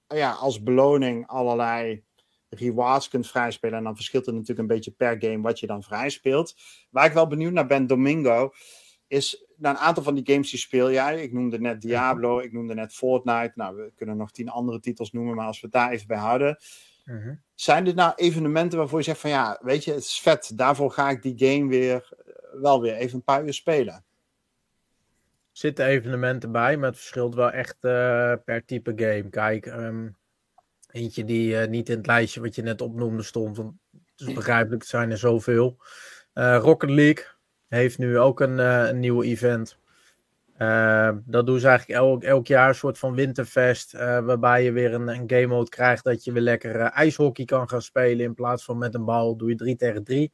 ja, 0.09 0.32
als 0.32 0.62
beloning 0.62 1.26
allerlei 1.26 2.04
rewards 2.48 3.09
kunt 3.09 3.26
vrijspelen. 3.26 3.78
En 3.78 3.84
dan 3.84 3.96
verschilt 3.96 4.26
het 4.26 4.34
natuurlijk 4.34 4.61
een 4.61 4.74
beetje 4.74 4.90
per 4.90 5.16
game 5.20 5.40
wat 5.40 5.61
je 5.61 5.66
dan 5.66 5.82
vrijspeelt. 5.82 6.54
Waar 6.90 7.07
ik 7.07 7.12
wel 7.12 7.26
benieuwd 7.26 7.52
naar 7.52 7.66
ben, 7.66 7.86
Domingo. 7.86 8.52
is 9.07 9.46
nou, 9.57 9.74
een 9.74 9.80
aantal 9.80 10.02
van 10.02 10.14
die 10.14 10.32
games 10.32 10.50
die 10.50 10.59
speel 10.59 10.90
jij. 10.90 11.22
Ik 11.22 11.32
noemde 11.32 11.61
net 11.61 11.80
Diablo, 11.80 12.38
ik 12.38 12.52
noemde 12.52 12.74
net 12.74 12.94
Fortnite. 12.94 13.52
Nou, 13.54 13.76
we 13.76 13.92
kunnen 13.94 14.16
nog 14.16 14.30
tien 14.30 14.48
andere 14.48 14.80
titels 14.80 15.12
noemen, 15.12 15.34
maar 15.34 15.46
als 15.46 15.61
we 15.61 15.66
het 15.66 15.74
daar 15.74 15.90
even 15.90 16.07
bij 16.07 16.18
houden. 16.18 16.59
Mhm. 17.04 17.34
Zijn 17.54 17.84
dit 17.84 17.94
nou 17.94 18.12
evenementen 18.16 18.78
waarvoor 18.78 18.98
je 18.98 19.04
zegt 19.04 19.20
van 19.20 19.30
ja, 19.30 19.59
weet 19.62 19.84
je, 19.84 19.92
het 19.92 20.02
is 20.02 20.20
vet. 20.20 20.52
Daarvoor 20.54 20.90
ga 20.90 21.11
ik 21.11 21.22
die 21.22 21.34
game 21.48 21.68
weer 21.68 21.94
eh, 21.94 22.61
wel 22.61 22.80
weer 22.80 22.94
even 22.94 23.16
een 23.16 23.24
paar 23.24 23.44
uur 23.44 23.54
spelen. 23.54 24.04
Zitten 25.59 25.86
evenementen 25.86 26.52
bij, 26.52 26.76
maar 26.76 26.88
het 26.88 26.98
verschilt 26.98 27.34
wel 27.34 27.50
echt 27.50 27.76
eh, 27.80 28.32
per 28.44 28.64
type 28.64 28.92
game. 28.96 29.28
Kijk, 29.30 29.66
ehm, 29.66 30.09
eentje 30.90 31.24
die 31.24 31.59
eh, 31.59 31.68
niet 31.68 31.88
in 31.88 31.96
het 31.96 32.07
lijstje 32.07 32.40
wat 32.40 32.54
je 32.54 32.62
net 32.62 32.80
opnoemde 32.80 33.22
stond, 33.22 33.57
want 33.57 33.74
het 33.90 34.28
is 34.28 34.34
begrijpelijk, 34.34 34.82
er 34.82 34.88
zijn 34.88 35.11
er 35.11 35.18
zoveel. 35.18 35.76
Eh, 36.32 36.59
Rocket 36.61 36.90
League 36.90 37.24
heeft 37.68 37.98
nu 37.98 38.18
ook 38.18 38.40
een, 38.40 38.59
een 38.59 39.00
nieuw 39.00 39.22
event. 39.22 39.78
Dat 41.24 41.46
doen 41.46 41.61
ze 41.61 41.68
eigenlijk 41.68 42.00
elk, 42.00 42.22
elk 42.22 42.46
jaar, 42.46 42.68
een 42.68 42.74
soort 42.74 42.98
van 42.98 43.14
winterfest, 43.14 43.92
waarbij 43.92 44.64
je 44.64 44.72
weer 44.72 44.94
een, 44.94 45.09
een 45.09 45.30
game 45.30 45.46
mode 45.46 45.68
krijgt 45.68 46.04
dat 46.04 46.24
je 46.24 46.32
weer 46.32 46.42
lekker 46.42 46.80
ijshockey 46.80 47.44
kan 47.44 47.68
gaan 47.68 47.82
spelen 47.82 48.24
in 48.24 48.34
plaats 48.34 48.64
van 48.64 48.78
met 48.78 48.94
een 48.94 49.04
bal, 49.04 49.36
doe 49.36 49.48
je 49.48 49.54
3 49.54 49.76
tegen 49.76 50.04
3. 50.04 50.32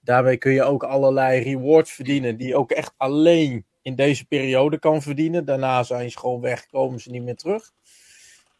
Daarmee 0.00 0.36
kun 0.36 0.52
je 0.52 0.62
ook 0.62 0.82
allerlei 0.82 1.42
rewards 1.42 1.92
verdienen 1.92 2.36
die 2.36 2.56
ook 2.56 2.70
echt 2.70 2.94
alleen 2.96 3.66
in 3.88 3.94
deze 3.94 4.26
periode 4.26 4.78
kan 4.78 5.02
verdienen. 5.02 5.44
Daarna 5.44 5.82
zijn 5.82 6.10
ze 6.10 6.18
gewoon 6.18 6.40
weg, 6.40 6.66
komen 6.66 7.00
ze 7.00 7.10
niet 7.10 7.22
meer 7.22 7.36
terug. 7.36 7.72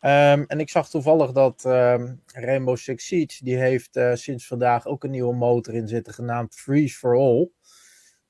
Ehm, 0.00 0.44
en 0.46 0.60
ik 0.60 0.68
zag 0.68 0.88
toevallig 0.88 1.32
dat 1.32 1.64
ehm, 1.64 2.14
Rainbow 2.26 2.76
Six 2.76 3.06
Siege, 3.06 3.44
die 3.44 3.56
heeft 3.56 3.96
eh, 3.96 4.14
sinds 4.14 4.46
vandaag 4.46 4.86
ook 4.86 5.04
een 5.04 5.10
nieuwe 5.10 5.34
motor 5.34 5.74
in 5.74 5.88
zitten, 5.88 6.14
genaamd 6.14 6.54
Freeze 6.54 6.98
for 6.98 7.16
All. 7.16 7.48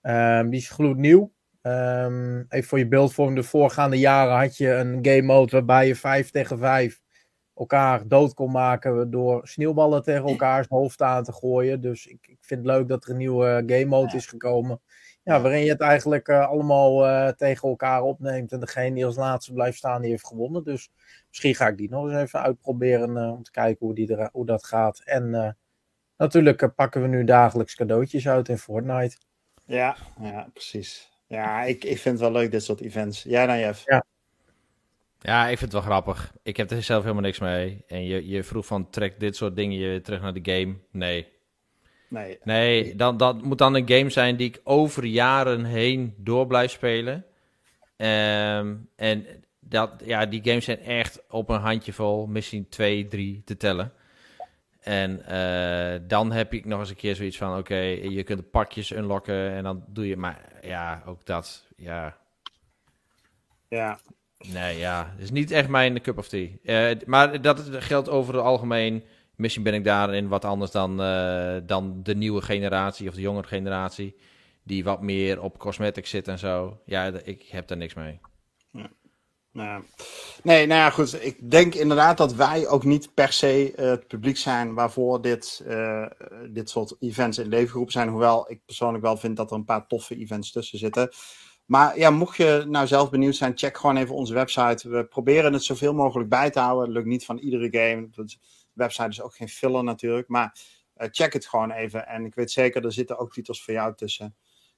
Ehm, 0.00 0.48
die 0.48 0.60
is 0.60 0.70
gloednieuw. 0.70 1.32
Even 2.48 2.68
voor 2.68 2.78
je 2.78 2.88
beeldvorming, 2.88 3.38
de 3.38 3.44
voorgaande 3.44 3.98
jaren 3.98 4.36
had 4.36 4.56
je 4.56 4.70
een 4.70 4.98
game 5.02 5.22
mode 5.22 5.50
waarbij 5.50 5.86
je 5.86 5.96
5 5.96 6.30
tegen 6.30 6.58
5 6.58 7.00
elkaar 7.54 8.08
dood 8.08 8.34
kon 8.34 8.50
maken 8.50 9.10
door 9.10 9.48
sneeuwballen 9.48 10.02
tegen 10.02 10.28
elkaars 10.28 10.66
hoofd 10.68 11.02
aan 11.02 11.24
te 11.24 11.32
gooien. 11.32 11.80
Dus 11.80 12.06
ik, 12.06 12.26
ik 12.26 12.38
vind 12.40 12.64
het 12.64 12.76
leuk 12.76 12.88
dat 12.88 13.04
er 13.04 13.10
een 13.10 13.16
nieuwe 13.16 13.62
game 13.66 13.84
mode 13.84 14.16
is 14.16 14.26
gekomen. 14.26 14.80
Ja, 15.28 15.40
waarin 15.40 15.64
je 15.64 15.70
het 15.70 15.80
eigenlijk 15.80 16.28
eh, 16.28 16.48
allemaal 16.48 17.06
eh, 17.06 17.28
tegen 17.28 17.68
elkaar 17.68 18.02
opneemt. 18.02 18.52
En 18.52 18.60
degene 18.60 18.94
die 18.94 19.06
als 19.06 19.16
laatste 19.16 19.52
blijft 19.52 19.78
staan, 19.78 20.00
die 20.00 20.10
heeft 20.10 20.26
gewonnen. 20.26 20.64
Dus 20.64 20.90
misschien 21.28 21.54
ga 21.54 21.68
ik 21.68 21.76
die 21.76 21.90
nog 21.90 22.04
eens 22.04 22.20
even 22.20 22.40
uitproberen 22.40 23.16
eh, 23.16 23.32
om 23.32 23.42
te 23.42 23.50
kijken 23.50 23.86
hoe, 23.86 23.94
die 23.94 24.16
er, 24.16 24.28
hoe 24.32 24.46
dat 24.46 24.64
gaat. 24.64 25.02
En 25.04 25.34
eh, 25.34 25.50
natuurlijk 26.16 26.74
pakken 26.74 27.02
we 27.02 27.08
nu 27.08 27.24
dagelijks 27.24 27.74
cadeautjes 27.74 28.28
uit 28.28 28.48
in 28.48 28.58
Fortnite. 28.58 29.16
Ja, 29.64 29.96
ja 30.20 30.48
precies. 30.52 31.10
Ja, 31.26 31.64
ik, 31.64 31.84
ik 31.84 31.98
vind 31.98 32.20
het 32.20 32.30
wel 32.30 32.40
leuk, 32.40 32.50
dit 32.50 32.64
soort 32.64 32.80
events. 32.80 33.22
Jij 33.22 33.46
dan, 33.46 33.58
Jeff? 33.58 33.82
Ja. 33.84 34.04
Ja, 35.20 35.42
ik 35.42 35.58
vind 35.58 35.72
het 35.72 35.82
wel 35.82 35.90
grappig. 35.90 36.32
Ik 36.42 36.56
heb 36.56 36.70
er 36.70 36.82
zelf 36.82 37.02
helemaal 37.02 37.22
niks 37.22 37.38
mee. 37.38 37.84
En 37.86 38.04
je, 38.04 38.28
je 38.28 38.44
vroeg 38.44 38.66
van, 38.66 38.90
trek 38.90 39.20
dit 39.20 39.36
soort 39.36 39.56
dingen 39.56 39.78
je 39.78 39.88
weer 39.88 40.02
terug 40.02 40.20
naar 40.20 40.34
de 40.34 40.52
game. 40.52 40.76
Nee. 40.90 41.37
Nee. 42.08 42.38
Nee, 42.44 42.96
dan, 42.96 43.16
dat 43.16 43.42
moet 43.42 43.58
dan 43.58 43.74
een 43.74 43.88
game 43.88 44.10
zijn 44.10 44.36
die 44.36 44.48
ik 44.48 44.60
over 44.64 45.04
jaren 45.04 45.64
heen 45.64 46.14
door 46.16 46.46
blijf 46.46 46.70
spelen. 46.70 47.24
Ehm, 47.96 48.76
en 48.96 49.26
dat, 49.60 50.02
ja, 50.04 50.26
die 50.26 50.44
games 50.44 50.64
zijn 50.64 50.80
echt 50.80 51.22
op 51.30 51.48
een 51.48 51.60
handjevol, 51.60 52.26
misschien 52.26 52.68
twee, 52.68 53.08
drie 53.08 53.42
te 53.44 53.56
tellen. 53.56 53.92
En 54.80 55.24
eh, 55.26 56.00
dan 56.08 56.32
heb 56.32 56.52
ik 56.52 56.64
nog 56.64 56.80
eens 56.80 56.90
een 56.90 56.96
keer 56.96 57.16
zoiets 57.16 57.36
van, 57.36 57.58
oké, 57.58 57.78
je 58.02 58.22
kunt 58.22 58.38
de 58.38 58.44
pakjes 58.44 58.90
unlocken 58.90 59.50
en 59.50 59.62
dan 59.62 59.84
doe 59.86 60.08
je, 60.08 60.16
maar 60.16 60.40
ja, 60.62 61.02
ook 61.06 61.26
dat, 61.26 61.66
ja, 61.76 62.16
Ja, 63.68 63.98
Nee, 64.46 64.78
ja. 64.78 65.10
Het 65.12 65.22
is 65.22 65.30
niet 65.30 65.50
echt 65.50 65.68
mijn 65.68 66.00
cup 66.00 66.18
of 66.18 66.28
tea. 66.28 66.48
Eh, 66.64 66.96
maar 67.06 67.40
dat 67.40 67.68
geldt 67.70 68.08
over 68.08 68.34
het 68.34 68.44
algemeen. 68.44 69.04
Misschien 69.38 69.62
ben 69.62 69.74
ik 69.74 69.84
daarin 69.84 70.28
wat 70.28 70.44
anders 70.44 70.70
dan, 70.70 71.02
eh, 71.02 71.56
dan 71.66 72.00
de 72.02 72.14
nieuwe 72.14 72.42
generatie 72.42 73.08
of 73.08 73.14
de 73.14 73.20
jongere 73.20 73.46
generatie. 73.46 74.16
Die 74.62 74.84
wat 74.84 75.02
meer 75.02 75.42
op 75.42 75.58
cosmetics 75.58 76.10
zit 76.10 76.28
en 76.28 76.38
zo. 76.38 76.80
Ja, 76.84 77.04
ik 77.24 77.42
heb 77.42 77.68
daar 77.68 77.76
niks 77.76 77.94
mee. 77.94 78.20
Nou, 79.52 79.82
nee, 80.42 80.66
nou 80.66 80.80
ja, 80.80 80.90
goed. 80.90 81.24
Ik 81.24 81.50
denk 81.50 81.74
inderdaad 81.74 82.16
dat 82.16 82.34
wij 82.34 82.68
ook 82.68 82.84
niet 82.84 83.14
per 83.14 83.32
se 83.32 83.72
eh, 83.76 83.88
het 83.88 84.06
publiek 84.06 84.36
zijn 84.36 84.74
waarvoor 84.74 85.22
dit, 85.22 85.62
eh, 85.66 86.06
dit 86.50 86.70
soort 86.70 86.96
events 87.00 87.38
in 87.38 87.48
leven 87.48 87.68
geroepen 87.68 87.92
zijn. 87.92 88.08
Hoewel 88.08 88.50
ik 88.50 88.64
persoonlijk 88.64 89.04
wel 89.04 89.16
vind 89.16 89.36
dat 89.36 89.50
er 89.50 89.56
een 89.56 89.64
paar 89.64 89.86
toffe 89.86 90.16
events 90.16 90.52
tussen 90.52 90.78
zitten. 90.78 91.08
Maar 91.64 91.98
ja, 91.98 92.10
mocht 92.10 92.36
je 92.36 92.64
nou 92.68 92.86
zelf 92.86 93.10
benieuwd 93.10 93.36
zijn, 93.36 93.58
check 93.58 93.76
gewoon 93.76 93.96
even 93.96 94.14
onze 94.14 94.34
website. 94.34 94.88
We 94.88 95.04
proberen 95.04 95.52
het 95.52 95.64
zoveel 95.64 95.94
mogelijk 95.94 96.28
bij 96.28 96.50
te 96.50 96.60
houden. 96.60 96.84
Het 96.84 96.94
lukt 96.94 97.06
niet 97.06 97.24
van 97.24 97.38
iedere 97.38 97.68
game. 97.70 98.08
De 98.78 98.84
website 98.84 99.08
is 99.08 99.22
ook 99.22 99.34
geen 99.36 99.48
filler 99.48 99.84
natuurlijk. 99.84 100.28
Maar 100.28 100.56
eh, 100.94 101.08
check 101.10 101.32
het 101.32 101.46
gewoon 101.46 101.70
even. 101.70 102.06
En 102.06 102.24
ik 102.24 102.34
weet 102.34 102.50
zeker, 102.50 102.84
er 102.84 102.92
zitten 102.92 103.18
ook 103.18 103.32
titels 103.32 103.62
voor 103.64 103.74
jou 103.74 103.94
tussen. 103.94 104.36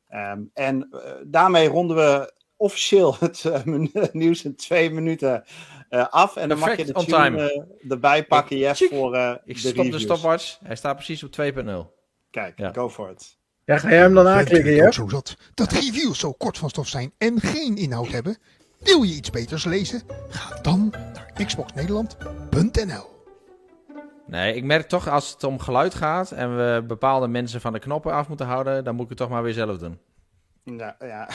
Ehm, 0.09 0.41
en 0.55 0.89
eh, 0.91 1.13
daarmee 1.27 1.69
ronden 1.69 1.97
we 1.97 2.33
officieel 2.57 3.17
het 3.21 3.45
eh, 3.45 3.65
nieuws 4.13 4.45
in 4.45 4.57
twee 4.57 4.91
minuten 4.91 5.45
eh, 5.89 6.07
af. 6.09 6.37
En 6.37 6.49
dan 6.49 6.59
mag 6.59 6.77
je 6.77 6.85
de 6.85 6.93
tune 6.93 7.51
eh, 7.53 7.91
erbij 7.91 8.25
pakken, 8.27 8.57
Ik- 8.57 8.63
Jeff, 8.63 8.89
voor 8.93 9.15
eh, 9.15 9.35
Ik 9.45 9.63
de 9.63 9.69
stop 9.69 9.91
de 9.91 9.99
stopwatch. 9.99 10.59
Hij 10.63 10.77
staat 10.77 10.95
precies 10.97 11.23
op 11.23 11.31
2.0. 11.33 11.99
Kijk, 12.31 12.59
Ja. 12.59 12.73
go 12.73 12.89
for 12.91 13.11
it. 13.11 13.39
Ja, 13.65 13.79
ga 13.79 13.89
jij 13.89 13.99
hem 13.99 14.15
dan 14.15 14.27
aanklikken, 14.27 14.73
ja? 14.73 14.91
zo 14.91 15.09
zat 15.09 15.37
dat 15.55 15.73
reviews 15.73 16.19
zo 16.19 16.33
kort 16.33 16.59
van 16.59 16.69
stof 16.71 16.89
zijn 16.89 17.13
en 17.19 17.41
geen 17.41 17.77
inhoud 17.77 18.09
hebben? 18.09 18.39
Wil 18.79 19.03
je 19.03 19.15
iets 19.15 19.31
beters 19.31 19.65
lezen? 19.65 20.03
Ga 20.29 20.61
dan 20.61 20.89
naar 20.91 21.33
xboxnederland.nl 21.47 23.10
Nee, 24.31 24.55
ik 24.55 24.65
merk 24.65 24.89
toch 24.89 25.09
als 25.09 25.31
het 25.33 25.45
om 25.45 25.59
geluid 25.59 25.95
gaat 25.95 26.31
en 26.31 26.57
we 26.57 26.83
bepaalde 26.87 27.29
mensen 27.29 27.61
van 27.61 27.73
de 27.73 27.79
knoppen 27.79 28.13
af 28.13 28.29
moeten 28.29 28.47
houden, 28.47 28.85
dan 28.85 28.95
moet 28.95 29.03
ik 29.05 29.09
het 29.09 29.19
toch 29.19 29.29
maar 29.29 29.43
weer 29.43 29.53
zelf 29.53 29.79
doen. 29.79 29.99
Ja, 30.65 30.97
ja. 30.99 31.29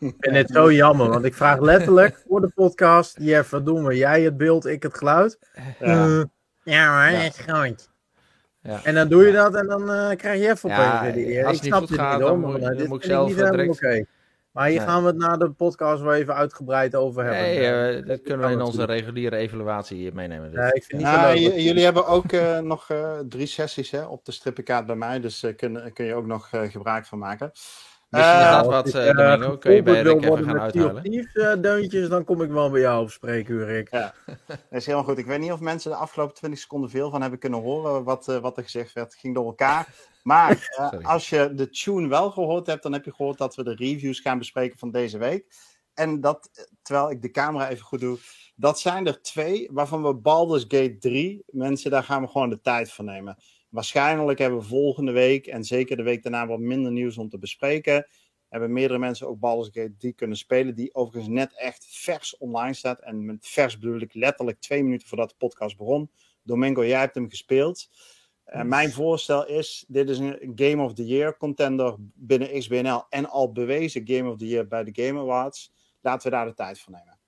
Ik 0.00 0.14
vind 0.18 0.36
het 0.36 0.50
zo 0.50 0.72
jammer, 0.72 1.08
want 1.08 1.24
ik 1.24 1.34
vraag 1.34 1.60
letterlijk 1.60 2.22
voor 2.28 2.40
de 2.40 2.48
podcast: 2.54 3.16
Jeff, 3.20 3.50
wat 3.50 3.64
doen 3.66 3.84
we? 3.84 3.96
Jij 3.96 4.22
het 4.22 4.36
beeld, 4.36 4.66
ik 4.66 4.82
het 4.82 4.96
geluid. 4.98 5.38
Ja. 5.78 6.06
Eh, 6.06 6.22
ja 6.62 7.08
Ja. 7.08 7.22
dat 7.22 7.38
is 7.38 7.44
goed. 7.54 7.90
Ja. 8.60 8.80
En 8.84 8.94
dan 8.94 9.08
doe 9.08 9.26
je 9.26 9.32
dat 9.32 9.54
en 9.54 9.66
dan 9.66 9.90
eh, 9.92 10.16
krijg 10.16 10.40
je 10.40 10.50
even 10.50 10.68
Ja, 10.70 10.86
opeens 10.86 11.00
weer 11.02 11.12
die 11.24 11.36
eer. 11.36 11.46
als 11.46 11.56
Ik 11.56 11.62
het 11.62 11.62
niet 11.62 11.72
snap 11.74 11.88
goed 11.88 11.98
gaat, 11.98 12.18
niet, 12.18 12.26
dan 12.28 12.40
moet- 12.40 12.60
maar, 12.60 12.76
dan 12.76 12.88
moet 12.88 13.04
ik 13.04 13.10
zelf, 13.10 13.30
eh, 13.36 13.50
direct- 13.50 13.70
oké. 13.70 14.04
Maar 14.52 14.66
hier 14.68 14.78
Nee. 14.78 14.86
gaan 14.86 15.00
we 15.02 15.06
het 15.06 15.16
na 15.16 15.36
de 15.36 15.50
podcast 15.50 16.02
wel 16.02 16.14
even 16.14 16.34
uitgebreid 16.34 16.94
over 16.94 17.22
hebben. 17.24 17.42
Nee, 17.42 17.58
Eh, 17.58 17.98
eh, 17.98 18.06
dat 18.06 18.22
kunnen 18.22 18.46
we 18.46 18.52
in 18.52 18.60
onze 18.62 18.84
reguliere 18.84 19.36
evaluatie 19.36 19.96
hier 19.96 20.14
meenemen. 20.14 20.50
Dus. 20.50 20.60
nee, 20.60 20.72
ik 20.72 20.84
vind 20.84 21.02
niet 21.02 21.10
Nou, 21.10 21.38
jullie 21.38 21.84
hebben 21.84 22.06
ook 22.06 22.32
eh, 22.32 22.58
nog 22.72 22.90
eh, 22.90 23.18
drie 23.28 23.46
sessies 23.46 23.90
hè, 23.90 24.04
op 24.04 24.24
de 24.24 24.32
strippenkaart 24.32 24.86
bij 24.86 24.96
mij, 24.96 25.20
dus 25.20 25.40
daar 25.40 25.52
kun, 25.54 25.92
kun 25.92 26.04
je 26.04 26.14
ook 26.14 26.26
nog 26.26 26.48
eh, 26.50 26.62
gebruik 26.70 27.06
van 27.06 27.18
maken. 27.18 27.52
Misschien 28.12 28.40
is 28.40 28.44
Eh, 28.44 28.52
dat 28.52 28.66
wat, 28.66 28.84
Als 28.84 28.94
eh 28.94 29.08
eh, 29.08 29.16
Domingo. 29.16 29.58
Kun 29.58 29.74
je 29.74 29.82
bij 29.82 30.02
Rick 30.02 30.22
even 30.22 30.44
gaan 30.44 30.70
Thieves, 31.02 31.34
eh, 31.34 31.60
deuntjes, 31.60 32.08
dan 32.08 32.24
kom 32.24 32.42
ik 32.42 32.50
wel 32.50 32.70
bij 32.70 32.80
jou 32.80 33.02
op 33.02 33.10
spreekuur, 33.10 33.66
Rick. 33.66 33.90
Dat 33.90 34.56
is 34.70 34.86
helemaal 34.86 35.06
goed. 35.06 35.18
Ik 35.18 35.26
weet 35.26 35.40
niet 35.40 35.52
of 35.52 35.60
mensen 35.60 35.90
de 35.90 35.96
afgelopen 35.96 36.34
20 36.34 36.60
seconden 36.60 36.90
veel 36.90 37.10
van 37.10 37.20
hebben 37.20 37.38
kunnen 37.38 37.60
horen 37.60 38.04
wat, 38.04 38.28
eh, 38.28 38.38
wat 38.38 38.56
er 38.56 38.62
gezegd 38.62 38.92
werd. 38.92 39.12
Het 39.12 39.20
ging 39.20 39.34
door 39.34 39.46
elkaar. 39.46 39.88
Maar 40.22 40.68
als 41.02 41.28
je 41.28 41.54
de 41.54 41.70
tune 41.70 42.08
wel 42.08 42.30
gehoord 42.30 42.66
hebt, 42.66 42.82
dan 42.82 42.92
heb 42.92 43.04
je 43.04 43.14
gehoord 43.14 43.38
dat 43.38 43.54
we 43.54 43.64
de 43.64 43.74
reviews 43.74 44.20
gaan 44.20 44.38
bespreken 44.38 44.78
van 44.78 44.90
deze 44.90 45.18
week. 45.18 45.46
En 45.94 46.20
dat, 46.20 46.68
terwijl 46.82 47.10
ik 47.10 47.22
de 47.22 47.30
camera 47.30 47.68
even 47.68 47.84
goed 47.84 48.00
doe, 48.00 48.18
dat 48.54 48.80
zijn 48.80 49.06
er 49.06 49.22
twee, 49.22 49.68
waarvan 49.72 50.02
we 50.02 50.14
Baldur's 50.14 50.62
Gate 50.62 50.96
3, 50.98 51.42
mensen, 51.46 51.90
daar 51.90 52.04
gaan 52.04 52.22
we 52.22 52.28
gewoon 52.28 52.50
de 52.50 52.60
tijd 52.60 52.92
voor 52.92 53.04
nemen. 53.04 53.36
Waarschijnlijk 53.72 54.38
hebben 54.38 54.58
we 54.58 54.64
volgende 54.64 55.12
week 55.12 55.46
en 55.46 55.64
zeker 55.64 55.96
de 55.96 56.02
week 56.02 56.22
daarna 56.22 56.46
wat 56.46 56.58
minder 56.58 56.92
nieuws 56.92 57.18
om 57.18 57.28
te 57.28 57.38
bespreken. 57.38 58.06
Hebben 58.48 58.72
meerdere 58.72 58.98
mensen 58.98 59.28
ook 59.28 59.38
Baldur's 59.38 59.70
Gate 59.72 59.96
3 59.96 60.12
kunnen 60.12 60.36
spelen, 60.36 60.74
die 60.74 60.94
overigens 60.94 61.34
net 61.34 61.58
echt 61.58 61.86
vers 61.88 62.36
online 62.36 62.74
staat. 62.74 63.00
En 63.00 63.24
met 63.24 63.46
vers 63.46 63.78
bedoel 63.78 64.00
ik 64.00 64.14
letterlijk 64.14 64.60
twee 64.60 64.82
minuten 64.82 65.08
voordat 65.08 65.28
de 65.28 65.34
podcast 65.38 65.76
begon. 65.76 66.10
Domingo, 66.42 66.84
jij 66.86 67.00
hebt 67.00 67.14
hem 67.14 67.28
gespeeld. 67.28 67.90
Eh, 68.44 68.62
mijn 68.62 68.92
voorstel 68.92 69.46
is, 69.46 69.84
dit 69.88 70.08
is 70.08 70.18
een 70.18 70.52
Game 70.54 70.82
of 70.82 70.94
the 70.94 71.06
Year 71.06 71.36
contender 71.36 71.94
binnen 71.98 72.58
XBNL 72.58 73.04
en 73.08 73.28
al 73.28 73.52
bewezen 73.52 74.08
Game 74.08 74.30
of 74.30 74.38
the 74.38 74.46
Year 74.46 74.66
bij 74.66 74.84
de 74.84 75.04
Game 75.04 75.20
Awards. 75.20 75.72
Laten 76.00 76.30
we 76.30 76.36
daar 76.36 76.46
de 76.46 76.54
tijd 76.54 76.80
voor 76.80 76.92
nemen. 76.92 77.18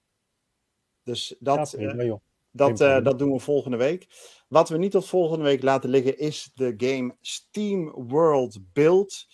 Dus 1.02 1.36
dat, 1.38 1.70
Ja, 1.78 1.86
prima, 1.86 2.04
joh. 2.04 2.20
Dat, 2.56 2.80
eh, 2.80 3.02
dat 3.02 3.18
doen 3.18 3.32
we 3.32 3.38
volgende 3.38 3.76
week. 3.76 4.06
Wat 4.48 4.68
we 4.68 4.78
niet 4.78 4.90
tot 4.90 5.06
volgende 5.06 5.44
week 5.44 5.62
laten 5.62 5.90
liggen 5.90 6.18
is 6.18 6.50
de 6.54 6.74
game 6.76 7.16
Steam 7.20 7.90
World 7.90 8.72
Build. 8.72 9.26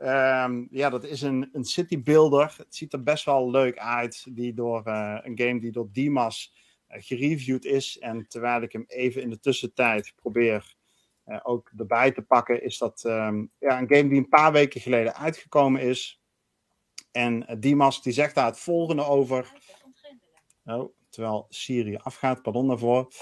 Ehm, 0.00 0.66
ja, 0.70 0.90
dat 0.90 1.04
is 1.04 1.22
een, 1.22 1.48
een 1.52 1.64
city 1.64 2.02
builder. 2.02 2.54
Het 2.56 2.74
ziet 2.74 2.92
er 2.92 3.02
best 3.02 3.24
wel 3.24 3.50
leuk 3.50 3.78
uit. 3.78 4.26
Die 4.30 4.54
door, 4.54 4.82
eh, 4.84 5.18
een 5.22 5.38
game 5.38 5.60
die 5.60 5.72
door 5.72 5.88
Dimas 5.92 6.54
eh, 6.86 7.02
gereviewd 7.02 7.64
is. 7.64 7.98
En 7.98 8.26
terwijl 8.28 8.62
ik 8.62 8.72
hem 8.72 8.84
even 8.86 9.22
in 9.22 9.30
de 9.30 9.40
tussentijd 9.40 10.12
probeer 10.16 10.74
eh, 11.24 11.40
ook 11.42 11.70
erbij 11.76 12.12
te 12.12 12.22
pakken, 12.22 12.62
is 12.62 12.78
dat 12.78 13.04
ehm, 13.04 13.44
ja, 13.58 13.78
een 13.78 13.88
game 13.88 14.08
die 14.08 14.18
een 14.18 14.28
paar 14.28 14.52
weken 14.52 14.80
geleden 14.80 15.16
uitgekomen 15.16 15.80
is. 15.80 16.20
En 17.12 17.58
Dimas 17.58 18.02
die 18.02 18.12
zegt 18.12 18.34
daar 18.34 18.46
het 18.46 18.60
volgende 18.60 19.04
over. 19.04 19.52
Oh, 20.64 20.94
terwijl 21.10 21.46
Syrië 21.48 21.96
afgaat, 21.96 22.42
pardon 22.42 22.68
daarvoor. 22.68 23.12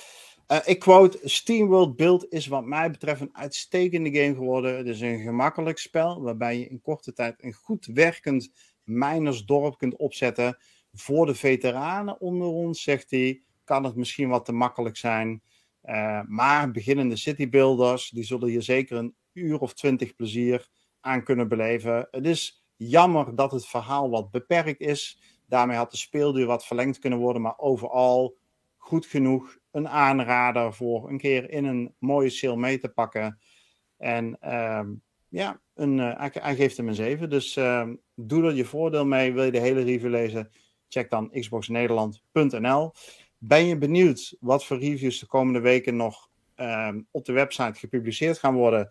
Eh, 0.46 0.58
ik 0.64 0.78
quote: 0.78 1.18
SteamWorld 1.22 1.96
Build 1.96 2.26
is 2.28 2.46
wat 2.46 2.64
mij 2.64 2.90
betreft 2.90 3.20
een 3.20 3.36
uitstekende 3.36 4.20
game 4.20 4.34
geworden. 4.34 4.76
Het 4.76 4.86
is 4.86 5.00
een 5.00 5.18
gemakkelijk 5.18 5.78
spel 5.78 6.22
waarbij 6.22 6.58
je 6.58 6.68
in 6.68 6.80
korte 6.80 7.12
tijd 7.12 7.42
een 7.42 7.52
goed 7.52 7.86
werkend 7.86 8.50
minersdorp 8.84 9.78
kunt 9.78 9.96
opzetten. 9.96 10.58
Voor 10.92 11.26
de 11.26 11.34
veteranen 11.34 12.20
onder 12.20 12.46
ons, 12.46 12.82
zegt 12.82 13.10
hij, 13.10 13.42
kan 13.64 13.84
het 13.84 13.96
misschien 13.96 14.28
wat 14.28 14.44
te 14.44 14.52
makkelijk 14.52 14.96
zijn. 14.96 15.42
Eh, 15.80 16.20
maar 16.26 16.70
beginnende 16.70 17.16
citybuilders, 17.16 18.10
die 18.10 18.24
zullen 18.24 18.48
hier 18.48 18.62
zeker 18.62 18.96
een 18.96 19.14
uur 19.32 19.58
of 19.58 19.74
twintig 19.74 20.14
plezier 20.14 20.68
aan 21.00 21.24
kunnen 21.24 21.48
beleven. 21.48 22.08
Het 22.10 22.26
is 22.26 22.64
jammer 22.76 23.34
dat 23.34 23.52
het 23.52 23.66
verhaal 23.66 24.10
wat 24.10 24.30
beperkt 24.30 24.80
is. 24.80 25.20
Daarmee 25.48 25.76
had 25.76 25.90
de 25.90 25.96
speelduur 25.96 26.46
wat 26.46 26.66
verlengd 26.66 26.98
kunnen 26.98 27.18
worden, 27.18 27.42
maar 27.42 27.58
overal 27.58 28.36
goed 28.76 29.06
genoeg. 29.06 29.58
Een 29.70 29.88
aanrader 29.88 30.74
voor 30.74 31.08
een 31.08 31.18
keer 31.18 31.50
in 31.50 31.64
een 31.64 31.94
mooie 31.98 32.30
sale 32.30 32.56
mee 32.56 32.78
te 32.78 32.88
pakken. 32.88 33.38
En 33.96 34.36
ehm, 34.40 34.94
ja, 35.28 35.60
een, 35.74 35.98
hij, 35.98 36.30
hij 36.32 36.56
geeft 36.56 36.76
hem 36.76 36.88
een 36.88 36.94
7. 36.94 37.30
Dus 37.30 37.56
ehm, 37.56 37.94
doe 38.14 38.44
er 38.44 38.54
je 38.54 38.64
voordeel 38.64 39.06
mee. 39.06 39.32
Wil 39.32 39.44
je 39.44 39.50
de 39.50 39.58
hele 39.58 39.82
review 39.82 40.10
lezen? 40.10 40.50
Check 40.88 41.10
dan 41.10 41.30
xboxnederland.nl. 41.30 42.92
Ben 43.38 43.64
je 43.64 43.78
benieuwd 43.78 44.36
wat 44.40 44.64
voor 44.64 44.78
reviews 44.78 45.18
de 45.18 45.26
komende 45.26 45.60
weken 45.60 45.96
nog 45.96 46.30
ehm, 46.54 47.00
op 47.10 47.24
de 47.24 47.32
website 47.32 47.78
gepubliceerd 47.78 48.38
gaan 48.38 48.54
worden? 48.54 48.90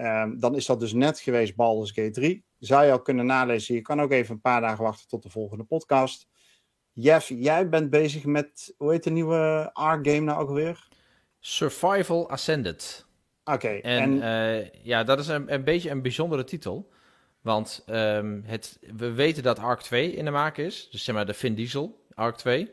Ehm, 0.00 0.38
dan 0.38 0.54
is 0.54 0.66
dat 0.66 0.80
dus 0.80 0.92
net 0.92 1.20
geweest 1.20 1.56
Baldur's 1.56 1.90
Gate 1.90 2.10
3. 2.10 2.44
Zou 2.58 2.84
je 2.84 2.92
al 2.92 3.02
kunnen 3.02 3.26
nalezen. 3.26 3.74
Je 3.74 3.80
kan 3.80 4.00
ook 4.00 4.10
even 4.10 4.34
een 4.34 4.40
paar 4.40 4.60
dagen 4.60 4.84
wachten 4.84 5.08
tot 5.08 5.22
de 5.22 5.30
volgende 5.30 5.64
podcast. 5.64 6.28
Jeff, 6.92 7.28
jij 7.28 7.68
bent 7.68 7.90
bezig 7.90 8.24
met, 8.24 8.74
hoe 8.76 8.90
heet 8.90 9.04
de 9.04 9.10
nieuwe 9.10 9.70
ARK-game 9.72 10.20
nou 10.20 10.40
ook 10.40 10.48
alweer? 10.48 10.88
Survival 11.38 12.30
Ascended. 12.30 13.06
Oké, 13.44 13.68
En, 13.68 14.22
eh, 14.22 14.70
ja, 14.70 15.04
dat 15.04 15.18
is 15.18 15.28
een, 15.28 15.52
een 15.52 15.64
beetje 15.64 15.90
een 15.90 16.02
bijzondere 16.02 16.44
titel. 16.44 16.90
Want 17.40 17.82
ehm, 17.86 18.40
het, 18.44 18.78
we 18.96 19.12
weten 19.12 19.42
dat 19.42 19.58
Ark 19.58 19.80
2 19.80 20.12
in 20.12 20.24
de 20.24 20.30
maak 20.30 20.56
is. 20.56 20.88
Dus 20.90 21.04
zeg 21.04 21.14
maar 21.14 21.26
de 21.26 21.34
Vin 21.34 21.54
Diesel, 21.54 22.06
Ark 22.14 22.36
2. 22.36 22.70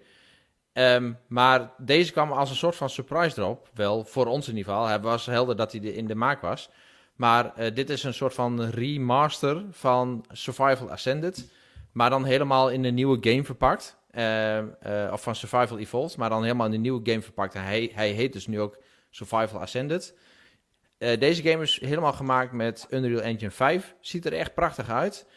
Ehm, 0.73 1.13
maar 1.27 1.73
deze 1.77 2.11
kwam 2.11 2.31
als 2.31 2.49
een 2.49 2.55
soort 2.55 2.75
van 2.75 2.89
surprise 2.89 3.35
drop. 3.35 3.69
Wel, 3.73 4.05
voor 4.05 4.25
ons 4.25 4.47
in 4.47 4.57
ieder 4.57 4.73
geval. 4.73 4.87
Het 4.87 5.03
was 5.03 5.25
helder 5.25 5.55
dat 5.55 5.71
hij 5.71 5.81
in 5.81 6.07
de 6.07 6.15
maak 6.15 6.41
was. 6.41 6.69
Maar 7.17 7.55
eh, 7.55 7.75
dit 7.75 7.89
is 7.89 8.03
een 8.03 8.13
soort 8.13 8.33
van 8.33 8.61
remaster 8.61 9.65
van 9.71 10.25
Survival 10.31 10.91
Ascended. 10.91 11.51
Maar 11.91 12.09
dan 12.09 12.25
helemaal 12.25 12.69
in 12.69 12.83
een 12.83 12.93
nieuwe 12.93 13.17
game 13.21 13.43
verpakt. 13.43 13.97
Ehm, 14.11 14.67
eh, 14.79 15.09
of 15.11 15.21
van 15.21 15.35
Survival 15.35 15.77
Evolved. 15.77 16.17
Maar 16.17 16.29
dan 16.29 16.43
helemaal 16.43 16.67
in 16.67 16.73
een 16.73 16.81
nieuwe 16.81 17.09
game 17.09 17.21
verpakt. 17.21 17.55
En 17.55 17.63
hij, 17.63 17.91
hij 17.93 18.09
heet 18.09 18.33
dus 18.33 18.47
nu 18.47 18.59
ook 18.59 18.77
Survival 19.09 19.61
Ascended. 19.61 20.15
Eh, 20.97 21.19
deze 21.19 21.43
game 21.43 21.63
is 21.63 21.79
helemaal 21.79 22.13
gemaakt 22.13 22.51
met 22.51 22.87
Unreal 22.89 23.21
Engine 23.21 23.51
5. 23.51 23.95
Ziet 23.99 24.25
er 24.25 24.33
echt 24.33 24.53
prachtig 24.53 24.89
uit. 24.89 25.27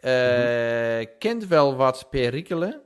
Eh, 0.00 1.06
Kent 1.18 1.46
wel 1.46 1.76
wat 1.76 2.06
perikelen. 2.10 2.80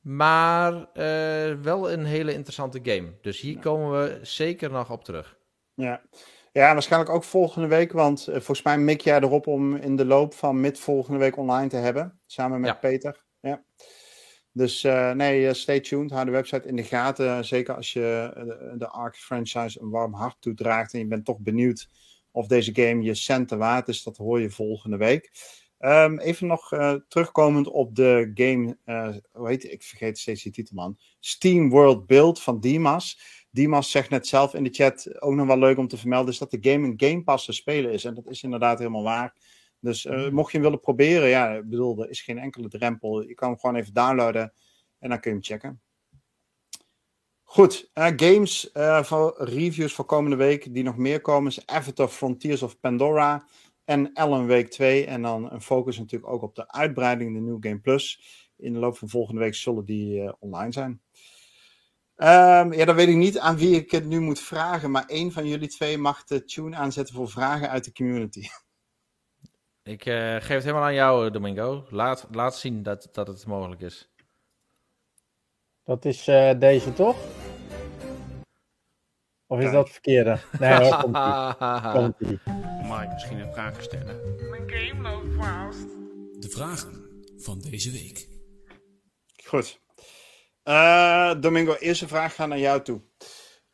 Maar 0.00 0.72
eh, 0.92 1.54
wel 1.62 1.92
een 1.92 2.04
hele 2.04 2.32
interessante 2.32 2.80
game. 2.82 3.12
Dus 3.20 3.40
hier 3.40 3.58
komen 3.58 3.90
we 3.90 4.18
zeker 4.22 4.70
nog 4.70 4.90
op 4.90 5.04
terug. 5.04 5.36
Ja. 5.74 6.02
Ja, 6.52 6.72
waarschijnlijk 6.72 7.12
ook 7.12 7.24
volgende 7.24 7.68
week. 7.68 7.92
Want 7.92 8.20
eh, 8.20 8.34
volgens 8.34 8.62
mij 8.62 8.78
mik 8.78 9.00
jij 9.00 9.16
erop 9.20 9.46
om 9.46 9.76
in 9.76 9.96
de 9.96 10.04
loop 10.04 10.34
van 10.34 10.60
mid 10.60 10.78
volgende 10.78 11.18
week 11.18 11.36
online 11.36 11.68
te 11.68 11.76
hebben. 11.76 12.20
Samen 12.26 12.60
met 12.60 12.70
Ja. 12.70 12.76
Peter. 12.76 13.24
Ja. 13.40 13.64
Dus 14.52 14.84
eh, 14.84 15.10
nee, 15.10 15.46
eh, 15.48 15.54
stay 15.54 15.80
tuned. 15.80 16.10
Hou 16.10 16.24
de 16.24 16.30
website 16.30 16.68
in 16.68 16.76
de 16.76 16.82
gaten. 16.82 17.44
Zeker 17.44 17.74
als 17.74 17.92
je 17.92 18.30
de, 18.34 18.74
de 18.78 18.88
Ark 18.88 19.16
franchise 19.16 19.80
een 19.80 19.90
warm 19.90 20.14
hart 20.14 20.36
toedraagt. 20.40 20.92
En 20.92 20.98
je 20.98 21.06
bent 21.06 21.24
toch 21.24 21.38
benieuwd 21.38 21.88
of 22.30 22.46
deze 22.46 22.74
game 22.74 23.02
je 23.02 23.14
centen 23.14 23.58
waard 23.58 23.88
is. 23.88 24.02
Dat 24.02 24.16
hoor 24.16 24.40
je 24.40 24.50
volgende 24.50 24.96
week. 24.96 25.30
Ehm, 25.78 26.18
even 26.18 26.46
nog 26.46 26.72
eh, 26.72 26.94
terugkomend 27.08 27.68
op 27.68 27.94
de 27.96 28.30
game. 28.34 28.76
hoe 29.32 29.48
heet? 29.48 29.72
Ik 29.72 29.82
vergeet 29.82 30.18
steeds 30.18 30.42
die 30.42 30.52
titel, 30.52 30.74
man. 30.74 30.98
Steam 31.20 31.70
World 31.70 32.06
Build 32.06 32.42
van 32.42 32.60
Dimas. 32.60 33.20
Dimas 33.50 33.90
zegt 33.90 34.10
net 34.10 34.26
zelf 34.26 34.54
in 34.54 34.64
de 34.64 34.70
chat, 34.72 35.22
ook 35.22 35.34
nog 35.34 35.46
wel 35.46 35.58
leuk 35.58 35.78
om 35.78 35.88
te 35.88 35.96
vermelden, 35.96 36.32
is 36.32 36.38
dat 36.38 36.50
de 36.50 36.70
game 36.70 36.86
in 36.86 36.94
Game 36.96 37.22
Pass 37.22 37.44
te 37.44 37.52
spelen 37.52 37.92
is. 37.92 38.04
En 38.04 38.14
dat 38.14 38.26
is 38.26 38.42
inderdaad 38.42 38.78
helemaal 38.78 39.02
waar. 39.02 39.34
Dus 39.80 40.06
eh, 40.06 40.28
mocht 40.28 40.50
je 40.52 40.56
hem 40.56 40.66
willen 40.66 40.80
proberen, 40.80 41.28
ja, 41.28 41.52
ik 41.52 41.68
bedoel, 41.68 42.02
er 42.02 42.10
is 42.10 42.20
geen 42.20 42.38
enkele 42.38 42.68
drempel. 42.68 43.22
Je 43.22 43.34
kan 43.34 43.48
hem 43.48 43.58
gewoon 43.58 43.76
even 43.76 43.94
downloaden 43.94 44.52
en 44.98 45.08
dan 45.08 45.20
kun 45.20 45.30
je 45.30 45.36
hem 45.36 45.46
checken. 45.46 45.80
Goed, 47.42 47.90
eh, 47.92 48.12
games 48.16 48.72
eh, 48.72 49.02
voor 49.02 49.34
reviews 49.38 49.92
voor 49.92 50.04
komende 50.04 50.36
week 50.36 50.74
die 50.74 50.82
nog 50.82 50.96
meer 50.96 51.20
komen 51.20 51.50
is 51.50 51.66
Avatar 51.66 52.08
Frontiers 52.08 52.62
of 52.62 52.80
Pandora 52.80 53.46
en 53.84 54.12
Ellen 54.12 54.46
Week 54.46 54.70
2. 54.70 55.06
En 55.06 55.22
dan 55.22 55.52
een 55.52 55.62
focus 55.62 55.98
natuurlijk 55.98 56.32
ook 56.32 56.42
op 56.42 56.54
de 56.54 56.72
uitbreiding, 56.72 57.34
de 57.34 57.40
New 57.40 57.56
Game 57.60 57.80
Plus. 57.80 58.22
In 58.56 58.72
de 58.72 58.78
loop 58.78 58.96
van 58.96 59.08
volgende 59.08 59.40
week 59.40 59.54
zullen 59.54 59.84
die 59.84 60.40
online 60.40 60.72
zijn. 60.72 61.00
Ehm, 62.20 62.72
ja, 62.72 62.84
dan 62.84 62.94
weet 62.94 63.08
ik 63.08 63.16
niet 63.16 63.38
aan 63.38 63.56
wie 63.56 63.76
ik 63.76 63.90
het 63.90 64.04
nu 64.04 64.20
moet 64.20 64.40
vragen, 64.40 64.90
maar 64.90 65.06
één 65.06 65.32
van 65.32 65.46
jullie 65.46 65.68
twee 65.68 65.98
mag 65.98 66.24
de 66.24 66.44
tune 66.44 66.76
aanzetten 66.76 67.14
voor 67.14 67.28
vragen 67.28 67.70
uit 67.70 67.84
de 67.84 67.92
community. 67.92 68.48
Ik 69.82 70.06
eh, 70.06 70.34
geef 70.34 70.48
het 70.48 70.64
helemaal 70.64 70.82
aan 70.82 70.94
jou, 70.94 71.30
Domingo. 71.30 71.86
Laat, 71.90 72.26
laat 72.30 72.56
zien 72.56 72.82
dat, 72.82 73.08
dat 73.12 73.26
het 73.26 73.46
mogelijk 73.46 73.80
is. 73.80 74.10
Dat 75.84 76.04
is 76.04 76.28
eh, 76.28 76.58
deze 76.58 76.92
toch? 76.92 77.16
Of 79.46 79.58
is 79.58 79.64
Kijk. 79.64 79.72
dat 79.72 79.84
het 79.84 79.92
verkeerde? 79.92 80.38
Nee, 80.58 80.74
hoor, 80.74 80.96
komt 80.96 81.16
ie. 81.16 81.92
Komt 82.00 82.20
ie. 82.20 82.40
Mag 82.86 83.02
ik 83.02 83.12
misschien 83.12 83.38
een 83.38 83.52
vraag 83.52 83.82
stellen? 83.82 84.20
De 86.40 86.48
vragen 86.50 87.22
van 87.38 87.60
deze 87.60 87.90
week. 87.90 88.28
Goed. 89.44 89.80
Eh, 90.70 91.34
Domingo, 91.40 91.74
eerste 91.74 92.08
vraag 92.08 92.34
gaat 92.34 92.48
naar 92.48 92.58
jou 92.58 92.82
toe. 92.82 93.02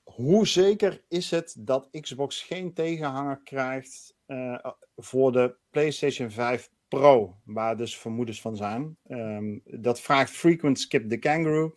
Hoe 0.03 0.47
zeker 0.47 1.05
is 1.09 1.30
het 1.30 1.57
dat 1.59 1.88
Xbox 2.01 2.42
geen 2.42 2.74
tegenhanger 2.74 3.40
krijgt 3.44 4.16
eh, 4.26 4.66
voor 4.97 5.32
de 5.32 5.57
PlayStation 5.70 6.30
5 6.30 6.70
Pro, 6.88 7.40
waar 7.44 7.76
dus 7.76 7.99
vermoedens 7.99 8.40
van 8.40 8.57
zijn? 8.57 8.99
Ehm, 9.07 9.59
dat 9.64 10.01
vraagt 10.01 10.30
Frequent 10.30 10.80
Skip 10.80 11.11
the 11.11 11.16
Kangaroo. 11.16 11.74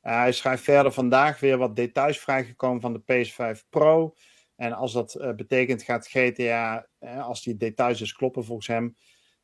Eh, 0.00 0.18
hij 0.18 0.32
schrijft 0.32 0.62
verder 0.62 0.92
vandaag 0.92 1.40
weer 1.40 1.58
wat 1.58 1.76
details 1.76 2.18
vrijgekomen 2.18 2.80
van 2.80 2.92
de 2.92 3.00
PS5 3.00 3.64
Pro. 3.70 4.14
En 4.56 4.72
als 4.72 4.92
dat 4.92 5.32
betekent 5.36 5.82
gaat 5.82 6.06
GTA, 6.06 6.88
als 7.20 7.42
die 7.42 7.56
details 7.56 7.98
dus 7.98 8.12
kloppen 8.12 8.44
volgens 8.44 8.66
hem, 8.66 8.96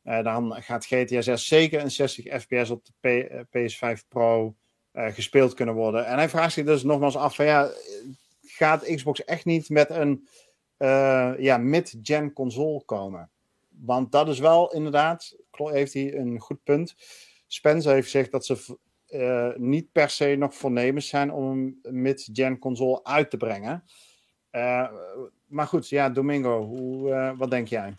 dan 0.03 0.63
gaat 0.63 0.87
GTA 0.87 1.21
6 1.21 1.47
zeker 1.47 1.81
een 1.81 1.91
60 1.91 2.43
fps 2.43 2.71
op 2.71 2.85
de 2.85 2.93
P- 3.01 3.31
eh, 3.31 3.41
PS5 3.41 4.09
Pro 4.09 4.57
eh, 4.95 5.13
gespeeld 5.13 5.55
kunnen 5.55 5.75
worden. 5.75 6.07
En 6.07 6.17
hij 6.17 6.29
vraagt 6.29 6.53
zich 6.53 6.65
dus 6.65 6.83
nogmaals 6.83 7.17
af 7.17 7.35
van 7.35 7.45
ja, 7.45 7.71
gaat 8.43 8.95
Xbox 8.95 9.25
echt 9.25 9.45
niet 9.45 9.69
met 9.69 9.91
een 9.91 10.29
eh, 10.77 11.33
ja, 11.39 11.57
mid-gen 11.57 12.33
console 12.33 12.85
komen? 12.85 13.31
Want 13.69 14.13
dat 14.13 14.29
is 14.29 14.39
wel 14.39 14.73
inderdaad, 14.73 15.37
heeft 15.51 15.93
hij 15.93 16.15
een 16.15 16.41
goed 16.41 16.63
punt. 16.65 16.95
Spencer 17.47 17.93
heeft 17.93 18.11
gezegd 18.11 18.31
dat 18.31 18.47
ze 18.47 18.79
eh, 19.07 19.51
niet 19.57 19.93
per 19.93 20.11
se 20.11 20.35
nog 20.39 20.55
voornemens 20.55 21.09
zijn 21.09 21.33
om 21.33 21.79
een 21.83 22.03
mid-gen 22.03 22.59
console 22.59 23.05
uit 23.05 23.31
te 23.31 23.37
brengen. 23.37 23.85
Maar 25.47 25.67
goed, 25.67 25.89
ja, 25.89 26.11
Domingo, 26.11 26.65
hoe, 26.65 27.35
wat 27.37 27.51
denk 27.51 27.69
jij? 27.69 27.95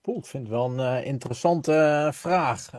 Poeh, 0.00 0.18
ik 0.18 0.26
vind 0.26 0.42
het 0.42 0.52
wel 0.52 0.78
een 0.78 1.04
interessante 1.04 2.10
vraag. 2.12 2.70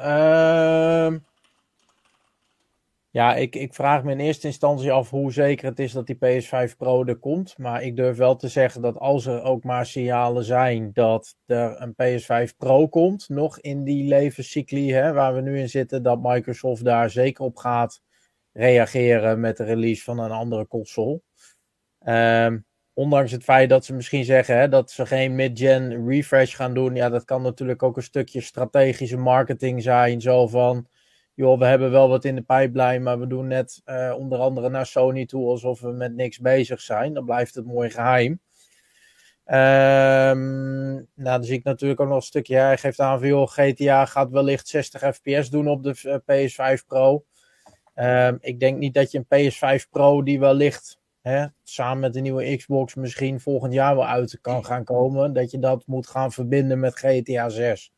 Ja, 3.13 3.35
ik, 3.35 3.55
ik 3.55 3.73
vraag 3.73 4.03
me 4.03 4.11
in 4.11 4.19
eerste 4.19 4.47
instantie 4.47 4.91
af 4.91 5.09
hoe 5.09 5.31
zeker 5.31 5.67
het 5.67 5.79
is 5.79 5.91
dat 5.91 6.07
die 6.07 6.15
PS5 6.15 6.77
Pro 6.77 7.05
er 7.05 7.15
komt. 7.15 7.57
Maar 7.57 7.83
ik 7.83 7.95
durf 7.95 8.17
wel 8.17 8.35
te 8.35 8.47
zeggen 8.47 8.81
dat 8.81 8.97
als 8.97 9.25
er 9.25 9.41
ook 9.43 9.63
maar 9.63 9.85
signalen 9.85 10.43
zijn 10.43 10.89
dat 10.93 11.35
er 11.45 11.81
een 11.81 11.93
PS5 11.93 12.57
Pro 12.57 12.87
komt, 12.87 13.29
nog 13.29 13.59
in 13.59 13.83
die 13.83 14.07
levenscycli 14.07 14.93
hè, 14.93 15.13
waar 15.13 15.35
we 15.35 15.41
nu 15.41 15.59
in 15.59 15.69
zitten, 15.69 16.03
dat 16.03 16.21
Microsoft 16.21 16.83
daar 16.83 17.09
zeker 17.09 17.43
op 17.43 17.57
gaat 17.57 18.01
reageren 18.51 19.39
met 19.39 19.57
de 19.57 19.63
release 19.63 20.03
van 20.03 20.19
een 20.19 20.31
andere 20.31 20.67
console. 20.67 21.21
Ehm, 21.99 22.59
ondanks 22.93 23.31
het 23.31 23.43
feit 23.43 23.69
dat 23.69 23.85
ze 23.85 23.93
misschien 23.93 24.25
zeggen 24.25 24.57
hè, 24.57 24.69
dat 24.69 24.91
ze 24.91 25.05
geen 25.05 25.35
mid-gen 25.35 26.07
refresh 26.07 26.55
gaan 26.55 26.73
doen. 26.73 26.95
Ja, 26.95 27.09
dat 27.09 27.25
kan 27.25 27.41
natuurlijk 27.41 27.83
ook 27.83 27.97
een 27.97 28.03
stukje 28.03 28.41
strategische 28.41 29.17
marketing 29.17 29.83
zijn. 29.83 30.21
Zo 30.21 30.47
van, 30.47 30.87
joh, 31.33 31.59
we 31.59 31.65
hebben 31.65 31.91
wel 31.91 32.09
wat 32.09 32.25
in 32.25 32.35
de 32.35 32.41
pijplijn, 32.41 33.03
maar 33.03 33.19
we 33.19 33.27
doen 33.27 33.47
net 33.47 33.81
eh, 33.85 34.13
onder 34.17 34.39
andere 34.39 34.69
naar 34.69 34.85
Sony 34.85 35.25
toe 35.25 35.49
alsof 35.49 35.81
we 35.81 35.91
met 35.91 36.15
niks 36.15 36.39
bezig 36.39 36.81
zijn. 36.81 37.13
Dan 37.13 37.25
blijft 37.25 37.55
het 37.55 37.65
mooi 37.65 37.89
geheim. 37.89 38.39
Ehm, 39.45 40.93
nou, 40.93 41.05
dan 41.15 41.43
zie 41.43 41.57
ik 41.57 41.63
natuurlijk 41.63 41.99
ook 41.99 42.07
nog 42.07 42.15
een 42.15 42.23
stukje. 42.23 42.55
Hij 42.55 42.77
geeft 42.77 42.99
aan 42.99 43.19
van 43.19 43.47
GTA 43.47 44.05
gaat 44.05 44.29
wellicht 44.29 44.67
60 44.67 45.15
fps 45.15 45.49
doen 45.49 45.67
op 45.67 45.83
de 45.83 46.21
eh, 46.25 46.45
PS5 46.45 46.85
Pro. 46.85 47.25
Ehm, 47.93 48.37
ik 48.39 48.59
denk 48.59 48.77
niet 48.77 48.93
dat 48.93 49.11
je 49.11 49.23
een 49.27 49.51
PS5 49.51 49.89
Pro 49.89 50.23
die 50.23 50.39
wellicht 50.39 50.99
hè, 51.21 51.45
samen 51.63 51.99
met 51.99 52.13
de 52.13 52.19
nieuwe 52.19 52.55
Xbox 52.57 52.95
misschien 52.95 53.39
volgend 53.39 53.73
jaar 53.73 53.95
wel 53.95 54.07
uit 54.07 54.37
kan 54.41 54.65
gaan 54.65 54.83
komen, 54.83 55.33
dat 55.33 55.51
je 55.51 55.59
dat 55.59 55.83
moet 55.85 56.07
gaan 56.07 56.31
verbinden 56.31 56.79
met 56.79 56.95
GTA 56.95 57.49
6. 57.49 57.92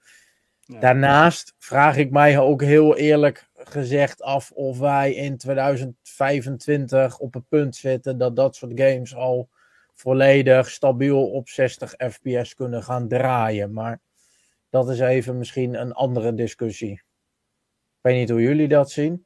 Ja. 0.68 0.80
Daarnaast 0.80 1.54
vraag 1.58 1.98
ik 1.98 2.12
mij 2.12 2.40
ook 2.40 2.62
heel 2.62 2.96
eerlijk 2.96 3.48
gezegd 3.56 4.22
af 4.22 4.52
of 4.52 4.80
wij 4.80 5.14
in 5.14 5.38
2025 5.38 7.20
op 7.20 7.34
het 7.34 7.48
punt 7.48 7.76
zitten 7.76 8.18
dat 8.18 8.36
dat 8.36 8.56
soort 8.56 8.72
games 8.76 9.16
al 9.16 9.50
volledig 9.94 10.70
stabiel 10.70 11.32
op 11.32 11.50
60 11.50 11.94
fps 12.10 12.54
kunnen 12.54 12.84
gaan 12.84 13.08
draaien. 13.08 13.74
Maar 13.74 14.00
dat 14.70 14.90
is 14.90 15.00
even 15.00 15.38
misschien 15.38 15.74
een 15.74 15.94
andere 15.94 16.34
discussie. 16.34 16.92
Ik 16.92 18.02
weet 18.02 18.18
niet 18.18 18.30
hoe 18.30 18.42
jullie 18.42 18.68
dat 18.68 18.92
zien. 18.92 19.26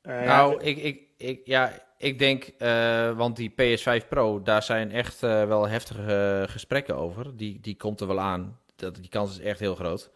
Eh, 0.00 0.24
Nou, 0.24 0.52
ja, 0.52 0.60
ik, 0.60 0.76
ik, 0.76 1.00
ik, 1.16 1.40
ja, 1.44 1.72
ik 1.98 2.18
denk, 2.18 2.44
eh, 2.58 3.16
want 3.16 3.36
die 3.36 3.50
PS5 3.50 4.08
Pro, 4.08 4.42
daar 4.42 4.62
zijn 4.62 4.90
echt 4.90 5.22
eh, 5.22 5.46
wel 5.46 5.68
heftige 5.68 6.44
gesprekken 6.48 6.96
over. 6.96 7.36
Die, 7.36 7.60
die 7.60 7.76
komt 7.76 8.00
er 8.00 8.06
wel 8.06 8.20
aan. 8.20 8.60
Dat, 8.82 8.96
die 8.96 9.08
kans 9.08 9.30
is 9.30 9.44
echt 9.44 9.60
heel 9.60 9.74
groot. 9.74 10.10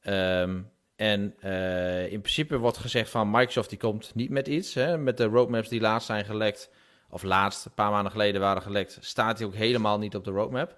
Ehm, 0.00 0.60
en 0.96 1.34
eh, 1.40 2.12
in 2.12 2.20
principe 2.20 2.58
wordt 2.58 2.76
gezegd 2.76 3.10
van 3.10 3.30
Microsoft 3.30 3.68
die 3.68 3.78
komt 3.78 4.14
niet 4.14 4.30
met 4.30 4.48
iets. 4.48 4.74
Hè, 4.74 4.98
met 4.98 5.16
de 5.16 5.24
roadmaps 5.24 5.68
die 5.68 5.80
laatst 5.80 6.06
zijn 6.06 6.24
gelekt, 6.24 6.70
of 7.08 7.22
laatst, 7.22 7.64
een 7.64 7.74
paar 7.74 7.90
maanden 7.90 8.12
geleden 8.12 8.40
waren 8.40 8.62
gelekt, 8.62 8.98
staat 9.00 9.38
hij 9.38 9.46
ook 9.46 9.54
helemaal 9.54 9.98
niet 9.98 10.14
op 10.14 10.24
de 10.24 10.30
roadmap. 10.30 10.76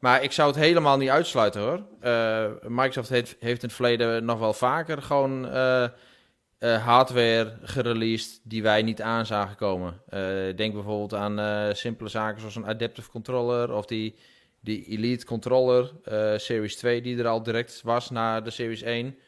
Maar 0.00 0.22
ik 0.22 0.32
zou 0.32 0.48
het 0.48 0.58
helemaal 0.58 0.96
niet 0.96 1.08
uitsluiten 1.08 1.60
hoor. 1.60 1.82
Eh, 2.00 2.50
Microsoft 2.68 3.08
heeft, 3.08 3.36
heeft 3.40 3.62
in 3.62 3.68
het 3.68 3.76
verleden 3.76 4.24
nog 4.24 4.38
wel 4.38 4.52
vaker 4.52 5.02
gewoon 5.02 5.48
eh, 5.48 5.88
hardware 6.84 7.58
gereleased 7.62 8.40
die 8.42 8.62
wij 8.62 8.82
niet 8.82 9.02
aan 9.02 9.26
zagen 9.26 9.56
komen. 9.56 10.00
Denk 10.56 10.72
bijvoorbeeld 10.72 11.14
aan 11.14 11.76
simpele 11.76 12.08
zaken 12.08 12.40
zoals 12.40 12.56
een 12.56 12.66
adaptive 12.66 13.10
controller 13.10 13.72
of 13.72 13.86
die, 13.86 14.14
die 14.64 14.84
Elite 14.86 15.24
controller 15.26 15.92
eh, 16.04 16.32
Series 16.36 16.76
2 16.76 17.02
die 17.02 17.18
er 17.18 17.26
al 17.26 17.42
direct 17.42 17.80
was 17.82 18.10
na 18.10 18.40
de 18.40 18.50
Series 18.50 18.82
1. 18.82 19.18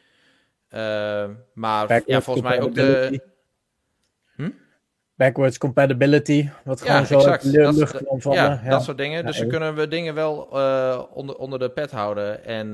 Eh, 0.67 1.29
maar 1.53 2.01
ja, 2.05 2.21
volgens 2.21 2.47
mij 2.47 2.61
ook 2.61 2.75
de... 2.75 3.21
Hm? 4.35 4.49
Backwards 5.15 5.57
compatibility. 5.57 6.49
Wat 6.63 6.81
gewoon 6.81 6.95
Ja, 6.95 7.05
zo 7.05 7.17
exact. 7.17 7.43
uit 7.43 7.53
de 7.53 7.73
lucht. 7.73 7.99
Ja, 8.23 8.61
Ja. 8.63 8.69
dat 8.69 8.83
soort 8.83 8.97
dingen. 8.97 9.25
Dus 9.25 9.37
dan 9.37 9.47
kunnen 9.47 9.75
we 9.75 9.87
dingen 9.87 10.13
wel 10.13 10.59
eh, 10.59 11.03
onder, 11.13 11.35
onder 11.35 11.59
de 11.59 11.69
pet 11.69 11.91
houden 11.91 12.45
en 12.45 12.71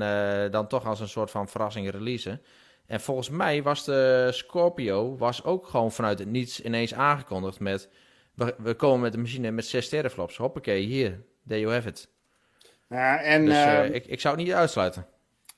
dan 0.50 0.66
toch 0.66 0.86
als 0.86 1.00
een 1.00 1.08
soort 1.08 1.30
van 1.30 1.48
verrassing 1.48 1.90
releasen. 1.90 2.40
En 2.86 3.00
volgens 3.00 3.30
mij 3.30 3.62
was 3.62 3.84
de 3.84 4.28
Scorpio 4.32 5.16
was 5.16 5.44
ook 5.44 5.66
gewoon 5.66 5.92
vanuit 5.92 6.18
het 6.18 6.28
niets 6.28 6.60
ineens 6.60 6.94
aangekondigd 6.94 7.60
met... 7.60 7.88
We, 8.34 8.54
we 8.58 8.74
komen 8.74 9.00
met 9.00 9.14
een 9.14 9.20
machine 9.20 9.50
met 9.50 9.66
6 9.66 9.88
teraflops. 9.88 10.36
Hoppakee, 10.36 10.82
hier. 10.84 11.22
There 11.46 11.60
you 11.60 11.72
have 11.72 11.88
it. 11.88 12.08
Ja, 12.94 13.20
en 13.22 13.44
Dus 13.44 13.54
eh, 13.54 13.84
eh, 13.86 13.94
ik, 13.94 14.06
ik 14.06 14.20
zou 14.20 14.36
het 14.36 14.44
niet 14.44 14.54
uitsluiten. 14.54 15.06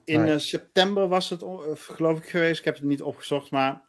in 0.05 0.21
Nee. 0.23 0.33
eh, 0.33 0.39
september 0.39 1.09
was 1.09 1.31
het, 1.31 1.43
eh, 1.43 1.59
geloof 1.75 2.19
ik, 2.19 2.29
geweest. 2.29 2.59
Ik 2.59 2.65
heb 2.65 2.75
het 2.75 2.85
niet 2.85 3.03
opgezocht, 3.03 3.51
maar 3.51 3.83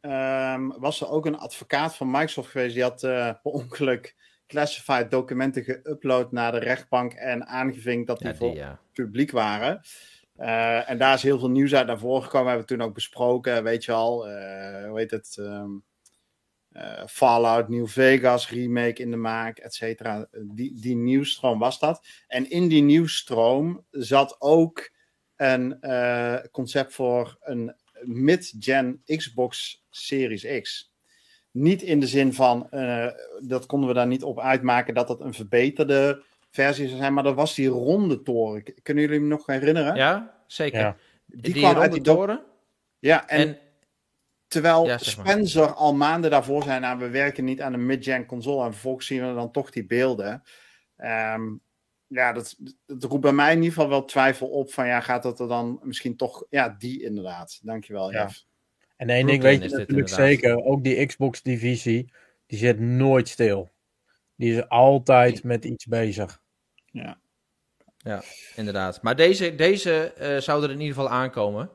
ehm, 0.00 0.68
was 0.68 1.00
er 1.00 1.08
ook 1.10 1.26
een 1.26 1.38
advocaat 1.38 1.96
van 1.96 2.10
Microsoft 2.10 2.50
geweest. 2.50 2.74
Die 2.74 2.82
had 2.82 3.02
eh, 3.02 3.30
per 3.42 3.52
ongeluk 3.52 4.16
classified 4.46 5.10
documenten 5.10 5.64
geüpload 5.64 6.30
naar 6.30 6.52
de 6.52 6.58
rechtbank 6.58 7.12
en 7.12 7.46
aangevinkt 7.46 8.06
dat 8.06 8.18
die 8.18 8.28
Ja, 8.28 8.34
voor 8.34 8.54
ja. 8.54 8.78
publiek 8.92 9.30
waren. 9.30 9.80
Eh, 10.36 10.90
en 10.90 10.98
daar 10.98 11.14
is 11.14 11.22
heel 11.22 11.38
veel 11.38 11.50
nieuws 11.50 11.74
uit 11.74 11.86
naar 11.86 11.98
voren 11.98 12.22
gekomen. 12.22 12.44
We 12.46 12.50
hebben 12.50 12.66
het 12.68 12.78
toen 12.78 12.88
ook 12.88 12.94
besproken, 12.94 13.62
weet 13.62 13.84
je 13.84 13.92
al. 13.92 14.28
eh, 14.28 14.88
hoe 14.88 14.98
heet 14.98 15.10
het? 15.10 15.36
ehm, 15.40 15.70
eh, 16.78 17.06
Fallout 17.06 17.68
New 17.68 17.86
Vegas 17.86 18.50
remake 18.50 19.02
in 19.02 19.10
de 19.10 19.16
maak, 19.16 19.58
et 19.58 19.74
cetera. 19.74 20.28
Die, 20.32 20.80
die 20.80 20.96
nieuwsstroom 20.96 21.58
was 21.58 21.78
dat. 21.78 22.06
En 22.26 22.50
in 22.50 22.68
die 22.68 22.82
nieuwsstroom 22.82 23.84
zat 23.90 24.36
ook 24.38 24.90
een 25.36 25.80
eh, 25.80 26.36
concept 26.50 26.92
voor 26.92 27.36
een 27.40 27.74
mid-gen 28.02 29.02
Xbox 29.04 29.84
Series 29.90 30.60
X. 30.60 30.92
Niet 31.50 31.82
in 31.82 32.00
de 32.00 32.06
zin 32.06 32.32
van, 32.32 32.70
eh, 32.70 33.06
dat 33.40 33.66
konden 33.66 33.88
we 33.88 33.94
daar 33.94 34.06
niet 34.06 34.22
op 34.22 34.40
uitmaken 34.40 34.94
dat 34.94 35.08
het 35.08 35.20
een 35.20 35.34
verbeterde 35.34 36.22
versie 36.50 36.86
zou 36.86 36.98
zijn, 36.98 37.14
maar 37.14 37.22
dat 37.22 37.34
was 37.34 37.54
die 37.54 37.68
ronde 37.68 38.22
toren. 38.22 38.62
Kunnen 38.82 39.04
jullie 39.04 39.20
me 39.20 39.26
nog 39.26 39.46
herinneren? 39.46 39.96
ja, 39.96 40.42
zeker. 40.46 40.80
Ja. 40.80 40.96
Die, 41.26 41.52
kwam 41.52 41.64
uit 41.64 41.76
ronde 41.76 41.90
die 41.90 42.14
toren. 42.14 42.44
Ja, 42.98 43.28
en, 43.28 43.48
En, 43.48 43.58
terwijl 44.48 44.86
Ja, 44.86 44.98
zeg 44.98 45.16
maar. 45.16 45.26
Spencer 45.26 45.72
al 45.72 45.94
maanden 45.94 46.30
daarvoor 46.30 46.62
zei, 46.62 46.80
nou, 46.80 46.98
we 46.98 47.08
werken 47.08 47.44
niet 47.44 47.62
aan 47.62 47.72
een 47.72 47.86
mid-gen 47.86 48.26
console 48.26 48.64
en 48.64 48.72
vervolgens 48.72 49.06
zien 49.06 49.28
we 49.28 49.34
dan 49.34 49.50
toch 49.52 49.70
die 49.70 49.86
beelden. 49.86 50.42
Ehm, 50.96 51.42
ja, 52.06 52.32
dat, 52.32 52.56
dat 52.86 53.02
roept 53.04 53.22
bij 53.22 53.32
mij 53.32 53.50
in 53.50 53.56
ieder 53.56 53.72
geval 53.72 53.88
wel 53.88 54.04
twijfel 54.04 54.48
op 54.48 54.72
van, 54.72 54.86
ja, 54.86 55.00
gaat 55.00 55.22
dat 55.22 55.40
er 55.40 55.48
dan 55.48 55.80
misschien 55.82 56.16
toch, 56.16 56.44
ja, 56.50 56.68
die 56.78 57.02
inderdaad. 57.02 57.58
Dankjewel, 57.62 58.12
Ja. 58.12 58.22
Jeff. 58.22 58.46
En 58.96 59.08
één 59.08 59.26
ding 59.26 59.42
weet 59.42 59.54
je 59.54 59.60
natuurlijk 59.60 59.88
inderdaad. 59.90 60.16
zeker, 60.16 60.64
ook 60.64 60.84
die 60.84 61.06
Xbox-divisie, 61.06 62.12
die 62.46 62.58
zit 62.58 62.78
nooit 62.80 63.28
stil. 63.28 63.70
Die 64.36 64.54
is 64.54 64.68
altijd 64.68 65.44
met 65.44 65.64
iets 65.64 65.86
bezig. 65.86 66.40
Ja. 66.90 68.22
Inderdaad. 68.56 69.02
Maar 69.02 69.16
deze, 69.16 69.54
deze 69.54 70.12
eh, 70.12 70.36
zou 70.36 70.62
er 70.64 70.70
in 70.70 70.80
ieder 70.80 70.94
geval 70.94 71.10
aankomen. 71.10 71.70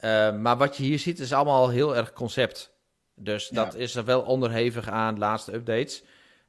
Eh, 0.00 0.32
maar 0.32 0.56
wat 0.56 0.76
je 0.76 0.82
hier 0.82 0.98
ziet 0.98 1.18
is 1.18 1.32
allemaal 1.32 1.68
heel 1.68 1.96
erg 1.96 2.12
concept. 2.12 2.72
Dus 3.14 3.48
dat 3.48 3.74
is 3.74 3.94
er 3.94 4.04
wel 4.04 4.20
onderhevig 4.20 4.88
aan 4.88 5.18
laatste 5.18 5.54
updates. 5.54 6.02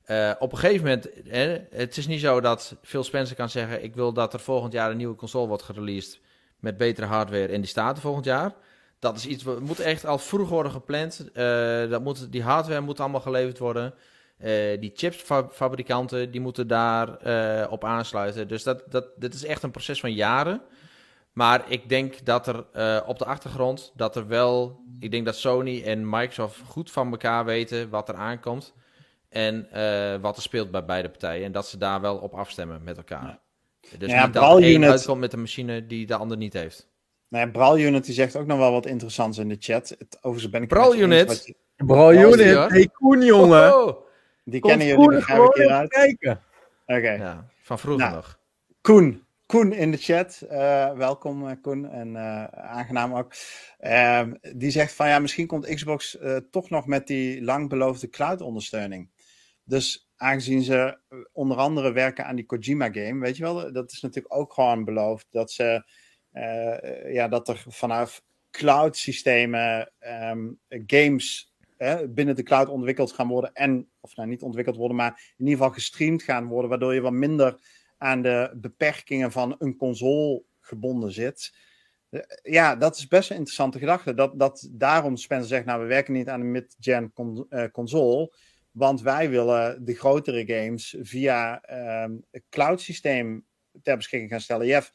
Eh, 0.04 0.32
op 0.39 0.52
een 0.52 0.58
gegeven 0.58 0.84
moment, 0.84 1.10
hè, 1.28 1.58
het 1.70 1.97
is 1.97 2.08
niet 2.08 2.20
zo 2.20 2.41
dat 2.41 2.76
Phil 2.82 3.04
Spencer 3.04 3.36
kan 3.36 3.49
zeggen... 3.49 3.84
ik 3.84 3.95
wil 3.95 4.14
dat 4.14 4.34
er 4.34 4.39
volgend 4.39 4.74
jaar 4.74 4.91
een 4.91 4.97
nieuwe 4.97 5.16
console 5.16 5.47
wordt 5.47 5.64
gereleased 5.64 6.20
met 6.60 6.78
betere 6.78 7.08
hardware 7.08 7.47
en 7.47 7.62
die 7.62 7.70
staat 7.70 7.95
er 7.95 8.02
volgend 8.02 8.26
jaar. 8.26 8.54
Dat 8.99 9.18
is 9.18 9.26
iets, 9.26 9.43
wat 9.43 9.60
moet 9.60 9.80
echt 9.80 10.06
al 10.06 10.18
vroeg 10.18 10.49
worden 10.49 10.72
gepland. 10.72 11.32
Eh, 11.34 11.89
dat 11.89 12.02
moet, 12.02 12.32
die 12.32 12.43
hardware 12.43 12.82
moet 12.82 12.99
allemaal 12.99 13.22
geleverd 13.22 13.58
worden. 13.58 13.93
Die 14.80 14.91
chipsfabrikanten 14.95 16.32
die 16.32 16.41
moeten 16.41 16.68
daar 16.68 17.10
op 17.70 17.84
aansluiten. 17.84 18.47
Dus 18.47 18.64
dat, 18.64 18.84
dat, 18.89 19.06
dit 19.16 19.34
is 19.34 19.45
echt 19.45 19.64
een 19.64 19.72
proces 19.72 19.99
van 19.99 20.14
jaren. 20.14 20.62
Maar 21.34 21.64
ik 21.72 21.90
denk 21.90 22.26
dat 22.26 22.48
er 22.48 22.66
eh, 22.74 23.00
op 23.08 23.18
de 23.20 23.26
achtergrond, 23.26 23.92
dat 23.96 24.16
er 24.16 24.28
wel, 24.28 24.80
ik 25.00 25.12
denk 25.12 25.26
dat 25.26 25.36
Sony 25.36 25.84
en 25.84 26.10
Microsoft 26.10 26.60
goed 26.66 26.92
van 26.92 27.12
elkaar 27.12 27.46
weten 27.46 27.90
wat 27.90 28.10
er 28.10 28.16
aankomt. 28.16 28.74
En 29.30 29.72
eh, 29.72 30.22
wat 30.22 30.36
er 30.36 30.42
speelt 30.42 30.72
bij 30.72 30.86
beide 30.86 31.10
partijen. 31.10 31.45
En 31.45 31.52
dat 31.52 31.68
ze 31.68 31.78
daar 31.78 32.02
wel 32.02 32.18
op 32.18 32.34
afstemmen 32.34 32.84
met 32.84 32.98
elkaar. 32.98 33.40
Dus 33.98 34.12
Ja, 34.12 34.26
niet 34.26 34.34
dat 34.34 34.60
één 34.60 34.74
Unit- 34.76 34.90
uitkomt 34.90 35.20
met 35.20 35.34
een 35.34 35.40
machine 35.40 35.88
die 35.88 36.06
de 36.06 36.16
ander 36.16 36.38
niet 36.38 36.53
heeft. 36.53 36.90
Nou 37.28 37.45
ja, 37.45 37.52
Brawl 37.52 37.80
Unit 37.80 38.06
die 38.06 38.14
zegt 38.14 38.36
ook 38.36 38.45
nog 38.45 38.58
wel 38.58 38.72
wat 38.72 38.86
interessants 38.86 39.38
in 39.38 39.49
de 39.49 39.56
chat. 39.60 39.90
Het, 39.90 40.18
overigens 40.22 40.52
ben 40.52 40.62
ik 40.64 40.70
het 40.70 40.80
Brawl 40.80 40.98
Unit? 40.98 41.45
je- 41.45 41.53
Ja, 41.88 42.12
Unit, 42.12 42.70
hey 42.72 42.88
Koen, 42.94 43.22
jongen. 43.22 43.76
Oh, 43.76 43.88
oh. 43.88 44.06
die 44.44 44.60
Komt 44.60 44.74
kennen 44.78 44.88
jullie 44.98 45.10
begrijp 45.10 45.44
ik 45.44 45.53
hieruit. 45.53 45.94
Oké. 46.86 47.12
Ja, 47.12 47.45
van 47.62 47.80
vroeger 47.80 48.03
Nou. 48.03 48.16
nog. 48.16 48.40
Koen. 48.82 49.24
Koen 49.52 49.73
in 49.73 49.91
de 49.91 49.98
chat. 49.98 50.41
Eh, 50.41 50.94
welkom 50.94 51.48
eh, 51.48 51.56
Koen 51.61 51.90
en 51.90 52.15
eh, 52.15 52.44
aangenaam 52.44 53.14
ook. 53.14 53.34
Ehm, 53.80 54.34
die 54.56 54.72
zegt 54.72 54.94
van 54.94 55.07
ja, 55.07 55.19
misschien 55.19 55.48
komt 55.48 55.76
Xbox 55.76 56.18
toch 56.52 56.69
nog 56.69 56.86
met 56.88 57.07
die 57.07 57.44
lang 57.44 57.69
beloofde 57.69 58.10
cloud 58.10 58.41
ondersteuning. 58.41 59.10
Dus 59.64 60.10
aangezien 60.15 60.61
ze 60.61 60.98
onder 61.32 61.57
andere 61.57 61.91
werken 61.91 62.26
aan 62.26 62.36
die 62.36 62.45
Kojima 62.45 62.91
game, 62.91 63.19
weet 63.19 63.38
je 63.38 63.44
wel, 63.44 63.73
dat 63.73 63.91
is 63.91 64.02
natuurlijk 64.02 64.36
ook 64.36 64.53
gewoon 64.53 64.84
beloofd 64.86 65.28
dat 65.30 65.52
ze 65.52 65.84
ja, 67.11 67.28
dat 67.28 67.48
er 67.48 67.64
vanaf 67.68 68.23
cloud 68.52 68.98
systemen 68.98 69.91
ehm, 69.99 70.49
games 70.86 71.53
hè, 71.78 72.10
binnen 72.10 72.36
de 72.36 72.44
cloud 72.44 72.69
ontwikkeld 72.69 73.11
gaan 73.11 73.28
worden 73.28 73.53
en 73.53 73.90
of 73.99 74.15
nou 74.15 74.30
niet 74.30 74.41
ontwikkeld 74.41 74.76
worden, 74.76 74.98
maar 74.98 75.34
in 75.38 75.45
ieder 75.45 75.57
geval 75.57 75.73
gestreamd 75.73 76.23
gaan 76.23 76.48
worden, 76.48 76.69
waardoor 76.69 76.94
je 76.94 77.02
wat 77.02 77.11
minder 77.11 77.60
aan 78.02 78.22
de 78.22 78.52
beperkingen 78.56 79.32
van 79.32 79.56
een 79.60 79.76
console 79.78 80.44
gebonden 80.60 81.11
zit. 81.11 81.56
Eh, 82.10 82.19
Ja, 82.44 82.76
dat 82.76 82.95
is 82.98 83.07
best 83.07 83.30
een 83.30 83.36
interessante 83.36 83.80
gedachte. 83.80 84.14
Dat, 84.14 84.40
dat 84.40 84.68
daarom 84.72 85.15
Spencer 85.18 85.48
zegt, 85.48 85.65
nou 85.65 85.82
we 85.82 85.88
werken 85.88 86.14
niet 86.14 86.28
aan 86.30 86.40
een 86.41 86.52
mid-gen 86.52 87.14
con- 87.14 87.45
eh, 87.49 87.64
console, 87.72 88.34
want 88.72 89.02
wij 89.02 89.30
willen 89.30 89.86
de 89.86 89.95
grotere 89.95 90.45
games 90.45 90.95
via 91.02 91.61
ehm 91.61 92.11
het 92.32 92.44
cloud 92.49 92.82
systeem 92.82 93.45
ter 93.82 93.95
beschikking 93.98 94.32
gaan 94.32 94.41
stellen. 94.41 94.68
Jeff, 94.68 94.91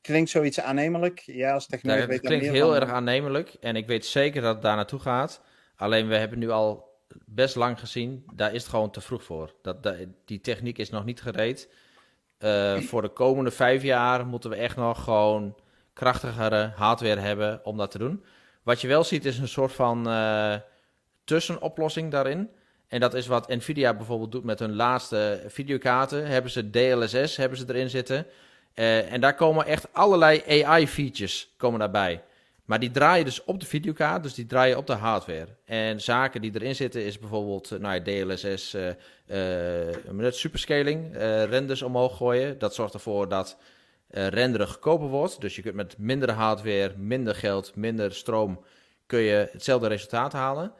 klinkt 0.00 0.30
zoiets 0.30 0.60
aannemelijk? 0.60 1.18
Ja, 1.20 1.52
als 1.52 1.66
technoloog 1.66 1.98
weet 2.06 2.16
het 2.16 2.26
klinkt 2.26 2.46
heel 2.46 2.72
van. 2.72 2.80
erg 2.80 2.90
aannemelijk. 2.90 3.56
En 3.60 3.76
ik 3.76 3.86
weet 3.86 4.06
zeker 4.06 4.42
dat 4.42 4.54
het 4.54 4.62
daar 4.62 4.76
naartoe 4.76 5.00
gaat. 5.00 5.42
Alleen 5.76 6.08
we 6.08 6.16
hebben 6.16 6.38
nu 6.38 6.50
al 6.50 6.86
best 7.26 7.54
lang 7.54 7.78
gezien, 7.78 8.24
daar 8.34 8.54
is 8.54 8.60
het 8.62 8.70
gewoon 8.70 8.90
te 8.90 9.00
vroeg 9.00 9.24
voor. 9.24 9.54
Dat, 9.62 9.82
dat- 9.82 9.96
die 10.24 10.40
techniek 10.40 10.78
is 10.78 10.90
nog 10.90 11.04
niet 11.04 11.20
gereed. 11.20 11.68
Eh, 12.38 12.76
voor 12.76 13.02
de 13.02 13.08
komende 13.08 13.50
vijf 13.50 13.82
jaar 13.82 14.26
moeten 14.26 14.50
we 14.50 14.56
echt 14.56 14.76
nog 14.76 15.04
gewoon 15.04 15.56
krachtigere 15.92 16.72
hardware 16.76 17.20
hebben 17.20 17.60
om 17.64 17.76
dat 17.76 17.90
te 17.90 17.98
doen. 17.98 18.24
Wat 18.62 18.80
je 18.80 18.88
wel 18.88 19.04
ziet 19.04 19.24
is 19.24 19.38
een 19.38 19.48
soort 19.48 19.72
van 19.72 20.08
eh, 20.08 20.54
tussenoplossing 21.24 22.10
daarin. 22.10 22.50
En 22.88 23.00
dat 23.00 23.14
is 23.14 23.26
wat 23.26 23.48
Nvidia 23.48 23.94
bijvoorbeeld 23.94 24.32
doet 24.32 24.44
met 24.44 24.58
hun 24.58 24.74
laatste 24.74 25.44
videokaarten. 25.46 26.26
Hebben 26.26 26.50
ze 26.50 26.70
DLSS 26.70 27.36
hebben 27.36 27.58
ze 27.58 27.64
erin 27.68 27.90
zitten. 27.90 28.26
Eh, 28.74 29.12
en 29.12 29.20
daar 29.20 29.34
komen 29.34 29.66
echt 29.66 29.92
allerlei 29.92 30.62
AI-features 30.64 31.54
komen 31.56 31.78
daarbij. 31.78 32.22
Maar 32.68 32.80
die 32.80 32.90
draaien 32.90 33.24
dus 33.24 33.44
op 33.44 33.60
de 33.60 33.66
videokaart, 33.66 34.22
dus 34.22 34.34
die 34.34 34.46
draaien 34.46 34.76
op 34.76 34.86
de 34.86 34.92
hardware. 34.92 35.46
En 35.64 36.00
zaken 36.00 36.40
die 36.40 36.50
erin 36.54 36.74
zitten 36.74 37.04
is 37.04 37.18
bijvoorbeeld 37.18 37.70
eh, 37.70 37.78
nou 37.78 38.02
DLSS, 38.02 38.70
je 38.70 39.86
dat? 40.16 40.36
superscaling, 40.36 41.14
eh, 41.14 41.44
renders 41.44 41.82
omhoog 41.82 42.16
gooien. 42.16 42.58
Dat 42.58 42.74
zorgt 42.74 42.94
ervoor 42.94 43.28
dat 43.28 43.56
eh, 44.08 44.26
renderen 44.26 44.68
goedkoper 44.68 45.06
wordt. 45.06 45.40
Dus 45.40 45.56
je 45.56 45.62
kunt 45.62 45.74
met 45.74 45.98
minder 45.98 46.30
hardware, 46.30 46.92
minder 46.96 47.34
geld, 47.34 47.76
minder 47.76 48.14
stroom, 48.14 48.64
kun 49.06 49.20
je 49.20 49.48
hetzelfde 49.52 49.88
resultaat 49.88 50.32
halen. 50.32 50.72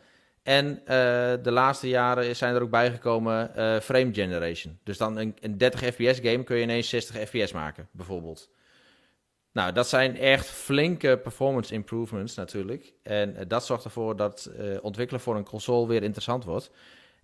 En 0.42 0.82
de 1.42 1.50
laatste 1.50 1.88
jaren 1.88 2.36
zijn 2.36 2.54
er 2.54 2.62
ook 2.62 2.70
bijgekomen 2.70 3.50
frame 3.82 4.14
generation. 4.14 4.78
Dus 4.84 4.98
dan 4.98 5.16
een, 5.16 5.36
een 5.40 5.58
30 5.58 5.80
fps 5.80 6.18
game 6.20 6.44
kun 6.44 6.56
je 6.56 6.62
ineens 6.62 6.88
60 6.88 7.16
fps 7.28 7.52
maken, 7.52 7.88
bijvoorbeeld. 7.92 8.50
Nou, 9.52 9.72
dat 9.72 9.88
zijn 9.88 10.16
echt 10.16 10.46
flinke 10.46 11.18
performance 11.22 11.74
improvements 11.74 12.34
natuurlijk. 12.34 12.92
En 13.02 13.36
eh, 13.36 13.44
dat 13.48 13.66
zorgt 13.66 13.84
ervoor 13.84 14.16
dat 14.16 14.44
eh, 14.44 14.76
ontwikkelen 14.82 15.20
voor 15.20 15.36
een 15.36 15.44
console 15.44 15.86
weer 15.86 16.02
interessant 16.02 16.44
wordt. 16.44 16.70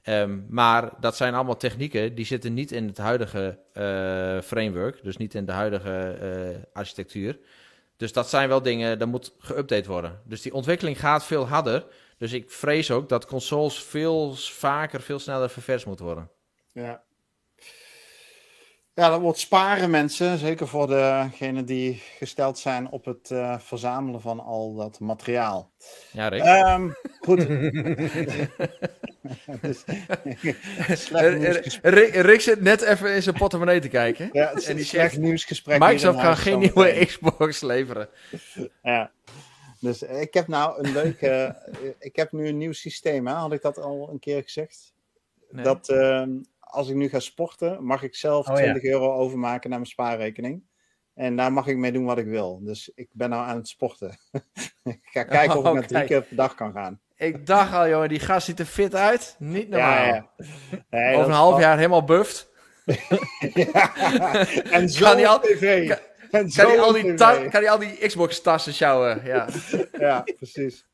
Ehm, 0.02 0.40
maar 0.48 0.92
dat 1.01 1.16
zijn 1.16 1.34
allemaal 1.34 1.56
technieken 1.56 2.14
die 2.14 2.24
zitten 2.24 2.55
niet 2.55 2.72
in 2.72 2.86
het 2.86 2.98
huidige 2.98 3.59
eh, 3.72 4.40
framework, 4.40 5.02
dus 5.02 5.16
niet 5.16 5.34
in 5.34 5.44
de 5.44 5.52
huidige 5.52 6.68
architectuur. 6.72 7.38
Dus 7.96 8.12
dat 8.12 8.28
zijn 8.28 8.48
wel 8.48 8.62
dingen, 8.62 8.98
dat 8.98 9.09
moet 9.09 9.32
geüpdate 9.38 9.86
worden. 9.86 10.20
Dus 10.24 10.42
die 10.42 10.55
ontwikkeling 10.55 11.01
gaat 11.01 11.24
veel 11.24 11.48
harder. 11.48 11.86
Dus 12.18 12.32
ik 12.32 12.51
vrees 12.51 12.90
ook 12.90 13.09
dat 13.09 13.26
consoles 13.26 13.82
veel 13.82 14.34
vaker, 14.34 15.01
veel 15.01 15.18
sneller 15.18 15.51
ververs 15.51 15.84
moeten 15.84 16.05
worden. 16.05 16.30
Ja. 16.72 17.02
Ja, 18.95 19.09
dat 19.11 19.21
wordt 19.21 19.39
sparen 19.39 19.91
mensen. 19.91 20.39
Zeker 20.39 20.69
voor 20.69 20.87
degenen 20.87 21.65
die 21.65 22.03
gesteld 22.19 22.59
zijn 22.59 22.91
op 22.91 23.05
het 23.05 23.31
eh, 23.31 23.59
verzamelen 23.59 24.21
van 24.21 24.41
al 24.41 24.75
dat 24.75 25.01
materiaal. 25.01 25.71
Ja, 26.12 26.29
Rick? 26.29 26.43
Ehm, 26.43 26.91
goed. 27.21 27.47
Dus- 29.61 29.85
slecht 31.07 31.39
nieuwsgesprek. 31.39 31.95
Rick, 31.95 32.15
Rick 32.15 32.41
zit 32.41 32.61
net 32.61 32.83
even 32.83 33.15
in 33.15 33.23
zijn 33.23 33.35
portemonnee 33.37 33.81
te 33.81 33.89
kijken. 33.89 34.29
Ja, 34.33 34.49
het 34.49 34.59
is 34.59 34.66
en 34.69 34.77
die 34.77 34.85
slecht 34.85 35.11
zegt, 35.11 35.23
nieuwsgesprek. 35.23 35.79
Microsoft 35.79 36.21
gaat 36.21 36.39
geen 36.39 36.59
nieuwe 36.59 37.05
Xbox 37.07 37.61
leveren. 37.61 38.09
Ja. 38.83 39.11
Dus 39.81 40.03
ik 40.03 40.35
heb 40.35 40.49
nou 40.49 40.85
een 40.85 40.93
leuke. 40.93 41.29
eh, 41.29 41.89
ik 41.99 42.16
heb 42.16 42.33
nu 42.33 42.49
een 42.49 42.57
nieuw 42.57 42.73
systeem, 42.73 43.27
hè? 43.27 43.33
had 43.33 43.53
ik 43.53 43.62
dat 43.62 43.79
al 43.79 44.09
een 44.12 44.19
keer 44.19 44.43
gezegd? 44.43 44.93
Nee. 45.51 45.65
Dat 45.65 45.89
ehm, 45.89 46.31
als 46.74 46.88
ik 46.88 46.94
nu 46.94 47.09
ga 47.09 47.20
sporten, 47.20 47.84
mag 47.84 48.02
ik 48.02 48.14
zelf 48.14 48.48
Oh, 48.48 48.56
ja. 48.56 48.62
20 48.62 48.82
euro 48.82 49.12
overmaken 49.14 49.70
naar 49.70 49.78
mijn 49.78 49.90
spaarrekening. 49.90 50.62
En 51.14 51.36
daar 51.36 51.52
mag 51.52 51.66
ik 51.66 51.76
mee 51.76 51.92
doen 51.92 52.05
wat 52.05 52.18
ik 52.18 52.26
wil. 52.26 52.60
Dus 52.64 52.90
ik 52.94 53.09
ben 53.12 53.30
nou 53.30 53.46
aan 53.46 53.56
het 53.56 53.68
sporten. 53.68 54.09
ik 54.82 55.01
ga 55.02 55.22
kijken 55.22 55.56
of 55.59 55.62
ik 55.64 55.66
Oh, 55.70 55.72
naar 55.74 55.86
drie 55.86 56.05
keer 56.05 56.22
per 56.22 56.36
dag 56.36 56.55
kan 56.55 56.72
gaan. 56.72 57.01
Ik 57.16 57.46
dacht 57.46 57.72
al, 57.74 57.88
jongen, 57.88 58.09
die 58.09 58.20
gast 58.20 58.46
ziet 58.46 58.59
er 58.59 58.64
fit 58.64 58.94
uit. 58.94 59.36
Niet 59.38 59.68
normaal. 59.68 60.05
Ja. 60.06 60.30
Nee, 60.90 61.14
Over 61.14 61.26
een 61.28 61.34
half 61.36 61.60
jaar 61.60 61.76
helemaal 61.76 62.05
buffed. 62.05 62.52
Ja. 63.55 63.94
En 64.70 64.88
zo 64.88 65.05
Kan 65.14 65.24
al- 65.24 65.40
tv. 65.40 65.88
kan- 65.88 65.98
En 66.35 66.51
Kan 66.51 66.66
hij, 66.66 66.81
al 66.81 66.93
die 66.93 67.15
kan 67.48 67.66
al 67.66 67.78
die 67.78 68.06
Xbox-tassen 68.06 68.74
sjouwen? 68.74 69.24
Ja. 69.24 69.48
Ja, 69.98 70.24
precies. 70.36 70.86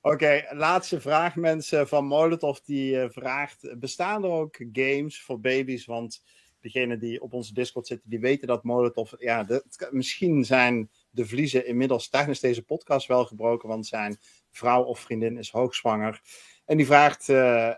Oké, 0.00 0.44
laatste 0.50 1.00
vraag 1.00 1.36
mensen 1.36 1.88
van 1.88 2.04
Molotov 2.04 2.58
die 2.58 3.00
eh, 3.00 3.10
vraagt, 3.10 3.78
bestaan 3.78 4.24
er 4.24 4.30
ook 4.30 4.56
games 4.72 5.22
voor 5.22 5.40
baby's? 5.40 5.84
Want 5.84 6.22
degenen 6.60 6.98
die 6.98 7.22
op 7.22 7.32
onze 7.32 7.54
Discord 7.54 7.86
zitten, 7.86 8.10
die 8.10 8.20
weten 8.20 8.46
dat 8.46 8.64
Molotov, 8.64 9.12
ja, 9.18 9.46
misschien 9.90 10.44
zijn 10.44 10.90
de 11.10 11.26
vliezen 11.26 11.66
inmiddels 11.66 12.08
tijdens 12.08 12.40
deze 12.40 12.62
podcast 12.62 13.06
wel 13.06 13.24
gebroken, 13.24 13.68
want 13.68 13.86
zijn 13.86 14.18
vrouw 14.50 14.82
of 14.82 15.00
vriendin 15.00 15.38
is 15.38 15.50
hoogzwanger. 15.50 16.20
En 16.64 16.76
die 16.76 16.86
vraagt, 16.86 17.28
eh, 17.28 17.68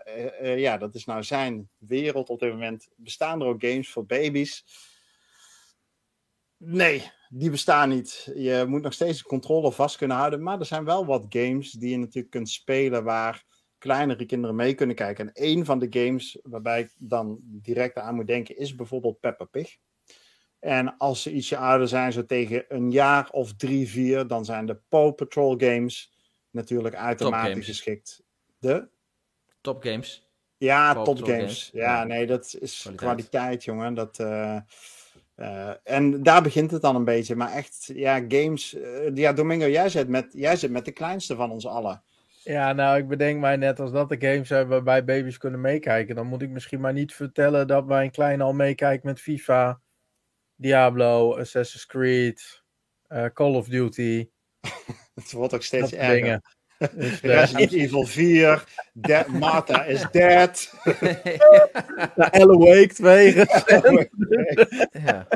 eh, 0.41 0.59
ja, 0.59 0.77
dat 0.77 0.95
is 0.95 1.05
nou 1.05 1.23
zijn 1.23 1.69
wereld 1.77 2.29
op 2.29 2.39
dit 2.39 2.51
moment. 2.51 2.89
Bestaan 2.95 3.41
er 3.41 3.47
ook 3.47 3.63
games 3.63 3.89
voor 3.89 4.05
baby's? 4.05 4.65
Nee, 6.63 7.11
die 7.29 7.49
bestaan 7.49 7.89
niet. 7.89 8.31
Je 8.35 8.65
moet 8.67 8.81
nog 8.81 8.93
steeds 8.93 9.17
de 9.17 9.23
controle 9.23 9.71
vast 9.71 9.97
kunnen 9.97 10.17
houden. 10.17 10.43
Maar 10.43 10.59
er 10.59 10.65
zijn 10.65 10.85
wel 10.85 11.05
wat 11.05 11.25
games 11.29 11.71
die 11.71 11.89
je 11.89 11.97
natuurlijk 11.97 12.29
kunt 12.33 12.49
spelen 12.49 13.03
waar 13.03 13.43
kleinere 13.77 14.25
kinderen 14.25 14.55
mee 14.55 14.73
kunnen 14.73 14.95
kijken. 14.95 15.25
En 15.25 15.31
een 15.49 15.65
van 15.65 15.79
de 15.79 15.87
games 15.89 16.39
waarbij 16.43 16.79
ik 16.79 16.91
dan 16.97 17.39
direct 17.43 17.97
aan 17.97 18.15
moet 18.15 18.27
denken 18.27 18.57
is 18.57 18.75
bijvoorbeeld 18.75 19.19
Peppa 19.19 19.45
Pig. 19.45 19.77
En 20.59 20.97
als 20.97 21.21
ze 21.21 21.31
ietsje 21.31 21.57
ouder 21.57 21.87
zijn, 21.87 22.11
zo 22.11 22.25
tegen 22.25 22.65
een 22.67 22.91
jaar 22.91 23.29
of 23.29 23.53
drie, 23.55 23.89
vier, 23.89 24.27
dan 24.27 24.45
zijn 24.45 24.65
de 24.65 24.79
Paw 24.89 25.15
Patrol 25.15 25.57
games 25.57 26.13
natuurlijk 26.49 26.95
uitermate 26.95 27.61
geschikt. 27.63 28.23
De? 28.57 28.89
Top 29.61 29.83
games. 29.83 30.27
Ja, 30.57 30.93
Paw 30.93 31.03
top 31.05 31.15
Patrol 31.15 31.35
games. 31.37 31.51
games. 31.63 31.69
Ja, 31.73 31.99
Ja. 31.99 32.03
nee, 32.03 32.25
dat 32.27 32.45
is 32.59 32.79
Kwaliteit. 32.81 32.95
kwaliteit, 32.95 33.63
jongen. 33.63 33.93
Dat, 33.93 34.19
eh, 34.19 34.59
eh, 35.39 35.71
en 35.83 36.23
daar 36.23 36.41
begint 36.41 36.71
het 36.71 36.81
dan 36.81 36.95
een 36.95 37.03
beetje. 37.03 37.35
Maar 37.35 37.51
echt, 37.51 37.91
ja, 37.93 38.23
games. 38.27 38.73
eh, 38.73 39.15
ja, 39.15 39.33
Domingo, 39.33 39.67
jij 39.67 39.89
zit, 39.89 40.07
met, 40.07 40.27
jij 40.31 40.55
zit 40.55 40.71
met 40.71 40.85
de 40.85 40.91
kleinste 40.91 41.35
van 41.35 41.51
ons 41.51 41.67
allen. 41.67 42.03
Ja, 42.43 42.73
nou, 42.73 42.97
ik 42.97 43.07
bedenk 43.07 43.39
mij 43.39 43.55
net 43.55 43.79
als 43.79 43.91
dat 43.91 44.09
de 44.09 44.15
games 44.19 44.47
zijn 44.47 44.67
waarbij 44.67 45.05
baby's 45.05 45.37
kunnen 45.37 45.61
meekijken. 45.61 46.15
Dan 46.15 46.27
moet 46.27 46.41
ik 46.41 46.49
misschien 46.49 46.79
maar 46.79 46.93
niet 46.93 47.13
vertellen 47.13 47.67
dat 47.67 47.85
mijn 47.85 48.11
kleine 48.11 48.43
al 48.43 48.53
meekijkt 48.53 49.03
met 49.03 49.21
FIFA, 49.21 49.81
Diablo, 50.55 51.37
Assassin's 51.37 51.85
Creed, 51.85 52.63
eh, 53.07 53.25
Call 53.33 53.55
of 53.55 53.67
Duty. 53.67 54.29
Het 55.15 55.31
wordt 55.31 55.53
ook 55.53 55.63
steeds 55.63 55.93
erger. 55.93 56.15
dingen. 56.15 56.41
Dus, 56.95 57.21
Resident 57.35 57.71
Evil 57.73 58.05
4. 58.05 58.63
De- 58.93 59.25
Martha 59.39 59.83
is 59.83 60.05
dead. 60.11 60.73
Alan 62.31 62.57
Wake 62.59 62.93
2. 62.93 63.35
Ja. 65.05 65.27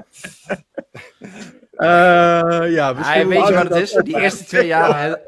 Eh, 1.74 2.72
ja, 2.72 2.90
Ah, 2.90 2.98
misschien 2.98 3.28
weet 3.28 3.48
je 3.48 3.54
wat 3.54 3.64
het 3.64 3.76
is? 3.76 3.92
Die 4.04 4.20
eerste 4.20 4.44
twee 4.44 4.66
jaar... 4.68 5.20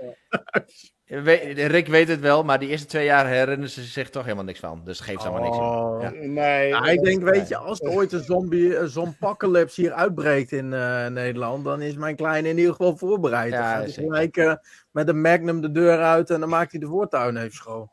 Rick 1.08 1.88
weet 1.88 2.08
het 2.08 2.20
wel, 2.20 2.44
maar 2.44 2.60
die 2.60 2.70
eerste 2.70 2.88
twee 2.88 3.06
jaar 3.06 3.28
herinneren 3.28 3.70
ze 3.70 3.84
zich 3.84 4.10
toch 4.10 4.24
helemaal 4.24 4.44
niks 4.44 4.60
van. 4.60 4.82
Dus 4.84 5.00
geeft 5.00 5.26
allemaal 5.26 5.42
niks 5.44 5.58
Oh. 5.58 6.02
Ja. 6.02 6.10
Nee. 6.28 6.68
Ja, 6.68 6.86
ik 6.86 7.04
denk, 7.04 7.24
weet 7.24 7.48
je, 7.48 7.58
als 7.58 7.82
er 7.82 7.90
ooit 7.90 8.12
een 8.12 8.24
zombie, 8.24 8.78
een 8.78 8.88
zompacalypse 8.90 9.82
hier 9.82 9.92
uitbreekt 9.94 10.52
in 10.52 10.74
eh, 10.74 11.08
Nederland, 11.08 11.64
dan 11.64 11.82
is 11.82 11.96
mijn 11.96 12.16
kleine 12.16 12.50
in 12.50 12.58
ieder 12.58 12.72
geval 12.72 12.98
voorbereid. 12.98 13.52
Ja, 13.52 13.58
dan 13.60 13.68
gaat 13.70 13.82
hij 13.84 13.92
zeker. 13.92 14.12
gelijk 14.12 14.38
eh, 14.38 14.54
met 14.92 15.08
een 15.08 15.22
magnum 15.22 15.62
de 15.62 15.72
deur 15.72 16.02
uit 16.04 16.30
en 16.30 16.40
dan 16.40 16.50
maakt 16.50 16.72
hij 16.72 16.80
de 16.80 16.88
voortuin 16.88 17.38
even 17.38 17.52
schoon. 17.56 17.90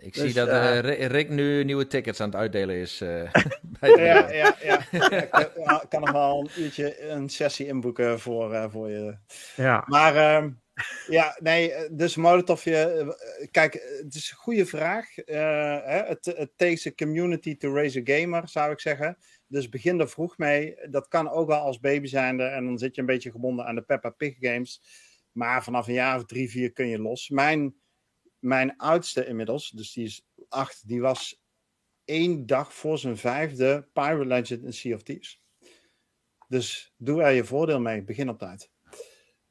Ik 0.00 0.14
Dus, 0.14 0.22
zie 0.22 0.32
dat 0.34 0.48
eh, 0.48 0.78
Ri- 0.78 1.06
Rick 1.06 1.28
nu 1.28 1.64
nieuwe 1.64 1.86
tickets 1.86 2.20
aan 2.20 2.28
het 2.28 2.36
uitdelen 2.38 2.76
is. 2.76 3.00
eh, 3.00 3.08
bij 3.80 3.94
de- 3.94 4.00
Ja, 4.00 4.30
ja, 4.30 4.54
ja. 4.62 4.78
Ik 4.90 5.28
kan- 5.30 5.46
ja, 5.64 5.82
ik 5.82 5.88
kan 5.88 6.00
nog 6.00 6.10
wel 6.12 6.40
een 6.54 6.62
uurtje 6.62 7.08
een 7.10 7.28
sessie 7.28 7.66
inboeken 7.66 8.20
voor, 8.20 8.52
eh, 8.54 8.64
voor 8.70 8.90
je. 8.90 9.14
Ja. 9.56 9.84
Maar 9.86 10.16
ehm, 10.16 10.48
ja, 11.08 11.36
nee, 11.40 11.72
eh, 11.72 11.88
dus 11.92 12.16
Molotov, 12.16 12.64
je, 12.64 12.76
eh, 12.76 13.48
kijk, 13.50 13.74
eh, 13.74 13.98
het 14.04 14.14
is 14.14 14.30
een 14.30 14.36
goede 14.36 14.66
vraag. 14.66 15.18
Eh, 15.18 15.36
hè, 15.84 16.02
het, 16.02 16.24
het 16.24 16.50
takes 16.56 16.86
a 16.86 16.92
community 16.92 17.56
to 17.56 17.74
raise 17.74 17.98
a 17.98 18.02
gamer, 18.04 18.48
zou 18.48 18.72
ik 18.72 18.80
zeggen. 18.80 19.18
Dus 19.46 19.68
begin 19.68 20.00
er 20.00 20.08
vroeg 20.08 20.38
mee. 20.38 20.76
Dat 20.90 21.08
kan 21.08 21.30
ook 21.30 21.48
wel 21.48 21.58
als 21.58 21.80
baby 21.80 22.06
zijnde. 22.06 22.44
En 22.44 22.64
dan 22.64 22.78
zit 22.78 22.94
je 22.94 23.00
een 23.00 23.06
beetje 23.06 23.30
gebonden 23.30 23.66
aan 23.66 23.74
de 23.74 23.82
Peppa 23.82 24.10
Pig 24.10 24.36
games. 24.40 24.82
Maar 25.32 25.64
vanaf 25.64 25.86
een 25.86 25.94
jaar 25.94 26.16
of 26.16 26.24
drie, 26.24 26.50
vier 26.50 26.72
kun 26.72 26.86
je 26.86 26.98
los. 26.98 27.28
Mijn, 27.28 27.74
mijn 28.38 28.76
oudste 28.76 29.26
inmiddels, 29.26 29.70
dus 29.70 29.92
die 29.92 30.04
is 30.04 30.26
acht, 30.48 30.88
die 30.88 31.00
was 31.00 31.42
één 32.04 32.46
dag 32.46 32.74
voor 32.74 32.98
zijn 32.98 33.16
vijfde 33.16 33.88
Pirate 33.92 34.26
Legend 34.26 34.64
in 34.64 34.72
Sea 34.72 34.94
of 34.94 35.02
Thieves. 35.02 35.42
Dus 36.48 36.94
doe 36.96 37.22
er 37.22 37.32
je 37.32 37.44
voordeel 37.44 37.80
mee. 37.80 38.02
Begin 38.02 38.28
op 38.28 38.38
tijd. 38.38 38.70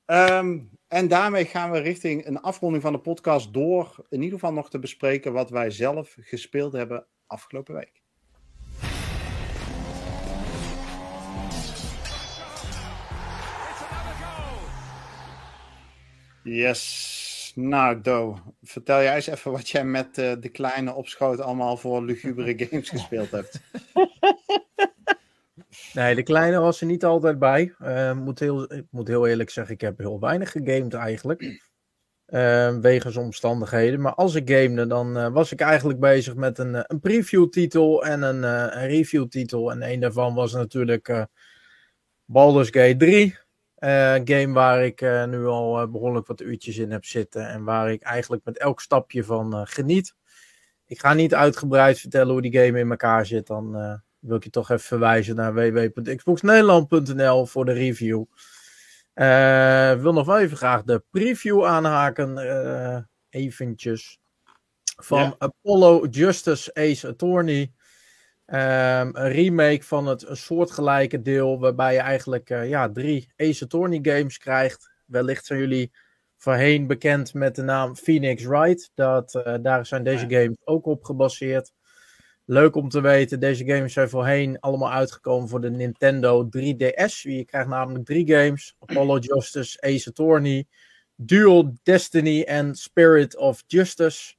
Ehm, 0.07 0.59
en 0.87 1.07
daarmee 1.07 1.45
gaan 1.45 1.71
we 1.71 1.79
richting 1.79 2.25
een 2.25 2.41
afronding 2.41 2.83
van 2.83 2.91
de 2.93 2.99
podcast 2.99 3.53
door 3.53 4.05
in 4.09 4.21
ieder 4.21 4.39
geval 4.39 4.53
nog 4.53 4.69
te 4.69 4.79
bespreken 4.79 5.33
wat 5.33 5.49
wij 5.49 5.69
zelf 5.69 6.15
gespeeld 6.19 6.73
hebben 6.73 7.05
afgelopen 7.25 7.73
week. 7.73 8.01
Yes. 16.43 17.51
Nou, 17.55 18.01
Do, 18.01 18.39
vertel 18.63 19.01
jij 19.01 19.15
eens 19.15 19.27
even 19.27 19.51
wat 19.51 19.69
jij 19.69 19.85
met 19.85 20.17
eh, 20.17 20.33
de 20.39 20.49
kleine 20.49 20.93
opschoot 20.93 21.39
allemaal 21.39 21.77
voor 21.77 22.03
lugubere 22.03 22.57
games 22.65 22.89
gespeeld 22.89 23.31
hebt. 23.31 23.59
Nee, 25.93 26.15
de 26.15 26.23
kleine 26.23 26.59
was 26.59 26.81
er 26.81 26.87
niet 26.87 27.05
altijd 27.05 27.39
bij. 27.39 27.73
Eh, 27.79 28.13
moet 28.13 28.39
heel, 28.39 28.73
ik 28.73 28.85
moet 28.89 29.07
heel 29.07 29.27
eerlijk 29.27 29.49
zeggen, 29.49 29.73
ik 29.73 29.81
heb 29.81 29.97
heel 29.97 30.19
weinig 30.19 30.51
gegamed 30.51 30.93
eigenlijk. 30.93 31.65
Eh, 32.25 32.77
wegens 32.77 33.17
omstandigheden. 33.17 34.01
Maar 34.01 34.13
als 34.13 34.35
ik 34.35 34.49
gamede, 34.49 34.87
dan 34.87 35.17
eh, 35.17 35.29
was 35.29 35.51
ik 35.51 35.61
eigenlijk 35.61 35.99
bezig 35.99 36.35
met 36.35 36.57
een, 36.57 36.83
een 36.87 36.99
preview-titel 36.99 38.05
en 38.05 38.21
een, 38.21 38.43
een 38.43 38.87
review-titel. 38.87 39.71
En 39.71 39.91
een 39.91 39.99
daarvan 39.99 40.33
was 40.33 40.53
natuurlijk 40.53 41.27
Baldur's 42.25 42.69
Gate 42.69 42.95
3. 42.97 43.37
Eh, 43.75 44.13
Een 44.13 44.27
game 44.27 44.53
waar 44.53 44.85
ik 44.85 45.01
nu 45.27 45.45
al 45.45 45.81
eh, 45.81 45.87
behoorlijk 45.87 46.27
wat 46.27 46.41
uurtjes 46.41 46.77
in 46.77 46.91
heb 46.91 47.05
zitten. 47.05 47.49
En 47.49 47.63
waar 47.63 47.91
ik 47.91 48.01
eigenlijk 48.01 48.45
met 48.45 48.57
elk 48.57 48.81
stapje 48.81 49.23
van 49.23 49.67
geniet. 49.67 50.15
Ik 50.85 50.99
ga 50.99 51.13
niet 51.13 51.35
uitgebreid 51.35 51.99
vertellen 51.99 52.31
hoe 52.31 52.41
die 52.41 52.57
game 52.57 52.79
in 52.79 52.89
elkaar 52.89 53.25
zit. 53.25 53.47
Dan 53.47 54.01
wil 54.27 54.37
ik 54.37 54.43
je 54.43 54.49
toch 54.49 54.69
even 54.69 54.85
verwijzen 54.85 55.35
naar 55.35 55.53
www.xboxnederland.nl 55.53 57.45
voor 57.45 57.65
de 57.65 57.71
review. 57.73 58.21
Ik 59.15 60.01
wil 60.01 60.13
nog 60.13 60.25
wel 60.25 60.39
even 60.39 60.57
graag 60.57 60.83
de 60.83 61.03
preview 61.11 61.65
aanhaken. 61.65 62.37
eh 62.37 62.97
eventjes. 63.29 64.19
Van 65.01 65.19
Ja. 65.19 65.35
Apollo 65.37 66.05
Justice 66.05 66.73
Ace 66.73 67.07
Attorney. 67.07 67.71
Ehm, 68.45 69.09
een 69.13 69.31
remake 69.31 69.83
van 69.83 70.07
het 70.07 70.27
een 70.27 70.37
soortgelijke 70.37 71.21
deel. 71.21 71.59
Waarbij 71.59 71.93
je 71.93 71.99
eigenlijk 71.99 72.49
eh, 72.49 72.69
ja, 72.69 72.89
drie 72.91 73.31
Ace 73.37 73.63
Attorney 73.63 73.99
games 74.01 74.37
krijgt. 74.37 74.91
Wellicht 75.05 75.45
zijn 75.45 75.59
jullie 75.59 75.91
voorheen 76.37 76.87
bekend 76.87 77.33
met 77.33 77.55
de 77.55 77.61
naam 77.61 77.95
Phoenix 77.95 78.43
Wright. 78.43 78.91
Dat, 78.93 79.31
daar 79.61 79.85
zijn 79.85 80.03
deze 80.03 80.25
games 80.29 80.57
ook 80.63 80.85
op 80.85 81.03
gebaseerd. 81.03 81.71
Leuk 82.49 82.75
om 82.75 82.89
te 82.89 83.01
weten, 83.01 83.39
deze 83.39 83.65
games 83.65 83.93
zijn 83.93 84.09
voorheen 84.09 84.59
allemaal 84.59 84.91
uitgekomen 84.91 85.49
voor 85.49 85.61
de 85.61 85.69
Nintendo 85.69 86.45
3DS. 86.45 87.21
Je 87.21 87.45
krijgt 87.45 87.67
namelijk 87.67 88.05
drie 88.05 88.31
games: 88.33 88.75
Apollo 88.79 89.17
Justice, 89.17 89.81
Ace 89.81 90.09
Attorney, 90.09 90.65
Dual 91.15 91.73
Destiny 91.83 92.41
en 92.41 92.75
Spirit 92.75 93.37
of 93.37 93.63
Justice. 93.65 94.35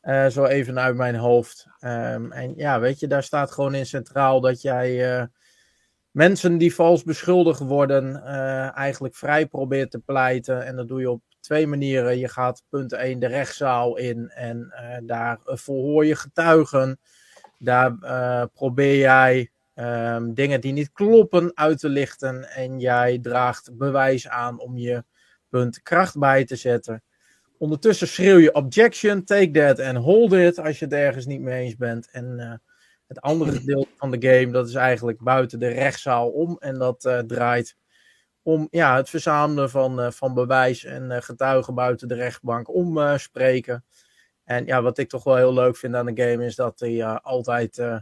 Eh, 0.00 0.26
zo 0.26 0.44
even 0.44 0.78
uit 0.78 0.96
mijn 0.96 1.14
hoofd. 1.14 1.66
Ehm, 1.78 2.32
en 2.32 2.54
ja, 2.56 2.80
weet 2.80 3.00
je, 3.00 3.06
daar 3.06 3.22
staat 3.22 3.50
gewoon 3.50 3.74
in 3.74 3.86
centraal 3.86 4.40
dat 4.40 4.62
jij 4.62 5.16
eh, 5.18 5.26
mensen 6.10 6.58
die 6.58 6.74
vals 6.74 7.02
beschuldigd 7.02 7.60
worden, 7.60 8.24
eh, 8.24 8.76
eigenlijk 8.76 9.14
vrij 9.14 9.46
probeert 9.46 9.90
te 9.90 9.98
pleiten. 9.98 10.64
En 10.64 10.76
dat 10.76 10.88
doe 10.88 11.00
je 11.00 11.10
op 11.10 11.22
twee 11.40 11.66
manieren. 11.66 12.18
Je 12.18 12.28
gaat 12.28 12.62
punt 12.68 12.92
1 12.92 13.18
de 13.18 13.26
rechtszaal 13.26 13.96
in 13.96 14.28
en 14.28 14.72
daar 15.06 15.38
verhoor 15.44 16.06
je 16.06 16.16
getuigen. 16.16 16.98
Daar 17.64 17.96
eh, 18.00 18.44
probeer 18.52 18.96
jij 18.96 19.50
ehm, 19.74 20.32
dingen 20.32 20.60
die 20.60 20.72
niet 20.72 20.92
kloppen 20.92 21.50
uit 21.54 21.78
te 21.78 21.88
lichten. 21.88 22.48
En 22.50 22.80
jij 22.80 23.18
draagt 23.18 23.76
bewijs 23.76 24.28
aan 24.28 24.60
om 24.60 24.76
je 24.76 25.04
punt 25.48 25.82
kracht 25.82 26.18
bij 26.18 26.44
te 26.44 26.56
zetten. 26.56 27.02
Ondertussen 27.58 28.08
schreeuw 28.08 28.38
je 28.38 28.54
objection, 28.54 29.24
take 29.24 29.50
that 29.50 29.80
and 29.80 29.96
hold 29.96 30.32
it 30.32 30.58
als 30.58 30.78
je 30.78 30.84
het 30.84 30.94
ergens 30.94 31.26
niet 31.26 31.40
mee 31.40 31.64
eens 31.64 31.76
bent. 31.76 32.10
En 32.10 32.38
eh, 32.38 32.52
het 33.06 33.20
andere 33.20 33.52
gedeelte 33.58 33.88
van 33.96 34.10
de 34.10 34.28
game, 34.28 34.52
dat 34.52 34.68
is 34.68 34.74
eigenlijk 34.74 35.20
buiten 35.22 35.58
de 35.58 35.68
rechtszaal 35.68 36.30
om. 36.30 36.56
En 36.60 36.78
dat 36.78 37.04
eh, 37.04 37.18
draait 37.18 37.76
om 38.42 38.66
ja, 38.70 38.96
het 38.96 39.10
verzamelen 39.10 39.70
van, 39.70 40.12
van 40.12 40.34
bewijs 40.34 40.84
en 40.84 41.22
getuigen 41.22 41.74
buiten 41.74 42.08
de 42.08 42.14
rechtbank 42.14 42.74
om 42.74 43.18
spreken. 43.18 43.84
En 44.44 44.66
ja, 44.66 44.82
wat 44.82 44.98
ik 44.98 45.08
toch 45.08 45.24
wel 45.24 45.36
heel 45.36 45.54
leuk 45.54 45.76
vind 45.76 45.94
aan 45.94 46.06
de 46.06 46.22
game 46.22 46.44
is 46.44 46.54
dat 46.54 46.80
hij 46.80 47.02
eh, 47.02 47.16
altijd 47.22 47.78
eh, 47.78 47.96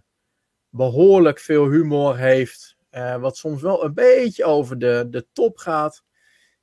behoorlijk 0.68 1.38
veel 1.38 1.68
humor 1.68 2.16
heeft. 2.16 2.76
eh, 2.90 3.16
wat 3.16 3.36
soms 3.36 3.62
wel 3.62 3.84
een 3.84 3.94
beetje 3.94 4.44
over 4.44 4.78
de, 4.78 5.06
de 5.10 5.26
top 5.32 5.56
gaat. 5.56 6.04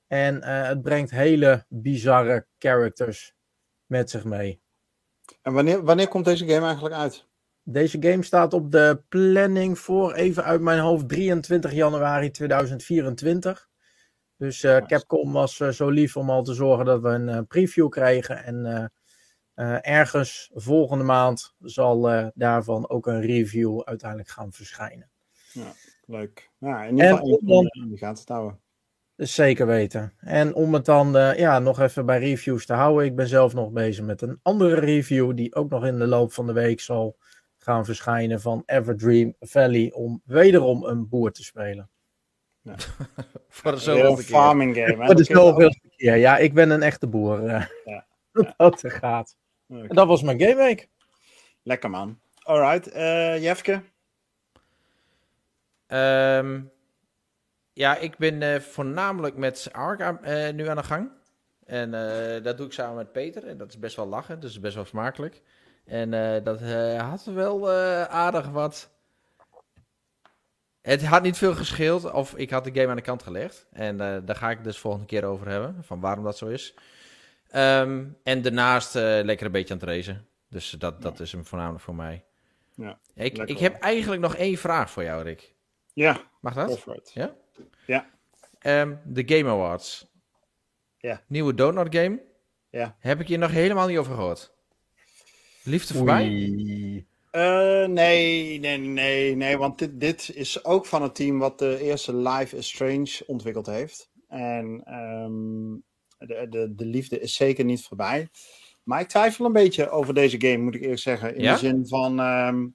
En 0.08 0.44
het 0.44 0.82
brengt 0.82 1.12
hele 1.12 1.66
bizarre 1.68 2.48
characters 2.58 3.36
met 3.86 4.10
zich 4.10 4.24
mee. 4.24 4.62
En 5.42 5.54
wanneer, 5.54 5.84
wanneer 5.84 6.08
komt 6.08 6.26
deze 6.26 6.48
game 6.48 6.66
eigenlijk 6.66 6.96
uit? 6.96 7.28
Deze 7.64 7.98
game 8.02 8.24
staat 8.24 8.54
op 8.54 8.72
de 8.72 9.04
planning 9.10 9.80
voor, 9.80 10.14
even 10.14 10.44
uit 10.44 10.62
mijn 10.62 10.80
hoofd, 10.80 11.10
23 11.10 11.72
januari 11.74 12.32
2024. 12.32 13.70
Dus 14.38 14.60
Capcom 14.62 15.32
was 15.32 15.56
zo 15.56 15.90
lief 15.90 16.18
om 16.18 16.30
al 16.30 16.44
te 16.44 16.54
zorgen 16.54 16.86
dat 16.86 17.02
we 17.02 17.10
een 17.10 17.48
preview 17.48 17.90
kregen. 17.90 18.44
En 18.44 18.92
ergens 19.82 20.52
volgende 20.54 21.04
maand 21.04 21.56
zal 21.60 22.10
eh, 22.10 22.28
daarvan 22.34 22.90
ook 22.90 23.08
een 23.08 23.22
review 23.22 23.82
uiteindelijk 23.82 24.30
gaan 24.30 24.52
verschijnen. 24.52 25.10
Leuk. 26.06 26.50
Ja, 26.58 26.84
in 26.84 26.90
ieder 26.96 27.06
En 27.10 27.18
geval 27.18 27.40
dan- 27.44 27.66
in 27.68 27.90
de 27.90 27.98
gaten 27.98 28.26
te 28.26 28.34
houden. 28.34 28.60
Dus 29.16 29.34
zeker 29.34 29.68
weten. 29.68 30.14
En 30.20 30.54
om 30.54 30.74
het 30.74 30.86
dan 30.86 31.18
eh, 31.18 31.38
ja, 31.38 31.60
nog 31.60 31.80
even 31.80 32.06
bij 32.06 32.20
reviews 32.20 32.66
te 32.66 32.74
houden. 32.74 33.06
Ik 33.06 33.16
ben 33.16 33.28
zelf 33.28 33.54
nog 33.54 33.72
bezig 33.72 34.06
met 34.06 34.22
een 34.22 34.40
andere 34.42 34.80
review. 34.80 35.36
Die 35.36 35.56
ook 35.56 35.70
nog 35.70 35.86
in 35.86 36.00
de 36.00 36.08
loop 36.08 36.34
van 36.34 36.48
de 36.48 36.54
week 36.54 36.80
zal 36.80 37.18
gaan 37.58 37.86
verschijnen. 37.86 38.42
Van 38.42 38.64
Everdream 38.66 39.36
Valley. 39.40 39.92
Om 39.92 40.22
wederom 40.26 40.84
een 40.86 41.08
boer 41.10 41.32
te 41.32 41.44
spelen. 41.44 41.90
Voor 43.50 43.72
de 43.72 43.78
zoveelste 43.78 44.26
keer. 44.26 44.36
farming 44.36 44.76
game. 44.76 45.10
ook- 45.10 45.26
veel 45.56 45.74
keer. 45.98 46.16
Ja, 46.16 46.38
ik 46.38 46.54
ben 46.54 46.70
een 46.70 46.82
echte 46.84 47.08
boer. 47.08 47.46
eh, 47.48 47.66
Ja, 47.86 48.06
dat 48.58 48.84
er 48.84 48.92
gaat. 48.92 49.38
Oké. 49.70 49.88
En 49.88 49.96
dat 49.96 50.08
was 50.08 50.22
mijn 50.22 50.40
gameweek. 50.42 50.90
Lekker 51.64 51.90
man. 51.90 52.20
Alright, 52.44 52.88
eh 52.88 53.42
Jefke? 53.44 53.82
Ehm, 55.88 56.62
ja, 57.74 57.98
ik 57.98 58.18
ben 58.18 58.42
eh, 58.42 58.60
voornamelijk 58.60 59.36
met 59.36 59.70
Arkham 59.72 60.18
eh, 60.18 60.54
nu 60.54 60.68
aan 60.68 60.76
de 60.76 60.84
gang. 60.84 61.12
En 61.66 61.94
eh, 61.94 62.44
dat 62.44 62.58
doe 62.58 62.66
ik 62.66 62.74
samen 62.74 62.96
met 62.96 63.12
Peter. 63.12 63.48
En 63.48 63.58
dat 63.58 63.70
is 63.70 63.80
best 63.80 63.96
wel 63.96 64.08
lachen, 64.08 64.40
dus 64.40 64.60
best 64.60 64.76
wel 64.76 64.86
smakelijk. 64.86 65.42
En 65.86 66.14
eh, 66.14 66.44
dat 66.44 66.62
eh, 66.62 67.10
had 67.10 67.24
wel 67.24 67.72
eh, 67.72 68.04
aardig 68.04 68.50
wat. 68.50 68.90
Het 70.82 71.06
had 71.06 71.22
niet 71.24 71.38
veel 71.38 71.54
gescheeld, 71.56 72.12
of 72.12 72.36
ik 72.36 72.50
had 72.50 72.64
de 72.64 72.74
game 72.74 72.88
aan 72.88 72.96
de 72.96 73.02
kant 73.02 73.24
gelegd. 73.24 73.68
En 73.72 74.02
eh, 74.02 74.18
daar 74.26 74.36
ga 74.36 74.50
ik 74.50 74.56
het 74.56 74.66
dus 74.66 74.78
volgende 74.80 75.06
keer 75.06 75.24
over 75.26 75.48
hebben, 75.50 75.84
van 75.84 76.00
waarom 76.00 76.24
dat 76.24 76.38
zo 76.38 76.48
is. 76.48 76.74
Ehm, 77.50 78.06
en 78.24 78.42
daarnaast 78.42 78.96
eh, 78.96 79.20
lekker 79.24 79.46
een 79.46 79.52
beetje 79.52 79.74
aan 79.74 79.80
het 79.80 79.90
racen. 79.90 80.28
Dus 80.50 80.70
dat, 80.70 81.02
dat 81.02 81.20
is 81.20 81.32
hem 81.32 81.46
voornamelijk 81.46 81.84
voor 81.84 81.96
mij. 81.96 82.24
Ja, 82.76 83.00
ik, 83.14 83.38
lekker 83.38 83.56
ik 83.56 83.62
heb 83.62 83.82
eigenlijk 83.82 84.22
nog 84.22 84.36
één 84.36 84.58
vraag 84.58 84.92
voor 84.92 85.04
jou, 85.04 85.24
Rick. 85.24 85.54
Ja, 85.94 86.22
Mag 86.40 86.54
dat? 86.54 87.12
Ja? 87.14 87.36
Ja. 87.86 88.10
Ehm, 88.60 88.96
de 89.06 89.24
Game 89.26 89.50
Awards. 89.50 90.08
Ja. 90.98 91.24
Nieuwe 91.28 91.54
Donut 91.54 91.96
Game. 91.96 92.22
Ja. 92.70 92.96
Heb 93.00 93.20
ik 93.20 93.28
hier 93.28 93.38
nog 93.38 93.52
helemaal 93.52 93.88
niet 93.88 93.98
over 93.98 94.14
gehoord. 94.16 94.54
Liefde 95.64 95.94
voorbij? 95.94 96.26
Oei. 96.26 97.08
Eh, 97.32 97.86
nee, 97.86 98.60
nee, 98.60 98.78
nee, 98.78 99.36
nee, 99.36 99.58
want 99.58 99.80
dit, 99.80 100.00
dit 100.00 100.32
is 100.34 100.66
ook 100.66 100.86
van 100.86 101.02
het 101.02 101.16
team 101.16 101.40
wat 101.40 101.60
de 101.60 101.80
eerste 101.82 102.16
Life 102.16 102.58
is 102.58 102.68
Strange 102.68 103.24
ontwikkeld 103.28 103.66
heeft. 103.66 104.10
En 104.28 104.82
ehm, 104.86 105.76
de, 106.20 106.48
de, 106.50 106.76
de 106.76 106.86
liefde 106.86 107.20
is 107.20 107.34
zeker 107.34 107.66
niet 107.66 107.84
voorbij. 107.84 108.30
Maar 108.84 109.00
ik 109.02 109.08
twijfel 109.08 109.46
een 109.46 109.54
beetje 109.54 109.90
over 109.90 110.14
deze 110.14 110.42
game, 110.42 110.58
moet 110.58 110.76
ik 110.76 110.82
eerlijk 110.82 111.00
zeggen. 111.00 111.36
In 111.36 111.42
Ja? 111.44 111.54
de 111.54 111.60
zin 111.60 111.88
van, 111.88 112.20
ehm, 112.20 112.68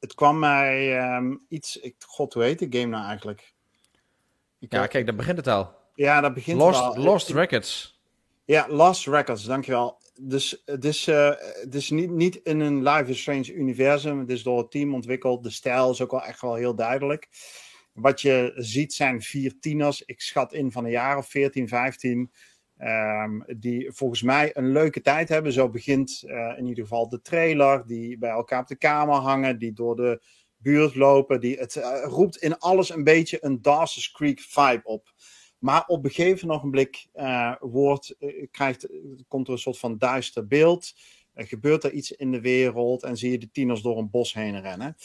het 0.00 0.14
kwam 0.14 0.38
mij 0.38 0.98
ehm, 0.98 1.34
iets, 1.48 1.76
ik, 1.76 1.94
god, 2.06 2.34
hoe 2.34 2.42
heet 2.42 2.58
de 2.58 2.78
game 2.78 2.90
nou 2.90 3.04
eigenlijk? 3.06 3.54
Ik 4.58 4.72
Ja, 4.72 4.80
heb- 4.80 4.90
kijk, 4.90 5.06
daar 5.06 5.14
begint 5.14 5.36
het 5.36 5.46
al. 5.46 5.74
ja, 5.94 6.20
dat 6.20 6.34
begint. 6.34 6.58
Lost, 6.58 6.96
Lost 6.96 7.30
Records. 7.30 8.00
Ja, 8.44 8.66
Lost 8.68 9.06
Records, 9.06 9.44
dankjewel. 9.44 9.98
Dus 10.20 10.62
het 10.64 10.84
is, 10.84 11.06
eh, 11.06 11.30
het 11.60 11.74
is 11.74 11.90
niet, 11.90 12.10
niet 12.10 12.36
in 12.36 12.60
een 12.60 12.82
Life 12.82 13.10
is 13.10 13.20
Strange 13.20 13.52
universum. 13.52 14.18
Het 14.18 14.30
is 14.30 14.42
door 14.42 14.58
het 14.58 14.70
team 14.70 14.94
ontwikkeld. 14.94 15.42
De 15.42 15.50
stijl 15.50 15.90
is 15.90 16.00
ook 16.02 16.10
wel 16.10 16.22
echt 16.22 16.40
wel 16.40 16.54
heel 16.54 16.74
duidelijk. 16.74 17.28
Wat 18.00 18.20
je 18.20 18.52
ziet 18.56 18.92
zijn 18.92 19.22
vier 19.22 19.58
tieners. 19.60 20.02
Ik 20.04 20.20
schat 20.20 20.52
in 20.52 20.72
van 20.72 20.84
een 20.84 20.90
jaar 20.90 21.16
of 21.16 21.28
14, 21.28 21.68
15. 21.68 22.30
ehm, 22.76 23.40
die 23.56 23.92
volgens 23.92 24.22
mij 24.22 24.50
een 24.56 24.72
leuke 24.72 25.00
tijd 25.00 25.28
hebben. 25.28 25.52
Zo 25.52 25.68
begint 25.68 26.22
eh, 26.26 26.54
in 26.56 26.66
ieder 26.66 26.82
geval 26.84 27.08
de 27.08 27.20
trailer. 27.22 27.86
Die 27.86 28.18
bij 28.18 28.30
elkaar 28.30 28.60
op 28.60 28.66
de 28.66 28.76
kamer 28.76 29.14
hangen. 29.14 29.58
Die 29.58 29.72
door 29.72 29.96
de 29.96 30.22
buurt 30.56 30.94
lopen. 30.94 31.40
Die, 31.40 31.58
het 31.58 31.76
eh, 31.76 32.02
roept 32.04 32.36
in 32.36 32.58
alles 32.58 32.90
een 32.90 33.04
beetje 33.04 33.38
een 33.40 33.62
Dawson's 33.62 34.10
Creek 34.10 34.40
vibe 34.40 34.80
op. 34.84 35.12
Maar 35.58 35.84
op 35.86 36.04
een 36.04 36.10
gegeven 36.10 36.50
ogenblik 36.50 37.06
eh, 37.12 37.54
wordt, 37.60 38.16
krijgt, 38.50 38.88
komt 39.28 39.46
er 39.46 39.52
een 39.52 39.58
soort 39.58 39.78
van 39.78 39.98
duister 39.98 40.46
beeld. 40.46 40.94
Er 41.34 41.46
gebeurt 41.46 41.84
er 41.84 41.92
iets 41.92 42.12
in 42.12 42.30
de 42.30 42.40
wereld 42.40 43.02
en 43.02 43.16
zie 43.16 43.30
je 43.30 43.38
de 43.38 43.50
tieners 43.50 43.82
door 43.82 43.98
een 43.98 44.10
bos 44.10 44.34
heen 44.34 44.60
rennen. 44.60 44.96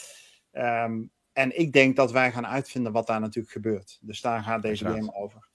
Ehm, 0.51 1.01
en 1.33 1.59
ik 1.59 1.73
denk 1.73 1.95
dat 1.95 2.11
wij 2.11 2.31
gaan 2.31 2.47
uitvinden 2.47 2.91
wat 2.91 3.07
daar 3.07 3.19
natuurlijk 3.19 3.53
gebeurt. 3.53 3.97
Dus 4.01 4.21
daar 4.21 4.43
gaat 4.43 4.61
deze 4.61 4.85
game 4.85 5.15
over. 5.15 5.47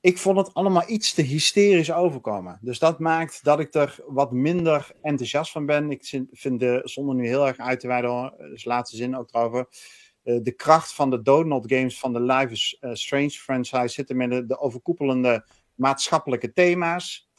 ik 0.00 0.18
vond 0.18 0.36
het 0.36 0.54
allemaal 0.54 0.84
iets 0.88 1.14
te 1.14 1.22
hysterisch 1.22 1.92
overkomen. 1.92 2.58
Dus 2.60 2.78
dat 2.78 2.98
maakt 2.98 3.44
dat 3.44 3.60
ik 3.60 3.74
er 3.74 3.98
wat 4.06 4.32
minder 4.32 4.92
enthousiast 5.02 5.52
van 5.52 5.66
ben. 5.66 5.90
Ik 5.90 6.04
zin- 6.04 6.28
vind 6.32 6.60
de, 6.60 6.80
zonder 6.84 7.14
nu 7.14 7.26
heel 7.26 7.46
erg 7.46 7.56
uit 7.58 7.80
te 7.80 7.86
wijden, 7.86 8.10
hoor, 8.10 8.34
dus 8.38 8.64
laatste 8.64 8.96
zin 8.96 9.16
ook 9.16 9.34
erover. 9.34 9.66
eh, 10.22 10.38
de 10.42 10.52
kracht 10.52 10.92
van 10.94 11.10
de 11.10 11.22
Donut 11.22 11.72
Games 11.72 11.98
van 11.98 12.12
de 12.12 12.20
Life 12.20 12.52
is 12.52 12.76
eh, 12.80 12.90
Strange 12.94 13.30
franchise 13.30 13.88
zit 13.88 14.08
hem 14.08 14.20
in 14.20 14.30
de, 14.30 14.46
de 14.46 14.58
overkoepelende 14.58 15.44
maatschappelijke 15.74 16.52
thema's. 16.52 17.30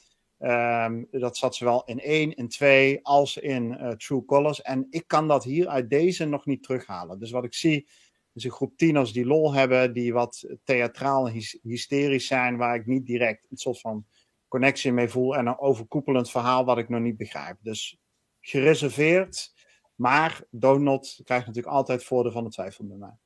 Ehm, 0.44 1.04
dat 1.12 1.38
zat 1.38 1.56
zowel 1.56 1.84
in 1.86 2.00
1, 2.00 2.36
in 2.36 2.48
2 2.48 3.00
als 3.04 3.38
in 3.38 3.78
eh, 3.78 3.90
True 3.90 4.26
Colors. 4.26 4.62
En 4.62 4.88
ik 4.90 5.08
kan 5.08 5.28
dat 5.28 5.44
hier 5.44 5.68
uit 5.68 5.90
deze 5.90 6.26
nog 6.26 6.46
niet 6.46 6.64
terughalen. 6.64 7.20
Dus 7.20 7.32
wat 7.32 7.44
ik 7.44 7.54
zie 7.54 7.88
is 8.34 8.44
een 8.44 8.52
groep 8.52 8.78
tieners 8.78 9.14
die 9.14 9.26
lol 9.26 9.54
hebben, 9.54 9.94
die 9.94 10.14
wat 10.14 10.48
theatraal 10.64 11.28
en 11.28 11.42
hysterisch 11.62 12.28
zijn, 12.28 12.58
waar 12.58 12.76
ik 12.76 12.86
niet 12.86 13.06
direct 13.06 13.46
een 13.50 13.58
soort 13.58 13.80
van 13.80 14.06
connectie 14.48 14.92
mee 14.92 15.08
voel. 15.08 15.36
En 15.36 15.48
een 15.48 15.60
overkoepelend 15.60 16.32
verhaal 16.32 16.66
wat 16.66 16.78
ik 16.78 16.90
nog 16.90 17.02
niet 17.02 17.18
begrijp. 17.18 17.58
Dus 17.62 17.98
gereserveerd, 18.40 19.54
maar 19.96 20.42
Donut 20.50 21.22
krijgt 21.24 21.46
natuurlijk 21.48 21.76
altijd 21.76 22.04
voordeel 22.04 22.32
van 22.32 22.44
de 22.44 22.50
twijfel 22.50 22.88
bij 22.88 22.98
mij. 22.98 23.18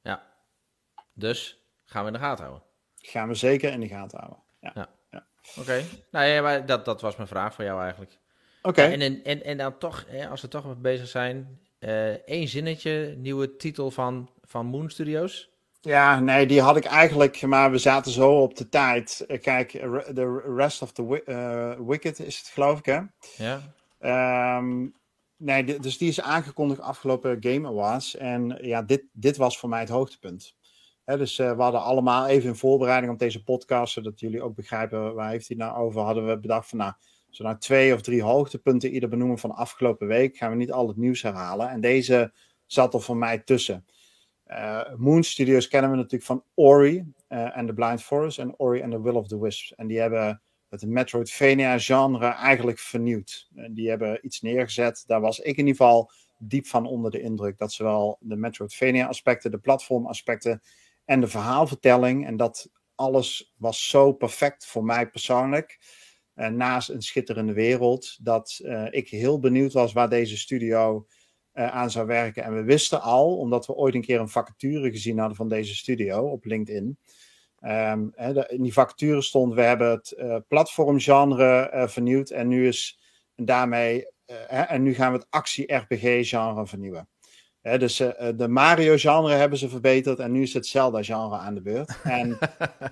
Ja. 0.00 0.34
Dus 1.12 1.64
gaan 1.84 2.00
we 2.00 2.06
in 2.06 2.12
de 2.12 2.24
gaten 2.24 2.44
houden. 2.44 2.66
Gaan 2.96 3.28
we 3.28 3.34
zeker 3.34 3.72
in 3.72 3.80
de 3.80 3.88
gaten 3.88 4.18
houden. 4.18 4.42
Ja. 4.60 4.88
Oké. 5.56 5.82
Nou 6.10 6.26
ja, 6.26 6.42
maar 6.42 6.66
dat, 6.66 6.84
dat 6.84 7.00
was 7.00 7.16
mijn 7.16 7.28
vraag 7.28 7.54
voor 7.54 7.64
jou 7.64 7.82
eigenlijk. 7.82 8.18
Oké. 8.62 8.82
Ja, 8.82 8.90
en, 8.90 9.24
en, 9.24 9.44
en, 9.44 9.56
dan 9.56 9.78
toch, 9.78 10.04
hè, 10.08 10.28
als 10.28 10.40
we 10.40 10.48
toch 10.48 10.64
mee 10.64 10.74
bezig 10.74 11.08
zijn, 11.08 11.60
eh 11.78 12.10
één 12.10 12.48
zinnetje, 12.48 13.14
nieuwe 13.18 13.56
titel 13.56 13.90
van, 13.90 14.30
van 14.42 14.66
Moon 14.66 14.90
Studios. 14.90 15.52
Ja, 15.80 16.20
nee, 16.20 16.46
die 16.46 16.60
had 16.60 16.76
ik 16.76 16.84
eigenlijk, 16.84 17.42
maar 17.42 17.70
we 17.70 17.78
zaten 17.78 18.12
zo 18.12 18.42
op 18.42 18.56
de 18.56 18.68
tijd. 18.68 19.24
Eh, 19.28 19.40
Kijk, 19.40 19.70
The 20.14 20.52
Rest 20.56 20.82
of 20.82 20.92
the 20.92 21.22
eh, 21.24 21.86
Wicked 21.86 22.18
is 22.18 22.38
het, 22.38 22.46
geloof 22.46 22.78
ik, 22.78 22.84
hè? 22.84 23.00
Ja. 23.36 23.60
Ehm, 23.98 24.86
nee, 25.36 25.78
dus 25.78 25.98
die 25.98 26.08
is 26.08 26.20
aangekondigd 26.20 26.80
afgelopen 26.80 27.36
Game 27.40 27.68
Awards. 27.68 28.16
En 28.16 28.58
ja, 28.60 28.82
dit, 28.82 29.02
dit 29.12 29.36
was 29.36 29.58
voor 29.58 29.68
mij 29.68 29.80
het 29.80 29.88
hoogtepunt. 29.88 30.54
Dus 31.04 31.38
eh, 31.38 31.56
we 31.56 31.62
hadden 31.62 31.82
allemaal 31.82 32.26
even 32.26 32.48
in 32.48 32.54
voorbereiding 32.54 33.12
op 33.12 33.18
deze 33.18 33.42
podcast, 33.42 33.92
zodat 33.92 34.20
jullie 34.20 34.42
ook 34.42 34.54
begrijpen 34.54 35.14
waar 35.14 35.30
heeft 35.30 35.48
hij 35.48 35.56
nou 35.56 35.76
over, 35.76 36.00
hadden 36.00 36.26
we 36.26 36.38
bedacht 36.38 36.68
van 36.68 36.78
nou, 36.78 36.92
zo 37.30 37.44
nou 37.44 37.58
twee 37.58 37.94
of 37.94 38.00
drie 38.00 38.22
hoogtepunten 38.22 38.90
ieder 38.90 39.08
benoemen 39.08 39.38
van 39.38 39.50
de 39.50 39.56
afgelopen 39.56 40.06
week, 40.06 40.36
gaan 40.36 40.50
we 40.50 40.56
niet 40.56 40.72
al 40.72 40.88
het 40.88 40.96
nieuws 40.96 41.22
herhalen. 41.22 41.68
En 41.68 41.80
deze 41.80 42.32
zat 42.66 42.94
er 42.94 43.02
voor 43.02 43.16
mij 43.16 43.38
tussen. 43.38 43.86
Eh, 44.44 44.80
Moon 44.96 45.22
Studios 45.22 45.68
kennen 45.68 45.90
we 45.90 45.96
natuurlijk 45.96 46.24
van 46.24 46.44
Ori 46.54 47.12
en 47.28 47.66
The 47.66 47.72
Blind 47.72 48.02
Forest 48.02 48.38
en 48.38 48.58
Ori 48.58 48.82
and 48.82 48.92
the 48.92 49.02
Will 49.02 49.14
of 49.14 49.28
the 49.28 49.40
Wisps. 49.40 49.74
En 49.74 49.86
die 49.86 50.00
hebben 50.00 50.42
het 50.68 50.86
Metroidvania-genre 50.86 52.26
eigenlijk 52.26 52.78
vernieuwd. 52.78 53.48
En 53.54 53.74
die 53.74 53.88
hebben 53.88 54.18
iets 54.22 54.40
neergezet. 54.40 55.04
Daar 55.06 55.20
was 55.20 55.38
ik 55.38 55.56
in 55.56 55.66
ieder 55.66 55.84
geval 55.84 56.10
diep 56.38 56.66
van 56.66 56.86
onder 56.86 57.10
de 57.10 57.20
indruk. 57.20 57.58
Dat 57.58 57.72
zowel 57.72 58.16
de 58.20 58.36
Metroidvania-aspecten, 58.36 59.50
de 59.50 59.58
platformaspecten 59.58 60.62
en 61.04 61.20
de 61.20 61.28
verhaalvertelling. 61.28 62.26
En 62.26 62.36
dat 62.36 62.70
alles 62.94 63.54
was 63.56 63.88
zo 63.88 64.12
perfect 64.12 64.66
voor 64.66 64.84
mij 64.84 65.10
persoonlijk. 65.10 65.78
eh, 66.34 66.48
naast 66.48 66.88
een 66.88 67.02
schitterende 67.02 67.52
wereld. 67.52 68.18
Dat 68.24 68.60
eh, 68.64 68.86
ik 68.90 69.08
heel 69.08 69.38
benieuwd 69.38 69.72
was 69.72 69.92
waar 69.92 70.08
deze 70.08 70.38
studio 70.38 71.06
eh, 71.52 71.66
aan 71.70 71.90
zou 71.90 72.06
werken. 72.06 72.44
En 72.44 72.54
we 72.54 72.62
wisten 72.62 73.02
al, 73.02 73.38
omdat 73.38 73.66
we 73.66 73.74
ooit 73.74 73.94
een 73.94 74.00
keer 74.00 74.20
een 74.20 74.28
vacature 74.28 74.90
gezien 74.90 75.18
hadden 75.18 75.36
van 75.36 75.48
deze 75.48 75.74
studio 75.74 76.30
op 76.30 76.44
LinkedIn. 76.44 76.98
Ehm, 77.58 78.08
in 78.48 78.62
die 78.62 78.72
vacature 78.72 79.22
stond, 79.22 79.54
we 79.54 79.62
hebben 79.62 79.90
het 79.90 80.14
platformgenre 80.48 81.84
vernieuwd 81.88 82.30
en 82.30 82.48
nu 82.48 82.66
is 82.66 83.00
daarmee, 83.36 84.06
en 84.48 84.82
nu 84.82 84.94
gaan 84.94 85.12
we 85.12 85.18
het 85.18 85.26
actie-RPG-genre 85.30 86.66
vernieuwen. 86.66 87.08
Hè, 87.64 87.78
dus 87.78 88.00
eh, 88.00 88.28
eh, 88.28 88.36
de 88.38 88.48
Mario-genre 88.48 89.32
hebben 89.34 89.58
ze 89.58 89.68
verbeterd 89.68 90.18
en 90.18 90.32
nu 90.32 90.42
is 90.42 90.54
het 90.54 90.66
Zelda-genre 90.66 91.36
aan 91.36 91.54
de 91.54 91.60
beurt. 91.62 91.98
En 92.02 92.38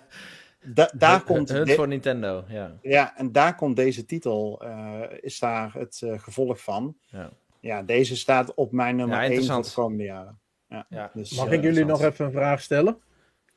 da- 0.75 0.91
daar 0.95 1.23
komt 1.23 1.49
de- 1.49 1.67
voor 1.75 1.89
Nintendo, 1.89 2.45
ja. 2.49 2.79
ja, 2.83 3.17
en 3.17 3.33
daar 3.33 3.55
komt 3.55 3.77
deze 3.77 4.05
titel, 4.05 4.63
eh, 4.63 5.01
is 5.21 5.39
daar 5.39 5.73
het 5.75 6.01
eh, 6.05 6.19
gevolg 6.19 6.63
van. 6.63 6.97
Ja. 7.07 7.31
Ja, 7.61 7.83
deze 7.83 8.17
staat 8.17 8.55
op 8.55 8.73
mijn 8.73 8.97
nummer 8.97 9.17
Ja, 9.17 9.23
1 9.23 9.31
voor 9.33 9.41
interessant. 9.41 9.75
de 9.75 9.81
komende 9.81 10.05
jaren. 10.05 10.39
Ja, 10.69 10.87
Ja. 10.89 11.11
dus, 11.15 11.33
Mag 11.35 11.51
ik 11.51 11.63
jullie 11.63 11.85
nog 11.85 12.03
even 12.03 12.25
een 12.25 12.33
vraag 12.33 12.61
stellen? 12.61 12.99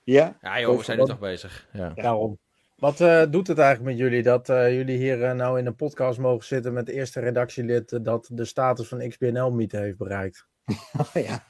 Ja, 0.04 0.38
Ja 0.42 0.60
joh, 0.60 0.78
we 0.78 0.84
zijn 0.84 0.98
nu 1.00 1.06
toch 1.06 1.20
bezig. 1.20 1.68
Ja. 1.74 1.92
Ja. 1.96 2.02
Daarom. 2.02 2.38
Wat 2.76 3.02
eh, 3.02 3.24
doet 3.30 3.48
het 3.48 3.58
eigenlijk 3.58 3.90
met 3.90 4.00
jullie 4.06 4.24
dat 4.24 4.50
eh, 4.50 4.74
jullie 4.76 4.98
hier 4.98 5.36
nou 5.36 5.60
in 5.60 5.66
een 5.66 5.76
podcast 5.76 6.20
mogen 6.20 6.46
zitten 6.46 6.74
met 6.74 6.86
de 6.86 6.94
eerste 6.94 7.20
redactielid 7.20 8.06
dat 8.06 8.30
de 8.32 8.46
status 8.46 8.88
van 8.88 9.10
XBNL 9.10 9.52
mythe 9.52 9.78
heeft 9.78 9.98
bereikt? 9.98 10.48
ja. 11.14 11.44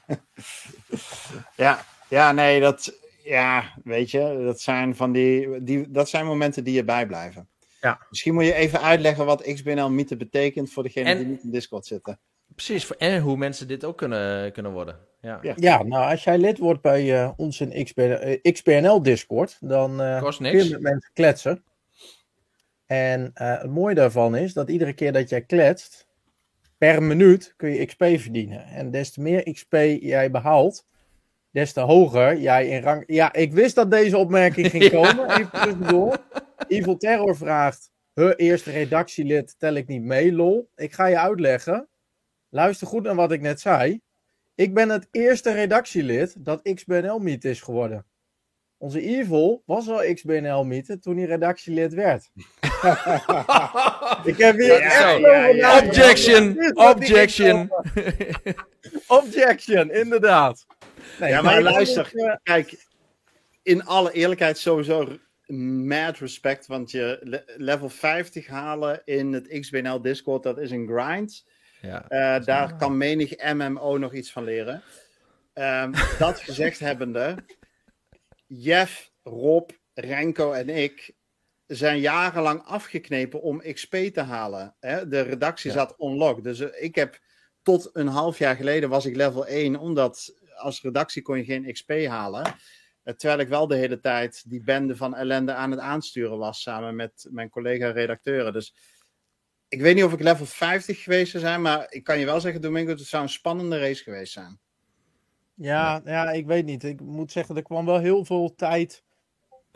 ja, 1.56 1.84
ja, 2.08 2.32
nee, 2.32 2.60
dat, 2.60 2.92
ja, 3.24 3.72
weet 3.84 4.10
je, 4.10 4.42
dat 4.44 4.60
zijn 4.60 4.96
van 4.96 5.12
die, 5.12 5.62
die, 5.62 5.90
dat 5.90 6.08
zijn 6.08 6.26
momenten 6.26 6.64
die 6.64 6.74
je 6.74 6.84
bijblijven. 6.84 7.48
Ja. 7.80 8.06
Misschien 8.10 8.34
moet 8.34 8.44
je 8.44 8.54
even 8.54 8.80
uitleggen 8.80 9.26
wat 9.26 9.42
XBNL 9.54 9.90
mythe 9.90 10.16
betekent 10.16 10.72
voor 10.72 10.82
degenen 10.82 11.12
En- 11.12 11.18
die 11.18 11.26
niet 11.26 11.42
in 11.42 11.50
Discord 11.50 11.86
zitten. 11.86 12.20
Precies, 12.54 12.84
voor- 12.84 12.96
en 12.96 13.20
hoe 13.20 13.36
mensen 13.36 13.68
dit 13.68 13.84
ook 13.84 13.98
kunnen, 13.98 14.52
kunnen 14.52 14.72
worden. 14.72 14.98
Ja. 15.20 15.38
Ja. 15.42 15.52
Ja, 15.56 15.82
nou 15.82 16.10
als 16.10 16.24
jij 16.24 16.38
lid 16.38 16.58
wordt 16.58 16.80
bij 16.82 17.22
eh, 17.22 17.30
ons 17.36 17.60
in 17.60 17.84
XBN, 17.84 18.00
eh, 18.00 18.52
XBNL 18.52 19.02
Discord, 19.02 19.56
dan 19.60 20.00
eh, 20.00 20.20
Kost 20.22 20.38
kun 20.38 20.64
je 20.64 20.70
met 20.70 20.80
mensen 20.80 21.10
kletsen. 21.12 21.64
En 22.86 23.30
eh, 23.34 23.60
het 23.60 23.70
mooie 23.70 23.94
daarvan 23.94 24.36
is 24.36 24.52
dat 24.52 24.68
iedere 24.70 24.92
keer 24.92 25.12
dat 25.12 25.28
jij 25.28 25.42
kletst, 25.42 26.05
per 26.78 27.02
minuut 27.02 27.54
kun 27.56 27.70
je 27.70 27.86
XP 27.86 28.04
verdienen. 28.04 28.64
En 28.64 28.90
des 28.90 29.10
te 29.10 29.20
meer 29.20 29.52
XP 29.52 29.72
jij 30.00 30.30
behaalt, 30.30 30.86
des 31.50 31.72
te 31.72 31.80
hoger 31.80 32.38
jij 32.38 32.68
in 32.68 32.82
rang... 32.82 33.04
Ja, 33.06 33.32
ik 33.32 33.52
wist 33.52 33.74
dat 33.74 33.90
deze 33.90 34.16
opmerking 34.16 34.70
ging 34.70 34.90
komen. 35.00 35.30
Even 35.30 35.50
tussendoor. 35.50 36.18
Evil 36.68 36.96
Terror 36.96 37.36
vraagt, 37.36 37.90
huh, 38.14 38.32
eerste 38.36 38.70
redactielid 38.70 39.54
tel 39.58 39.74
ik 39.74 39.86
niet 39.86 40.02
mee, 40.02 40.32
lol. 40.32 40.70
Ik 40.76 40.92
ga 40.92 41.06
je 41.06 41.18
uitleggen. 41.18 41.88
Luister 42.48 42.86
goed 42.86 43.02
naar 43.02 43.14
wat 43.14 43.32
ik 43.32 43.40
net 43.40 43.60
zei. 43.60 44.00
Ik 44.54 44.74
ben 44.74 44.88
het 44.88 45.08
eerste 45.10 45.52
redactielid 45.52 46.44
dat 46.44 46.62
XBNL 46.74 47.18
Meet 47.18 47.44
is 47.44 47.60
geworden. 47.60 48.06
Onze 48.78 49.00
Evil 49.00 49.62
was 49.66 49.88
al 49.88 50.14
XBNL 50.14 50.64
Meet 50.64 50.96
toen 51.02 51.16
hij 51.16 51.26
redactielid 51.26 51.94
werd. 51.94 52.30
Ik 54.30 54.36
heb 54.38 54.56
hier 54.56 54.66
Ja, 54.66 54.78
echt 54.78 54.94
zo. 55.00 55.06
over 55.08 55.20
Ja, 55.30 55.46
ja, 55.46 55.52
nagedacht. 55.62 55.86
Objection! 55.88 56.72
Objection! 56.74 57.70
Objection, 59.06 59.90
inderdaad. 59.90 60.66
Nee, 61.20 61.30
Ja, 61.30 61.42
maar 61.42 61.62
luister. 61.62 62.10
eh, 62.14 62.34
Kijk, 62.42 62.86
in 63.62 63.84
alle 63.84 64.12
eerlijkheid 64.12 64.58
sowieso 64.58 65.18
mad 65.86 66.18
respect, 66.18 66.66
want 66.66 66.90
je 66.90 67.18
le- 67.22 67.44
level 67.56 67.88
50 67.88 68.46
halen 68.46 69.02
in 69.04 69.32
het 69.32 69.48
XBNL 69.48 70.00
Discord, 70.02 70.42
dat 70.42 70.58
is 70.58 70.70
een 70.70 70.86
grind. 70.88 71.44
Ja. 71.80 72.04
Eh, 72.08 72.44
daar 72.44 72.76
kan 72.76 72.96
menig 72.96 73.52
MMO 73.52 73.96
nog 73.98 74.12
iets 74.14 74.32
van 74.32 74.44
leren. 74.44 74.82
Ehm, 75.52 75.92
dat 76.18 76.40
gezegd 76.40 76.78
hebbende, 76.88 77.34
Jeff, 78.46 79.10
Rob, 79.22 79.70
Renko 79.94 80.52
en 80.52 80.68
ik 80.68 81.14
zijn 81.66 82.00
jarenlang 82.00 82.62
afgeknepen 82.64 83.42
om 83.42 83.62
XP 83.72 83.94
te 83.96 84.20
halen. 84.20 84.76
Hè? 84.80 85.08
De 85.08 85.20
redactie 85.20 85.70
Ja. 85.70 85.76
zat 85.76 85.94
unlocked. 85.98 86.44
Dus 86.44 86.60
eh, 86.60 86.82
ik 86.84 86.94
heb 86.94 87.18
tot 87.62 87.90
een 87.92 88.06
half 88.06 88.38
jaar 88.38 88.56
geleden 88.56 88.88
was 88.88 89.06
ik 89.06 89.16
level 89.16 89.46
1, 89.46 89.76
omdat 89.76 90.34
als 90.56 90.82
redactie 90.82 91.22
kon 91.22 91.36
je 91.36 91.44
geen 91.44 91.72
XP 91.72 91.90
halen. 92.06 92.44
Eh, 93.02 93.14
terwijl 93.14 93.40
ik 93.40 93.48
wel 93.48 93.66
de 93.66 93.76
hele 93.76 94.00
tijd 94.00 94.50
die 94.50 94.64
bende 94.64 94.96
van 94.96 95.14
ellende 95.14 95.54
aan 95.54 95.70
het 95.70 95.80
aansturen 95.80 96.38
was, 96.38 96.62
samen 96.62 96.96
met 96.96 97.26
mijn 97.30 97.48
collega-redacteuren. 97.50 98.52
Dus 98.52 98.74
ik 99.68 99.80
weet 99.80 99.94
niet 99.94 100.04
of 100.04 100.12
ik 100.12 100.20
level 100.22 100.46
50 100.46 101.02
geweest 101.02 101.30
zou 101.30 101.42
zijn, 101.42 101.62
maar 101.62 101.86
ik 101.88 102.04
kan 102.04 102.18
je 102.18 102.24
wel 102.24 102.40
zeggen, 102.40 102.60
Domingo, 102.60 102.90
het 102.90 103.00
zou 103.00 103.22
een 103.22 103.28
spannende 103.28 103.78
race 103.78 104.02
geweest 104.02 104.32
zijn. 104.32 104.60
Ja, 105.54 106.00
ja, 106.04 106.30
ik 106.30 106.46
weet 106.46 106.64
niet. 106.64 106.84
Ik 106.84 107.00
moet 107.00 107.32
zeggen, 107.32 107.56
er 107.56 107.62
kwam 107.62 107.86
wel 107.86 107.98
heel 107.98 108.24
veel 108.24 108.54
tijd 108.54 109.04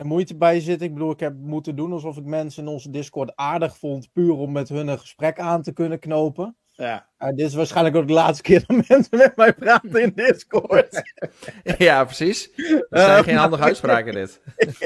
en 0.01 0.07
moeite 0.07 0.37
bij 0.37 0.59
zitten. 0.59 0.87
Ik 0.87 0.93
bedoel, 0.93 1.11
ik 1.11 1.19
heb 1.19 1.33
moeten 1.37 1.75
doen 1.75 1.91
alsof 1.91 2.17
ik 2.17 2.25
mensen 2.25 2.63
in 2.63 2.69
onze 2.69 2.89
Discord 2.89 3.31
aardig 3.35 3.77
vond, 3.77 4.11
puur 4.11 4.33
om 4.33 4.51
met 4.51 4.69
hun 4.69 4.87
een 4.87 4.99
gesprek 4.99 5.39
aan 5.39 5.61
te 5.61 5.71
kunnen 5.73 5.99
knopen. 5.99 6.55
Ja, 6.71 7.09
Uh, 7.19 7.27
dit 7.27 7.47
is 7.47 7.53
waarschijnlijk 7.53 7.95
ook 7.95 8.07
de 8.07 8.13
laatste 8.13 8.43
keer 8.43 8.63
dat 8.67 8.87
mensen 8.87 9.17
met 9.17 9.35
mij 9.35 9.53
praten 9.53 10.01
in 10.01 10.11
Discord. 10.15 11.01
ja, 11.77 12.03
precies. 12.03 12.51
Er 12.89 12.99
zijn 12.99 13.23
geen 13.23 13.35
handige 13.35 13.63
uitspraken 13.63 14.13
dit. 14.13 14.41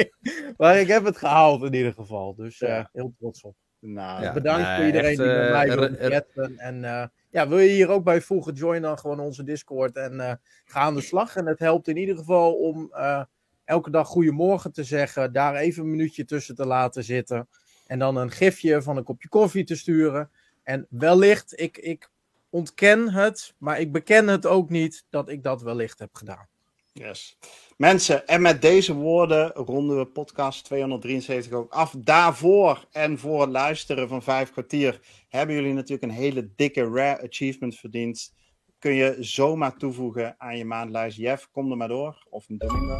maar 0.58 0.80
ik 0.80 0.88
heb 0.88 1.06
het 1.06 1.18
gehaald 1.18 1.64
in 1.64 1.74
ieder 1.74 1.94
geval. 1.94 2.36
Dus 2.36 2.62
eh, 2.62 2.86
heel 2.94 3.14
trots 3.20 3.42
op. 3.42 3.56
nou, 3.80 4.24
Ja. 4.24 4.34
Bedankt 4.34 4.68
nee, 4.68 4.76
voor 4.76 4.86
iedereen 4.86 5.10
echt, 5.10 5.18
die 5.18 5.28
met 5.28 5.46
eh, 5.46 5.52
mij 5.52 5.76
wil 5.76 6.10
chatten. 6.10 6.58
En 6.58 6.84
eh, 6.84 7.06
ja, 7.36 7.48
wil 7.48 7.60
je 7.60 7.70
hier 7.70 7.90
ook 7.90 8.04
bij 8.04 8.22
voegen, 8.22 8.54
join 8.54 8.82
dan 8.82 9.00
gewoon 9.00 9.20
onze 9.20 9.44
Discord 9.44 9.96
en 9.96 10.20
eh, 10.20 10.34
ga 10.66 10.80
aan 10.80 10.96
de 10.96 11.02
slag. 11.02 11.36
En 11.36 11.46
het 11.46 11.60
helpt 11.60 11.88
in 11.88 11.98
ieder 11.98 12.18
geval 12.18 12.54
om 12.54 12.90
eh, 12.94 13.22
elke 13.66 13.90
dag 13.90 14.08
goedemorgen 14.08 14.72
te 14.72 14.84
zeggen, 14.84 15.34
daar 15.34 15.56
even 15.56 15.84
een 15.84 15.90
minuutje 15.90 16.26
tussen 16.26 16.56
te 16.56 16.66
laten 16.66 17.04
zitten 17.04 17.48
en 17.86 18.00
dan 18.00 18.16
een 18.16 18.32
gifje 18.32 18.82
van 18.82 18.98
een 18.98 19.04
kopje 19.04 19.30
koffie 19.30 19.64
te 19.64 19.76
sturen. 19.76 20.30
En 20.64 20.88
wellicht, 20.90 21.60
ik, 21.60 21.78
ik 21.78 22.10
ontken 22.50 23.12
het, 23.12 23.54
maar 23.58 23.80
ik 23.80 23.92
beken 23.92 24.28
het 24.28 24.46
ook 24.46 24.70
niet 24.70 25.06
dat 25.10 25.30
ik 25.30 25.44
dat 25.44 25.62
wellicht 25.62 26.00
heb 26.00 26.16
gedaan. 26.16 26.48
Yes. 26.94 27.38
Mensen, 27.78 28.28
en 28.28 28.42
met 28.42 28.62
deze 28.62 28.94
woorden 28.94 29.52
ronden 29.52 29.98
we 29.98 30.06
podcast 30.06 30.64
273 30.64 31.52
ook 31.52 31.72
af. 31.72 31.96
Daarvoor 31.98 32.88
en 32.92 33.20
voor 33.20 33.42
het 33.42 33.50
luisteren 33.50 34.08
van 34.08 34.24
vijf 34.24 34.52
kwartier 34.52 35.00
hebben 35.30 35.56
jullie 35.56 35.74
natuurlijk 35.74 36.04
een 36.04 36.18
hele 36.18 36.50
dikke 36.56 36.90
rare 36.90 37.28
achievement 37.28 37.76
verdiend. 37.76 38.34
Kun 38.80 38.94
je 38.94 39.16
zomaar 39.20 39.78
toevoegen 39.78 40.36
aan 40.38 40.58
je 40.58 40.66
maandlijst. 40.66 41.18
Jeff, 41.18 41.50
kom 41.52 41.72
er 41.72 41.78
maar 41.78 41.88
door. 41.88 42.26
Of 42.30 42.50
een 42.50 42.58
Domingo. 42.58 43.00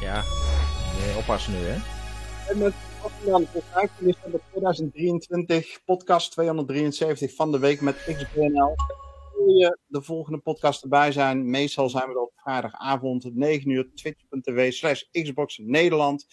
Ja, 0.00 0.24
nee, 0.98 1.16
oppassen 1.16 1.52
nu, 1.52 1.58
hè? 1.58 1.76
En 2.50 2.58
met 2.58 2.72
voor 3.00 3.62
15 3.72 4.06
december 4.06 4.40
2023, 4.50 5.84
podcast 5.84 6.30
273 6.32 7.34
van 7.34 7.52
de 7.52 7.58
week 7.58 7.80
met 7.80 7.94
XBNL. 7.94 8.74
Wil 9.36 9.54
je 9.54 9.78
de 9.86 10.02
volgende 10.02 10.38
podcast 10.38 10.82
erbij 10.82 11.12
zijn? 11.12 11.50
Meestal 11.50 11.88
zijn 11.88 12.04
we 12.04 12.10
er 12.10 12.20
op 12.20 12.32
vrijdagavond, 12.36 13.34
9 13.34 13.70
uur, 13.70 13.90
twitch.tv 13.94 14.72
slash 14.72 15.02
Xbox 15.10 15.58
Nederland. 15.58 16.26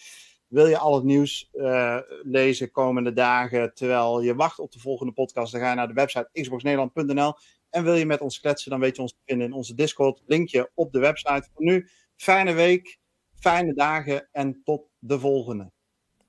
Wil 0.48 0.66
je 0.66 0.78
al 0.78 0.94
het 0.94 1.04
nieuws 1.04 1.48
eh, 1.52 1.98
lezen 2.22 2.70
komende 2.70 3.12
dagen 3.12 3.74
terwijl 3.74 4.20
je 4.20 4.34
wacht 4.34 4.58
op 4.58 4.72
de 4.72 4.78
volgende 4.78 5.12
podcast? 5.12 5.52
Dan 5.52 5.60
ga 5.60 5.70
je 5.70 5.76
naar 5.76 5.88
de 5.88 5.94
website 5.94 6.28
xboxnederland.nl. 6.32 7.34
En 7.70 7.84
wil 7.84 7.94
je 7.94 8.06
met 8.06 8.20
ons 8.20 8.40
kletsen, 8.40 8.70
dan 8.70 8.80
weet 8.80 8.96
je 8.96 9.02
ons 9.02 9.12
te 9.12 9.22
vinden 9.24 9.46
in 9.46 9.52
onze 9.52 9.74
Discord. 9.74 10.22
Linkje 10.26 10.70
op 10.74 10.92
de 10.92 10.98
website. 10.98 11.48
Voor 11.52 11.64
nu, 11.64 11.88
fijne 12.16 12.52
week, 12.52 12.98
fijne 13.44 13.74
dagen 13.74 14.28
en 14.32 14.60
tot 14.64 14.88
de 14.98 15.18
volgende. 15.18 15.72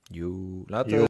Joe, 0.02 0.62
later. 0.66 0.98